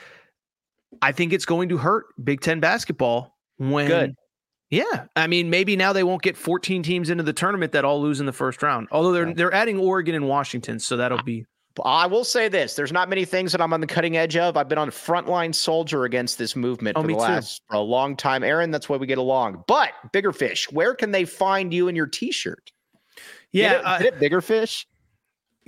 I 1.01 1.11
think 1.11 1.33
it's 1.33 1.45
going 1.45 1.67
to 1.69 1.77
hurt 1.77 2.05
Big 2.23 2.39
Ten 2.39 2.61
basketball 2.61 3.35
when. 3.57 3.87
Good. 3.87 4.15
Yeah, 4.75 5.05
I 5.15 5.27
mean, 5.27 5.49
maybe 5.49 5.75
now 5.75 5.93
they 5.93 6.03
won't 6.03 6.21
get 6.21 6.35
14 6.37 6.83
teams 6.83 7.09
into 7.09 7.23
the 7.23 7.33
tournament 7.33 7.71
that 7.71 7.85
all 7.85 8.01
lose 8.01 8.19
in 8.19 8.25
the 8.25 8.33
first 8.33 8.61
round. 8.61 8.87
Although 8.91 9.11
they're 9.13 9.33
they're 9.33 9.53
adding 9.53 9.79
Oregon 9.79 10.15
and 10.15 10.27
Washington, 10.27 10.79
so 10.79 10.97
that'll 10.97 11.23
be 11.23 11.45
i 11.83 12.05
will 12.07 12.23
say 12.23 12.47
this 12.47 12.73
there's 12.77 12.93
not 12.93 13.09
many 13.09 13.25
things 13.25 13.51
that 13.51 13.59
i'm 13.59 13.73
on 13.73 13.81
the 13.81 13.85
cutting 13.87 14.15
edge 14.15 14.37
of 14.37 14.55
i've 14.55 14.69
been 14.69 14.77
on 14.77 14.89
frontline 14.89 15.53
soldier 15.53 16.05
against 16.05 16.37
this 16.37 16.55
movement 16.55 16.95
Oh, 16.97 17.01
for 17.01 17.07
the 17.09 17.13
too. 17.15 17.19
last 17.19 17.61
for 17.69 17.75
a 17.75 17.81
long 17.81 18.15
time 18.15 18.45
aaron 18.45 18.71
that's 18.71 18.87
why 18.87 18.95
we 18.95 19.05
get 19.07 19.17
along 19.17 19.61
but 19.67 19.89
bigger 20.13 20.31
fish 20.31 20.71
where 20.71 20.95
can 20.95 21.11
they 21.11 21.25
find 21.25 21.73
you 21.73 21.89
and 21.89 21.97
your 21.97 22.07
t-shirt 22.07 22.71
yeah. 23.51 23.71
Get 23.71 23.79
it, 23.81 23.85
uh, 23.85 23.97
get 23.97 24.07
it 24.13 24.19
bigger 24.21 24.39
fish 24.39 24.87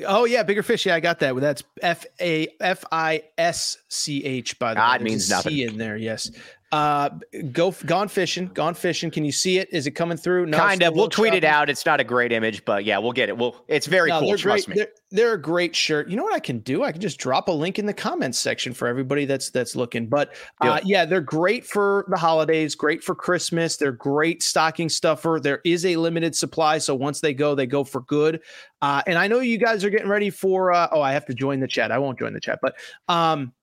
oh 0.06 0.24
yeah, 0.26 0.44
bigger 0.44 0.64
fish. 0.64 0.86
Yeah, 0.86 0.96
I 0.96 1.00
got 1.00 1.20
that. 1.20 1.36
That's 1.36 1.64
F 1.82 2.06
A 2.22 2.48
F 2.62 2.86
I 2.92 3.24
S 3.38 3.78
C 3.90 4.24
H. 4.24 4.60
By 4.60 4.76
the 4.76 4.80
Ah, 4.80 4.96
way, 4.98 5.04
means 5.04 5.30
nothing. 5.30 5.54
C 5.54 5.64
in 5.64 5.78
there. 5.78 5.98
Yes. 5.98 6.30
Uh, 6.72 7.10
go 7.54 7.72
gone 7.86 8.10
fishing. 8.10 8.48
Gone 8.48 8.74
fishing. 8.74 9.10
Can 9.10 9.24
you 9.24 9.32
see 9.32 9.58
it? 9.58 9.70
Is 9.72 9.88
it 9.88 9.92
coming 9.92 10.18
through? 10.18 10.48
No, 10.48 10.58
kind 10.58 10.84
of 10.84 10.96
we'll 10.96 11.08
tweet 11.08 11.34
it 11.34 11.46
out 11.46 11.70
it's 11.70 11.86
not 11.86 12.00
a 12.00 12.04
great 12.04 12.32
image 12.34 12.66
but 12.66 12.84
yeah 12.84 12.98
we'll 12.98 13.14
get 13.14 13.30
it 13.30 13.38
we'll 13.38 13.56
it's 13.68 13.88
very 13.88 14.10
No, 14.10 14.20
cool 14.20 14.28
they're 14.30 14.38
trust 14.38 14.66
great. 14.66 14.76
me 14.78 14.82
They're, 14.82 14.92
they're 15.10 15.34
a 15.34 15.42
great 15.42 15.74
shirt. 15.74 16.10
You 16.10 16.18
know 16.18 16.24
what 16.24 16.34
I 16.34 16.40
can 16.40 16.60
do? 16.60 16.84
I 16.84 16.92
can 16.92 17.00
just 17.00 17.18
drop 17.18 17.48
a 17.48 17.52
link 17.52 17.80
in 17.80 17.86
the 17.86 17.94
comments 17.94 18.38
section 18.38 18.74
for 18.74 18.88
everybody 18.90 19.24
that's 19.24 19.50
that's 19.50 19.76
looking. 19.76 20.08
But 20.08 20.36
uh, 20.60 20.82
yeah, 20.84 21.06
they're 21.06 21.22
great 21.22 21.66
for 21.66 22.06
the 22.10 22.18
holidays. 22.18 22.76
Great 22.76 23.02
for 23.02 23.16
Christmas. 23.16 23.78
They're 23.78 23.94
great 23.94 24.44
stocking 24.44 24.90
stuffer. 24.90 25.40
There 25.42 25.62
is 25.64 25.86
a 25.86 25.96
limited 25.96 26.36
supply, 26.36 26.78
so 26.80 26.94
once 26.94 27.22
they 27.22 27.34
go, 27.34 27.56
they 27.56 27.66
go 27.66 27.86
for 27.86 28.02
good. 28.02 28.42
Uh, 28.82 29.02
and 29.08 29.18
I 29.18 29.28
know 29.28 29.40
you 29.40 29.58
guys 29.58 29.86
are 29.86 29.90
getting 29.90 30.10
ready 30.10 30.30
for. 30.30 30.74
Uh, 30.74 30.90
oh, 30.92 31.02
I 31.02 31.14
have 31.14 31.26
to 31.28 31.34
join 31.34 31.62
the 31.62 31.68
chat. 31.68 31.92
I 31.92 31.98
won't 32.00 32.20
join 32.20 32.34
the 32.34 32.42
chat, 32.42 32.60
but 32.62 32.76
um, 33.08 33.54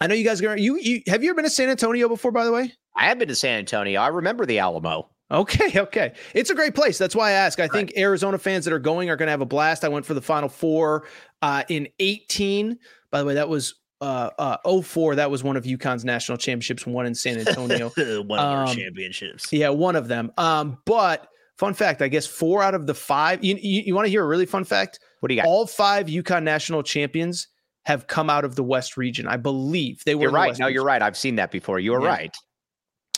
I 0.00 0.06
know 0.06 0.14
you 0.14 0.24
guys 0.24 0.42
are. 0.42 0.56
You 0.56 0.78
you 0.78 1.02
have 1.06 1.22
you 1.22 1.30
ever 1.30 1.36
been 1.36 1.44
to 1.44 1.50
San 1.50 1.68
Antonio 1.68 2.08
before? 2.08 2.32
By 2.32 2.44
the 2.44 2.52
way. 2.52 2.72
i 2.96 3.04
have 3.04 3.18
been 3.18 3.28
to 3.28 3.34
san 3.34 3.60
antonio 3.60 4.00
i 4.00 4.08
remember 4.08 4.44
the 4.44 4.58
alamo 4.58 5.08
Okay, 5.30 5.78
okay. 5.80 6.14
It's 6.34 6.50
a 6.50 6.54
great 6.54 6.74
place. 6.74 6.98
That's 6.98 7.14
why 7.14 7.28
I 7.28 7.32
ask. 7.32 7.60
I 7.60 7.68
think 7.68 7.92
Arizona 7.96 8.38
fans 8.38 8.64
that 8.64 8.72
are 8.72 8.78
going 8.78 9.10
are 9.10 9.16
going 9.16 9.26
to 9.26 9.30
have 9.30 9.40
a 9.40 9.46
blast. 9.46 9.84
I 9.84 9.88
went 9.88 10.06
for 10.06 10.14
the 10.14 10.22
Final 10.22 10.48
Four 10.48 11.06
uh, 11.42 11.64
in 11.68 11.88
18. 11.98 12.78
By 13.10 13.18
the 13.18 13.24
way, 13.24 13.34
that 13.34 13.48
was 13.48 13.74
uh, 14.00 14.30
uh, 14.38 14.80
04. 14.82 15.16
That 15.16 15.30
was 15.30 15.42
one 15.44 15.56
of 15.56 15.64
UConn's 15.64 16.04
national 16.04 16.38
championships, 16.38 16.86
one 16.86 17.06
in 17.06 17.14
San 17.14 17.38
Antonio. 17.38 17.90
one 18.22 18.38
of 18.38 18.44
our 18.44 18.74
championships 18.74 19.52
yeah, 19.52 19.68
one 19.68 19.96
of 19.96 20.08
them. 20.08 20.32
Um, 20.38 20.78
but 20.84 21.28
fun 21.56 21.74
fact, 21.74 22.00
I 22.00 22.08
guess 22.08 22.26
four 22.26 22.62
out 22.62 22.74
of 22.74 22.86
the 22.86 22.94
five. 22.94 23.44
You, 23.44 23.56
you, 23.56 23.82
you 23.82 23.94
want 23.94 24.06
to 24.06 24.10
hear 24.10 24.24
a 24.24 24.26
really 24.26 24.46
fun 24.46 24.64
fact? 24.64 25.00
what 25.20 25.28
do 25.28 25.34
you 25.34 25.42
got 25.42 25.48
All 25.48 25.66
five 25.66 26.06
UConn 26.06 26.44
national 26.44 26.82
champions 26.82 27.48
have 27.88 28.06
come 28.06 28.28
out 28.28 28.44
of 28.44 28.54
the 28.54 28.62
West 28.62 28.98
region. 28.98 29.26
I 29.26 29.38
believe 29.38 30.04
they 30.04 30.14
were. 30.14 30.24
You're 30.24 30.30
right. 30.30 30.58
No, 30.58 30.66
region. 30.66 30.74
you're 30.74 30.84
right. 30.84 31.00
I've 31.00 31.16
seen 31.16 31.36
that 31.36 31.50
before. 31.50 31.80
You 31.80 31.92
were 31.92 32.02
Yeah. 32.02 32.08
right. 32.08 32.36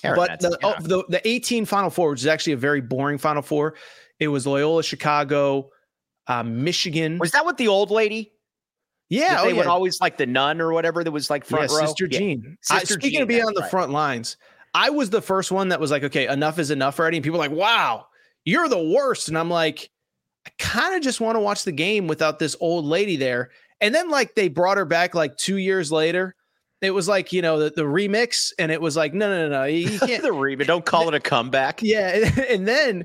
Aaron, 0.05 0.17
but 0.17 0.39
the, 0.41 0.57
yeah. 0.63 0.75
oh, 0.79 0.81
the 0.81 1.05
the 1.09 1.29
18 1.29 1.65
Final 1.67 1.91
Four, 1.91 2.11
which 2.11 2.21
is 2.21 2.27
actually 2.29 2.53
a 2.55 2.57
very 2.57 2.81
boring 2.81 3.19
Final 3.19 3.43
Four, 3.43 3.75
it 4.21 4.29
was 4.29 4.47
Loyola 4.47 4.85
Chicago, 4.85 5.71
uh, 6.29 6.45
Michigan. 6.45 7.19
was 7.19 7.33
that 7.33 7.45
with 7.45 7.57
the 7.57 7.67
old 7.69 7.91
lady? 7.91 8.33
yeah, 9.09 9.31
That 9.35 9.41
oh, 9.41 9.43
they 9.47 9.51
yeah. 9.51 9.57
would 9.59 9.67
always 9.67 10.01
like 10.01 10.17
the 10.19 10.27
nun 10.27 10.61
or 10.61 10.73
whatever 10.73 11.03
that 11.03 11.11
was 11.11 11.31
like 11.31 11.45
front 11.45 11.69
yeah, 11.69 11.77
row. 11.79 11.87
Sister 11.87 12.07
Yeah. 12.09 12.19
Jean. 12.19 12.57
I- 12.71 12.79
Sister 12.79 12.95
speaking 12.95 13.11
Jean, 13.19 13.23
of 13.23 13.29
being 13.29 13.43
on 13.43 13.55
the 13.55 13.63
right. 13.63 13.71
front 13.71 13.91
lines, 13.91 14.37
I 14.73 14.89
was 14.91 15.11
the 15.11 15.21
first 15.21 15.51
one 15.51 15.69
that 15.71 15.81
was 15.81 15.91
like, 15.91 16.05
okay, 16.05 16.29
enough 16.29 16.61
is 16.61 16.71
enough 16.71 17.01
already. 17.01 17.17
And 17.17 17.25
people 17.25 17.41
are 17.43 17.49
like, 17.49 17.51
wow, 17.59 18.07
you're 18.45 18.69
the 18.69 18.79
worst. 18.95 19.27
And 19.29 19.37
I'm 19.37 19.51
like, 19.51 19.91
I 20.47 20.51
kind 20.61 20.95
of 20.95 21.03
just 21.03 21.21
want 21.21 21.35
to 21.35 21.41
watch 21.41 21.65
the 21.65 21.73
game 21.73 22.07
without 22.07 22.39
this 22.39 22.55
old 22.61 22.85
lady 22.85 23.17
there. 23.17 23.51
And 23.81 23.95
then 23.95 24.09
like 24.11 24.35
they 24.35 24.49
brought 24.49 24.77
her 24.77 24.85
back 24.85 25.15
like 25.15 25.37
two 25.37 25.57
years 25.57 25.91
later. 25.91 26.35
It 26.83 26.93
was 26.93 27.07
like, 27.07 27.31
you 27.31 27.43
know, 27.43 27.59
the, 27.59 27.69
the 27.77 27.83
remix, 27.83 28.53
and 28.59 28.73
it 28.73 28.81
was 28.81 28.97
like, 28.97 29.13
no, 29.13 29.29
no, 29.29 29.49
no, 29.51 29.59
no. 29.61 29.65
You 29.65 29.99
can't 30.07 30.23
the 30.23 30.31
remix. 30.31 30.67
Don't 30.67 30.85
call 30.87 31.09
it 31.09 31.15
a 31.15 31.21
comeback. 31.21 31.83
yeah 31.83 32.31
and 32.49 32.67
then 32.67 33.05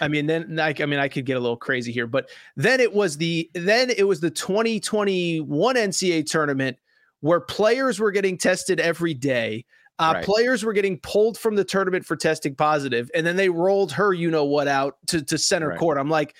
i 0.00 0.06
mean 0.08 0.26
then 0.26 0.46
like 0.56 0.80
i 0.80 0.86
mean 0.86 0.98
i 1.00 1.08
could 1.08 1.24
get 1.26 1.36
a 1.36 1.40
little 1.40 1.56
crazy 1.56 1.92
here 1.92 2.06
but 2.08 2.28
then 2.56 2.80
it 2.80 2.92
was 2.92 3.16
the 3.18 3.48
then 3.54 3.88
it 3.90 4.02
was 4.04 4.18
the 4.20 4.30
2021 4.30 5.74
ncaa 5.76 6.24
tournament 6.28 6.76
where 7.20 7.40
players 7.40 7.98
were 8.00 8.10
getting 8.10 8.36
tested 8.38 8.80
every 8.80 9.14
day 9.14 9.64
uh, 9.98 10.12
Right. 10.16 10.24
players 10.24 10.62
were 10.64 10.72
getting 10.74 10.98
pulled 11.00 11.38
from 11.38 11.54
the 11.56 11.64
tournament 11.64 12.04
for 12.04 12.16
testing 12.16 12.54
positive 12.54 13.10
and 13.14 13.26
then 13.26 13.36
they 13.36 13.48
rolled 13.48 13.92
her 13.92 14.12
you 14.12 14.30
know 14.30 14.44
what 14.44 14.68
out 14.68 14.96
to, 15.08 15.22
to 15.22 15.38
center 15.38 15.68
Right. 15.68 15.78
court 15.78 15.98
i'm 15.98 16.10
like 16.10 16.34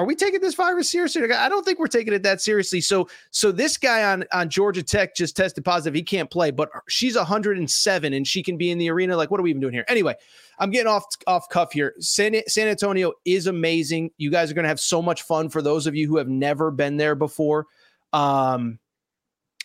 are 0.00 0.06
we 0.06 0.14
taking 0.14 0.40
this 0.40 0.54
virus 0.54 0.90
seriously? 0.90 1.30
I 1.30 1.50
don't 1.50 1.62
think 1.62 1.78
we're 1.78 1.86
taking 1.86 2.14
it 2.14 2.22
that 2.22 2.40
seriously. 2.40 2.80
So, 2.80 3.06
so 3.30 3.52
this 3.52 3.76
guy 3.76 4.10
on 4.10 4.24
on 4.32 4.48
Georgia 4.48 4.82
Tech 4.82 5.14
just 5.14 5.36
tested 5.36 5.62
positive. 5.62 5.94
He 5.94 6.02
can't 6.02 6.30
play, 6.30 6.50
but 6.50 6.70
she's 6.88 7.16
107 7.16 8.12
and 8.14 8.26
she 8.26 8.42
can 8.42 8.56
be 8.56 8.70
in 8.70 8.78
the 8.78 8.90
arena. 8.90 9.14
Like, 9.14 9.30
what 9.30 9.38
are 9.38 9.42
we 9.42 9.50
even 9.50 9.60
doing 9.60 9.74
here? 9.74 9.84
Anyway, 9.88 10.14
I'm 10.58 10.70
getting 10.70 10.86
off 10.86 11.04
off 11.26 11.50
cuff 11.50 11.72
here. 11.72 11.94
San, 11.98 12.34
San 12.46 12.66
Antonio 12.66 13.12
is 13.26 13.46
amazing. 13.46 14.10
You 14.16 14.30
guys 14.30 14.50
are 14.50 14.54
going 14.54 14.62
to 14.62 14.70
have 14.70 14.80
so 14.80 15.02
much 15.02 15.20
fun 15.20 15.50
for 15.50 15.60
those 15.60 15.86
of 15.86 15.94
you 15.94 16.08
who 16.08 16.16
have 16.16 16.28
never 16.28 16.70
been 16.70 16.96
there 16.96 17.14
before. 17.14 17.66
Um, 18.14 18.78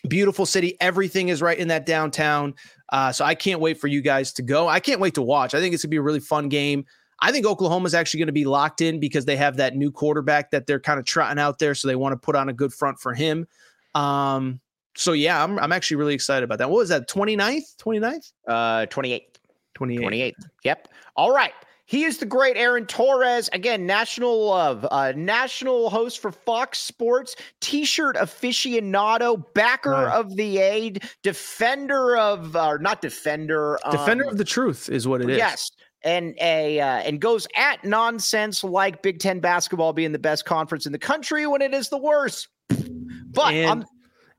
beautiful 0.06 0.44
city. 0.44 0.76
Everything 0.82 1.30
is 1.30 1.40
right 1.40 1.58
in 1.58 1.68
that 1.68 1.86
downtown. 1.86 2.56
Uh, 2.90 3.10
so 3.10 3.24
I 3.24 3.34
can't 3.34 3.60
wait 3.60 3.80
for 3.80 3.86
you 3.86 4.02
guys 4.02 4.34
to 4.34 4.42
go. 4.42 4.68
I 4.68 4.80
can't 4.80 5.00
wait 5.00 5.14
to 5.14 5.22
watch. 5.22 5.54
I 5.54 5.60
think 5.60 5.72
it's 5.72 5.82
gonna 5.82 5.90
be 5.90 5.96
a 5.96 6.02
really 6.02 6.20
fun 6.20 6.50
game. 6.50 6.84
I 7.20 7.32
think 7.32 7.46
Oklahoma 7.46 7.86
is 7.86 7.94
actually 7.94 8.18
going 8.18 8.26
to 8.26 8.32
be 8.32 8.44
locked 8.44 8.80
in 8.80 9.00
because 9.00 9.24
they 9.24 9.36
have 9.36 9.56
that 9.56 9.74
new 9.74 9.90
quarterback 9.90 10.50
that 10.50 10.66
they're 10.66 10.80
kind 10.80 10.98
of 10.98 11.06
trotting 11.06 11.38
out 11.38 11.58
there. 11.58 11.74
So 11.74 11.88
they 11.88 11.96
want 11.96 12.12
to 12.12 12.16
put 12.16 12.36
on 12.36 12.48
a 12.48 12.52
good 12.52 12.72
front 12.74 13.00
for 13.00 13.14
him. 13.14 13.46
Um, 13.94 14.60
so 14.96 15.12
yeah, 15.12 15.42
I'm, 15.42 15.58
I'm 15.58 15.72
actually 15.72 15.96
really 15.96 16.14
excited 16.14 16.44
about 16.44 16.58
that. 16.58 16.68
What 16.70 16.78
was 16.78 16.88
that? 16.90 17.08
29th, 17.08 17.76
29th, 17.76 18.32
Uh, 18.46 18.86
28. 18.86 19.38
28th. 19.78 20.00
28. 20.00 20.34
Yep. 20.64 20.88
All 21.16 21.34
right. 21.34 21.52
He 21.88 22.02
is 22.02 22.18
the 22.18 22.26
great 22.26 22.56
Aaron 22.56 22.84
Torres, 22.84 23.48
again, 23.52 23.86
national 23.86 24.46
love, 24.46 24.84
uh, 24.90 25.12
national 25.14 25.88
host 25.88 26.18
for 26.18 26.32
Fox 26.32 26.80
Sports, 26.80 27.36
T-shirt 27.60 28.16
aficionado, 28.16 29.44
backer 29.54 29.90
Right. 29.92 30.12
of 30.18 30.34
the 30.34 30.58
aid, 30.58 31.04
defender 31.22 32.16
of, 32.16 32.56
or 32.56 32.78
not 32.78 33.00
defender, 33.00 33.78
Defender 33.92 34.24
um, 34.24 34.30
of 34.30 34.38
the 34.38 34.44
truth 34.44 34.88
is 34.88 35.06
what 35.06 35.20
it 35.20 35.30
is. 35.30 35.38
Yes. 35.38 35.70
And 36.06 36.36
a 36.40 36.80
uh, 36.80 36.98
and 36.98 37.20
goes 37.20 37.46
at 37.56 37.84
nonsense 37.84 38.62
like 38.62 39.02
Big 39.02 39.18
Ten 39.18 39.40
basketball 39.40 39.92
being 39.92 40.12
the 40.12 40.18
best 40.18 40.44
conference 40.44 40.86
in 40.86 40.92
the 40.92 40.98
country 40.98 41.46
when 41.46 41.60
it 41.60 41.74
is 41.74 41.88
the 41.88 41.98
worst. 41.98 42.48
But 42.68 43.52
and, 43.52 43.70
I'm 43.70 43.84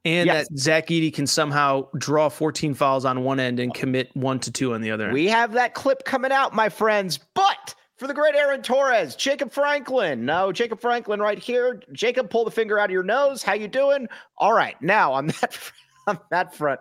and 0.06 0.28
Yes. 0.28 0.48
that 0.48 0.58
Zach 0.58 0.88
Edey 0.88 1.14
can 1.14 1.28
somehow 1.28 1.88
draw 1.98 2.30
14 2.30 2.74
fouls 2.74 3.04
on 3.04 3.24
one 3.24 3.42
end 3.42 3.60
and 3.60 3.74
commit 3.74 4.10
one 4.16 4.40
to 4.40 4.52
two 4.52 4.74
on 4.74 4.82
the 4.82 4.90
other 4.92 5.06
end. 5.06 5.14
We 5.14 5.28
have 5.28 5.52
that 5.54 5.74
clip 5.74 6.06
coming 6.06 6.32
out, 6.32 6.54
my 6.54 6.70
friends. 6.70 7.20
But 7.34 7.76
for 7.98 8.08
the 8.08 8.14
great 8.14 8.36
Aaron 8.36 8.62
Torres, 8.62 9.16
Jacob 9.16 9.52
Franklin. 9.52 10.24
No, 10.24 10.54
Jacob 10.54 10.80
Franklin 10.80 11.20
right 11.20 11.40
here. 11.40 11.82
Jacob, 11.92 12.30
pull 12.30 12.46
the 12.46 12.52
finger 12.52 12.80
out 12.80 12.86
of 12.86 12.92
your 12.94 13.04
nose. 13.04 13.44
How 13.44 13.54
you 13.54 13.68
doing? 13.68 14.08
All 14.38 14.54
right. 14.54 14.82
Now 14.82 15.12
on 15.14 15.28
that 15.28 15.58
on 16.18 16.20
that 16.32 16.56
front, 16.56 16.80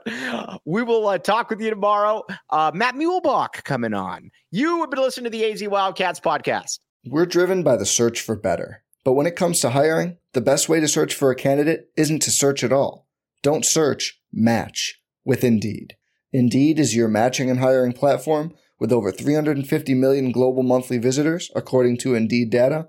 we 0.64 0.82
will 0.82 1.08
uh, 1.08 1.18
talk 1.18 1.50
with 1.50 1.60
you 1.60 1.70
tomorrow. 1.70 2.22
Uh, 2.50 2.70
Matt 2.72 2.94
Muehlebach 2.94 3.64
coming 3.64 3.92
on. 3.92 4.30
You 4.50 4.80
have 4.80 4.90
been 4.90 5.00
listening 5.00 5.24
to 5.24 5.30
the 5.30 5.44
AZ 5.44 5.66
Wildcats 5.66 6.20
podcast. 6.20 6.78
We're 7.04 7.26
driven 7.26 7.62
by 7.62 7.76
the 7.76 7.86
search 7.86 8.20
for 8.20 8.36
better. 8.36 8.82
But 9.04 9.12
when 9.12 9.26
it 9.26 9.36
comes 9.36 9.60
to 9.60 9.70
hiring, 9.70 10.18
the 10.32 10.40
best 10.40 10.68
way 10.68 10.80
to 10.80 10.88
search 10.88 11.14
for 11.14 11.30
a 11.30 11.36
candidate 11.36 11.90
isn't 11.96 12.22
to 12.22 12.30
search 12.30 12.64
at 12.64 12.72
all. 12.72 13.06
Don't 13.42 13.64
search, 13.64 14.20
match 14.32 15.00
with 15.24 15.44
Indeed. 15.44 15.96
Indeed 16.32 16.78
is 16.78 16.96
your 16.96 17.08
matching 17.08 17.48
and 17.50 17.60
hiring 17.60 17.92
platform 17.92 18.52
with 18.78 18.92
over 18.92 19.10
350 19.10 19.94
million 19.94 20.32
global 20.32 20.62
monthly 20.62 20.98
visitors, 20.98 21.50
according 21.54 21.98
to 21.98 22.14
Indeed 22.14 22.50
data, 22.50 22.88